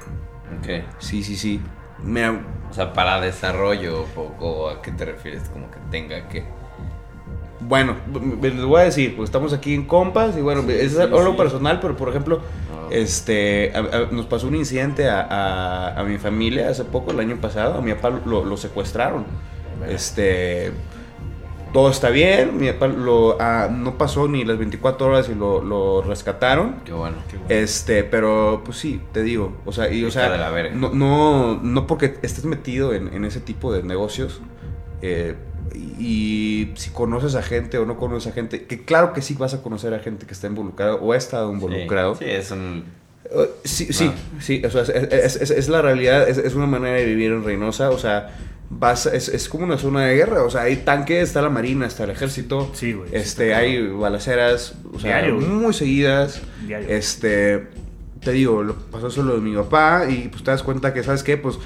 Ok. 0.59 0.83
Sí, 0.99 1.23
sí, 1.23 1.35
sí. 1.35 1.61
Me, 2.03 2.27
O 2.29 2.37
sea, 2.71 2.93
para 2.93 3.21
desarrollo, 3.21 4.05
poco, 4.15 4.69
¿a 4.69 4.81
qué 4.81 4.91
te 4.91 5.05
refieres? 5.05 5.43
Como 5.49 5.69
que 5.71 5.77
tenga 5.91 6.27
que. 6.27 6.43
bueno, 7.61 7.95
les 8.41 8.61
voy 8.63 8.81
a 8.81 8.83
decir, 8.85 9.15
pues 9.15 9.29
estamos 9.29 9.53
aquí 9.53 9.73
en 9.73 9.85
compas 9.85 10.37
y 10.37 10.41
bueno, 10.41 10.61
es 10.69 10.93
sí, 10.93 11.01
algo 11.01 11.31
sí. 11.31 11.37
personal, 11.37 11.79
pero 11.79 11.95
por 11.95 12.09
ejemplo, 12.09 12.41
Ah. 12.71 12.87
este, 12.91 13.71
a- 13.73 13.79
a- 13.79 14.11
nos 14.11 14.25
pasó 14.27 14.47
un 14.47 14.55
incidente 14.55 15.09
a, 15.09 15.21
a- 15.21 15.99
a 15.99 16.03
mi 16.03 16.17
familia 16.17 16.69
hace 16.69 16.83
poco, 16.83 17.11
el 17.11 17.19
año 17.21 17.37
pasado, 17.37 17.75
a 17.75 17.81
mi 17.81 17.93
papá 17.93 18.19
lo, 18.25 18.43
lo 18.45 18.57
secuestraron. 18.57 19.25
Este, 19.87 20.71
todo 21.75 21.89
está 21.91 22.09
bien, 22.09 22.57
mi 22.57 22.71
papá 22.71 22.87
lo, 22.87 23.35
ah, 23.41 23.67
no 23.69 23.97
pasó 23.97 24.29
ni 24.29 24.45
las 24.45 24.57
24 24.57 25.07
horas 25.07 25.27
y 25.29 25.35
lo, 25.35 25.61
lo 25.61 26.01
rescataron. 26.01 26.77
Qué 26.85 26.93
bueno. 26.93 27.17
Este, 27.49 28.05
pero 28.05 28.61
pues 28.63 28.77
sí, 28.77 29.01
te 29.11 29.21
digo, 29.23 29.57
o 29.65 29.73
sea, 29.73 29.91
y 29.91 30.03
o 30.05 30.09
sea, 30.09 30.29
de 30.29 30.37
la 30.37 30.49
verga. 30.51 30.73
no, 30.73 30.91
no, 30.93 31.59
no 31.61 31.85
porque 31.85 32.15
estés 32.21 32.45
metido 32.45 32.93
en, 32.93 33.13
en 33.13 33.25
ese 33.25 33.41
tipo 33.41 33.73
de 33.73 33.83
negocios, 33.83 34.39
eh, 35.01 35.35
y, 35.99 36.71
si 36.75 36.91
conoces 36.91 37.35
a 37.35 37.41
gente 37.43 37.77
o 37.77 37.85
no 37.85 37.97
conoces 37.97 38.31
a 38.31 38.33
gente, 38.33 38.65
que 38.65 38.85
claro 38.85 39.11
que 39.11 39.21
sí 39.21 39.33
vas 39.33 39.53
a 39.53 39.61
conocer 39.61 39.93
a 39.93 39.99
gente 39.99 40.25
que 40.25 40.33
está 40.33 40.47
involucrado 40.47 41.01
o 41.01 41.11
ha 41.11 41.17
estado 41.17 41.51
involucrado. 41.51 42.15
Sí, 42.15 42.23
sí, 42.25 42.31
es 42.31 42.51
un. 42.51 42.85
Eh, 43.25 43.49
Sí, 43.65 43.91
sí, 43.91 44.11
sí, 44.39 44.61
o 44.65 44.69
sea, 44.69 44.83
es, 44.83 44.89
es- 45.11 45.35
es- 45.41 45.51
es 45.51 45.67
la 45.67 45.81
realidad, 45.81 46.29
es, 46.29 46.37
es 46.37 46.55
una 46.55 46.67
manera 46.67 46.95
de 46.95 47.05
vivir 47.05 47.31
en 47.31 47.43
Reynosa, 47.43 47.89
o 47.89 47.97
sea, 47.97 48.29
vas, 48.69 49.05
es, 49.05 49.29
es 49.29 49.47
como 49.49 49.63
una 49.65 49.77
zona 49.77 50.05
de 50.05 50.15
guerra, 50.15 50.43
o 50.43 50.49
sea, 50.49 50.61
hay 50.61 50.77
tanques, 50.77 51.23
está 51.29 51.41
la 51.41 51.49
marina, 51.49 51.85
está 51.85 52.03
el 52.05 52.09
ejército, 52.11 52.71
Sí, 52.73 52.93
güey, 52.93 53.09
este, 53.13 53.53
hay 53.53 53.87
balaceras, 53.87 54.73
o 54.93 54.99
sea, 54.99 55.17
Diario, 55.17 55.35
güey. 55.35 55.47
muy 55.47 55.73
seguidas, 55.73 56.41
Diario. 56.65 56.87
este, 56.89 57.67
te 58.21 58.31
digo, 58.31 58.63
lo 58.63 58.75
pasó 58.75 59.09
solo 59.11 59.35
de 59.35 59.41
mi 59.41 59.55
papá 59.55 60.05
y 60.09 60.27
pues 60.29 60.43
te 60.43 60.51
das 60.51 60.63
cuenta 60.63 60.93
que, 60.93 61.03
¿sabes 61.03 61.23
qué? 61.23 61.37
Pues, 61.37 61.57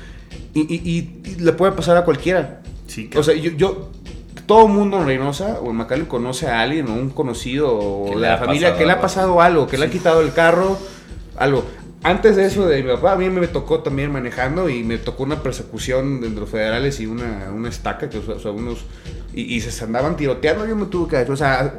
y, 0.53 0.61
y- 0.61 0.81
y- 0.83 1.29
y 1.31 1.35
le 1.41 1.53
puede 1.53 1.71
pasar 1.71 1.95
a 1.97 2.03
cualquiera, 2.05 2.61
Sí, 2.87 3.09
o 3.15 3.21
sea, 3.23 3.35
yo, 3.35 3.51
yo 3.51 3.91
todo 4.47 4.65
el 4.65 4.73
mundo 4.73 4.97
en 4.99 5.05
Reynosa 5.05 5.59
o 5.61 5.69
en 5.69 5.75
McAllen 5.77 6.05
conoce 6.07 6.47
a 6.47 6.61
alguien 6.61 6.87
o 6.87 6.93
un 6.95 7.11
conocido 7.11 7.71
o 7.77 8.09
de 8.19 8.27
la 8.27 8.37
familia 8.39 8.69
pasado 8.69 8.77
que 8.79 8.85
le 8.85 8.91
ha 8.91 8.99
pasado 9.01 9.41
algo, 9.41 9.67
que 9.67 9.77
le 9.77 9.85
ha 9.85 9.89
quitado 9.91 10.21
el 10.21 10.33
carro, 10.33 10.77
algo. 11.37 11.63
Antes 12.01 12.37
de 12.37 12.45
eso 12.45 12.65
de 12.65 12.81
mi 12.81 12.89
papá, 12.89 13.11
a 13.13 13.15
mí 13.17 13.29
me 13.29 13.47
tocó 13.47 13.81
también 13.81 14.11
manejando 14.11 14.69
y 14.69 14.83
me 14.83 14.97
tocó 14.97 15.23
una 15.23 15.43
persecución 15.43 16.21
de 16.21 16.29
los 16.29 16.49
federales 16.49 16.99
y 17.01 17.05
una, 17.05 17.51
una 17.53 17.67
estaca, 17.69 18.09
que, 18.09 18.19
o 18.19 18.39
sea, 18.39 18.51
unos... 18.51 18.85
Y, 19.33 19.55
y 19.55 19.61
se 19.61 19.83
andaban 19.83 20.15
tiroteando, 20.15 20.65
yo 20.65 20.75
me 20.77 20.85
tuve 20.85 21.09
que... 21.25 21.31
O 21.31 21.35
sea, 21.35 21.77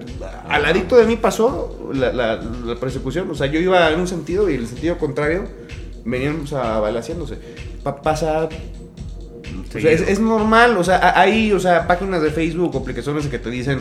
al 0.49 0.62
ladito 0.62 0.97
de 0.97 1.07
mí 1.07 1.16
pasó 1.16 1.91
la, 1.95 2.12
la- 2.12 2.37
la 2.37 2.77
persecución. 2.77 3.31
O 3.31 3.35
sea, 3.35 3.47
yo 3.47 3.59
iba 3.61 3.91
en 3.91 3.99
un 3.99 4.07
sentido 4.07 4.51
y 4.51 4.55
en 4.55 4.61
el 4.61 4.66
sentido 4.66 4.99
contrario 4.99 5.45
venían 6.05 6.41
o 6.43 6.47
sea, 6.47 6.79
balaseándose. 6.81 7.39
Pa- 7.83 8.03
pasa 8.03 8.49
o 9.68 9.81
sea, 9.81 9.91
es, 9.91 10.03
es 10.03 10.21
normal, 10.21 10.77
o 10.77 10.85
sea, 10.85 11.18
hay, 11.18 11.53
o 11.53 11.61
sea, 11.61 11.87
páginas 11.87 12.23
de 12.23 12.31
Facebook, 12.31 12.77
aplicaciones 12.77 13.27
que 13.27 13.39
te 13.39 13.51
dicen, 13.51 13.81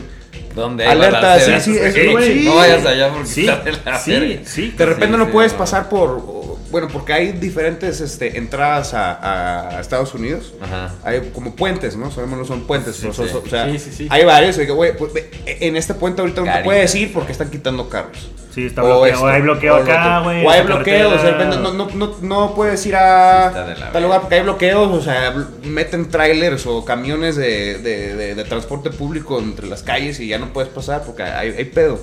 ¿Dónde 0.54 0.84
hay 0.84 0.90
Alerta, 0.90 1.38
sí, 1.38 1.52
sí, 1.60 1.78
es- 1.78 1.94
Sí. 1.94 2.42
No 2.44 2.56
vayas 2.56 2.84
allá 2.84 3.08
porque 3.12 3.26
Sí, 3.28 3.48
está 3.48 3.62
de 3.64 3.72
la 3.84 3.98
sí, 3.98 4.10
verga. 4.12 4.40
sí. 4.44 4.74
de 4.76 4.86
repente 4.86 5.12
Sí, 5.14 5.18
no 5.18 5.24
sí, 5.26 5.30
puedes 5.32 5.52
no. 5.52 5.58
pasar 5.58 5.88
por, 5.88 6.39
bueno, 6.70 6.88
porque 6.92 7.12
hay 7.12 7.32
diferentes 7.32 8.00
este, 8.00 8.38
entradas 8.38 8.94
a, 8.94 9.76
a 9.76 9.80
Estados 9.80 10.14
Unidos. 10.14 10.54
Ajá. 10.60 10.94
Hay 11.04 11.30
como 11.34 11.54
puentes, 11.56 11.96
¿no? 11.96 12.10
Sabemos 12.10 12.38
no 12.38 12.44
son 12.44 12.66
puentes, 12.66 12.96
pero 13.00 13.12
son- 13.12 13.26
sí. 13.26 13.32
son- 13.32 13.42
o 13.44 13.48
sea, 13.50 13.70
Sí, 13.70 13.78
sí, 13.78 13.90
sí. 13.92 14.06
hay 14.10 14.24
varios. 14.24 14.56
y 14.58 14.66
que, 14.66 14.72
güey, 14.72 14.96
pues, 14.96 15.12
ve, 15.12 15.30
en 15.46 15.76
este 15.76 15.94
puente 15.94 16.20
ahorita 16.20 16.42
no 16.42 16.52
te 16.52 16.62
puedes 16.64 16.94
ir 16.94 17.12
porque 17.12 17.32
están 17.32 17.50
quitando 17.50 17.88
carros. 17.88 18.30
Sí, 18.54 18.66
está 18.66 18.82
O 18.82 18.86
bloqueado. 18.86 19.06
esto, 19.06 19.24
O 19.24 19.28
hay 19.28 19.42
bloqueo 19.42 19.74
o 19.76 19.76
acá, 19.82 20.20
güey. 20.22 20.44
O 20.44 20.50
hay 20.50 20.62
bloqueos, 20.62 21.12
o 21.12 21.18
sea, 21.20 21.32
no, 21.44 21.72
no, 21.72 21.88
no, 21.94 22.16
no 22.20 22.54
puedes 22.54 22.84
ir 22.84 22.96
a 22.96 23.42
Sí, 23.42 23.48
está 23.58 23.66
de 23.68 23.76
la 23.76 23.92
tal 23.92 24.02
lugar 24.02 24.20
porque 24.22 24.34
hay 24.36 24.42
bloqueos, 24.42 24.90
o 24.92 25.00
sea, 25.02 25.34
meten 25.62 26.08
trailers 26.10 26.66
o 26.66 26.84
camiones 26.84 27.36
de, 27.36 27.78
de- 27.78 28.16
de- 28.16 28.34
de 28.34 28.44
transporte 28.44 28.90
público 28.90 29.38
entre 29.38 29.68
las 29.68 29.84
calles 29.84 30.18
y 30.18 30.26
ya 30.26 30.38
no 30.38 30.52
puedes 30.52 30.68
pasar 30.70 31.04
porque 31.04 31.22
hay, 31.22 31.50
hay 31.50 31.64
pedo. 31.64 32.00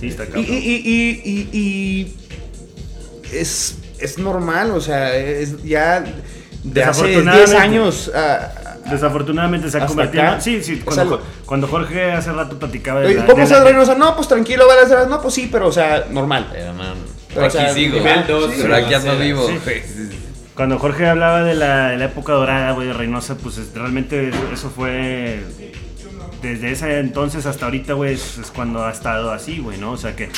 Sí, 0.00 0.08
está 0.08 0.24
Y, 0.24 0.26
cabrón. 0.26 0.44
y, 0.46 0.52
y, 0.52 0.74
y- 0.84 1.48
y- 1.52 1.58
y 1.58 2.16
es, 3.32 3.78
es 3.98 4.18
normal, 4.18 4.70
o 4.72 4.80
sea, 4.80 5.14
es 5.16 5.62
ya 5.62 6.04
de 6.64 6.82
hace 6.84 7.06
10 7.06 7.24
Desafortunadamente. 7.24 7.56
años. 7.56 8.10
ah, 8.14 8.48
Desafortunadamente 8.90 9.68
se 9.68 9.78
ha 9.78 9.80
¿Hasta 9.80 9.88
convertido. 9.88 10.22
acá? 10.22 10.40
Sí, 10.40 10.62
sí. 10.62 10.80
Cuando, 11.44 11.66
Jorge 11.66 12.12
hace 12.12 12.30
rato 12.32 12.56
platicaba 12.58 13.00
de 13.00 13.14
la. 13.14 13.26
¿Cómo 13.26 13.38
de 13.38 13.42
estás, 13.42 13.58
la- 13.58 13.64
Reynosa? 13.64 13.94
No, 13.96 14.14
pues 14.14 14.28
tranquilo, 14.28 14.68
balaceras. 14.68 15.08
No, 15.08 15.20
pues 15.20 15.34
sí, 15.34 15.48
pero, 15.50 15.66
o 15.66 15.72
sea, 15.72 16.04
normal. 16.10 16.48
Pero, 16.52 16.72
man, 16.72 16.94
Pero, 17.34 17.46
aquí 17.46 17.56
o 17.56 17.60
sea, 17.60 17.74
sigo. 17.74 17.96
nivel 17.98 18.26
dos, 18.28 18.52
pero 18.56 18.76
aquí 18.76 18.94
ando 18.94 19.18
vivo. 19.18 19.48
Sí. 19.48 20.18
Cuando 20.54 20.78
Jorge 20.78 21.06
hablaba 21.08 21.42
de 21.42 21.54
la, 21.54 21.88
de 21.90 21.96
la 21.98 22.04
época 22.04 22.32
dorada, 22.34 22.70
güey, 22.72 22.86
de 22.86 22.92
Reynosa, 22.94 23.36
pues 23.36 23.58
es- 23.58 23.74
realmente 23.74 24.30
eso 24.52 24.70
fue. 24.70 25.40
Desde 26.42 26.70
ese 26.70 27.00
entonces 27.00 27.44
hasta 27.46 27.64
ahorita, 27.64 27.94
güey, 27.94 28.14
es, 28.14 28.38
es 28.38 28.50
cuando 28.52 28.84
ha 28.84 28.92
estado 28.92 29.32
así, 29.32 29.58
güey, 29.58 29.78
¿no? 29.78 29.90
O 29.92 29.96
sea 29.96 30.14
que. 30.14 30.28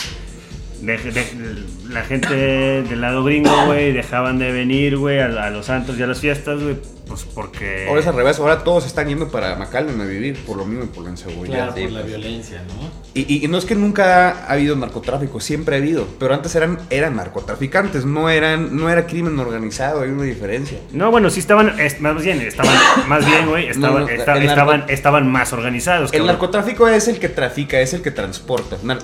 De- 0.81 0.99
de- 0.99 1.65
la 1.91 2.03
gente 2.03 2.35
del 2.37 3.01
lado 3.01 3.25
gringo, 3.25 3.51
güey, 3.67 3.93
dejaban 3.93 4.39
de 4.39 4.53
venir, 4.53 4.97
güey, 4.97 5.19
a, 5.21 5.27
a 5.27 5.51
los 5.51 5.67
santos 5.67 5.99
y 5.99 6.03
a 6.03 6.07
las 6.07 6.21
fiestas, 6.21 6.63
güey, 6.63 6.77
pues 7.07 7.25
porque. 7.35 7.87
Ahora 7.89 8.01
es 8.01 8.07
al 8.07 8.15
revés, 8.15 8.39
ahora 8.39 8.63
todos 8.63 8.85
están 8.87 9.09
yendo 9.09 9.29
para 9.29 9.57
McAllen 9.57 9.99
a 10.01 10.05
vivir 10.05 10.37
por 10.47 10.59
lo 10.59 10.65
mismo 10.67 10.85
y 10.85 10.89
por 10.89 11.05
la 11.05 11.11
inseguridad. 11.11 11.73
Claro, 11.73 11.73
por 11.73 11.91
la 11.91 12.01
pues. 12.01 12.07
violencia, 12.07 12.63
¿no? 12.69 12.91
Y, 13.15 13.21
y- 13.35 13.45
y 13.45 13.49
no 13.49 13.57
es 13.59 13.65
que 13.65 13.75
nunca 13.75 14.31
ha 14.47 14.53
habido 14.53 14.77
narcotráfico, 14.77 15.41
siempre 15.41 15.77
ha 15.77 15.79
habido, 15.79 16.07
pero 16.21 16.35
antes 16.35 16.55
eran, 16.55 16.79
eran 16.91 17.17
narcotraficantes, 17.17 18.05
no 18.05 18.29
eran 18.29 18.77
no 18.77 18.91
era 18.91 19.07
crimen 19.07 19.39
organizado, 19.39 20.03
hay 20.03 20.11
una 20.11 20.25
diferencia. 20.25 20.79
No, 20.93 21.11
bueno, 21.11 21.31
sí 21.31 21.41
estaban, 21.41 21.81
es- 21.81 22.01
más 22.03 22.23
bien, 22.23 22.43
estaban, 22.43 22.77
más 23.09 23.25
bien, 23.25 23.47
güey, 23.49 23.69
estaban, 23.69 24.03
No, 24.03 24.09
esta- 24.09 24.37
estaban, 24.45 24.85
estaban 24.89 25.33
más 25.33 25.53
organizados. 25.55 26.13
El 26.13 26.19
cabrón. 26.19 26.27
narcotráfico 26.27 26.87
es 26.89 27.09
el 27.09 27.19
que 27.19 27.31
trafica, 27.31 27.81
es 27.81 27.95
el 27.95 28.03
que 28.03 28.11
transporta, 28.11 28.77
nar- 28.85 29.01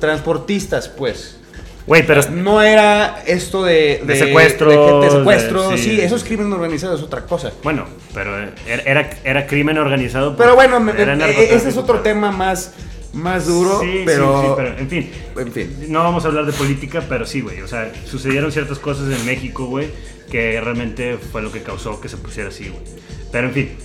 narcotransportistas, 0.00 0.88
pues. 0.88 1.36
Güey, 1.86 2.06
pero 2.06 2.20
No 2.30 2.60
era 2.60 3.22
esto 3.26 3.64
de, 3.64 4.02
De 4.04 4.14
secuestros, 4.16 4.72
de 4.72 4.78
gente- 4.78 5.10
secuestros, 5.10 5.70
de- 5.70 5.78
sí. 5.78 5.84
sí. 5.96 6.00
eso 6.02 6.16
es 6.16 6.24
crimen 6.24 6.52
organizado, 6.52 6.94
es 6.96 7.02
otra 7.02 7.22
cosa. 7.24 7.50
bueno, 7.62 7.86
pero 8.12 8.36
era, 8.36 8.52
era, 8.84 9.10
era 9.24 9.46
crimen 9.46 9.78
organizado. 9.78 10.36
Pero 10.36 10.54
porque 10.54 10.68
bueno, 10.68 10.90
eh, 10.90 11.06
narcotráfico, 11.06 11.40
ese 11.54 11.68
es 11.70 11.76
otro 11.78 11.94
pero- 11.94 12.02
tema 12.02 12.30
más, 12.30 12.74
más 13.14 13.46
duro, 13.46 13.80
Sí, 13.80 14.02
pero, 14.04 14.38
sí, 14.42 14.46
sí, 14.48 14.52
pero 14.56 14.78
en 14.78 14.88
fin. 14.90 15.10
en 15.38 15.52
fin. 15.52 15.76
No 15.88 16.00
vamos 16.04 16.24
a 16.26 16.28
hablar 16.28 16.44
de 16.44 16.52
política, 16.52 17.02
pero 17.08 17.24
sí, 17.24 17.40
güey. 17.40 17.62
O 17.62 17.68
sea, 17.68 17.90
sucedieron 18.04 18.52
ciertas 18.52 18.78
cosas 18.78 19.10
en 19.18 19.24
México, 19.24 19.64
güey, 19.64 19.88
que 20.30 20.60
realmente 20.60 21.16
fue 21.32 21.40
lo 21.40 21.50
que 21.50 21.62
causó 21.62 22.02
que 22.02 22.10
se 22.10 22.18
pusiera 22.18 22.50
así, 22.50 22.68
güey. 22.68 22.82
Pero 23.32 23.48
en 23.48 23.54
fin, 23.54 23.76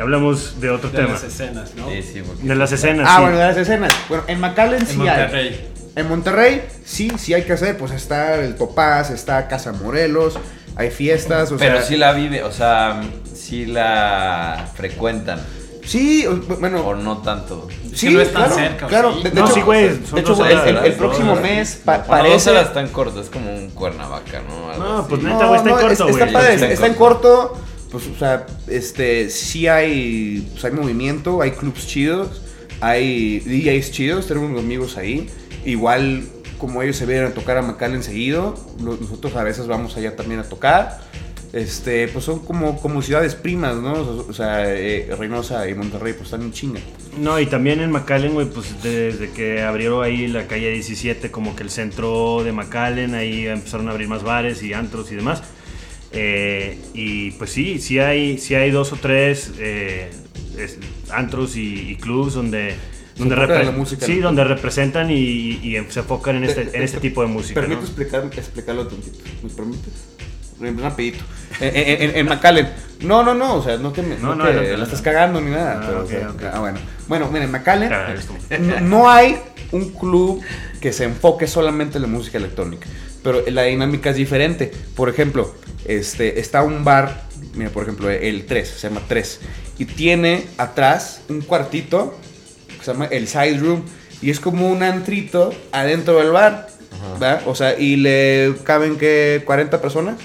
hablamos 0.00 0.60
de 0.60 0.70
otro 0.70 0.90
De 0.90 0.96
tema. 0.98 1.12
las 1.14 1.24
escenas, 1.24 1.74
¿no? 1.76 1.88
Sí, 1.90 2.02
sí, 2.02 2.22
porque- 2.26 2.42
De 2.46 2.54
las 2.54 2.72
escenas. 2.72 3.06
Ah, 3.10 3.16
sí. 3.16 3.22
bueno, 3.22 3.38
de 3.38 3.44
las 3.44 3.56
escenas. 3.56 3.92
Bueno, 4.08 4.24
en 4.26 4.40
McAllen 4.40 4.80
En 4.80 4.86
sí 4.86 4.92
hay. 5.00 5.06
Monterrey. 5.08 5.68
En 5.96 6.08
Monterrey, 6.08 6.62
sí, 6.84 7.10
sí 7.18 7.34
hay 7.34 7.42
que 7.44 7.52
hacer, 7.54 7.76
pues 7.76 7.90
está 7.92 8.36
el 8.36 8.54
Topaz, 8.54 9.10
está 9.10 9.48
Casa 9.48 9.72
Morelos, 9.72 10.38
hay 10.76 10.90
fiestas, 10.90 11.50
o 11.50 11.56
Pero 11.56 11.78
sea... 11.78 11.82
sí 11.86 11.96
la 11.96 12.12
vive, 12.12 12.44
o 12.44 12.52
sea, 12.52 13.00
sí 13.34 13.66
la 13.66 14.68
frecuentan. 14.76 15.40
Sí, 15.84 16.26
bueno... 16.60 16.82
O 16.86 16.94
no 16.94 17.18
tanto. 17.18 17.66
Sí, 17.94 18.10
no 18.12 18.20
es 18.20 18.30
tan 18.32 18.42
claro, 18.44 18.54
cerca, 18.56 18.86
¿o 18.86 18.88
claro. 18.90 19.14
sí? 19.16 19.22
De, 19.24 19.30
de 19.30 19.40
No, 19.40 19.46
hecho, 19.46 19.54
sí, 19.54 19.60
güey, 19.62 19.88
de 19.88 19.94
hecho, 19.94 20.16
el, 20.18 20.40
horas, 20.52 20.62
el- 20.66 20.68
el 20.68 20.74
¿verdad? 20.82 20.96
próximo 20.98 21.32
horas. 21.32 21.42
mes 21.44 21.80
pa- 21.84 21.98
Bueno, 22.06 22.24
dos 22.24 22.28
parece... 22.28 22.50
horas 22.50 22.74
tan 22.74 22.88
corto, 22.88 23.20
es 23.22 23.30
como 23.30 23.52
un 23.52 23.70
Cuernavaca, 23.70 24.42
¿no? 24.46 24.70
Algo 24.70 24.84
No, 24.84 24.98
así. 24.98 25.06
pues 25.08 25.22
neta, 25.22 25.46
güey, 25.46 25.56
está 25.58 25.70
en 25.70 25.76
corto, 25.76 25.92
es- 25.92 25.98
güey. 26.00 26.12
Está 26.12 26.26
padre, 26.38 26.54
Está 26.54 26.54
está, 26.54 26.66
en 26.66 26.72
está 26.72 26.86
en 26.86 26.94
corto. 26.94 27.58
Pues, 27.90 28.06
o 28.06 28.18
sea, 28.18 28.46
este, 28.66 29.30
sí 29.30 29.66
hay, 29.66 30.46
pues, 30.52 30.64
hay 30.64 30.72
movimiento, 30.72 31.40
hay 31.40 31.52
clubs 31.52 31.86
chidos, 31.86 32.42
hay 32.80 33.40
DJs 33.40 33.90
chidos, 33.92 34.26
tenemos 34.26 34.58
amigos 34.58 34.96
ahí. 34.96 35.28
Igual, 35.64 36.24
como 36.58 36.82
ellos 36.82 36.96
se 36.96 37.06
vienen 37.06 37.26
a 37.26 37.30
tocar 37.30 37.56
a 37.56 37.62
McAllen 37.62 38.02
seguido, 38.02 38.54
nosotros 38.78 39.34
a 39.36 39.42
veces 39.42 39.66
vamos 39.66 39.96
allá 39.96 40.16
también 40.16 40.40
a 40.40 40.44
tocar. 40.44 41.00
Este, 41.52 42.08
pues 42.08 42.26
son 42.26 42.40
como, 42.40 42.78
como 42.78 43.00
ciudades 43.00 43.34
primas, 43.34 43.76
¿no? 43.76 43.94
O 43.94 44.32
sea, 44.34 44.70
eh, 44.70 45.08
Reynosa 45.18 45.66
y 45.66 45.74
Monterrey, 45.74 46.12
pues 46.12 46.26
están 46.26 46.42
en 46.42 46.52
chinga. 46.52 46.80
No, 47.18 47.40
y 47.40 47.46
también 47.46 47.80
en 47.80 47.90
McAllen, 47.90 48.34
güey, 48.34 48.46
pues 48.46 48.82
desde 48.82 49.30
que 49.30 49.62
abrieron 49.62 50.04
ahí 50.04 50.28
la 50.28 50.46
calle 50.46 50.70
17, 50.70 51.30
como 51.30 51.56
que 51.56 51.62
el 51.62 51.70
centro 51.70 52.44
de 52.44 52.52
McAllen, 52.52 53.14
ahí 53.14 53.46
empezaron 53.46 53.88
a 53.88 53.92
abrir 53.92 54.08
más 54.08 54.22
bares 54.22 54.62
y 54.62 54.74
antros 54.74 55.10
y 55.10 55.16
demás. 55.16 55.42
Eh, 56.12 56.78
y 56.94 57.32
pues 57.32 57.50
sí, 57.50 57.78
sí 57.80 57.98
hay, 57.98 58.38
sí 58.38 58.54
hay 58.54 58.70
dos 58.70 58.92
o 58.92 58.96
tres 58.96 59.52
eh, 59.58 60.10
es- 60.58 60.78
antros 61.10 61.56
y, 61.56 61.90
y 61.90 61.96
clubs 61.96 62.34
donde... 62.34 62.74
Donde, 63.16 63.34
repre- 63.34 63.72
música, 63.76 64.06
sí, 64.06 64.16
¿no? 64.16 64.26
donde 64.28 64.44
representan 64.44 65.10
y, 65.10 65.14
y 65.16 65.76
se 65.88 65.98
enfocan 66.00 66.36
en 66.36 66.44
este, 66.44 66.70
en 66.72 66.82
este 66.82 67.00
tipo 67.00 67.20
de 67.22 67.26
música. 67.26 67.60
¿Permite 67.60 67.80
¿no? 67.80 67.86
explicar, 67.86 68.24
explicarlo 68.32 68.86
tantito? 68.86 69.18
¿Me 69.42 69.50
permites? 69.50 69.92
Rapidito. 70.80 71.24
En, 71.60 71.76
en, 71.76 72.02
en- 72.10 72.16
en 72.16 72.26
McAllen. 72.26 72.68
No, 73.00 73.24
no, 73.24 73.34
no, 73.34 73.56
o 73.56 73.62
sea, 73.62 73.76
no 73.76 73.90
te, 73.92 74.02
No, 74.02 74.16
no 74.20 74.34
no, 74.36 74.44
te- 74.44 74.50
adelante, 74.50 74.76
la 74.76 74.84
estás 74.84 75.02
cagando 75.02 75.40
ni 75.40 75.50
nada. 75.50 75.80
Ah, 75.80 75.84
pero, 75.86 76.04
o 76.04 76.06
sea, 76.06 76.52
ah, 76.52 76.60
bueno. 76.60 76.78
Bueno, 77.08 77.28
mira, 77.30 77.44
en 77.44 77.50
McAllen 77.52 77.90
no, 78.60 78.80
no 78.82 79.10
hay 79.10 79.36
un 79.72 79.90
club 79.90 80.40
que 80.80 80.92
se 80.92 81.04
enfoque 81.04 81.46
solamente 81.48 81.98
en 81.98 82.02
la 82.02 82.08
música 82.08 82.38
electrónica. 82.38 82.86
Pero 83.22 83.42
la 83.50 83.62
dinámica 83.64 84.10
es 84.10 84.16
diferente. 84.16 84.70
Por 84.94 85.08
ejemplo, 85.08 85.54
este, 85.86 86.38
está 86.40 86.62
un 86.62 86.84
bar, 86.84 87.24
mira, 87.54 87.70
por 87.70 87.82
ejemplo, 87.82 88.08
el 88.10 88.46
3, 88.46 88.68
se 88.68 88.88
llama 88.88 89.02
3. 89.08 89.40
Y 89.78 89.84
tiene 89.84 90.44
atrás 90.56 91.22
un 91.28 91.40
cuartito 91.40 92.16
que 92.78 92.84
se 92.84 92.92
llama 92.92 93.06
el 93.06 93.26
side 93.28 93.58
room. 93.58 93.82
Y 94.20 94.30
es 94.30 94.40
como 94.40 94.68
un 94.68 94.82
antrito 94.82 95.52
adentro 95.72 96.18
del 96.18 96.30
bar. 96.30 96.68
¿verdad? 97.12 97.42
O 97.46 97.54
sea, 97.54 97.78
y 97.78 97.96
le 97.96 98.54
caben 98.64 98.96
que 98.98 99.42
40 99.44 99.80
personas. 99.80 100.16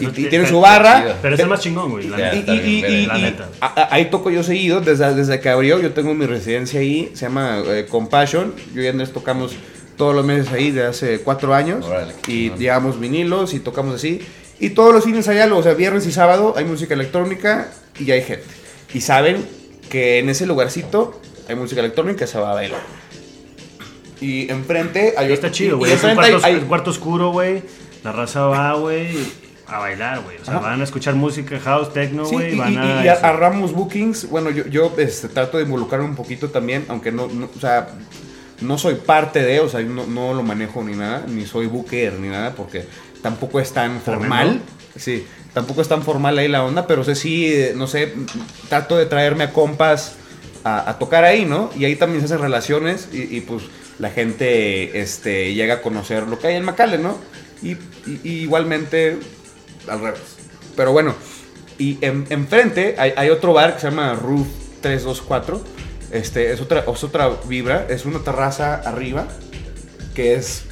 Y, 0.00 0.04
y 0.06 0.26
tiene 0.26 0.46
su 0.46 0.60
barra. 0.60 1.16
Pero 1.22 1.34
es 1.34 1.40
el 1.40 1.48
más 1.48 1.60
chingón, 1.60 1.90
güey. 1.90 2.08
la 2.08 2.18
Ya, 2.18 2.32
neta. 2.32 2.54
Y, 2.54 2.58
y- 2.58 2.60
bien, 2.82 2.92
y- 2.92 2.94
y- 2.96 3.06
La 3.06 3.18
neta. 3.18 3.48
ahí 3.90 4.06
toco 4.10 4.30
yo 4.30 4.42
seguido, 4.42 4.80
desde, 4.80 5.14
desde 5.14 5.40
que 5.40 5.48
abrió, 5.48 5.80
yo 5.80 5.92
tengo 5.92 6.14
mi 6.14 6.26
residencia 6.26 6.80
ahí, 6.80 7.10
se 7.14 7.26
llama 7.26 7.62
eh, 7.66 7.86
Compassion, 7.88 8.54
yo 8.74 8.82
y 8.82 8.86
Andrés 8.88 9.12
tocamos 9.12 9.52
todos 9.98 10.14
los 10.14 10.24
meses 10.24 10.50
ahí 10.52 10.70
de 10.70 10.84
hace 10.86 11.20
cuatro 11.20 11.52
años, 11.54 11.84
y 12.26 12.50
llevamos 12.52 12.98
vinilos 12.98 13.52
y 13.52 13.60
tocamos 13.60 13.94
así, 13.96 14.20
y 14.58 14.70
todos 14.70 14.94
los 14.94 15.04
fines 15.04 15.28
algo, 15.28 15.58
o 15.58 15.62
sea, 15.62 15.74
viernes 15.74 16.06
y 16.06 16.12
sábado 16.12 16.54
hay 16.56 16.64
música 16.64 16.94
electrónica 16.94 17.68
y 17.98 18.10
hay 18.10 18.22
gente, 18.22 18.46
y 18.94 19.02
saben 19.02 19.44
que 19.90 20.18
en 20.20 20.30
ese 20.30 20.46
lugarcito 20.46 21.20
hay 21.48 21.56
música 21.56 21.80
electrónica 21.80 22.26
se 22.26 22.38
va 22.38 22.52
a 22.52 22.54
bailar. 22.54 22.80
Y 24.20 24.50
enfrente 24.50 25.14
hay 25.16 25.32
está 25.32 25.46
otro- 25.46 25.56
chido, 25.56 25.78
güey. 25.78 25.92
Es 25.92 26.02
un 26.02 26.10
enfrente 26.10 26.32
cuarto, 26.32 26.46
hay- 26.46 26.54
hay- 26.54 26.60
es 26.60 26.66
cuarto 26.66 26.90
oscuro, 26.90 27.30
güey. 27.30 27.62
La 28.02 28.12
raza 28.12 28.42
va, 28.46 28.74
güey, 28.74 29.16
a 29.66 29.78
bailar, 29.78 30.22
güey. 30.22 30.36
O 30.38 30.44
sea, 30.44 30.54
Ajá. 30.56 30.70
van 30.70 30.80
a 30.80 30.84
escuchar 30.84 31.14
música 31.14 31.58
house, 31.60 31.92
techno, 31.92 32.24
Sí, 32.26 32.34
güey. 32.34 32.54
y, 32.54 32.58
van 32.58 32.72
y- 32.72 32.76
a. 32.78 33.04
y 33.04 33.08
agarramos 33.08 33.72
bookings. 33.72 34.28
Bueno, 34.28 34.50
yo, 34.50 34.66
yo 34.66 34.92
este, 34.98 35.28
trato 35.28 35.58
de 35.58 35.64
involucrarme 35.64 36.06
un 36.06 36.16
poquito 36.16 36.50
también, 36.50 36.84
aunque 36.88 37.12
no, 37.12 37.28
no- 37.28 37.48
o 37.56 37.60
sea, 37.60 37.88
no 38.60 38.78
soy 38.78 38.94
parte 38.96 39.42
de, 39.42 39.60
o 39.60 39.68
sea, 39.68 39.80
no, 39.80 40.06
no 40.06 40.34
lo 40.34 40.42
manejo 40.42 40.82
ni 40.82 40.94
nada, 40.96 41.24
ni 41.28 41.46
soy 41.46 41.66
booker 41.66 42.14
ni 42.14 42.28
nada, 42.28 42.54
porque 42.54 42.84
tampoco 43.22 43.60
es 43.60 43.72
tan 43.72 44.00
formal. 44.00 44.60
Sí, 44.96 45.24
tampoco 45.54 45.80
es 45.82 45.88
tan 45.88 46.02
formal 46.02 46.38
ahí 46.38 46.48
la 46.48 46.64
onda, 46.64 46.86
pero 46.86 47.04
sé 47.04 47.14
sí, 47.14 47.54
no 47.76 47.86
sé, 47.86 48.12
trato 48.68 48.96
de 48.96 49.06
traerme 49.06 49.44
a 49.44 49.52
compas 49.52 50.14
a, 50.64 50.90
a 50.90 50.98
tocar 50.98 51.24
ahí, 51.24 51.44
¿no? 51.44 51.70
Y 51.78 51.84
ahí 51.84 51.94
también 51.96 52.20
se 52.20 52.26
hacen 52.26 52.40
relaciones 52.42 53.08
y, 53.12 53.36
y, 53.36 53.40
pues 53.42 53.62
la 53.98 54.10
gente 54.10 55.00
este, 55.00 55.54
llega 55.54 55.74
a 55.74 55.82
conocer 55.82 56.24
lo 56.28 56.38
que 56.38 56.48
hay 56.48 56.56
en 56.56 56.64
McAllen, 56.64 57.02
¿no? 57.02 57.18
Y, 57.62 57.72
y- 57.72 58.20
y 58.24 58.30
igualmente 58.42 59.18
al 59.88 60.00
revés. 60.00 60.20
Pero 60.76 60.92
bueno, 60.92 61.14
y 61.78 61.98
en- 62.00 62.26
enfrente 62.30 62.96
hay, 62.98 63.12
hay 63.16 63.30
otro 63.30 63.52
bar 63.52 63.74
que 63.74 63.80
se 63.80 63.90
llama 63.90 64.14
Roof 64.14 64.46
324. 64.80 65.62
Este, 66.10 66.52
es 66.52 66.60
otra, 66.60 66.84
es 66.90 67.04
otra 67.04 67.30
vibra, 67.46 67.86
es 67.88 68.04
una 68.06 68.20
terraza 68.20 68.76
arriba 68.76 69.26
que 70.14 70.34
es, 70.34 70.64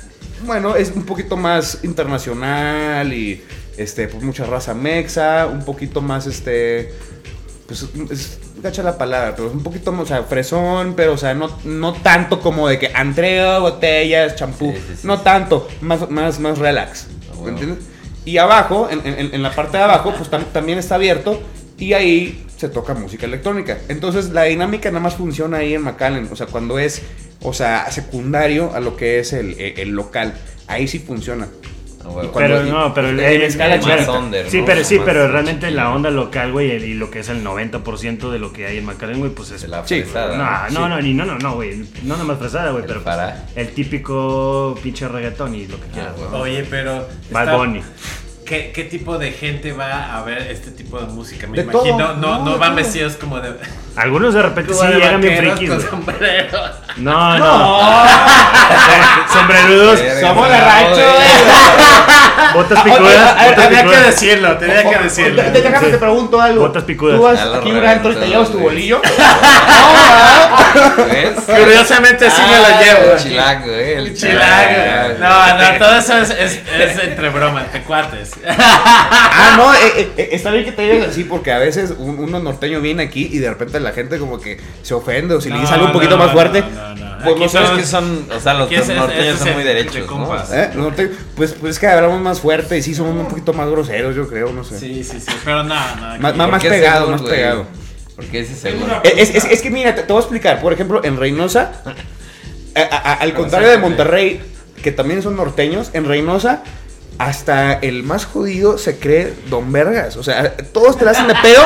bueno, 0.45 0.75
es 0.77 0.91
un 0.95 1.05
poquito 1.05 1.37
más 1.37 1.81
internacional 1.83 3.13
y 3.13 3.45
este, 3.77 4.09
pues 4.09 4.23
mucha 4.23 4.45
raza 4.47 4.75
mexa, 4.75 5.47
un 5.47 5.65
poquito 5.65 6.01
más, 6.01 6.27
este, 6.27 6.93
pues 7.67 7.87
es, 8.11 8.39
gacha 8.63 8.83
la 8.83 8.97
palabra, 8.97 9.35
pero 9.37 9.49
es 9.49 9.55
un 9.55 9.63
poquito 9.63 9.91
o 9.97 10.07
sea, 10.07 10.23
fresón, 10.23 10.95
pero, 10.97 11.13
o 11.13 11.19
sea, 11.19 11.35
no, 11.35 11.51
no 11.65 11.93
tanto 11.93 12.41
como 12.41 12.67
de 12.69 12.79
que 12.79 12.91
antreo, 12.95 13.61
botellas, 13.61 14.35
champú, 14.37 14.73
Sí, 14.75 14.79
sí, 14.89 14.95
sí, 15.03 15.07
no 15.07 15.21
tanto, 15.21 15.69
más, 15.83 16.09
más, 16.11 16.41
más 16.41 16.59
relax, 16.59 17.07
Ah, 17.09 17.33
¿me 17.35 17.37
bueno. 17.43 17.59
entiendes? 17.59 17.85
Y 18.25 18.39
abajo, 18.39 18.89
en, 18.91 19.07
en- 19.07 19.35
en 19.35 19.43
la 19.43 19.55
parte 19.55 19.77
de 19.77 19.85
abajo, 19.85 20.13
pues 20.17 20.31
tam- 20.31 20.47
también 20.53 20.79
está 20.79 20.97
abierto 20.97 21.41
y 21.79 21.93
ahí 21.93 22.45
se 22.57 22.69
toca 22.69 22.95
música 22.95 23.27
electrónica. 23.27 23.79
Entonces 23.89 24.31
la 24.31 24.45
dinámica 24.45 24.91
nada 24.91 25.01
más 25.03 25.15
funciona 25.17 25.59
ahí 25.59 25.75
en 25.75 25.83
McAllen, 25.83 26.29
o 26.33 26.37
sea, 26.37 26.47
cuando 26.47 26.79
es, 26.79 27.03
o 27.43 27.53
sea, 27.53 27.91
secundario 27.91 28.73
a 28.75 28.81
lo 28.81 28.97
que 28.97 29.19
es 29.21 29.33
el, 29.33 29.59
el- 29.61 29.79
el 29.79 29.89
local, 29.91 30.35
ahí 30.69 30.89
sí 30.89 30.99
funciona. 30.99 31.49
Ah, 32.09 32.23
Pero 32.35 32.63
no, 32.63 32.95
pero 32.95 33.09
el- 33.09 33.19
escala 33.19 33.75
el- 33.75 33.81
chiquita. 33.81 34.05
bueno, 34.07 34.19
under, 34.27 34.49
Sí, 34.49 34.61
¿no? 34.61 34.65
pero 34.65 34.85
sí, 34.85 34.95
Más 34.95 35.05
pero 35.07 35.27
realmente 35.29 35.69
la 35.73 35.91
onda 35.93 36.09
local, 36.11 36.53
güey, 36.53 36.71
y 36.85 36.95
lo 36.95 37.11
que 37.11 37.19
es 37.19 37.29
el 37.29 37.43
90% 37.43 38.31
de 38.31 38.39
lo 38.39 38.53
que 38.53 38.65
hay 38.65 38.79
en 38.79 38.85
McAllen, 38.85 39.19
güey, 39.19 39.33
pues 39.33 39.51
es. 39.51 39.63
De 39.63 39.69
la 39.69 39.85
Sí. 39.85 40.03
fresada. 40.03 40.69
No, 40.71 40.81
no, 40.83 40.89
no, 40.89 41.03
ni 41.03 41.13
no, 41.15 41.25
no, 41.25 41.37
no, 41.39 41.55
güey. 41.57 41.79
No 42.05 42.15
nada 42.15 42.23
más 42.23 42.39
fresada, 42.39 42.71
güey, 42.71 42.85
El 42.85 42.89
pero 42.89 43.03
para. 43.03 43.47
el 43.57 43.71
típico 43.71 44.79
pinche 44.85 45.09
reggaetón 45.09 45.57
y 45.57 45.67
lo 45.67 45.81
que 45.81 45.89
quieras, 45.89 46.13
Ah, 46.17 46.27
güey. 46.31 46.43
Oye, 46.43 46.67
pero. 46.71 47.09
Bad 47.33 47.43
está- 47.49 47.57
Bunny. 47.57 47.83
¿Qué, 48.47 48.73
¿Qué 48.73 48.85
tipo 48.85 49.19
de 49.19 49.33
gente 49.33 49.73
va 49.73 50.17
a 50.17 50.23
ver 50.23 50.39
este 50.51 50.71
tipo 50.71 50.99
de 50.99 51.07
música? 51.07 51.47
Me 51.47 51.57
De 51.59 51.65
imagino, 51.65 51.99
todo, 51.99 52.17
no, 52.17 52.39
no, 52.39 52.45
no 52.45 52.59
van 52.59 52.75
vestidos 52.77 53.17
como 53.17 53.41
de. 53.41 53.55
Algunos 53.97 54.35
de 54.35 54.43
repente 54.43 54.75
sí 54.75 54.87
llegan 54.87 55.21
bien 55.21 55.39
frikis, 55.39 55.69
con 55.71 55.79
güey. 55.79 55.89
sombrero. 55.91 56.59
No, 56.99 57.39
no. 57.39 57.81
Sombrerudos. 59.33 60.01
Somos 60.21 60.49
de 60.49 60.61
rancho. 60.61 61.03
Botas 62.55 62.83
picudas. 62.83 63.55
Tenía 63.57 63.85
que 63.85 63.97
decirlo, 63.99 64.57
tenía 64.57 64.89
que 64.91 64.99
decirlo. 65.05 65.43
De- 65.43 65.51
Déjame 65.51 65.89
te 65.89 65.99
pregunto 65.99 66.41
algo. 66.41 66.61
Botas 66.67 66.85
picudas. 66.85 67.17
Tú 67.17 67.23
vas 67.23 67.39
aquí 67.59 67.71
un 67.73 67.85
antro 67.85 68.13
y 68.13 68.17
te 68.17 68.27
llevas 68.29 68.51
tu 68.51 68.59
bolillo. 68.61 69.01
¿Ves? 71.11 71.37
Curiosamente 71.47 72.31
sí 72.31 72.43
me 72.49 72.55
Ah, 72.57 72.61
lo 72.69 72.81
llevo. 72.85 73.13
El 73.13 73.19
chilango, 73.23 73.71
eh. 73.71 73.99
El 73.99 74.15
Chilago. 74.15 75.15
No, 75.21 75.47
no, 75.59 75.79
todo 75.79 75.97
eso 75.99 76.19
es, 76.19 76.61
entre 77.03 77.29
bromas, 77.31 77.65
entre 77.65 77.83
cuates. 77.83 78.31
Ah, 79.39 79.55
no, 79.59 79.75
eh, 79.75 79.79
eh, 79.97 80.13
eh, 80.17 80.29
está 80.33 80.51
bien 80.51 80.65
que 80.65 80.73
te 80.73 80.81
digas 80.83 81.09
así 81.11 81.25
porque 81.25 81.53
a 81.53 81.59
veces 81.59 81.91
un- 81.99 82.19
uno 82.19 82.39
norteño 82.41 82.81
viene 82.81 83.03
aquí 83.03 83.29
y 83.31 83.39
de 83.39 83.51
repente 83.51 83.79
la 83.87 83.93
gente 83.93 84.19
como 84.19 84.39
que 84.41 84.59
se 84.83 84.93
ofende 84.95 85.35
o 85.35 85.41
si 85.41 85.49
le 85.51 85.57
dices 85.57 85.73
algo 85.73 85.87
un 85.87 85.93
poquito 85.93 86.17
No, 86.17 86.25
más 86.25 86.33
fuerte. 86.33 86.61
no, 86.63 86.95
no, 86.95 87.17
no. 87.19 87.25
pues 87.25 87.37
no 87.39 87.49
Sabes 87.49 87.71
que 87.71 87.85
son, 87.87 88.27
o 88.37 88.41
sea, 88.41 88.55
los 88.55 88.71
es- 88.71 88.89
norteños 88.89 89.35
es 89.35 89.39
son 89.41 89.53
muy 89.55 89.63
de- 89.63 89.69
derechos, 89.75 89.95
de 89.95 90.01
¿no? 90.03 90.07
compas. 90.07 90.53
¿Eh? 90.53 90.71
Los 90.75 90.85
norteños, 90.85 91.13
pues, 91.37 91.53
pues 91.59 91.73
es 91.73 91.79
que 91.79 91.87
hablamos 91.87 92.21
más 92.21 92.41
fuerte 92.41 92.77
y 92.77 92.83
sí 92.83 92.95
somos 92.95 93.15
un 93.17 93.27
poquito 93.29 93.53
más 93.53 93.69
groseros, 93.71 94.15
yo 94.15 94.29
creo, 94.29 94.53
no 94.53 94.63
sé. 94.65 94.79
Sí, 94.79 95.03
sí, 95.05 95.21
sí. 95.21 95.33
Pero 95.45 95.63
no, 95.63 95.75
no. 95.75 96.07
aquí- 96.13 96.23
Más- 96.23 96.33
¿Por 96.35 96.49
más 96.51 96.63
pegado, 96.63 96.97
seguro, 96.99 97.11
más 97.13 97.21
güey? 97.23 97.35
pegado. 97.35 97.67
Porque 98.17 98.41
ese 98.41 98.55
seguro. 98.55 99.01
Es, 99.05 99.35
es- 99.35 99.45
es 99.45 99.63
que 99.63 99.71
mira, 99.71 99.95
te, 99.95 100.03
te 100.03 100.13
voy 100.13 100.21
a 100.21 100.25
explicar. 100.25 100.61
Por 100.61 100.73
ejemplo, 100.73 101.03
en 101.05 101.17
Reynosa, 101.19 101.73
a- 102.75 102.81
a- 102.81 103.13
a- 103.13 103.15
al 103.15 103.35
contrario 103.35 103.69
de 103.71 103.79
Monterrey, 103.79 104.41
que 104.83 104.93
también 104.93 105.23
son 105.23 105.37
norteños, 105.37 105.91
en 105.93 106.05
Reynosa 106.07 106.63
hasta 107.19 107.73
el 107.75 108.03
más 108.03 108.27
jodido 108.27 108.77
se 108.79 108.99
cree 108.99 109.33
Don 109.49 109.73
Vergas. 109.73 110.17
O 110.17 110.23
sea, 110.23 110.55
todos 110.73 110.99
te 110.99 111.05
la 111.07 111.13
hacen 111.13 111.27
de 111.29 111.35
pedo. 111.43 111.63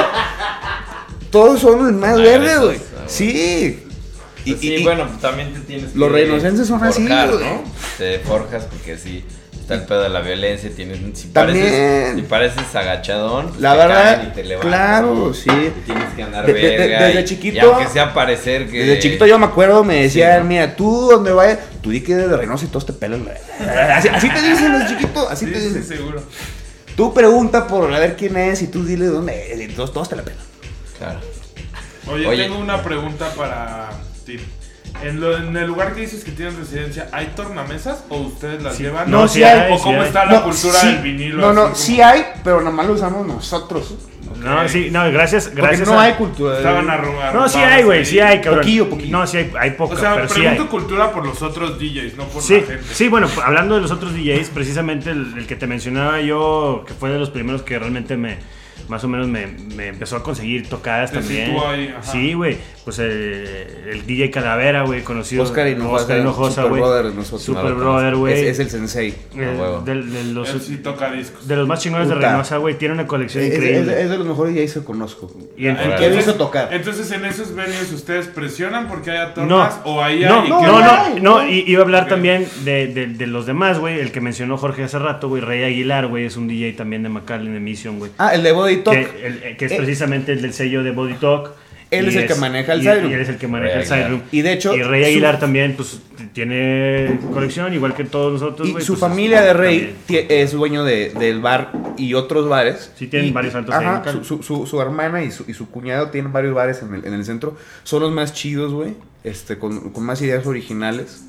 Todos 1.30 1.60
son 1.60 1.86
el 1.86 1.92
más 1.94 2.14
Ah, 2.14 2.22
verde, 2.22 2.56
güey. 2.58 2.76
ah, 2.76 2.94
güey. 2.96 3.08
Sí. 3.08 3.84
Y, 4.44 4.54
sí, 4.54 4.74
y- 4.74 4.82
bueno, 4.84 5.06
pues 5.06 5.20
también 5.20 5.52
te 5.52 5.60
tienes 5.60 5.92
que 5.92 5.98
Los 5.98 6.10
reinocenses 6.10 6.66
son 6.66 6.82
así, 6.82 7.02
forjar, 7.02 7.30
güey. 7.30 7.44
¿no? 7.44 7.62
Te 7.98 8.18
forjas 8.20 8.64
porque 8.64 8.96
sí, 8.96 9.22
está 9.60 9.74
el 9.74 9.82
pedo 9.82 10.02
de 10.02 10.08
la 10.08 10.20
violencia, 10.22 10.70
tienes, 10.74 10.98
si 11.12 11.28
También. 11.28 11.66
pareces, 11.66 12.14
si 12.16 12.22
pareces 12.22 12.74
agachadón, 12.74 13.48
pues 13.48 13.60
La 13.60 13.72
te 13.72 13.78
verdad, 13.78 14.16
caen 14.16 14.28
y 14.28 14.32
te 14.34 14.44
levantan, 14.44 14.70
claro, 14.70 15.34
sí. 15.34 15.50
Y 15.50 15.80
tienes 15.84 16.14
que 16.16 16.22
andar 16.22 16.46
De- 16.46 16.54
de- 16.54 16.60
de- 16.68 16.76
verga 16.78 17.06
desde 17.06 17.20
y- 17.20 17.24
chiquito- 17.26 17.56
y 17.56 17.58
aunque 17.60 17.86
sea 17.88 18.14
parecer 18.14 18.68
que... 18.70 18.78
Desde 18.80 18.98
chiquito 19.00 19.26
yo 19.26 19.38
me 19.38 19.44
acuerdo, 19.46 19.84
me 19.84 20.02
decían, 20.02 20.32
Sí, 20.38 20.42
¿no? 20.42 20.48
mira, 20.48 20.74
tú 20.74 21.08
donde 21.10 21.32
vayas, 21.32 21.58
tú 21.82 21.90
di 21.90 22.00
que 22.00 22.12
eres 22.14 22.30
de 22.30 22.36
Reynosa 22.38 22.64
y 22.64 22.68
todos 22.68 22.86
te 22.86 22.94
pelan. 22.94 23.28
Así, 23.94 24.08
así 24.08 24.30
te 24.30 24.40
dicen 24.42 24.72
desde 24.72 24.88
chiquito, 24.88 25.28
así 25.28 25.44
Sí, 25.44 25.52
te 25.52 25.60
sí, 25.60 25.66
dicen. 25.68 25.84
seguro. 25.84 26.22
Tú 26.96 27.12
pregunta 27.12 27.66
por 27.66 27.92
a 27.92 27.98
ver 27.98 28.16
quién 28.16 28.36
es 28.38 28.62
y 28.62 28.68
tú 28.68 28.84
dile 28.84 29.06
dónde 29.06 29.52
es 29.52 29.60
y 29.60 29.68
todos, 29.74 29.92
todos 29.92 30.08
te 30.08 30.16
la 30.16 30.22
pelan. 30.22 30.49
Claro. 31.00 31.18
Oye, 32.12 32.26
Oye. 32.26 32.42
tengo 32.44 32.58
una 32.58 32.82
pregunta 32.82 33.32
para 33.36 33.90
ti. 34.24 34.38
En, 35.02 35.18
lo- 35.20 35.36
en 35.36 35.56
el 35.56 35.66
lugar 35.66 35.94
que 35.94 36.02
dices 36.02 36.22
que 36.24 36.32
tienes 36.32 36.56
residencia, 36.56 37.08
¿hay 37.12 37.28
tornamesas 37.34 38.04
o 38.10 38.18
ustedes 38.18 38.62
las 38.62 38.76
Sí. 38.76 38.82
llevan? 38.82 39.10
No, 39.10 39.22
¿O 39.22 39.28
sí 39.28 39.42
hay, 39.42 39.72
¿O 39.72 39.76
sí 39.78 39.84
cómo 39.84 40.00
hay. 40.02 40.08
está 40.08 40.26
la 40.26 40.42
cultura 40.42 40.74
sí, 40.78 40.86
del 40.88 41.02
vinilo? 41.02 41.38
No, 41.40 41.52
no, 41.54 41.62
como- 41.64 41.74
sí 41.74 42.02
hay, 42.02 42.24
pero 42.44 42.60
nomás 42.60 42.86
lo 42.86 42.92
usamos 42.94 43.26
nosotros. 43.26 43.94
No, 44.36 44.68
sí, 44.68 44.90
no, 44.90 45.10
gracias, 45.10 45.46
Porque 45.46 45.60
gracias. 45.62 45.88
no 45.88 45.98
a- 45.98 46.04
hay 46.04 46.12
cultura. 46.14 46.56
Estaban 46.58 46.88
arrugados. 46.90 47.34
No, 47.34 47.48
sí 47.48 47.58
hay, 47.58 47.82
güey, 47.82 48.04
sí 48.04 48.20
hay, 48.20 48.40
cabrón. 48.40 48.60
Poquillo, 48.62 48.90
poquillo. 48.90 49.10
No, 49.18 49.26
sí 49.26 49.36
hay, 49.38 49.52
hay 49.58 49.70
poca, 49.72 49.94
O 49.94 49.98
sea, 49.98 50.14
pero 50.16 50.28
pregunto 50.28 50.62
hay. 50.62 50.68
cultura 50.68 51.12
por 51.12 51.26
los 51.26 51.40
otros 51.42 51.78
DJs, 51.78 52.16
no 52.16 52.24
por 52.24 52.42
Sí, 52.42 52.54
la 52.60 52.66
gente. 52.66 52.84
sí, 52.94 53.08
bueno, 53.08 53.28
hablando 53.44 53.76
de 53.76 53.80
los 53.82 53.90
otros 53.90 54.12
DJs, 54.14 54.50
precisamente 54.50 55.10
el, 55.10 55.34
el 55.38 55.46
que 55.46 55.56
te 55.56 55.66
mencionaba 55.66 56.20
yo, 56.20 56.84
que 56.86 56.94
fue 56.94 57.10
de 57.10 57.18
los 57.18 57.30
primeros 57.30 57.62
que 57.62 57.78
realmente 57.78 58.16
me, 58.16 58.38
más 58.90 59.02
o 59.04 59.08
menos 59.08 59.28
me, 59.28 59.46
me 59.76 59.86
empezó 59.88 60.16
a 60.16 60.22
conseguir 60.22 60.68
tocadas 60.68 61.12
también. 61.12 61.56
ahí, 61.66 61.94
sí, 62.02 62.34
güey, 62.34 62.58
pues 62.84 62.98
el, 62.98 63.46
el 63.90 64.04
DJ 64.06 64.30
Calavera, 64.30 64.82
güey, 64.82 65.02
conocido. 65.02 65.42
Oscar 65.44 65.68
Hinojosa, 65.68 66.02
Oscar 66.02 66.18
Hinojosa, 66.18 66.54
super 66.62 66.68
güey. 66.70 66.80
brother 66.82 67.04
de 67.06 67.14
nosotros. 67.14 67.42
Super 67.42 67.64
No 67.70 67.76
brother, 67.76 68.16
güey. 68.16 68.34
Es, 68.34 68.40
es 68.50 68.58
el 68.58 68.70
sensei. 68.70 69.14
Eh, 69.36 69.58
del- 69.84 70.12
de, 70.12 70.24
los, 70.24 70.50
Él 70.52 70.60
sí 70.60 70.76
toca 70.78 71.10
discos. 71.12 71.46
de 71.46 71.56
los 71.56 71.66
más 71.68 71.80
chingones 71.80 72.08
de. 72.08 72.16
Reynosa, 72.16 72.56
güey, 72.58 72.76
tiene 72.76 72.94
una 72.94 73.06
colección 73.06 73.44
Es, 73.44 73.50
es- 73.50 73.56
increíble. 73.56 74.02
es 74.02 74.10
de 74.10 74.18
los 74.18 74.26
mejores 74.26 74.54
DJs 74.54 74.74
que 74.74 74.84
conozco. 74.84 75.32
y 75.56 75.66
en- 75.66 75.76
Entonces- 75.76 76.00
que 76.00 76.06
he 76.06 76.10
visto 76.16 76.34
tocar. 76.34 76.68
Entonces, 76.72 77.10
en 77.12 77.24
esos 77.24 77.54
venues, 77.54 77.92
¿ustedes 77.92 78.26
presionan 78.26 78.88
porque 78.88 79.10
haya 79.12 79.28
No, 79.28 79.34
tornas? 79.34 79.80
¿O 79.84 80.02
ahí 80.02 80.20
no, 80.24 80.40
hay? 80.42 80.48
no, 80.48 80.60
no, 80.62 80.78
hay, 80.78 81.20
no, 81.20 81.40
no. 81.42 81.48
y- 81.48 81.64
iba 81.66 81.80
a 81.82 81.84
hablar 81.84 82.08
también 82.08 82.46
de, 82.64 82.88
de- 82.88 83.06
de 83.06 83.26
los 83.26 83.46
demás, 83.46 83.78
güey. 83.78 84.00
El 84.00 84.10
que 84.12 84.20
mencionó 84.20 84.56
Jorge 84.56 84.82
hace 84.84 84.98
rato, 84.98 85.28
güey. 85.28 85.40
Rey 85.42 85.62
Aguilar, 85.62 86.06
güey, 86.08 86.24
es 86.24 86.36
un 86.36 86.48
DJ 86.48 86.72
también 86.72 87.02
de 87.02 87.08
McAllen 87.08 87.54
Emission, 87.54 87.98
güey. 87.98 88.10
Ah, 88.18 88.34
el 88.34 88.42
de 88.42 88.52
Body 88.52 88.78
Talk. 88.82 88.94
Que, 88.94 89.26
el- 89.26 89.56
que 89.56 89.64
es 89.66 89.72
Eh, 89.72 89.76
precisamente 89.76 90.32
el 90.32 90.42
del 90.42 90.52
sello 90.52 90.82
de 90.82 90.90
Body 90.92 91.14
Talk. 91.14 91.52
Él 91.90 92.04
Y 92.04 92.08
es 92.10 92.16
el 92.16 92.26
que 92.28 92.34
maneja 92.36 92.72
el 92.74 92.78
y- 92.80 92.82
Sideroom. 92.82 93.10
Y 93.10 93.14
él 93.14 93.20
es 93.20 93.28
el 93.30 93.36
que 93.36 93.48
maneja 93.48 93.74
Rey 93.74 93.82
el 93.84 93.92
Aguilar. 93.92 93.98
Sideroom. 94.08 94.22
Y 94.30 94.42
de 94.42 94.52
hecho, 94.52 94.76
Y 94.76 94.82
Rey 94.84 95.02
su- 95.02 95.08
Aguilar 95.08 95.40
también, 95.40 95.74
pues, 95.76 96.00
tiene 96.32 97.18
colección, 97.32 97.74
igual 97.74 97.94
que 97.94 98.04
todos 98.04 98.32
nosotros, 98.40 98.68
Y 98.68 98.72
güey. 98.72 98.84
su 98.84 98.92
pues, 98.92 99.00
familia 99.00 99.40
de 99.42 99.52
Rey 99.54 99.96
es 100.08 100.52
dueño 100.52 100.84
de- 100.84 101.10
del 101.10 101.40
bar 101.40 101.72
y 101.96 102.14
otros 102.14 102.48
bares. 102.48 102.92
Sí, 102.96 103.08
tienen 103.08 103.30
Y- 103.30 103.32
varios 103.32 103.54
en 103.56 103.72
Ajá, 103.72 104.02
Cali. 104.02 104.18
su, 104.18 104.24
su, 104.38 104.42
su- 104.44 104.66
su 104.66 104.80
hermana 104.80 105.24
y 105.24 105.32
su, 105.32 105.44
y 105.48 105.54
su 105.54 105.68
cuñado 105.68 106.10
tienen 106.10 106.32
varios 106.32 106.54
bares 106.54 106.80
en 106.82 106.94
el, 106.94 107.04
en 107.04 107.12
el 107.12 107.24
centro. 107.24 107.56
Son 107.82 108.00
los 108.02 108.12
más 108.12 108.34
chidos, 108.34 108.72
güey. 108.72 108.94
Este, 109.24 109.58
con, 109.58 109.90
con 109.90 110.04
más 110.04 110.22
ideas 110.22 110.46
originales. 110.46 111.24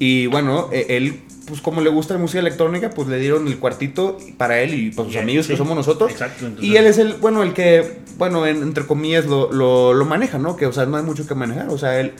Y 0.00 0.26
bueno, 0.26 0.70
eh, 0.72 0.86
él 0.90 1.20
pues 1.50 1.60
como 1.60 1.82
le 1.82 1.90
gusta 1.90 2.14
la 2.14 2.20
música 2.20 2.38
electrónica, 2.40 2.88
pues 2.88 3.08
le 3.08 3.18
dieron 3.18 3.46
el 3.46 3.58
cuartito 3.58 4.16
para 4.38 4.60
él 4.60 4.72
y 4.72 4.90
para 4.90 5.06
sus 5.06 5.16
Y- 5.16 5.18
amigos 5.18 5.44
sí. 5.46 5.52
que 5.52 5.58
somos 5.58 5.76
nosotros. 5.76 6.10
Exacto, 6.10 6.46
entonces- 6.46 6.70
y 6.70 6.76
él 6.76 6.86
es 6.86 6.96
el, 6.96 7.12
bueno, 7.14 7.42
el 7.42 7.52
que, 7.52 7.98
bueno, 8.16 8.46
en- 8.46 8.62
entre 8.62 8.86
comillas 8.86 9.26
lo, 9.26 9.52
lo, 9.52 9.92
lo 9.92 10.04
maneja, 10.06 10.38
¿no? 10.38 10.56
Que, 10.56 10.64
o 10.66 10.72
sea, 10.72 10.86
no 10.86 10.96
hay 10.96 11.02
mucho 11.02 11.26
que 11.26 11.34
manejar. 11.34 11.68
O 11.68 11.76
sea, 11.76 12.00
él 12.00 12.12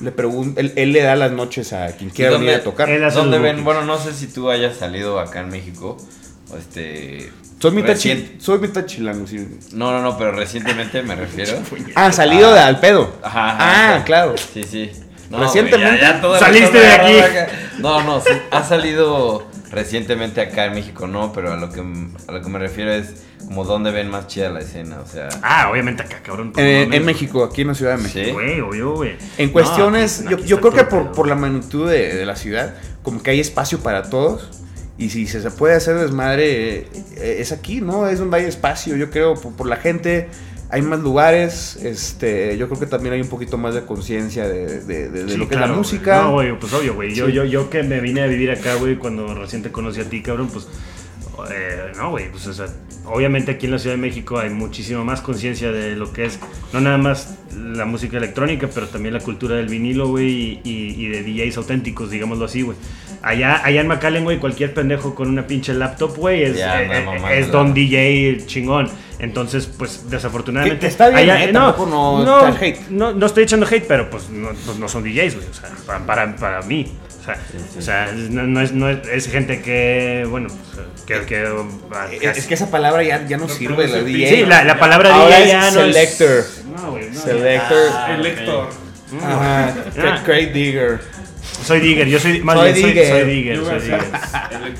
le 0.00 0.12
pregunta, 0.12 0.60
él, 0.60 0.72
él 0.76 0.92
le 0.92 1.02
da 1.02 1.16
las 1.16 1.32
noches 1.32 1.72
a 1.72 1.88
quien 1.96 2.10
quiera 2.10 2.30
dónde- 2.30 2.46
venir 2.46 2.60
a 2.60 2.64
tocar. 2.64 2.88
¿Dónde 3.12 3.38
ven? 3.38 3.56
bookings. 3.56 3.64
Bueno, 3.64 3.84
no 3.84 3.98
sé 3.98 4.14
si 4.14 4.28
tú 4.28 4.48
hayas 4.50 4.76
salido 4.76 5.18
acá 5.20 5.40
en 5.40 5.50
México. 5.50 5.96
o 6.50 6.56
Este. 6.56 7.30
Soy 7.60 7.72
mitad, 7.72 7.88
recien- 7.94 8.16
chi- 8.18 8.36
soy 8.40 8.58
mitad 8.60 8.86
chilango, 8.86 9.26
sí. 9.26 9.36
No, 9.72 9.90
no, 9.90 10.00
no, 10.00 10.16
pero 10.16 10.30
recientemente 10.32 11.02
me 11.02 11.16
refiero. 11.16 11.58
Ah, 11.96 12.10
salido 12.12 12.54
de 12.54 12.60
al 12.60 12.78
pedo. 12.80 13.12
Ajá, 13.22 13.50
ajá, 13.56 13.96
Ah, 13.96 14.04
claro. 14.04 14.34
Sí, 14.54 14.62
sí. 14.62 14.90
Recientemente. 15.30 15.88
güey, 15.88 16.00
ya- 16.00 16.20
ya 16.22 16.38
saliste 16.38 16.78
de 16.78 16.86
aquí. 16.92 17.18
acá. 17.20 17.46
No, 17.78 18.02
no, 18.02 18.20
sí, 18.20 18.30
ha 18.50 18.62
salido 18.64 19.46
recientemente 19.70 20.40
acá 20.40 20.66
en 20.66 20.74
México, 20.74 21.06
no, 21.06 21.32
pero 21.32 21.52
a 21.52 21.56
lo 21.56 21.70
que 21.70 21.80
a 22.26 22.32
lo 22.32 22.42
que 22.42 22.48
me 22.48 22.58
refiero 22.58 22.92
es 22.92 23.22
como 23.46 23.64
dónde 23.64 23.90
ven 23.90 24.08
más 24.10 24.26
chida 24.26 24.48
la 24.50 24.60
escena, 24.60 24.98
o 25.04 25.06
sea. 25.08 25.28
Ah, 25.42 25.68
obviamente 25.70 26.02
acá, 26.02 26.20
cabrón. 26.22 26.52
Eh, 26.56 26.86
no, 26.88 26.94
en 26.94 27.00
no, 27.02 27.06
México, 27.06 27.44
aquí 27.44 27.62
en 27.62 27.68
la 27.68 27.74
Ciudad 27.74 27.96
de 27.96 28.02
México. 28.02 28.24
Sí. 28.26 28.32
Güey, 28.32 28.60
obvio, 28.60 28.94
güey. 28.94 29.16
En 29.36 29.46
No, 29.48 29.52
cuestiones, 29.52 30.20
aquí- 30.20 30.30
yo, 30.30 30.36
aquí 30.36 30.46
yo 30.46 30.56
está 30.56 30.68
creo 30.70 30.72
que 30.84 30.90
por, 30.90 31.12
por 31.12 31.28
la 31.28 31.34
magnitud 31.34 31.88
de, 31.90 32.14
de 32.14 32.26
la 32.26 32.36
ciudad, 32.36 32.74
como 33.02 33.22
que 33.22 33.30
hay 33.30 33.40
espacio 33.40 33.78
para 33.80 34.02
todos. 34.10 34.50
Y 35.00 35.10
si 35.10 35.28
se, 35.28 35.40
se 35.40 35.50
puede 35.52 35.76
hacer 35.76 35.94
desmadre, 35.96 36.88
eh, 37.16 37.36
es 37.38 37.52
aquí, 37.52 37.80
¿no? 37.80 38.08
Es 38.08 38.18
donde 38.18 38.38
hay 38.38 38.44
espacio, 38.46 38.96
yo 38.96 39.10
creo, 39.10 39.34
por, 39.34 39.54
por 39.54 39.66
la 39.68 39.76
gente. 39.76 40.28
Hay 40.70 40.82
más 40.82 41.00
lugares, 41.00 41.76
este, 41.82 42.58
yo 42.58 42.68
creo 42.68 42.78
que 42.80 42.86
también 42.86 43.14
hay 43.14 43.20
un 43.22 43.28
poquito 43.28 43.56
más 43.56 43.74
de 43.74 43.86
conciencia 43.86 44.46
de, 44.46 44.82
de- 44.82 45.08
de- 45.08 45.24
de 45.24 45.32
Sí, 45.32 45.36
lo 45.38 45.48
que 45.48 45.54
es 45.54 45.58
claro, 45.58 45.60
la 45.60 45.66
güey. 45.68 45.78
música. 45.78 46.22
No, 46.22 46.32
güey, 46.32 46.58
pues 46.58 46.72
obvio, 46.74 46.94
güey. 46.94 47.14
Yo, 47.14 47.26
Sí. 47.26 47.32
yo, 47.32 47.44
yo 47.44 47.70
que 47.70 47.82
me 47.82 48.00
vine 48.00 48.20
a 48.22 48.26
vivir 48.26 48.50
acá, 48.50 48.74
güey, 48.74 48.96
cuando 48.96 49.34
recién 49.34 49.62
te 49.62 49.70
conocí 49.72 50.00
a 50.00 50.04
ti, 50.10 50.20
cabrón, 50.22 50.48
pues. 50.52 50.66
eh, 51.52 51.92
no, 51.96 52.10
güey, 52.10 52.30
pues 52.32 52.46
o 52.48 52.52
sea, 52.52 52.66
obviamente 53.04 53.52
aquí 53.52 53.66
en 53.66 53.72
la 53.72 53.78
Ciudad 53.78 53.94
de 53.94 54.02
México 54.02 54.38
hay 54.40 54.50
muchísimo 54.50 55.04
más 55.04 55.20
conciencia 55.20 55.70
de 55.70 55.94
lo 55.94 56.12
que 56.12 56.24
es, 56.24 56.38
no 56.72 56.80
nada 56.80 56.98
más 56.98 57.36
la 57.56 57.84
música 57.84 58.16
electrónica, 58.18 58.68
pero 58.74 58.88
también 58.88 59.14
la 59.14 59.20
cultura 59.20 59.54
del 59.56 59.68
vinilo, 59.68 60.08
güey, 60.08 60.28
y, 60.28 60.60
y- 60.64 61.04
y 61.06 61.08
de 61.08 61.22
DJs 61.22 61.56
auténticos, 61.58 62.10
digámoslo 62.10 62.44
así, 62.44 62.62
güey. 62.62 62.76
Allá, 63.22 63.60
allá 63.64 63.80
en 63.80 63.88
McAllen, 63.88 64.24
güey, 64.24 64.38
cualquier 64.38 64.72
pendejo 64.74 65.14
con 65.14 65.28
una 65.28 65.46
pinche 65.46 65.74
laptop, 65.74 66.16
güey, 66.16 66.44
es, 66.44 66.56
Ya, 66.56 66.80
eh, 66.80 66.84
anda 66.84 66.98
eh, 66.98 67.04
mamando, 67.04 67.28
es 67.28 67.50
don 67.50 67.74
DJ 67.74 68.44
chingón. 68.46 68.88
Entonces, 69.18 69.66
pues 69.66 70.08
desafortunadamente. 70.08 70.86
Está 70.86 71.08
bien, 71.08 71.28
eh, 71.30 71.48
tampoco 71.52 71.86
no 71.86 72.24
no, 72.24 72.38
echar 72.48 72.62
hate. 72.62 72.88
no, 72.90 73.12
no 73.12 73.26
estoy 73.26 73.42
echando 73.42 73.66
hate, 73.66 73.84
pero 73.88 74.08
pues 74.08 74.30
no, 74.30 74.50
pues, 74.64 74.78
no 74.78 74.88
son 74.88 75.02
DJs, 75.02 75.34
güey. 75.34 75.46
O 75.48 75.54
sea, 75.54 75.70
para, 75.86 76.06
para, 76.06 76.36
para 76.36 76.62
mí. 76.62 76.92
O 77.20 77.24
sea, 77.24 77.36
o 77.78 77.82
sea 77.82 78.12
no, 78.30 78.44
no 78.44 78.60
es, 78.60 78.72
no 78.72 78.88
es, 78.88 78.98
es 79.08 79.28
gente 79.28 79.60
que, 79.60 80.24
bueno, 80.30 80.46
pues, 80.48 80.86
que. 81.04 81.26
que 81.26 81.42
Eh, 81.42 82.32
es 82.36 82.46
que 82.46 82.54
esa 82.54 82.70
palabra 82.70 83.02
ya, 83.02 83.26
ya 83.26 83.36
no 83.36 83.48
No 83.48 83.52
sirve, 83.52 83.88
la 83.88 83.98
DJ. 84.02 84.28
sí, 84.28 84.44
la, 84.46 84.62
la 84.62 84.78
palabra 84.78 85.12
Ahora 85.12 85.36
DJ 85.40 85.42
es 85.44 85.50
ya 85.50 85.70
no 85.72 85.80
es- 85.82 85.94
selector. 85.96 86.44
No, 86.76 86.90
güey, 86.92 87.10
no. 87.10 87.20
Selector. 87.20 87.88
Ah, 87.92 88.14
El 88.14 88.22
lector. 88.22 88.68
Ajá, 89.22 89.74
Ah. 89.98 90.22
Crate 90.24 90.52
Digger. 90.52 91.00
Soy 91.64 91.80
digger, 91.80 92.06
yo 92.08 92.18
soy. 92.18 92.40
Más 92.42 92.56
Soy 92.56 92.72
bien, 92.72 92.82
soy, 92.84 92.92
digger. 92.94 93.08
soy 93.08 93.24
digger. 93.24 93.56
Soy 93.64 93.80
digger. 93.80 94.00
el. 94.00 94.74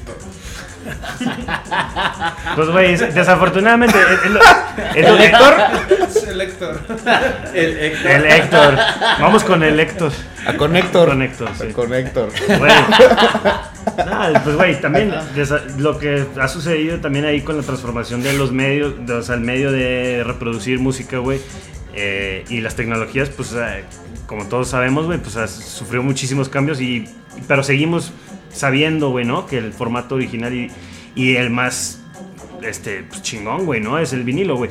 Pues, 2.54 2.68
güey, 2.70 2.92
es- 2.94 3.14
desafortunadamente. 3.14 3.96
¿El 4.94 5.06
Héctor? 5.20 5.54
El 6.28 6.38
lector. 6.38 6.80
El 7.54 7.78
Héctor. 7.78 8.10
El 8.10 8.24
Héctor. 8.26 8.76
Vamos 9.20 9.44
con 9.44 9.62
el 9.62 9.78
Héctor. 9.80 10.12
A 10.46 10.54
Connector. 10.54 11.08
Con 11.08 11.22
Héctor, 11.22 12.30
sí. 12.34 12.44
Güey. 12.58 12.72
No, 14.06 14.42
pues 14.44 14.56
güey, 14.56 14.80
también 14.80 15.12
lo 15.78 15.98
que 15.98 16.24
ha 16.40 16.48
sucedido 16.48 17.00
también 17.00 17.24
ahí 17.24 17.40
con 17.42 17.56
la 17.56 17.62
transformación 17.62 18.22
de 18.22 18.32
los 18.34 18.52
medios, 18.52 18.94
de- 19.06 19.14
o 19.14 19.22
sea, 19.22 19.34
el 19.34 19.40
medio 19.40 19.72
de 19.72 20.22
reproducir 20.24 20.78
música, 20.78 21.18
güey, 21.18 21.40
eh, 21.94 22.44
y 22.48 22.60
las 22.60 22.76
tecnologías, 22.76 23.28
pues 23.30 23.52
eh, 23.54 23.84
como 24.28 24.44
todos 24.44 24.68
sabemos, 24.68 25.06
güey, 25.06 25.18
pues 25.18 25.34
sufrió 25.50 26.02
muchísimos 26.02 26.50
cambios 26.50 26.82
y 26.82 27.06
pero 27.48 27.62
seguimos 27.62 28.12
sabiendo, 28.52 29.08
güey, 29.08 29.24
¿no? 29.24 29.46
Que 29.46 29.56
el 29.56 29.72
formato 29.72 30.16
original 30.16 30.52
y, 30.52 30.70
y 31.14 31.36
el 31.36 31.48
más 31.48 32.02
este 32.62 33.04
pues, 33.04 33.22
chingón, 33.22 33.64
güey, 33.64 33.80
¿no? 33.80 33.98
Es 33.98 34.12
el 34.12 34.24
vinilo, 34.24 34.56
güey. 34.56 34.70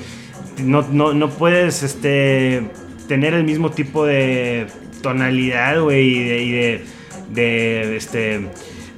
No, 0.64 0.86
no, 0.92 1.14
no 1.14 1.30
puedes 1.32 1.82
este 1.82 2.70
tener 3.08 3.34
el 3.34 3.44
mismo 3.44 3.72
tipo 3.72 4.06
de 4.06 4.68
tonalidad, 5.02 5.82
güey, 5.82 6.08
y 6.08 6.24
de, 6.24 6.44
y 6.44 6.52
de, 6.52 6.86
de, 7.30 7.98
este 7.98 8.48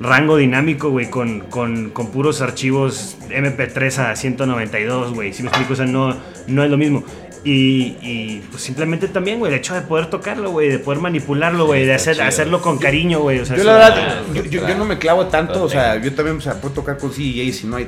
rango 0.01 0.35
dinámico, 0.35 0.89
güey, 0.89 1.09
con, 1.09 1.39
con, 1.41 1.91
con 1.91 2.11
puros 2.11 2.41
archivos 2.41 3.17
MP3 3.29 3.97
a 3.99 4.15
192, 4.15 5.13
güey. 5.13 5.33
Si 5.33 5.41
me 5.41 5.49
explico, 5.49 5.71
o 5.71 5.75
sea, 5.77 5.85
no, 5.85 6.17
no 6.47 6.63
es 6.65 6.69
lo 6.69 6.77
mismo. 6.77 7.05
Y, 7.45 7.95
y, 8.01 8.43
pues 8.51 8.61
simplemente 8.63 9.07
también, 9.07 9.39
güey, 9.39 9.53
el 9.53 9.59
hecho 9.59 9.73
de 9.73 9.81
poder 9.81 10.07
tocarlo, 10.07 10.51
güey, 10.51 10.67
de 10.69 10.79
poder 10.79 10.99
manipularlo, 10.99 11.65
güey, 11.67 11.85
de 11.85 11.93
hacer, 11.93 12.21
hacerlo 12.21 12.61
con 12.61 12.77
cariño, 12.79 13.19
güey. 13.21 13.39
O 13.39 13.45
sea, 13.45 13.55
Yo 13.55 13.63
la 13.63 13.73
verdad, 13.73 13.95
yo, 14.33 14.43
yo- 14.43 14.67
yo 14.67 14.75
no 14.75 14.83
me 14.85 14.97
clavo 14.97 15.27
tanto, 15.27 15.63
o 15.63 15.69
sea, 15.69 16.01
yo 16.01 16.13
también 16.13 16.37
o 16.37 16.41
sea, 16.41 16.55
puedo 16.59 16.73
tocar 16.75 16.97
con 16.97 17.11
CDJ 17.11 17.53
si 17.53 17.67
no 17.67 17.77
hay 17.77 17.87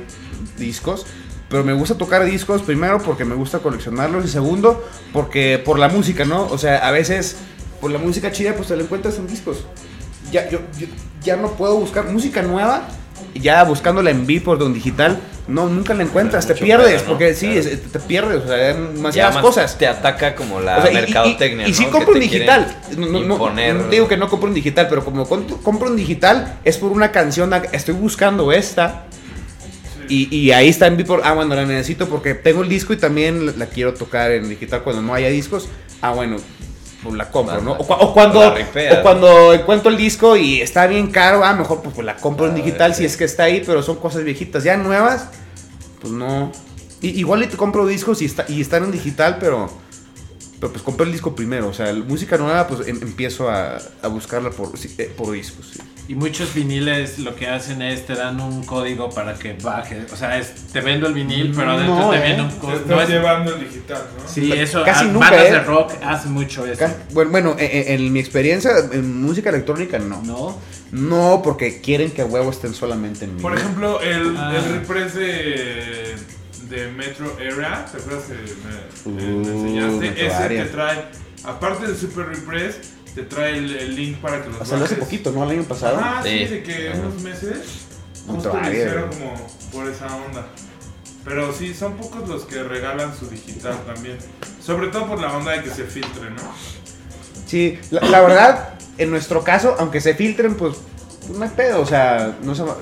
discos, 0.56 1.06
pero 1.50 1.64
me 1.64 1.74
gusta 1.74 1.98
tocar 1.98 2.24
discos 2.24 2.62
primero 2.62 2.98
porque 3.02 3.26
me 3.26 3.34
gusta 3.34 3.58
coleccionarlos 3.58 4.24
y 4.24 4.28
segundo 4.28 4.82
porque 5.12 5.60
por 5.62 5.78
la 5.78 5.88
música, 5.88 6.24
¿no? 6.24 6.44
O 6.46 6.56
sea, 6.56 6.78
a 6.78 6.90
veces 6.90 7.36
por 7.80 7.90
la 7.90 7.98
música 7.98 8.32
chida 8.32 8.54
pues 8.54 8.68
te 8.68 8.76
la 8.76 8.82
encuentras 8.84 9.18
en 9.18 9.26
discos. 9.26 9.66
Ya, 10.30 10.48
yo, 10.48 10.60
yo 10.78 10.86
ya 11.22 11.36
no 11.36 11.48
puedo 11.52 11.76
buscar 11.78 12.06
música 12.06 12.40
nueva, 12.40 12.88
ya 13.34 13.62
buscándola 13.64 14.10
en 14.10 14.26
Beatport 14.26 14.62
o 14.62 14.66
en 14.66 14.72
digital, 14.72 15.20
no, 15.48 15.68
nunca 15.68 15.92
la 15.94 16.04
encuentras, 16.04 16.46
te 16.46 16.54
pierdes, 16.54 16.86
pedo, 16.88 17.00
¿no? 17.02 17.08
porque 17.08 17.34
sí, 17.34 17.46
Claro. 17.52 17.60
es- 17.68 17.82
te 17.92 17.98
pierdes, 17.98 18.44
o 18.44 18.46
sea, 18.46 18.54
hay 18.56 18.60
Ya 18.74 18.74
demasiadas 18.74 19.34
más 19.34 19.42
cosas. 19.42 19.76
Te 19.78 19.86
ataca 19.86 20.34
como 20.34 20.60
la 20.60 20.78
O 20.78 20.82
sea, 20.82 20.90
y- 20.90 20.94
y- 20.94 21.00
mercadotecnia. 21.00 21.66
Y, 21.66 21.70
y 21.70 21.74
sí 21.74 21.84
¿no? 21.86 21.90
compro 21.90 22.14
te 22.14 22.20
digital. 22.20 22.76
No, 22.96 23.18
imponer- 23.20 23.88
digo 23.90 24.06
que 24.08 24.16
no 24.16 24.28
compro 24.28 24.48
en 24.48 24.54
digital, 24.54 24.86
pero 24.88 25.04
como 25.04 25.26
compro 25.28 25.88
en 25.88 25.96
digital 25.96 26.58
es 26.64 26.78
por 26.78 26.92
una 26.92 27.10
canción. 27.12 27.52
Estoy 27.72 27.94
buscando 27.94 28.52
esta. 28.52 29.04
Y, 30.08 30.34
y 30.36 30.52
ahí 30.52 30.68
está 30.68 30.86
en 30.88 30.96
Beatport. 30.96 31.22
Ah, 31.24 31.32
bueno, 31.32 31.54
la 31.54 31.64
necesito 31.64 32.08
porque 32.08 32.34
tengo 32.34 32.62
el 32.62 32.68
disco 32.68 32.92
y 32.92 32.96
también 32.96 33.46
la, 33.46 33.52
la 33.56 33.66
quiero 33.66 33.94
tocar 33.94 34.30
en 34.32 34.48
digital 34.48 34.82
cuando 34.82 35.00
no 35.02 35.14
haya 35.14 35.28
discos. 35.28 35.68
Ah, 36.02 36.10
bueno, 36.10 36.36
pues 37.02 37.14
la 37.16 37.30
compro, 37.30 37.60
¿no? 37.60 37.72
O, 37.72 37.86
cua- 37.86 37.96
o 38.00 38.12
cuando, 38.12 38.40
O 38.98 39.02
cuando 39.02 39.52
encuentro 39.52 39.90
el 39.90 39.96
disco 39.96 40.36
y 40.36 40.60
está 40.60 40.86
bien 40.86 41.10
caro, 41.10 41.44
ah, 41.44 41.52
mejor 41.54 41.82
pues, 41.82 41.94
pues 41.94 42.04
la 42.06 42.16
compro 42.16 42.46
en 42.46 42.52
Ah, 42.52 42.56
digital 42.56 42.94
si 42.94 43.04
es 43.04 43.16
que 43.16 43.24
está 43.24 43.44
ahí, 43.44 43.62
pero 43.66 43.82
son 43.82 43.96
cosas 43.96 44.22
viejitas. 44.24 44.62
Ya 44.64 44.76
nuevas, 44.76 45.26
pues 46.00 46.12
no. 46.12 46.52
Y- 47.00 47.18
igual 47.18 47.42
y 47.42 47.46
te 47.48 47.56
compro 47.56 47.86
discos 47.86 48.22
y, 48.22 48.26
está, 48.26 48.44
y 48.48 48.60
están 48.60 48.84
en 48.84 48.92
digital, 48.92 49.38
pero, 49.40 49.68
pero 50.60 50.72
pues 50.72 50.82
compré 50.84 51.06
el 51.06 51.12
disco 51.12 51.34
primero. 51.34 51.68
O 51.68 51.72
sea, 51.74 51.92
la 51.92 52.04
música 52.04 52.36
nueva, 52.38 52.66
pues 52.68 52.86
em- 52.86 53.00
empiezo 53.02 53.48
a, 53.50 53.78
a 54.02 54.08
buscarla 54.08 54.50
por, 54.50 54.78
sí, 54.78 54.94
eh, 54.98 55.12
por 55.16 55.32
discos. 55.32 55.70
sí. 55.74 55.80
Y 56.08 56.14
muchos 56.16 56.52
viniles 56.52 57.20
lo 57.20 57.34
que 57.36 57.46
hacen 57.46 57.80
es 57.80 58.04
te 58.06 58.14
dan 58.14 58.40
un 58.40 58.64
código 58.64 59.08
para 59.08 59.34
que 59.34 59.54
baje. 59.54 60.04
O 60.12 60.16
sea, 60.16 60.36
es, 60.36 60.52
te 60.72 60.80
vendo 60.80 61.06
el 61.06 61.14
vinil, 61.14 61.52
pero 61.56 61.70
adentro 61.70 61.94
No, 61.94 62.10
te 62.10 62.16
eh. 62.18 62.22
viene 62.26 62.42
un 62.42 62.48
Te 62.50 62.58
código. 62.58 62.76
estás 62.78 62.90
No 62.96 63.00
es- 63.02 63.08
llevando 63.08 63.54
el 63.54 63.60
digital, 63.60 64.02
¿no? 64.18 64.28
sí, 64.28 64.52
eso. 64.52 64.82
Casi 64.84 65.04
ah, 65.04 65.08
nunca, 65.12 65.30
bandas 65.30 65.46
eh. 65.46 65.52
de 65.52 65.60
rock 65.60 65.92
hacen 66.04 66.32
mucho 66.32 66.66
eso. 66.66 66.78
Ca- 66.80 66.96
Bueno, 67.12 67.30
bueno 67.30 67.56
en, 67.58 67.70
en- 67.70 68.00
en 68.06 68.12
mi 68.12 68.18
experiencia, 68.20 68.72
en 68.92 69.22
música 69.22 69.50
electrónica, 69.50 69.98
no. 70.00 70.22
¿No? 70.22 70.58
No, 70.90 71.40
porque 71.42 71.80
quieren 71.80 72.10
que 72.10 72.20
a 72.22 72.26
huevo 72.26 72.50
estén 72.50 72.74
solamente 72.74 73.24
en 73.24 73.36
mi. 73.36 73.40
Por 73.40 73.56
ejemplo, 73.56 74.00
el, 74.02 74.36
Ah. 74.36 74.52
el 74.56 74.72
repress 74.80 75.14
de, 75.14 76.14
de 76.68 76.88
Metro 76.88 77.38
Era, 77.40 77.86
¿te 77.86 77.98
acuerdas 77.98 78.24
que 78.24 79.08
me, 79.08 79.14
me- 79.14 79.22
me 79.22 79.34
Uh, 79.34 79.48
enseñaste? 79.52 79.98
Metro 80.10 80.26
Ese 80.26 80.34
Area. 80.34 80.64
te 80.64 80.70
trae, 80.70 81.04
aparte 81.44 81.86
del 81.86 81.96
Super 81.96 82.26
Repress, 82.26 82.76
te 83.14 83.22
trae 83.22 83.58
el, 83.58 83.74
el 83.76 83.94
link 83.96 84.18
para 84.18 84.42
que 84.42 84.48
los 84.50 84.60
O 84.60 84.64
sea, 84.64 84.78
lo 84.78 84.84
hace 84.84 84.94
bajes. 84.94 85.04
poquito, 85.08 85.32
¿no? 85.32 85.44
El 85.44 85.50
año 85.58 85.62
pasado. 85.64 85.98
Ah, 86.00 86.20
sí, 86.22 86.30
Sí. 86.30 86.44
de 86.46 86.62
que 86.62 86.88
Ajá. 86.90 86.98
unos 87.00 87.22
meses 87.22 87.58
Metro 88.26 88.34
justo 88.34 88.52
lo 88.60 88.70
hicieron 88.70 89.06
güey. 89.08 89.18
como 89.20 89.48
por 89.72 89.88
esa 89.88 90.06
onda. 90.16 90.46
Pero 91.24 91.52
sí, 91.52 91.72
son 91.74 91.94
pocos 91.96 92.28
los 92.28 92.44
que 92.44 92.62
regalan 92.62 93.16
su 93.16 93.28
digital 93.28 93.76
también. 93.86 94.18
Sobre 94.64 94.88
todo 94.88 95.06
por 95.06 95.20
la 95.20 95.36
onda 95.36 95.52
de 95.52 95.62
que 95.62 95.70
se 95.70 95.84
filtre, 95.84 96.30
¿no? 96.30 96.42
Sí, 97.46 97.78
la, 97.90 98.00
la 98.02 98.20
verdad, 98.20 98.74
en 98.98 99.10
nuestro 99.10 99.44
caso, 99.44 99.76
aunque 99.78 100.00
se 100.00 100.14
filtren, 100.14 100.54
pues, 100.56 100.76
no 101.32 101.42
hay 101.44 101.50
pedo, 101.50 101.80
o 101.80 101.86
sea, 101.86 102.36
no 102.42 102.54
se 102.54 102.62
va- 102.62 102.76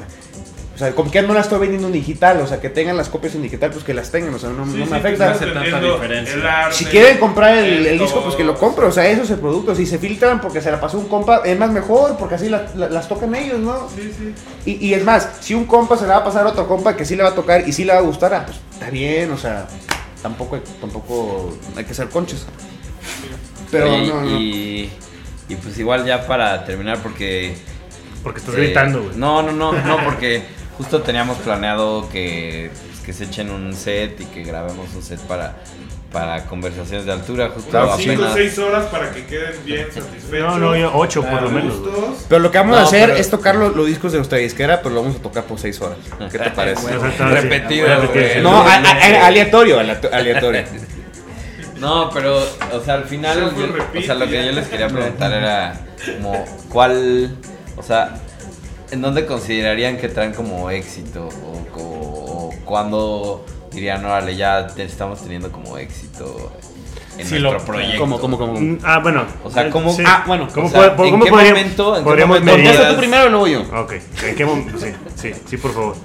sea, 0.81 0.93
como 0.93 1.11
que 1.11 1.23
no 1.23 1.32
las 1.35 1.44
estoy 1.47 1.61
vendiendo 1.61 1.86
en 1.86 1.93
digital, 1.93 2.40
o 2.40 2.47
sea, 2.47 2.61
que 2.61 2.69
tengan 2.70 2.97
las 2.97 3.09
copias 3.09 3.35
en 3.36 3.43
digital, 3.43 3.70
pues 3.70 3.85
que 3.85 3.94
las 3.94 4.11
tengan, 4.11 4.35
o 4.35 4.39
sea, 4.39 4.51
no, 4.51 4.65
Sí, 4.66 4.78
no 4.78 4.85
sí, 4.86 4.90
me 4.90 4.97
afecta. 4.97 5.32
tanta 5.32 5.81
diferencia. 5.81 6.65
arte, 6.65 6.74
Si 6.77 6.85
quieren 6.86 7.19
comprar 7.19 7.57
el, 7.59 7.98
disco, 7.98 8.23
pues 8.23 8.35
que 8.35 8.43
lo 8.44 8.57
compre, 8.59 8.86
o 8.86 8.93
sea, 8.93 9.07
eso 9.09 9.23
es 9.23 9.31
el 9.31 9.39
producto. 9.39 9.74
Si 9.74 9.86
se 9.86 9.98
filtran 9.98 10.40
porque 10.40 10.61
se 10.61 10.70
la 10.70 10.81
pasó 10.81 10.98
un 10.98 11.07
compa, 11.09 11.43
es 11.44 11.59
más 11.59 11.70
mejor, 11.70 12.16
porque 12.19 12.35
así 12.35 12.48
la- 12.48 12.66
la- 12.74 12.89
las 12.89 13.07
tocan 13.09 13.35
ellos, 13.35 13.59
¿no? 13.61 13.89
Sí, 13.94 14.12
sí. 14.16 14.35
Y, 14.81 14.89
y 14.89 14.94
es 14.94 15.05
más, 15.05 15.28
si 15.40 15.55
un 15.55 15.66
compa 15.66 15.97
se 15.97 16.07
la 16.07 16.15
va 16.15 16.20
a 16.20 16.24
pasar 16.24 16.44
a 16.47 16.48
otro 16.51 16.66
compa 16.66 16.97
que 16.97 17.05
sí 17.05 17.15
le 17.15 17.23
va 17.23 17.28
a 17.31 17.35
tocar 17.35 17.69
y 17.69 17.73
sí 17.73 17.85
le 17.85 17.93
va 17.93 17.98
a 17.98 18.02
gustar, 18.02 18.35
ah, 18.35 18.43
pues 18.47 18.59
está 18.73 18.90
bien, 18.90 19.31
o 19.31 19.36
sea, 19.39 19.66
tampoco, 20.23 20.57
hay- 20.57 20.62
tampoco 20.81 21.57
hay 21.77 21.85
que 21.85 21.94
ser 21.94 22.09
conchas. 22.09 22.47
Pero 23.70 23.93
Oye, 23.93 24.07
no, 24.09 24.23
no. 24.23 24.31
Y, 24.40 24.90
y 25.48 25.55
pues 25.57 25.78
igual 25.78 26.05
ya 26.05 26.27
para 26.27 26.65
terminar, 26.65 26.98
porque 27.02 27.55
Porque 28.23 28.40
estás 28.40 28.55
Eh, 28.57 28.59
gritando, 28.59 29.02
güey. 29.02 29.16
No, 29.16 29.40
no, 29.43 29.52
no, 29.52 29.73
no, 29.73 30.05
porque 30.05 30.43
justo 30.81 31.02
teníamos 31.02 31.36
planeado 31.39 32.09
que, 32.09 32.70
pues, 32.73 33.01
que 33.05 33.12
se 33.12 33.24
echen 33.24 33.51
un 33.51 33.74
set 33.74 34.19
y 34.19 34.24
que 34.24 34.43
grabemos 34.44 34.89
un 34.94 35.02
set 35.02 35.20
para, 35.20 35.57
para 36.11 36.47
conversaciones 36.47 37.05
de 37.05 37.12
altura. 37.12 37.51
Justo 37.55 37.70
Claro, 37.70 37.93
5 37.98 38.11
o 38.11 38.15
apenas. 38.15 38.32
6 38.35 38.59
horas 38.61 38.86
para 38.86 39.11
que 39.11 39.27
queden 39.27 39.52
bien 39.65 39.86
satisfechos. 39.93 40.31
No, 40.48 40.59
no, 40.59 40.74
yo 40.77 40.90
ocho 40.94 41.20
por 41.23 41.35
a 41.39 41.40
lo 41.43 41.51
menos. 41.51 41.74
Pero 42.31 42.40
lo 42.40 42.51
que 42.51 42.57
vamos 42.57 42.77
No, 42.77 42.82
a 42.82 42.85
hacer 42.86 43.09
pero- 43.11 43.20
es 43.20 43.28
tocar 43.28 43.57
los, 43.57 43.77
los 43.77 43.86
discos 43.86 44.12
de 44.12 44.19
nuestra 44.19 44.39
disquera, 44.39 44.81
pero 44.82 44.94
lo 44.94 45.02
vamos 45.02 45.19
a 45.19 45.23
tocar 45.23 45.44
por 45.44 45.59
6 45.59 45.78
horas. 45.82 45.98
¿Qué 46.32 46.39
te 46.39 46.51
parece? 46.57 46.97
Repetido. 46.97 47.89
No, 48.43 48.62
a- 48.62 48.74
a- 48.74 48.78
a- 49.23 49.27
aleatorio, 49.27 49.78
aleato- 49.81 50.11
aleatorio. 50.12 50.65
No, 51.78 52.11
pero, 52.11 52.39
o 52.73 52.81
sea, 52.85 52.94
al 52.94 53.05
final, 53.05 53.55
yo- 53.57 53.98
o 53.98 54.02
sea, 54.02 54.15
lo 54.15 54.27
que 54.27 54.44
yo 54.44 54.52
les 54.52 54.69
quería 54.69 54.89
preguntar 54.89 55.32
era 55.32 55.81
como, 56.16 56.44
¿cuál, 56.69 57.35
o 57.74 57.82
sea, 57.82 58.16
en 58.91 59.01
dónde 59.03 59.27
considerarían 59.27 59.97
que 59.99 60.09
traen 60.09 60.33
como 60.33 60.71
éxito? 60.71 61.29
O, 61.29 61.81
o, 61.81 62.47
o 62.49 62.51
cuándo 62.65 63.45
dirían, 63.73 64.05
órale, 64.05 64.37
ya 64.37 64.67
te- 64.67 64.83
estamos 64.85 65.21
teniendo 65.23 65.51
como 65.53 65.79
éxito 65.79 66.53
en 67.19 67.27
Sí, 67.27 67.39
nuestro 67.39 67.53
lo- 67.53 67.65
proyecto? 67.65 68.01
¿Cómo, 68.01 68.19
cómo, 68.21 68.39
cómo? 68.39 68.61
Mm, 68.61 68.79
Ah, 68.83 68.99
bueno. 69.01 69.25
O 69.45 69.51
sea, 69.51 69.71
¿cómo- 69.71 69.93
Sí. 69.93 70.03
ah, 70.07 70.25
bueno, 70.27 70.49
¿Cómo, 70.53 70.67
o 70.67 70.71
sea, 70.71 70.97
puede- 70.97 71.09
¿en 71.09 71.15
cómo 71.15 71.25
qué 71.25 71.31
podríamos, 71.31 71.61
momento- 71.61 71.97
en 71.97 72.01
qué 72.03 72.05
podríamos 72.05 72.39
momento 72.41 72.57
medir? 72.57 72.71
Contesta 72.71 72.91
tú 72.95 72.99
primero 72.99 73.27
y 73.27 73.31
luego 73.31 73.47
yo. 73.47 73.61
Ok, 73.81 73.93
¿en 74.25 74.35
qué 74.37 74.45
momento? 74.45 74.79
Sí, 74.79 74.87
sí, 75.17 75.33
sí, 75.49 75.57
por 75.57 75.73
favor. 75.75 75.97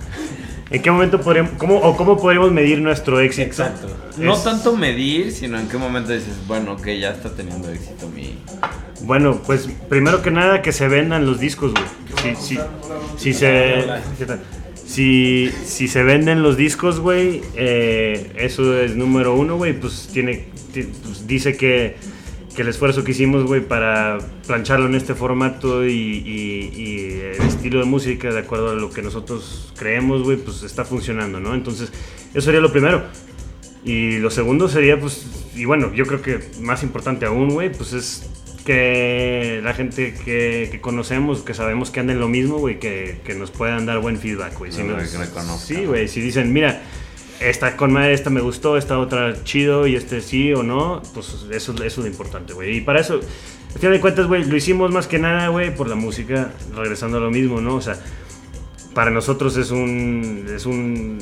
¿En 0.71 0.81
qué 0.81 0.89
momento 0.91 1.21
podríamos, 1.21 1.51
cómo, 1.57 1.77
o 1.77 1.95
cómo 1.95 2.17
podríamos 2.17 2.51
medir 2.51 2.79
nuestro 2.81 3.19
éxito? 3.19 3.43
Exacto. 3.47 3.87
No 4.17 4.35
tanto 4.37 4.75
medir, 4.75 5.31
sino 5.31 5.59
en 5.59 5.67
qué 5.67 5.77
momento 5.77 6.11
dices, 6.11 6.35
bueno, 6.47 6.73
ok, 6.73 6.87
ya 6.99 7.11
está 7.11 7.29
teniendo 7.35 7.69
éxito 7.71 8.09
mi... 8.09 8.37
Bueno, 9.01 9.41
pues 9.45 9.67
primero 9.89 10.21
que 10.23 10.31
nada 10.31 10.61
que 10.61 10.71
se 10.71 10.87
vendan 10.87 11.25
los 11.25 11.39
discos, 11.39 11.73
güey. 11.73 12.35
Si, 12.35 12.55
si, 12.55 12.59
si 13.17 13.33
se... 13.33 13.85
Si, 14.85 15.51
si 15.65 15.87
se 15.87 16.03
venden 16.03 16.43
los 16.43 16.57
discos, 16.57 16.99
güey, 16.99 17.41
eh, 17.55 18.31
eso 18.37 18.79
es 18.79 18.95
número 18.95 19.33
uno, 19.35 19.57
güey, 19.57 19.73
pues 19.73 20.09
tiene, 20.13 20.45
ti- 20.73 20.87
pues 21.03 21.25
dice 21.27 21.57
que, 21.57 21.95
que 22.55 22.61
el 22.61 22.69
esfuerzo 22.69 23.03
que 23.03 23.11
hicimos, 23.11 23.43
güey, 23.45 23.61
para 23.61 24.17
plancharlo 24.47 24.85
en 24.87 24.95
este 24.95 25.13
formato 25.13 25.85
y, 25.85 25.91
y- 25.91 26.71
y 26.81 26.97
el 27.35 27.41
estilo 27.47 27.79
de 27.79 27.85
música 27.85 28.31
de 28.31 28.39
acuerdo 28.39 28.71
a 28.71 28.75
lo 28.75 28.89
que 28.91 29.01
nosotros 29.01 29.73
creemos, 29.77 30.23
güey, 30.23 30.37
pues 30.37 30.63
está 30.63 30.85
funcionando, 30.85 31.39
¿no? 31.39 31.53
Entonces, 31.53 31.91
eso 32.33 32.41
sería 32.45 32.61
lo 32.61 32.71
primero. 32.71 33.03
Y 33.83 34.17
lo 34.19 34.31
segundo 34.31 34.67
sería, 34.67 34.99
pues, 34.99 35.25
y 35.55 35.65
bueno, 35.65 35.93
yo 35.93 36.05
creo 36.05 36.21
que 36.21 36.39
más 36.61 36.81
importante 36.83 37.25
aún, 37.25 37.49
güey, 37.49 37.71
pues 37.71 37.93
es 37.93 38.29
que 38.65 39.61
la 39.63 39.73
gente 39.73 40.15
que, 40.25 40.69
que 40.71 40.81
conocemos, 40.81 41.41
que 41.41 41.53
sabemos 41.53 41.91
que 41.91 41.99
anda 41.99 42.13
en 42.13 42.19
lo 42.19 42.27
mismo, 42.27 42.57
güey, 42.57 42.79
que, 42.79 43.19
que 43.23 43.35
nos 43.35 43.51
puedan 43.51 43.85
dar 43.85 43.99
buen 43.99 44.17
feedback, 44.17 44.57
güey. 44.57 44.71
Si 44.71 44.81
No, 44.81 44.93
nos- 44.93 45.03
que 45.11 45.17
sí, 45.59 45.85
güey, 45.85 46.07
si 46.07 46.19
dicen, 46.21 46.51
mira, 46.51 46.81
esta 47.39 47.75
con 47.77 47.91
madre, 47.93 48.13
esta 48.13 48.29
me 48.29 48.41
gustó, 48.41 48.77
esta 48.77 48.97
otra 48.99 49.43
chido 49.43 49.87
y 49.87 49.95
este 49.95 50.21
sí 50.21 50.53
o 50.53 50.63
no, 50.63 51.01
pues 51.13 51.45
eso, 51.51 51.73
eso 51.73 51.83
es 51.83 51.97
lo 51.97 52.07
importante, 52.07 52.53
güey. 52.53 52.77
Y 52.77 52.81
para 52.81 52.99
eso, 53.01 53.15
al 53.73 53.79
final 53.79 53.93
de 53.93 54.01
cuentas, 54.01 54.27
güey, 54.27 54.45
lo 54.45 54.55
hicimos 54.55 54.91
más 54.91 55.07
que 55.07 55.19
nada, 55.19 55.49
güey, 55.49 55.75
por 55.75 55.87
la 55.89 55.95
música, 55.95 56.51
regresando 56.75 57.17
a 57.17 57.21
lo 57.21 57.31
mismo, 57.31 57.59
¿no? 57.61 57.75
O 57.75 57.81
sea, 57.81 57.97
para 58.93 59.11
nosotros 59.11 59.57
es 59.57 59.71
un 59.71 60.45
es 60.53 60.65
un 60.65 61.17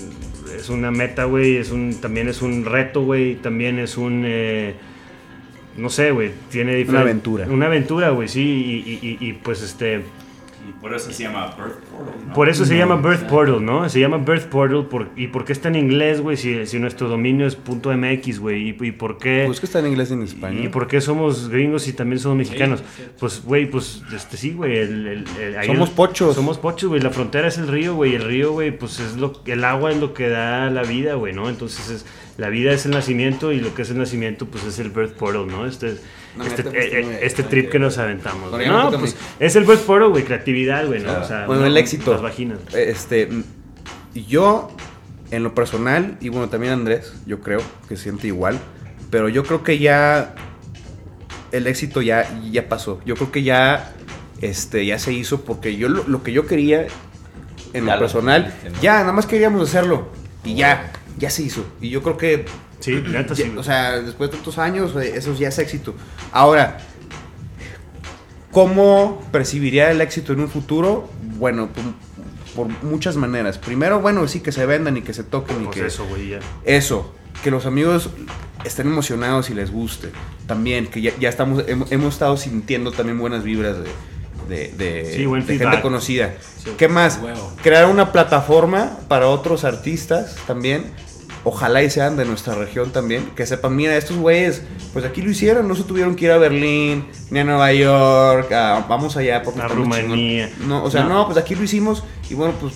es 0.56 0.70
una 0.70 0.92
meta, 0.92 1.24
güey, 1.26 1.58
es 1.58 1.72
un 1.72 1.96
también 2.00 2.28
es 2.30 2.42
un 2.44 2.64
reto, 2.66 3.02
güey, 3.02 3.36
también 3.36 3.80
es 3.80 3.98
un 3.98 4.24
eh, 4.26 4.76
no 5.78 5.90
sé, 5.90 6.12
güey, 6.12 6.30
tiene 6.52 6.76
diferente 6.76 7.02
aventura. 7.10 7.48
Una 7.50 7.66
aventura, 7.66 8.12
güey, 8.12 8.28
sí, 8.28 8.42
y, 8.42 8.92
y- 9.08 9.18
y- 9.20 9.30
y, 9.30 9.34
pues 9.34 9.64
este 9.64 10.04
por 10.84 10.94
eso 10.94 11.12
se 11.12 11.24
llama 11.24 11.48
Birth 11.58 11.80
Portal, 11.90 12.16
¿no? 12.28 12.34
por 12.34 12.50
eso 12.50 12.66
se 12.66 12.78
llama 12.78 12.96
Birth 12.98 13.24
Portal, 13.30 13.66
¿no? 13.66 13.90
Se 13.90 14.00
llama 14.00 14.18
Birth 14.18 14.48
Portal 14.50 14.86
por, 14.88 15.08
y 15.16 15.28
por 15.28 15.46
qué 15.46 15.54
está 15.54 15.70
en 15.70 15.78
inglés, 15.78 16.20
güey, 16.22 16.38
si, 16.38 16.66
si 16.68 16.78
nuestro 16.78 17.08
dominio 17.08 17.48
es 17.48 17.58
.mx, 17.58 18.40
güey, 18.40 18.70
y, 18.70 18.78
y 18.88 18.92
por 18.92 19.18
qué 19.18 19.44
Pues 19.48 19.60
que 19.62 19.66
está 19.66 19.80
en 19.80 19.88
inglés 19.88 20.10
y 20.12 20.14
en 20.14 20.24
español. 20.24 20.66
¿Y 20.66 20.68
por 20.68 20.88
qué 20.88 21.00
somos 21.02 21.48
gringos 21.50 21.88
y 21.88 21.94
también 21.94 22.20
somos 22.20 22.38
mexicanos? 22.38 22.84
pues, 23.20 23.42
güey, 23.44 23.66
pues, 23.70 24.04
este, 24.14 24.36
sí, 24.38 24.52
güey. 24.52 24.78
el- 24.78 25.08
el- 25.08 25.26
el- 25.42 25.58
ahí 25.58 25.68
Somos 25.68 25.90
el- 25.90 25.96
pochos. 25.96 26.36
Somos 26.36 26.58
pochos, 26.58 26.90
güey. 26.90 27.02
La 27.02 27.10
frontera 27.12 27.48
es 27.48 27.58
el 27.58 27.68
río, 27.70 27.96
güey. 27.96 28.16
El 28.16 28.24
río, 28.26 28.52
güey, 28.52 28.78
pues 28.78 29.00
es 29.00 29.16
lo 29.16 29.42
el 29.46 29.64
agua 29.64 29.92
es 29.92 29.98
lo 29.98 30.14
que 30.14 30.28
da 30.30 30.70
la 30.70 30.84
vida, 30.84 31.14
güey, 31.16 31.34
¿no? 31.34 31.48
Entonces, 31.50 31.90
es, 31.90 32.06
la 32.38 32.50
vida 32.50 32.74
es 32.74 32.86
el 32.86 32.92
nacimiento 32.92 33.52
y 33.54 33.60
lo 33.62 33.74
que 33.74 33.84
es 33.84 33.90
el 33.90 33.98
nacimiento, 34.00 34.48
pues 34.48 34.66
es 34.66 34.80
el 34.80 34.90
birth 34.90 35.14
portal, 35.14 35.48
¿no? 35.48 35.66
Este, 35.66 35.96
No, 36.36 36.44
este, 36.46 36.64
eh, 36.74 37.04
muy- 37.06 37.16
este 37.22 37.44
trip 37.44 37.70
que 37.70 37.78
nos 37.78 38.00
aventamos. 38.00 38.52
No, 38.52 38.92
pues 39.00 39.16
es 39.40 39.56
el 39.56 39.66
birth 39.66 39.82
portal, 39.86 40.10
güey. 40.10 40.24
Creatividad, 40.24 40.73
güey, 40.82 41.00
¿no? 41.00 41.06
Claro. 41.10 41.24
O 41.24 41.28
sea, 41.28 41.46
Bueno, 41.46 41.62
no, 41.62 41.68
el 41.68 41.78
éxito. 41.78 42.12
Las 42.14 42.22
vaginas. 42.22 42.60
Este, 42.74 43.30
yo, 44.14 44.70
en 45.32 45.44
lo 45.44 45.54
personal, 45.56 46.18
y 46.22 46.30
bueno, 46.30 46.50
también 46.50 46.74
Andrés, 46.74 47.14
yo 47.26 47.40
creo 47.42 47.62
que 47.88 47.98
siente 47.98 48.28
igual, 48.28 48.60
pero 49.10 49.30
yo 49.30 49.44
creo 49.44 49.64
que 49.64 49.80
ya 49.80 50.36
el 51.52 51.68
éxito 51.68 52.02
ya, 52.02 52.28
ya 52.52 52.68
pasó. 52.70 53.00
Yo 53.06 53.16
creo 53.16 53.32
que 53.32 53.44
ya, 53.44 53.94
este, 54.42 54.86
ya 54.86 54.98
se 55.00 55.14
hizo 55.14 55.42
porque 55.42 55.76
yo 55.78 55.90
lo, 55.90 56.04
lo 56.08 56.24
que 56.24 56.32
yo 56.34 56.46
quería 56.48 56.88
en 57.74 57.86
Ya 57.86 57.94
lo 57.94 57.94
lo 57.94 58.00
personal, 58.00 58.48
hiciste, 58.48 58.70
¿no? 58.72 58.82
ya, 58.82 59.00
nada 59.02 59.14
más 59.14 59.26
queríamos 59.26 59.68
hacerlo 59.68 60.08
y 60.44 60.56
ya, 60.56 60.92
ya 61.18 61.30
se 61.30 61.44
hizo. 61.44 61.66
Y 61.82 61.90
yo 61.90 62.02
creo 62.04 62.18
que 62.18 62.46
Sí, 62.80 63.02
sí. 63.06 63.12
ya, 63.14 63.24
güey. 63.24 63.58
o 63.58 63.64
sea, 63.64 64.00
después 64.02 64.30
de 64.30 64.36
tantos 64.38 64.58
años, 64.58 64.94
eh, 64.98 65.14
eso 65.16 65.34
ya 65.36 65.48
es 65.48 65.58
éxito. 65.60 65.96
Ahora, 66.34 66.78
¿cómo 68.54 69.22
percibiría 69.32 69.92
el 69.92 70.00
éxito 70.00 70.32
en 70.34 70.40
un 70.40 70.50
futuro? 70.50 71.10
Bueno, 71.38 71.68
por, 72.56 72.68
por 72.68 72.84
muchas 72.84 73.16
maneras. 73.18 73.58
Primero, 73.58 74.00
bueno, 74.00 74.26
sí, 74.28 74.40
que 74.40 74.52
se 74.54 74.66
vendan 74.66 74.96
y 74.96 75.02
que 75.02 75.14
se 75.14 75.24
toquen 75.24 75.64
y 75.64 75.66
Pues 75.66 75.76
que 75.78 75.86
eso, 75.88 76.06
güey, 76.08 76.30
ya. 76.30 76.40
eso, 76.64 77.14
que 77.44 77.52
los 77.52 77.66
amigos 77.66 78.10
estén 78.64 78.88
emocionados 78.88 79.50
y 79.50 79.54
les 79.54 79.72
guste. 79.72 80.10
También, 80.48 80.88
que 80.88 81.02
ya, 81.02 81.12
ya 81.20 81.30
estamos, 81.30 81.64
hemos, 81.68 81.92
hemos 81.92 82.14
estado 82.14 82.38
sintiendo 82.38 82.92
también 82.92 83.20
buenas 83.20 83.44
vibras 83.44 83.78
de, 83.78 83.90
de, 84.56 84.72
de- 84.78 85.14
Sí, 85.16 85.26
buen 85.26 85.46
de 85.46 85.58
gente 85.58 85.82
conocida. 85.82 86.34
Sí. 86.64 86.72
¿Qué 86.78 86.88
más? 86.88 87.20
Crear 87.62 87.88
una 87.88 88.12
plataforma 88.12 89.00
para 89.08 89.28
otros 89.28 89.64
artistas 89.66 90.36
también. 90.48 90.86
Ojalá 91.46 91.84
y 91.84 91.90
sean 91.90 92.16
de 92.16 92.24
nuestra 92.26 92.56
región 92.56 92.92
también. 92.92 93.32
Que 93.36 93.46
sepan, 93.46 93.76
mira, 93.76 93.98
estos 93.98 94.16
güeyes, 94.18 94.62
pues 94.94 95.04
aquí 95.04 95.22
lo 95.22 95.30
hicieron. 95.32 95.68
No 95.68 95.76
se 95.76 95.84
tuvieron 95.84 96.16
que 96.16 96.26
ir 96.26 96.32
a 96.32 96.38
Berlín, 96.38 97.06
ni 97.32 97.40
a 97.40 97.44
Nueva 97.44 97.74
York. 97.74 98.52
a- 98.54 98.86
vamos 98.88 99.18
allá 99.18 99.44
porque 99.44 99.62
A 99.62 99.68
Rumanía. 99.68 100.50
No, 100.66 100.84
o 100.84 100.90
sea, 100.92 101.04
No. 101.04 101.10
no. 101.10 101.26
pues 101.26 101.38
aquí 101.38 101.56
lo 101.56 101.64
hicimos. 101.64 102.04
Y 102.30 102.34
bueno, 102.34 102.54
pues 102.62 102.74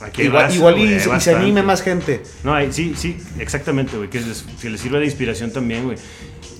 Aquí 0.00 0.22
igual, 0.22 0.44
raza, 0.44 0.54
igual 0.56 0.78
y, 0.78 0.88
se- 0.88 0.94
y 0.96 1.00
se 1.00 1.08
bastante. 1.08 1.40
anime 1.40 1.62
más 1.62 1.82
gente. 1.82 2.22
No, 2.44 2.54
hay- 2.54 2.72
sí, 2.72 2.94
sí, 2.96 3.16
exactamente, 3.40 3.96
güey. 3.96 4.08
Que 4.10 4.20
les, 4.20 4.44
que 4.60 4.70
les 4.70 4.80
sirva 4.80 4.98
de 5.00 5.04
inspiración 5.06 5.52
también, 5.52 5.84
güey. 5.84 5.98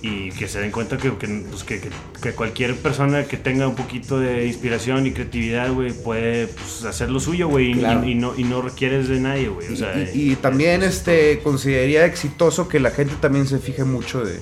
Y 0.01 0.31
que 0.31 0.47
se 0.47 0.61
den 0.61 0.70
cuenta 0.70 0.97
que, 0.97 1.12
que, 1.16 1.27
pues, 1.51 1.65
que, 1.65 1.81
que- 2.23 2.33
cualquier 2.33 2.77
persona 2.77 3.25
que 3.25 3.37
tenga 3.37 3.66
un 3.66 3.75
poquito 3.75 4.20
de 4.20 4.47
inspiración 4.47 5.07
y 5.07 5.11
creatividad, 5.12 5.73
güey, 5.73 5.93
puede 5.93 6.47
pues, 6.47 6.85
hacer 6.85 7.11
lo 7.11 7.19
suyo, 7.19 7.49
güey. 7.49 7.73
y- 7.73 7.75
Claro. 7.75 8.05
Y, 8.05 8.12
y 8.12 8.15
no, 8.15 8.33
y 8.37 8.45
no 8.45 8.62
requieres 8.62 9.09
de 9.09 9.19
nadie, 9.19 9.49
güey. 9.49 9.73
O 9.73 9.77
sea, 9.77 9.97
y, 9.99 10.16
y- 10.16 10.23
y 10.29 10.33
eh, 10.35 10.37
también 10.41 10.83
es 10.85 10.99
este 10.99 11.41
consideraría 11.43 12.05
exitoso 12.05 12.69
que 12.69 12.79
la 12.79 12.93
gente 12.93 13.15
también 13.20 13.49
se 13.49 13.59
fije 13.59 13.83
mucho 13.83 14.25
de, 14.25 14.39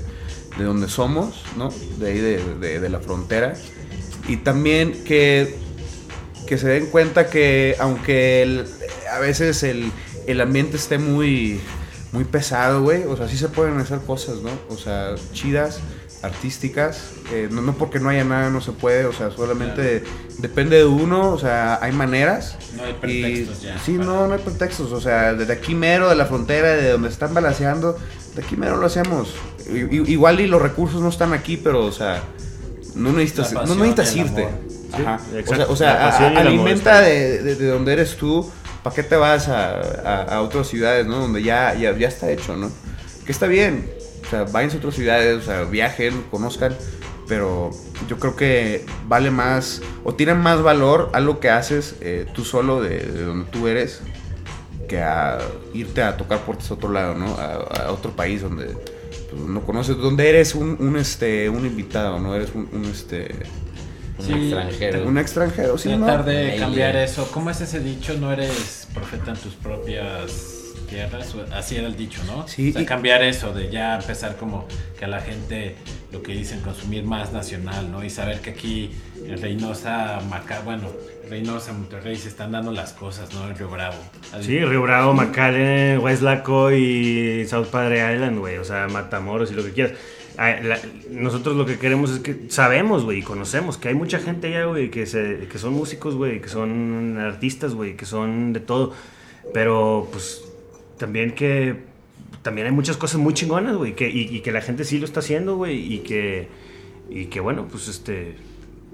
de 0.59 0.65
donde 0.65 0.89
somos, 0.89 1.43
¿no? 1.57 1.71
De 1.99 2.09
ahí 2.09 2.19
de, 2.19 2.43
de- 2.61 2.79
de 2.81 2.89
la 2.91 3.01
frontera. 3.01 3.55
Y 4.29 4.37
también 4.39 4.93
que, 5.05 5.55
que 6.47 6.59
se 6.59 6.69
den 6.69 6.87
cuenta 6.87 7.31
que 7.31 7.77
aunque 7.79 8.43
el- 8.43 8.67
a 9.11 9.21
veces 9.21 9.63
el, 9.63 9.91
el 10.27 10.41
ambiente 10.43 10.77
esté 10.77 10.99
muy, 10.99 11.61
muy 12.17 12.25
pesado, 12.25 12.81
güey, 12.83 13.05
o 13.05 13.15
sea, 13.15 13.29
sí 13.29 13.37
se 13.37 13.49
pueden 13.51 13.77
hacer 13.79 13.99
cosas, 14.01 14.37
¿no? 14.39 14.49
O 14.75 14.79
sea, 14.79 15.15
chidas, 15.35 15.81
artísticas. 16.23 17.11
eh, 17.31 17.49
no, 17.51 17.61
no 17.61 17.75
porque 17.75 17.99
no 18.01 18.09
haya 18.09 18.25
nada, 18.25 18.49
no 18.49 18.61
se 18.63 18.73
puede, 18.73 19.05
o 19.05 19.13
sea, 19.13 19.31
solamente 19.31 20.03
depende 20.39 20.77
de 20.79 20.87
uno, 20.87 21.31
o 21.31 21.39
sea, 21.39 21.79
hay 21.83 21.93
maneras. 21.93 22.57
No 22.77 22.85
hay 22.85 22.93
Y- 22.93 22.95
pretextos 22.95 23.63
ya. 23.63 23.79
Sí, 23.79 23.93
no, 23.93 24.27
no 24.27 24.33
hay 24.33 24.41
pretextos. 24.41 24.93
O 24.93 25.01
sea, 25.01 25.35
desde 25.35 25.53
aquí 25.53 25.75
mero, 25.75 26.09
de 26.09 26.17
la 26.17 26.25
frontera, 26.25 26.71
de 26.75 26.91
donde 26.93 27.09
están 27.11 27.35
balanceando, 27.35 27.99
de 28.35 28.43
aquí 28.43 28.57
mero 28.57 28.77
lo 28.79 28.87
hacemos. 28.87 29.35
I- 29.69 30.11
igual 30.11 30.41
y 30.41 30.47
los 30.47 30.63
recursos 30.63 31.03
no 31.03 31.09
están 31.11 31.33
aquí, 31.35 31.59
pero, 31.59 31.85
o 31.85 31.93
sea, 31.93 32.23
no 32.95 33.13
necesitas, 33.13 33.53
no 33.53 33.75
necesitas 33.75 34.17
y 34.17 34.21
irte. 34.21 34.49
Sí, 34.97 35.03
Ajá. 35.03 35.21
O 35.47 35.55
sea, 35.55 35.67
o 35.69 35.77
sea, 35.77 36.31
y 36.33 36.37
a- 36.37 36.41
alimenta 36.41 37.01
de, 37.03 37.43
de- 37.43 37.57
de 37.57 37.67
donde 37.69 37.93
eres 37.93 38.17
tú. 38.17 38.51
¿Para 38.87 38.95
qué 38.95 39.03
te 39.03 39.17
vas 39.17 39.49
a, 39.49 39.81
a- 40.37 40.43
otras 40.43 40.69
ciudades, 40.69 41.07
no? 41.07 41.19
Donde 41.19 41.43
ya, 41.43 41.75
ya, 41.75 41.99
ya 41.99 42.07
está 42.07 42.31
hecho, 42.31 42.57
¿no? 42.57 42.71
Que 43.25 43.33
está 43.33 43.49
bien. 43.49 43.91
O 44.25 44.31
sea, 44.31 44.45
váyanse 44.45 44.77
a 44.77 44.79
otras 44.79 44.95
ciudades, 44.95 45.39
o 45.39 45.43
sea, 45.43 45.65
viajen, 45.65 46.23
conozcan. 46.31 46.73
Pero 47.27 47.73
yo 48.07 48.21
creo 48.21 48.37
que 48.37 48.87
vale 49.09 49.33
más, 49.33 49.83
o 50.05 50.15
tiene 50.15 50.35
más 50.35 50.63
valor 50.63 51.11
algo 51.15 51.41
que 51.41 51.51
haces 51.51 51.97
eh, 52.01 52.27
tú 52.33 52.45
solo 52.45 52.81
de, 52.81 53.01
de 53.01 53.25
donde 53.25 53.51
tú 53.51 53.67
eres, 53.67 54.03
que 54.89 55.03
a 55.03 55.39
irte 55.75 56.05
a 56.05 56.17
tocar 56.17 56.43
puertas 56.43 56.71
a 56.71 56.75
otro 56.75 56.93
lado, 56.93 57.17
¿no? 57.17 57.35
A, 57.41 57.91
otro 57.91 58.13
país 58.13 58.43
donde 58.43 58.67
pues, 58.67 59.43
no 59.43 59.63
conoces, 59.67 59.97
donde 59.97 60.29
eres 60.29 60.55
un, 60.55 60.77
un, 60.79 60.97
este, 60.97 61.51
un 61.51 61.67
invitado, 61.67 62.21
¿no? 62.21 62.37
Eres 62.37 62.51
un, 62.55 62.69
un, 62.73 62.85
este, 62.85 63.35
Un 64.19 64.25
Sí, 64.25 64.33
extranjero. 64.33 65.07
Un 65.07 65.19
extranjero, 65.19 65.79
sí, 65.79 65.91
¿no? 65.97 66.07
Tratar 66.07 66.25
de 66.25 66.39
Alien. 66.43 66.59
cambiar 66.61 66.97
eso. 66.97 67.29
¿Cómo 67.33 67.51
es 67.51 67.61
ese 67.61 67.81
dicho? 67.81 68.15
No 68.15 68.33
eres 68.33 68.89
profeta 68.95 69.33
en 69.33 69.37
tus 69.37 69.55
propias 69.55 70.53
tierras. 70.89 71.35
Así 71.53 71.77
era 71.77 71.87
el 71.87 71.97
dicho, 71.97 72.23
¿no? 72.25 72.47
Sí, 72.49 72.71
O 72.71 72.73
sea, 72.75 72.83
y- 72.83 72.87
cambiar 72.87 73.23
eso 73.23 73.53
de 73.53 73.71
ya 73.71 73.97
empezar 73.97 74.37
como 74.37 74.67
que 74.99 75.05
a 75.05 75.09
la 75.09 75.21
gente 75.21 75.75
lo 76.13 76.23
que 76.23 76.33
dicen 76.33 76.61
consumir 76.61 77.05
más 77.05 77.33
nacional, 77.33 77.91
¿no? 77.91 78.05
Y 78.05 78.11
saber 78.11 78.41
que 78.41 78.51
aquí 78.51 78.93
en 79.27 79.41
Reynosa, 79.43 80.21
Maca, 80.31 80.61
bueno, 80.61 80.89
Reynosa, 81.29 81.73
Monterrey 81.73 82.17
se 82.17 82.29
están 82.29 82.53
dando 82.53 82.71
las 82.71 82.93
cosas, 82.93 83.35
¿no? 83.35 83.49
En 83.49 83.57
Río 83.57 83.69
Bravo. 83.69 83.97
Así- 84.33 84.45
Sí, 84.47 84.65
Río 84.65 84.81
Bravo, 84.83 85.13
McAllen, 85.13 85.99
Westlaco 85.99 86.71
y 86.73 87.45
South 87.49 87.67
Padre 87.67 88.15
Island, 88.15 88.39
güey. 88.39 88.59
O 88.59 88.65
sea, 88.65 88.87
Matamoros 88.89 89.51
y 89.51 89.55
lo 89.55 89.65
que 89.65 89.73
quieras. 89.73 89.93
Ah, 90.39 90.57
nosotros 91.11 91.57
lo 91.57 91.65
que 91.65 91.79
queremos 91.79 92.11
es 92.11 92.19
que 92.21 92.51
sabemos, 92.51 93.05
güey, 93.05 93.21
y 93.21 93.23
conocemos 93.23 93.79
que 93.79 93.89
hay 93.89 93.95
mucha 93.95 94.19
gente 94.19 94.49
allá, 94.49 94.67
güey, 94.67 94.91
que, 94.91 95.05
que 95.05 95.59
son 95.59 95.73
músicos, 95.73 96.15
güey, 96.15 96.41
que 96.41 96.49
son 96.49 97.17
artistas, 97.19 97.75
güey, 97.75 97.97
que 97.97 98.05
son 98.05 98.53
de 98.53 98.61
todo. 98.61 98.93
Pero, 99.55 100.09
pues, 100.13 100.45
también 100.99 101.35
que 101.35 101.77
también 102.43 102.67
hay 102.67 102.73
muchas 102.73 102.97
cosas 102.97 103.21
muy 103.21 103.35
chingonas, 103.35 103.77
güey, 103.77 103.95
que, 103.95 104.09
y, 104.09 104.37
y 104.37 104.41
que 104.41 104.53
la 104.53 104.61
gente 104.61 104.85
sí 104.85 104.99
lo 104.99 105.05
está 105.05 105.21
haciendo, 105.21 105.57
güey, 105.57 105.95
y 105.95 105.99
que, 106.01 106.49
y 107.09 107.27
que, 107.27 107.41
bueno, 107.41 107.67
pues, 107.71 107.89
este, 107.89 108.37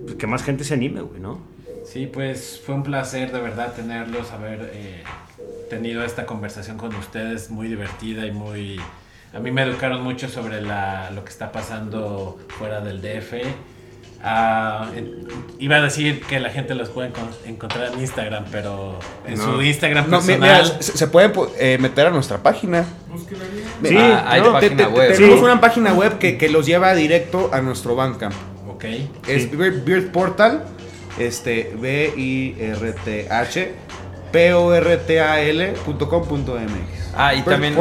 pues, 0.05 0.17
que 0.17 0.27
más 0.27 0.43
gente 0.43 0.65
se 0.65 0.75
anime, 0.75 1.03
güey, 1.03 1.21
¿no? 1.21 1.41
Sí, 1.85 2.07
pues 2.07 2.63
fue 2.65 2.75
un 2.75 2.83
placer 2.83 3.33
de 3.33 3.41
verdad 3.41 3.75
tenerlos, 3.75 4.31
haber 4.31 4.71
eh, 4.73 5.03
tenido 5.69 6.05
esta 6.05 6.27
conversación 6.27 6.79
con 6.79 6.95
ustedes, 6.95 7.51
muy 7.51 7.69
divertida 7.69 8.27
y 8.27 8.31
muy... 8.31 8.81
A 9.35 9.39
mí 9.41 9.51
me 9.51 9.63
educaron 9.63 10.03
mucho 10.03 10.29
sobre 10.29 10.61
la, 10.61 11.11
lo 11.15 11.25
que 11.25 11.31
está 11.31 11.51
pasando 11.53 12.39
fuera 12.59 12.81
del 12.81 13.01
DF. 13.01 13.33
Ah, 14.25 14.89
en- 14.95 15.27
iba 15.59 15.77
a 15.77 15.81
decir 15.81 16.23
que 16.23 16.39
la 16.39 16.51
gente 16.51 16.75
los 16.77 16.91
puede 16.91 17.11
encon- 17.13 17.35
encontrar 17.47 17.93
en 17.93 17.99
Instagram, 18.01 18.45
pero 18.53 18.99
en 19.27 19.37
No. 19.37 19.55
su 19.57 19.63
Instagram 19.63 20.05
No, 20.11 20.19
personal... 20.21 20.63
mira, 20.63 20.83
se, 20.83 20.97
se 20.97 21.07
pueden 21.09 21.33
eh, 21.59 21.77
meter 21.81 22.07
a 22.07 22.11
nuestra 22.11 22.39
página. 22.39 22.85
Bien. 23.81 23.95
Sí, 23.95 23.99
Ah, 23.99 24.25
hay 24.29 24.41
no, 24.43 24.53
página 24.53 24.77
te- 24.77 24.87
web. 24.87 25.13
Tenemos 25.17 25.39
Sí. 25.39 25.45
una 25.45 25.61
página 25.61 25.93
web 25.95 26.19
que, 26.19 26.37
que 26.39 26.49
los 26.51 26.67
lleva 26.67 26.95
directo 26.95 27.51
a 27.53 27.61
nuestro 27.63 27.97
Bandcamp. 27.97 28.35
ok. 28.69 28.85
Es 29.27 29.45
Sí. 29.45 29.51
Beard, 29.57 29.83
Beard 29.85 30.13
Portal, 30.13 30.63
este, 31.19 31.75
B-I-R-T-H, 31.81 33.73
P-O-R-T-A-L.com.mx. 34.31 37.02
Ah, 37.17 37.35
y 37.35 37.43
también-. 37.53 37.75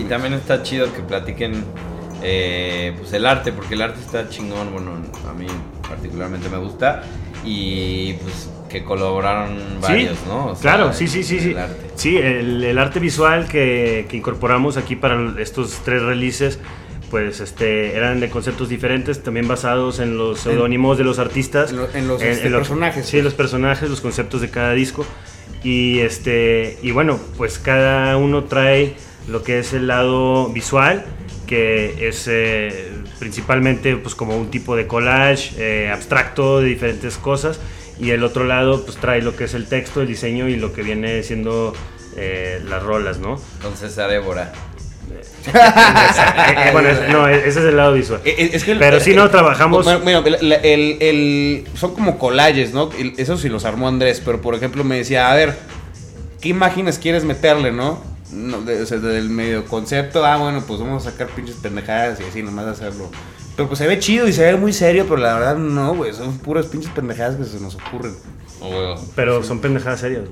Y 0.00 0.04
también 0.08 0.32
está 0.34 0.62
chido 0.62 0.92
que 0.92 1.00
platiquen 1.00 1.64
eh, 2.22 2.94
pues 2.98 3.12
el 3.12 3.26
arte, 3.26 3.52
porque 3.52 3.74
el 3.74 3.82
arte 3.82 4.00
está 4.00 4.28
chingón, 4.28 4.72
bueno, 4.72 4.92
a 5.28 5.32
mí 5.34 5.46
particularmente 5.88 6.48
me 6.48 6.58
gusta. 6.58 7.02
Y 7.44 8.14
pues 8.14 8.50
que 8.68 8.84
colaboraron 8.84 9.56
varios, 9.80 10.18
¿no? 10.26 10.46
O 10.48 10.54
sea, 10.54 10.60
claro, 10.60 10.92
sí, 10.92 11.06
sí, 11.08 11.22
sí, 11.22 11.38
sí. 11.40 11.50
el 11.52 11.58
arte. 11.58 11.90
Sí, 11.94 12.16
el, 12.18 12.62
el 12.64 12.78
arte 12.78 13.00
visual 13.00 13.46
que, 13.48 14.06
que 14.10 14.16
incorporamos 14.16 14.76
aquí 14.76 14.96
para 14.96 15.40
estos 15.40 15.78
tres 15.84 16.02
releases, 16.02 16.58
pues 17.10 17.40
este, 17.40 17.96
eran 17.96 18.20
de 18.20 18.28
conceptos 18.28 18.68
diferentes, 18.68 19.22
también 19.22 19.48
basados 19.48 20.00
en 20.00 20.18
los 20.18 20.40
seudónimos 20.40 20.98
de 20.98 21.04
los 21.04 21.18
artistas. 21.18 21.70
en 21.70 21.76
lo- 21.78 21.94
en 21.94 22.08
los, 22.08 22.20
este, 22.20 22.50
personajes. 22.50 23.06
Sí, 23.06 23.22
los 23.22 23.32
personajes, 23.34 23.88
los 23.88 24.00
conceptos 24.02 24.40
de 24.42 24.50
cada 24.50 24.72
disco. 24.72 25.06
Y 25.62 26.00
este 26.00 26.78
y 26.82 26.90
bueno, 26.92 27.18
pues 27.36 27.58
cada 27.58 28.16
uno 28.16 28.44
trae 28.44 28.94
lo 29.28 29.42
que 29.42 29.58
es 29.58 29.72
el 29.72 29.86
lado 29.86 30.48
visual, 30.48 31.04
que 31.46 32.08
es 32.08 32.26
eh, 32.28 32.92
principalmente 33.18 33.96
pues 33.96 34.14
como 34.14 34.36
un 34.36 34.50
tipo 34.50 34.76
de 34.76 34.86
collage 34.86 35.54
eh, 35.58 35.90
abstracto 35.90 36.60
de 36.60 36.68
diferentes 36.68 37.16
cosas. 37.18 37.60
Y 37.98 38.10
el 38.10 38.22
otro 38.22 38.44
lado 38.44 38.84
pues 38.84 38.96
trae 38.96 39.22
lo 39.22 39.34
que 39.34 39.44
es 39.44 39.54
el 39.54 39.66
texto, 39.66 40.00
el 40.00 40.06
diseño 40.06 40.48
y 40.48 40.56
lo 40.56 40.72
que 40.72 40.82
viene 40.82 41.22
siendo 41.24 41.74
eh, 42.16 42.60
las 42.64 42.82
rolas, 42.82 43.18
¿no? 43.18 43.40
Con 43.60 43.76
César 43.76 44.10
Évora. 44.12 44.52
Bueno, 46.72 46.88
es- 46.88 47.08
no, 47.10 47.28
ese 47.28 47.48
es 47.48 47.56
el 47.56 47.76
lado 47.76 47.92
visual. 47.94 48.20
Eh, 48.24 48.50
es 48.52 48.64
que 48.64 48.72
el- 48.72 48.78
Pero 48.78 49.00
si 49.00 49.10
el- 49.10 49.16
no 49.16 49.30
trabajamos... 49.30 49.84
Bueno, 49.84 50.00
bueno, 50.00 50.22
el- 50.26 50.52
el- 50.52 50.96
el- 51.00 51.68
son 51.74 51.94
como 51.94 52.18
collages, 52.18 52.72
¿no? 52.72 52.90
Eso 53.16 53.36
sí 53.36 53.48
los 53.48 53.64
armó 53.64 53.88
Andrés, 53.88 54.20
pero 54.24 54.40
por 54.40 54.54
ejemplo 54.54 54.84
me 54.84 54.96
decía, 54.98 55.30
a 55.30 55.34
ver, 55.34 55.56
¿qué 56.40 56.50
imágenes 56.50 56.98
quieres 56.98 57.24
meterle, 57.24 57.72
no? 57.72 58.02
no 58.30 58.60
de- 58.60 58.82
o 58.82 58.86
sea, 58.86 58.98
del 58.98 59.30
medio 59.30 59.64
concepto, 59.64 60.24
ah, 60.24 60.36
bueno, 60.36 60.62
pues 60.66 60.78
vamos 60.80 61.06
a 61.06 61.10
sacar 61.10 61.28
pinches 61.28 61.56
pendejadas 61.56 62.20
y 62.20 62.24
así, 62.24 62.42
nomás 62.42 62.66
hacerlo. 62.66 63.10
Pero 63.56 63.68
pues 63.68 63.78
se 63.78 63.86
ve 63.88 63.98
chido 63.98 64.28
y 64.28 64.32
se 64.32 64.44
ve 64.44 64.56
muy 64.56 64.72
serio, 64.72 65.06
pero 65.08 65.16
la 65.16 65.34
verdad 65.34 65.56
no, 65.56 65.94
güey, 65.94 66.12
son 66.12 66.36
puras 66.38 66.66
pinches 66.66 66.90
pendejadas 66.90 67.36
que 67.36 67.44
se 67.44 67.58
nos 67.58 67.74
ocurren. 67.76 68.14
Oh. 68.60 68.94
Pero 69.16 69.42
son 69.42 69.60
pendejadas 69.60 70.00
serias. 70.00 70.28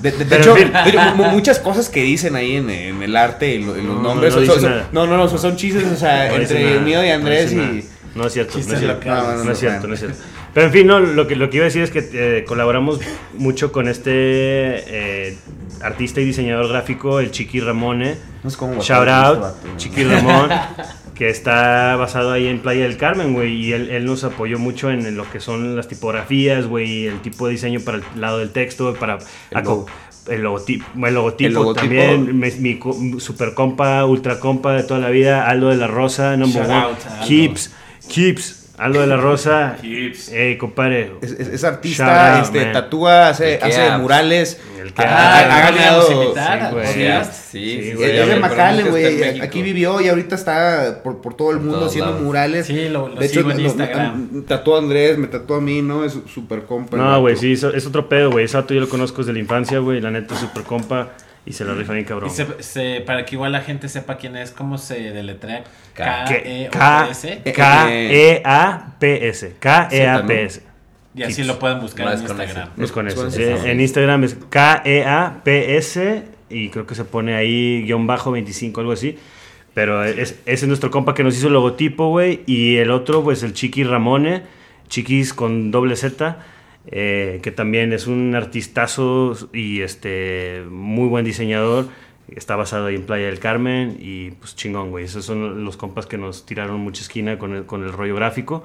De, 0.00 0.10
de- 0.12 0.18
de 0.18 0.24
Pero, 0.26 0.40
hecho, 0.42 0.56
en 0.56 0.62
fin. 0.64 0.72
de 0.84 0.90
hecho, 0.90 1.14
mu- 1.16 1.24
muchas 1.30 1.58
cosas 1.58 1.88
que 1.88 2.02
dicen 2.02 2.36
ahí 2.36 2.56
en, 2.56 2.70
en 2.70 3.02
el 3.02 3.16
arte 3.16 3.54
en 3.56 3.66
los 3.66 3.76
No, 3.78 4.02
nombres. 4.02 4.34
no 4.34 4.40
son- 4.44 4.54
dicen 4.56 4.60
son- 4.60 4.82
no, 4.92 5.06
no, 5.06 5.16
no, 5.16 5.28
son, 5.28 5.56
chistes, 5.56 5.84
o 5.84 5.96
sea, 5.96 6.28
No 6.28 6.36
entre 6.36 6.64
nada, 6.64 6.80
mío 6.80 7.04
y 7.04 7.08
no 7.08 7.14
Andrés 7.14 7.52
y... 7.52 7.88
No 8.14 8.26
es 8.26 8.32
cierto, 8.32 8.54
no 8.58 8.60
es 8.74 8.78
cierto. 8.80 9.08
No, 9.08 9.36
no, 9.36 9.44
No 9.44 9.52
es 9.52 9.58
cierto, 9.58 9.78
bueno. 9.78 9.88
no 9.88 9.94
es 9.94 10.00
cierto. 10.00 10.18
Pero 10.52 10.66
en 10.66 10.72
fin, 10.72 10.86
no, 10.88 10.98
lo, 10.98 11.28
que, 11.28 11.36
lo 11.36 11.48
que 11.48 11.58
iba 11.58 11.64
a 11.64 11.68
decir 11.68 11.82
es 11.82 11.90
que 11.92 12.08
eh, 12.12 12.44
colaboramos 12.44 12.98
mucho 13.34 13.70
con 13.70 13.86
este 13.86 14.10
eh, 14.14 15.38
artista 15.80 16.20
y 16.20 16.24
diseñador 16.24 16.68
gráfico, 16.68 17.20
el 17.20 17.30
Chiqui 17.30 17.60
Ramone. 17.60 18.16
No 18.42 18.50
Shout 18.80 19.08
out, 19.08 19.44
este 19.54 19.68
¿no? 19.68 19.76
Chiqui 19.76 20.02
Ramón, 20.04 20.48
que 21.20 21.28
está 21.28 21.96
basado 21.96 22.32
ahí 22.32 22.46
en 22.46 22.60
Playa 22.60 22.84
del 22.84 22.96
Carmen, 22.96 23.34
güey. 23.34 23.52
Y 23.54 23.72
él, 23.74 23.90
él 23.90 24.06
nos 24.06 24.24
apoyó 24.24 24.58
mucho 24.58 24.90
en, 24.90 25.04
en 25.04 25.18
lo 25.18 25.30
que 25.30 25.38
son 25.38 25.76
las 25.76 25.86
tipografías, 25.86 26.66
güey, 26.66 27.06
el 27.08 27.20
tipo 27.20 27.44
de 27.46 27.52
diseño 27.52 27.80
para 27.80 27.98
el 27.98 28.04
lado 28.16 28.38
del 28.38 28.52
texto, 28.52 28.94
para 28.94 29.18
El 29.50 29.56
aco- 29.58 29.64
logo. 29.64 29.86
el 30.28 30.40
logotipo, 30.40 30.86
el 31.06 31.12
logotipo, 31.14 31.48
El 31.48 31.52
logotipo. 31.52 31.80
también, 31.82 32.38
mi, 32.40 32.50
mi 32.50 33.20
super 33.20 33.52
compa, 33.52 34.02
ultra 34.06 34.40
compa 34.40 34.72
de 34.72 34.82
toda 34.82 34.98
la 34.98 35.10
vida, 35.10 35.46
Aldo 35.46 35.68
de 35.68 35.76
la 35.76 35.88
Rosa, 35.88 36.38
number 36.38 36.62
one. 36.62 36.86
Keeps, 37.28 37.70
Keeps, 38.08 38.59
Aldo 38.80 39.00
de 39.02 39.06
la 39.06 39.16
Rosa, 39.18 39.76
eh, 39.82 40.56
compadre, 40.58 41.12
Es, 41.20 41.32
es- 41.32 41.48
es 41.48 41.60
Shout 41.62 41.74
artista, 41.74 42.36
out, 42.38 42.44
este, 42.46 42.64
man. 42.64 42.72
tatúa, 42.72 43.28
hace, 43.28 43.58
hace 43.62 43.90
murales. 43.98 44.58
el 44.80 44.94
que 44.94 45.02
Ah, 45.02 45.06
Ah, 45.10 45.38
ha 45.38 45.70
¿no 45.70 45.76
le 45.76 45.82
ganado- 45.82 46.02
íbamos 46.06 46.10
a 46.10 46.24
invitar 46.24 46.58
sí, 46.68 46.72
güey. 46.74 46.86
podcast? 46.86 47.32
Sí, 47.34 47.58
Sí, 47.60 47.82
sí, 47.82 47.92
güey. 47.94 48.10
Es 48.18 48.26
de 48.26 48.32
en 48.32 48.90
güey. 48.90 49.40
Aquí 49.42 49.62
vivió 49.62 50.00
y 50.00 50.08
ahorita 50.08 50.34
está 50.34 51.00
por, 51.04 51.20
por 51.20 51.34
todo 51.34 51.50
el 51.50 51.58
mundo 51.60 51.86
haciendo 51.86 52.10
lados. 52.12 52.24
murales. 52.24 52.66
Sí, 52.66 52.88
lo- 52.88 53.08
lo 53.08 53.16
de 53.16 53.26
hecho, 53.26 53.40
en 53.40 53.48
lo- 53.48 53.60
Instagram. 53.60 54.44
tatuó 54.46 54.76
a 54.76 54.78
Andrés, 54.78 55.18
me 55.18 55.26
tatuó 55.26 55.56
a 55.56 55.60
mí, 55.60 55.82
¿no? 55.82 56.04
Es 56.04 56.16
súper 56.32 56.62
compa. 56.64 56.96
No, 56.96 57.20
güey, 57.20 57.36
sí, 57.36 57.52
es, 57.52 57.62
es 57.62 57.86
otro 57.86 58.08
pedo, 58.08 58.30
güey. 58.30 58.46
Ese 58.46 58.56
vato 58.56 58.72
yo 58.72 58.80
lo 58.80 58.88
conozco 58.88 59.18
desde 59.18 59.34
la 59.34 59.40
infancia, 59.40 59.78
güey. 59.80 60.00
La 60.00 60.10
neta 60.10 60.32
es 60.34 60.40
super 60.40 60.62
compa 60.62 61.10
y 61.46 61.52
se 61.52 61.64
lo 61.64 61.74
rifa 61.74 61.92
bien 61.94 62.04
cabrón. 62.04 62.30
Y 62.30 62.32
se- 62.32 62.62
se- 62.62 63.00
para 63.00 63.24
que 63.24 63.34
igual 63.34 63.52
la 63.52 63.60
gente 63.62 63.88
sepa 63.88 64.16
quién 64.16 64.36
es, 64.36 64.50
cómo 64.50 64.78
se 64.78 65.10
deletrea. 65.12 65.64
K- 65.94 66.24
Que- 66.26 66.68
K-E-O-S. 66.70 67.42
K- 67.44 67.52
K-E-A-P-S. 67.52 69.56
K-E-A-P-S. 69.58 70.62
Y 71.14 71.22
así 71.24 71.42
lo 71.44 71.58
pueden 71.58 71.80
buscar 71.80 72.12
en 72.14 72.20
Instagram. 72.20 72.68
Es 72.78 72.92
con 72.92 73.08
eso. 73.08 73.28
En 73.66 73.80
Instagram 73.80 74.24
es 74.24 74.36
K-E-A-P-S 74.48 76.22
y 76.48 76.68
creo 76.70 76.86
que 76.86 76.94
se 76.94 77.04
pone 77.04 77.34
ahí 77.34 77.82
guion 77.84 78.06
bajo 78.06 78.30
25, 78.32 78.80
algo 78.80 78.92
así. 78.92 79.18
Pero 79.74 80.04
es, 80.04 80.18
ese 80.20 80.40
es 80.46 80.66
nuestro 80.66 80.90
compa 80.90 81.14
que 81.14 81.22
nos 81.22 81.36
hizo 81.36 81.46
el 81.46 81.52
logotipo, 81.52 82.08
güey. 82.10 82.42
Y 82.46 82.76
el 82.78 82.90
otro, 82.90 83.22
pues 83.22 83.42
el 83.42 83.52
Chiqui 83.54 83.84
Ramone, 83.84 84.42
Chiquis 84.88 85.32
con 85.32 85.70
doble 85.70 85.94
Z, 85.96 86.38
eh, 86.86 87.40
que 87.42 87.50
también 87.50 87.92
es 87.92 88.06
un 88.06 88.34
artistazo 88.34 89.36
y 89.52 89.82
este 89.82 90.64
muy 90.70 91.08
buen 91.08 91.24
diseñador. 91.24 91.88
Está 92.28 92.56
basado 92.56 92.86
ahí 92.86 92.94
en 92.94 93.02
Playa 93.02 93.26
del 93.26 93.40
Carmen 93.40 93.96
y 94.00 94.30
pues 94.32 94.54
chingón, 94.54 94.90
güey. 94.90 95.04
Esos 95.04 95.24
son 95.24 95.64
los 95.64 95.76
compas 95.76 96.06
que 96.06 96.16
nos 96.16 96.46
tiraron 96.46 96.80
mucha 96.80 97.02
esquina 97.02 97.38
con 97.38 97.54
el, 97.54 97.66
con 97.66 97.82
el 97.82 97.92
rollo 97.92 98.14
gráfico. 98.14 98.64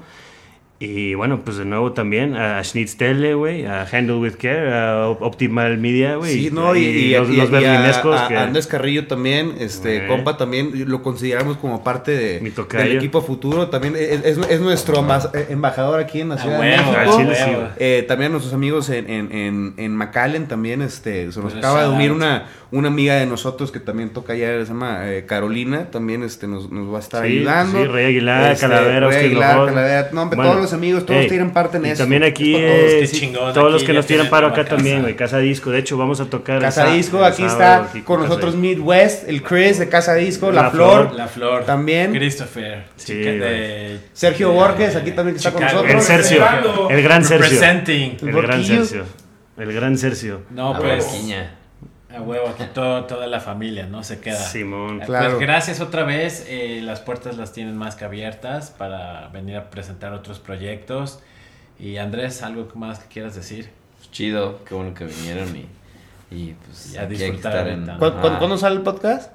Y 0.78 1.14
bueno, 1.14 1.40
pues 1.42 1.56
de 1.56 1.64
nuevo 1.64 1.92
también 1.92 2.36
a 2.36 2.62
Schnitz 2.62 2.98
Tele, 2.98 3.32
güey, 3.32 3.64
a 3.64 3.86
Handle 3.90 4.16
with 4.16 4.34
Care, 4.34 4.74
a 4.74 5.08
Op- 5.08 5.22
Optimal 5.22 5.78
Media, 5.78 6.16
güey. 6.16 6.34
Sí, 6.34 6.50
no, 6.52 6.76
y, 6.76 6.80
y, 6.84 7.14
los, 7.16 7.30
y- 7.30 7.36
los 7.36 7.50
y 7.50 7.54
a- 7.54 7.58
berlinescos 7.60 8.20
a, 8.20 8.28
que... 8.28 8.36
Andrés 8.36 8.66
Carrillo 8.66 9.06
también, 9.06 9.54
este, 9.58 10.06
compa 10.06 10.36
también, 10.36 10.70
lo 10.86 11.02
consideramos 11.02 11.56
como 11.56 11.82
parte 11.82 12.10
de, 12.10 12.40
del 12.40 12.96
equipo 12.98 13.22
futuro, 13.22 13.68
también 13.70 13.96
es, 13.96 14.22
es- 14.22 14.38
es 14.50 14.60
nuestro 14.60 14.98
eh, 15.32 15.46
embajador 15.48 15.98
aquí 15.98 16.20
en 16.20 16.28
la 16.28 16.34
A 16.34 16.38
Ciudad 16.38 16.60
de 16.60 16.68
México. 16.76 17.16
chile 17.16 17.34
sí. 17.34 17.50
Eh, 17.78 18.04
también 18.06 18.30
a 18.30 18.32
nuestros 18.32 18.52
amigos 18.52 18.90
en, 18.90 19.08
en, 19.08 19.32
en, 19.32 19.74
en 19.78 19.96
McAllen 19.96 20.46
también, 20.46 20.82
este, 20.82 21.32
se 21.32 21.40
nos 21.40 21.52
Pues, 21.52 21.64
acaba 21.64 21.84
de 21.84 21.88
unir 21.88 22.12
una, 22.12 22.48
una 22.70 22.88
amiga 22.88 23.14
de 23.14 23.24
nosotros 23.24 23.72
que 23.72 23.80
también 23.80 24.10
toca 24.10 24.34
allá, 24.34 24.58
se 24.60 24.66
llama 24.66 25.10
eh, 25.10 25.24
Carolina, 25.24 25.86
también 25.90 26.22
este, 26.22 26.46
nos, 26.46 26.70
nos 26.70 26.92
va 26.92 26.98
a 26.98 27.00
estar 27.00 27.24
Sí, 27.24 27.38
ayudando. 27.38 27.80
sí, 27.80 27.86
Rey 27.88 28.04
Aguilar, 28.08 28.52
Este, 28.52 28.66
Calavera, 28.68 29.08
Rey 29.08 29.24
Aguilar. 29.26 29.66
Calavera, 29.66 30.08
no, 30.12 30.20
hombre, 30.22 30.36
Bueno, 30.36 30.52
todos 30.52 30.65
Saludos 30.66 30.72
amigos, 30.72 31.06
todos 31.06 31.20
Ey, 31.22 31.28
tienen 31.28 31.50
parte 31.52 31.76
en 31.76 31.86
y 31.86 31.88
esto. 31.90 32.02
también 32.04 32.22
aquí, 32.24 32.52
Todos, 32.52 32.64
eh, 32.64 33.08
chingón, 33.12 33.54
todos 33.54 33.72
los 33.72 33.74
aquí 33.82 33.86
que 33.86 33.92
ya 33.92 33.96
nos 33.98 34.06
tiran 34.06 34.26
tienen 34.26 34.30
paro 34.30 34.46
acá 34.48 34.64
también, 34.64 34.96
casa. 34.96 35.02
güey. 35.02 35.16
Casa 35.16 35.38
Disco. 35.38 35.70
De 35.70 35.78
hecho, 35.78 35.96
vamos 35.96 36.20
a 36.20 36.24
tocar. 36.26 36.60
Casa 36.60 36.86
Disco, 36.92 37.24
aquí 37.24 37.42
sábado 37.42 37.52
está 37.84 37.84
aquí 37.90 38.00
con 38.02 38.20
nosotros 38.20 38.60
Disco. 38.60 38.60
Midwest, 38.80 39.28
el 39.28 39.42
Chris 39.42 39.78
de 39.78 39.88
Casa 39.88 40.14
Disco, 40.14 40.50
La, 40.50 40.62
La 40.62 40.70
Flor, 40.70 41.06
Flor. 41.06 41.16
La 41.16 41.28
Flor. 41.28 41.64
También. 41.64 42.12
Christopher. 42.12 42.84
Sí, 42.96 43.14
de. 43.14 43.98
Sergio 44.12 44.48
de- 44.48 44.54
Borges, 44.54 44.96
aquí 44.96 45.12
también 45.12 45.34
que 45.34 45.38
está 45.38 45.52
con 45.52 45.62
nosotros. 45.62 46.10
El. 46.10 46.24
Cerrando. 46.24 46.88
El 46.90 47.02
gran. 47.02 47.22
Representing. 47.28 48.16
El 48.22 48.32
gran. 48.42 48.64
Cercio. 48.64 49.04
El 49.58 49.72
gran 49.72 49.96
Cercio. 49.96 50.42
No, 50.50 50.76
pues. 50.78 51.06
A 52.16 52.22
huevo, 52.22 52.48
aquí 52.48 52.64
todo, 52.72 53.04
toda 53.04 53.26
la 53.26 53.40
familia, 53.40 53.86
¿no? 53.86 54.02
Se 54.02 54.20
queda. 54.20 54.36
Simón. 54.38 55.02
Eh, 55.02 55.06
Claro. 55.06 55.30
Pues 55.30 55.40
gracias 55.40 55.80
otra 55.80 56.04
vez. 56.04 56.46
eh, 56.48 56.80
las 56.82 57.00
puertas 57.00 57.36
las 57.36 57.52
tienen 57.52 57.76
más 57.76 57.94
que 57.96 58.04
abiertas 58.04 58.70
para 58.70 59.28
venir 59.28 59.56
a 59.56 59.70
presentar 59.70 60.12
otros 60.12 60.38
proyectos. 60.38 61.20
Y 61.78 61.98
Andrés, 61.98 62.42
¿algo 62.42 62.68
más 62.74 63.00
que 63.00 63.08
quieras 63.08 63.34
decir? 63.34 63.70
Pues 63.98 64.10
chido, 64.10 64.64
qué 64.64 64.74
bueno 64.74 64.94
que 64.94 65.04
vinieron 65.04 65.54
y, 65.56 65.66
y 66.34 66.54
pues 66.54 66.94
Y 66.94 66.96
a 66.98 67.02
aquí 67.02 67.12
hay 67.14 67.18
que 67.18 67.24
disfrutar 67.32 67.68
en... 67.68 67.86
¿Cu- 67.98 68.12
cu-. 68.20 68.38
¿Cuándo 68.38 68.56
sale 68.56 68.76
el 68.76 68.82
podcast? 68.82 69.32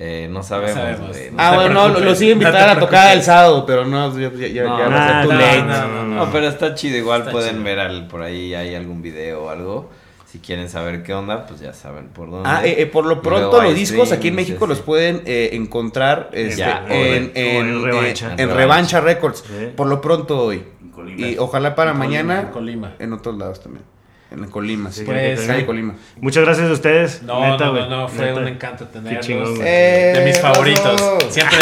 Eh, 0.00 0.28
no 0.30 0.42
sabemos, 0.44 0.74
sabemos. 0.74 1.08
güey. 1.08 1.30
No 1.32 1.36
Ah, 1.40 1.54
bueno, 1.56 1.88
no, 1.88 1.98
lo, 2.00 2.14
sigue 2.14 2.34
no 2.36 2.42
invitar 2.42 2.64
te 2.66 2.70
a 2.76 2.78
tocar 2.80 3.16
el 3.16 3.22
sábado, 3.22 3.64
pero 3.66 3.84
no, 3.84 4.16
ya, 4.18 4.30
ya- 4.32 4.46
ya 4.48 4.62
No, 4.64 4.78
va 4.78 4.86
a 4.86 4.88
nah, 4.88 5.06
ser 5.08 5.22
too 5.28 5.32
no, 5.32 5.38
late. 5.40 5.62
no, 5.62 5.88
no, 6.04 6.24
No, 6.26 6.32
pero 6.32 6.48
está 6.48 6.74
chido. 6.74 6.96
Igual 6.96 7.20
Está 7.20 7.32
pueden 7.32 7.50
chido. 7.52 7.64
ver 7.64 7.78
al, 7.80 8.06
por 8.08 8.22
ahí 8.22 8.54
hay 8.54 8.74
algún 8.76 9.02
video 9.02 9.44
o 9.44 9.48
algo. 9.50 9.90
Si 10.30 10.40
quieren 10.40 10.68
saber 10.68 11.02
qué 11.02 11.14
onda, 11.14 11.46
pues 11.46 11.60
ya 11.60 11.72
saben 11.72 12.08
por 12.08 12.30
dónde. 12.30 12.48
Ah, 12.50 12.60
eh, 12.64 12.82
eh, 12.82 12.86
por 12.86 13.06
lo 13.06 13.22
pronto 13.22 13.62
los 13.62 13.74
discos 13.74 14.12
aquí 14.12 14.28
en 14.28 14.34
México 14.34 14.66
sí, 14.66 14.68
los 14.68 14.78
sí. 14.78 14.84
pueden 14.84 15.22
eh, 15.24 15.50
encontrar 15.54 16.28
este, 16.34 16.56
Ya, 16.60 16.84
en, 16.88 17.28
correcto. 17.28 17.40
en, 17.40 17.56
En 17.66 17.82
Revancha. 17.84 18.32
en- 18.34 18.40
en 18.40 18.54
Revancha 18.54 19.00
Records. 19.00 19.44
Sí. 19.46 19.68
Por 19.74 19.86
lo 19.86 20.00
pronto 20.02 20.38
hoy. 20.38 20.64
En 20.82 20.90
Colima. 20.90 21.26
Y 21.26 21.38
ojalá 21.38 21.74
para 21.74 21.92
En 21.92 21.96
Colima, 21.96 22.10
mañana 22.22 22.40
en 22.42 22.48
Colima. 22.48 22.94
en 22.98 23.12
otros 23.14 23.38
lados 23.38 23.62
también. 23.62 23.84
En 24.30 24.44
Colima, 24.50 24.92
sí. 24.92 25.04
Pues, 25.06 25.40
Colima. 25.64 25.94
Muchas 26.20 26.44
gracias 26.44 26.68
a 26.68 26.72
ustedes. 26.74 27.22
No, 27.22 27.40
neta, 27.50 27.64
no, 27.68 27.72
no, 27.72 27.88
no, 27.88 28.08
fue 28.08 28.26
Neta. 28.26 28.40
un 28.40 28.48
encanto 28.48 28.84
tenerlos. 28.86 29.24
chingón. 29.24 29.56
Eh, 29.64 30.12
de 30.14 30.24
mis 30.26 30.38
favoritos. 30.38 31.00
Siempre, 31.30 31.56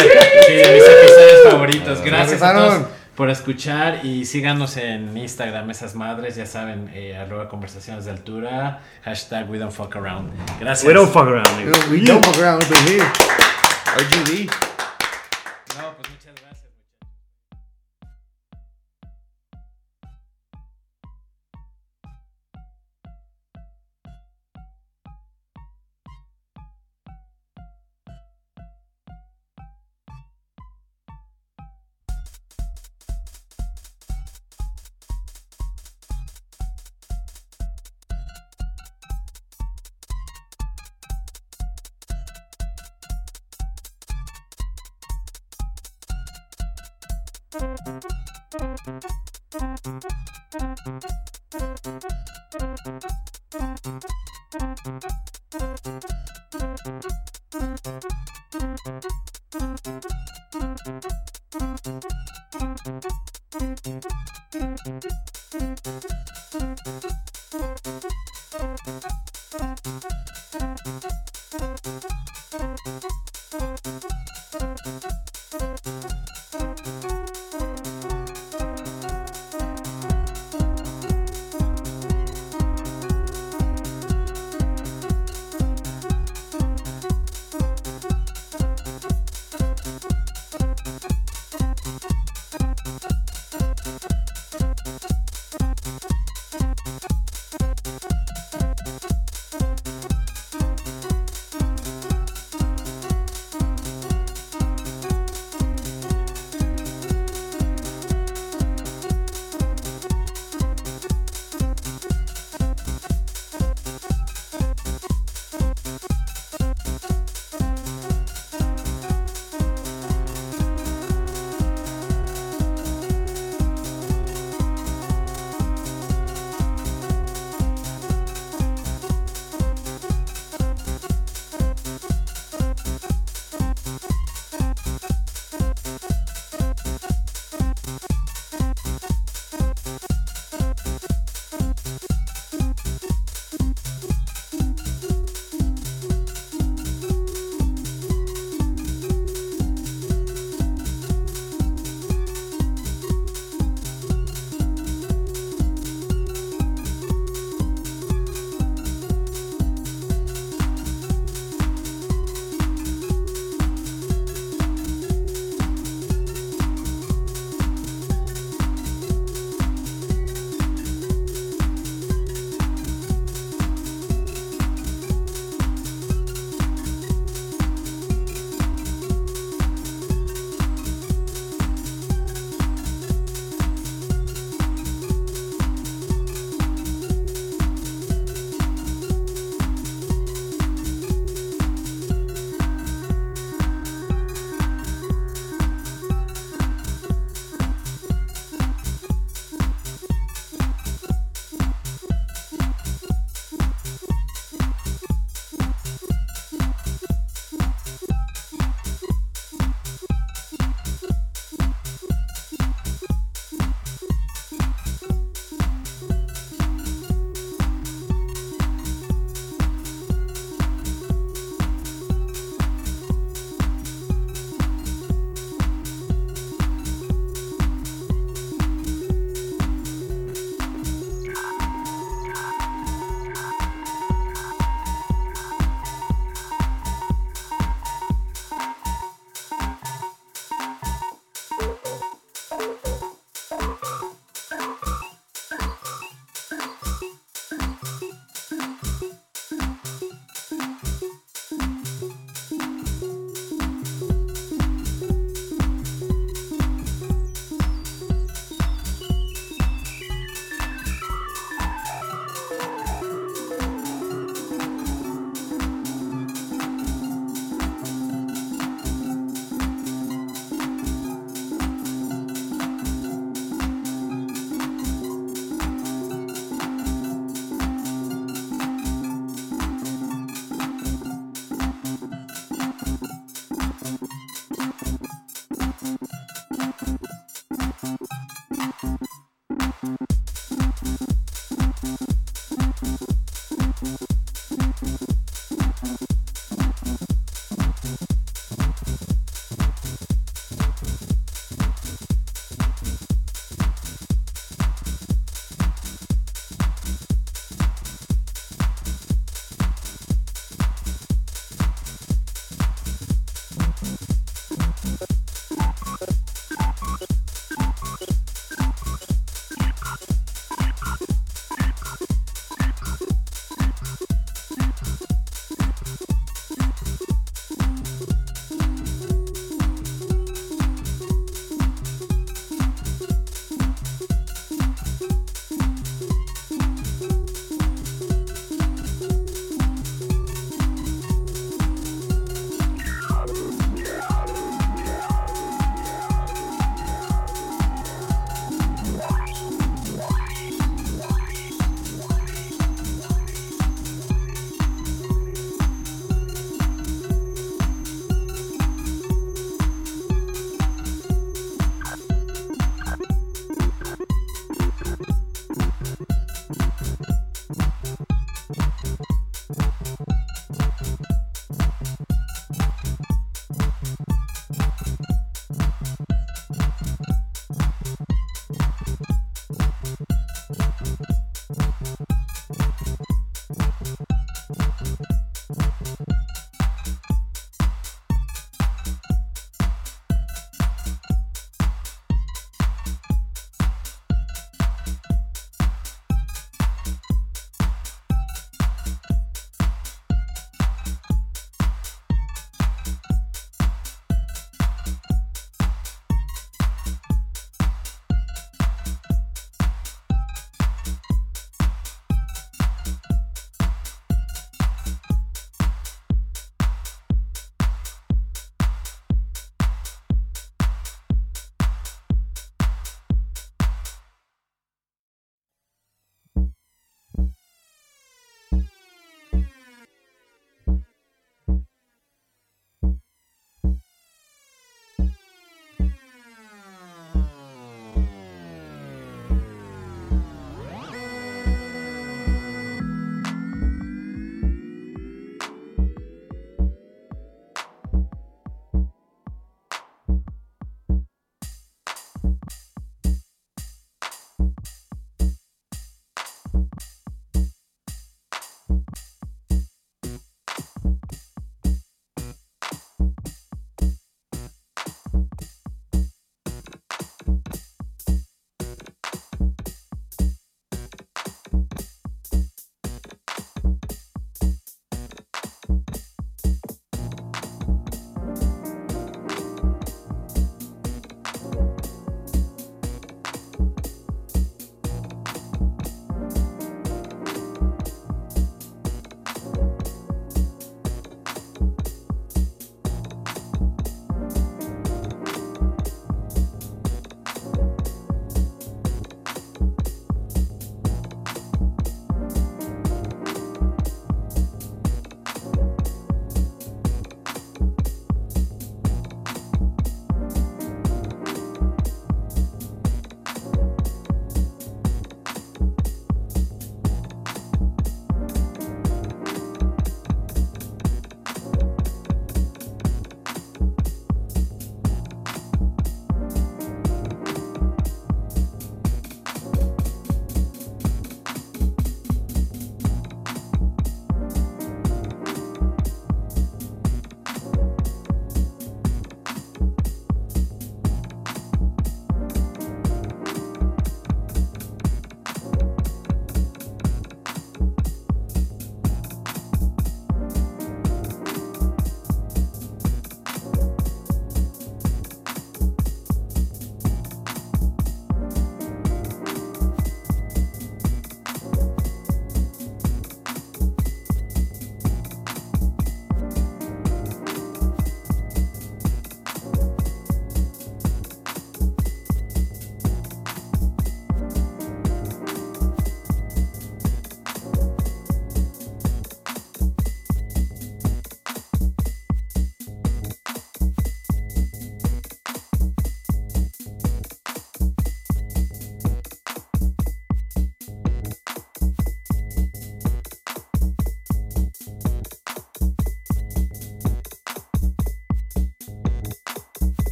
sí, 0.45 0.53
de 0.53 0.73
mis 0.73 0.83
episodios 0.83 1.43
favoritos. 1.49 2.01
Gracias 2.03 2.41
a 2.41 2.53
todos 2.53 2.81
por 3.17 3.31
escuchar 3.31 4.05
y 4.05 4.25
síganos 4.25 4.77
en 4.77 5.17
Instagram, 5.17 5.71
esas 5.71 5.95
madres, 5.95 6.35
ya 6.35 6.45
saben, 6.45 6.91
eh, 6.93 7.17
arroba 7.17 7.49
conversaciones 7.49 8.05
de 8.05 8.11
altura, 8.11 8.81
hashtag 9.03 9.49
we 9.49 9.57
don't 9.57 9.73
fuck 9.73 9.95
around. 9.95 10.31
Gracias. 10.59 10.87
We 10.87 10.93
don't 10.93 11.11
fuck 11.11 11.23
around. 11.23 11.47
nigga. 11.57 11.89
We 11.89 12.01
don't 12.01 12.23
fuck 12.23 12.37
around 12.37 12.63
over 12.63 12.77
here. 12.87 13.03
RGB. 13.97 14.76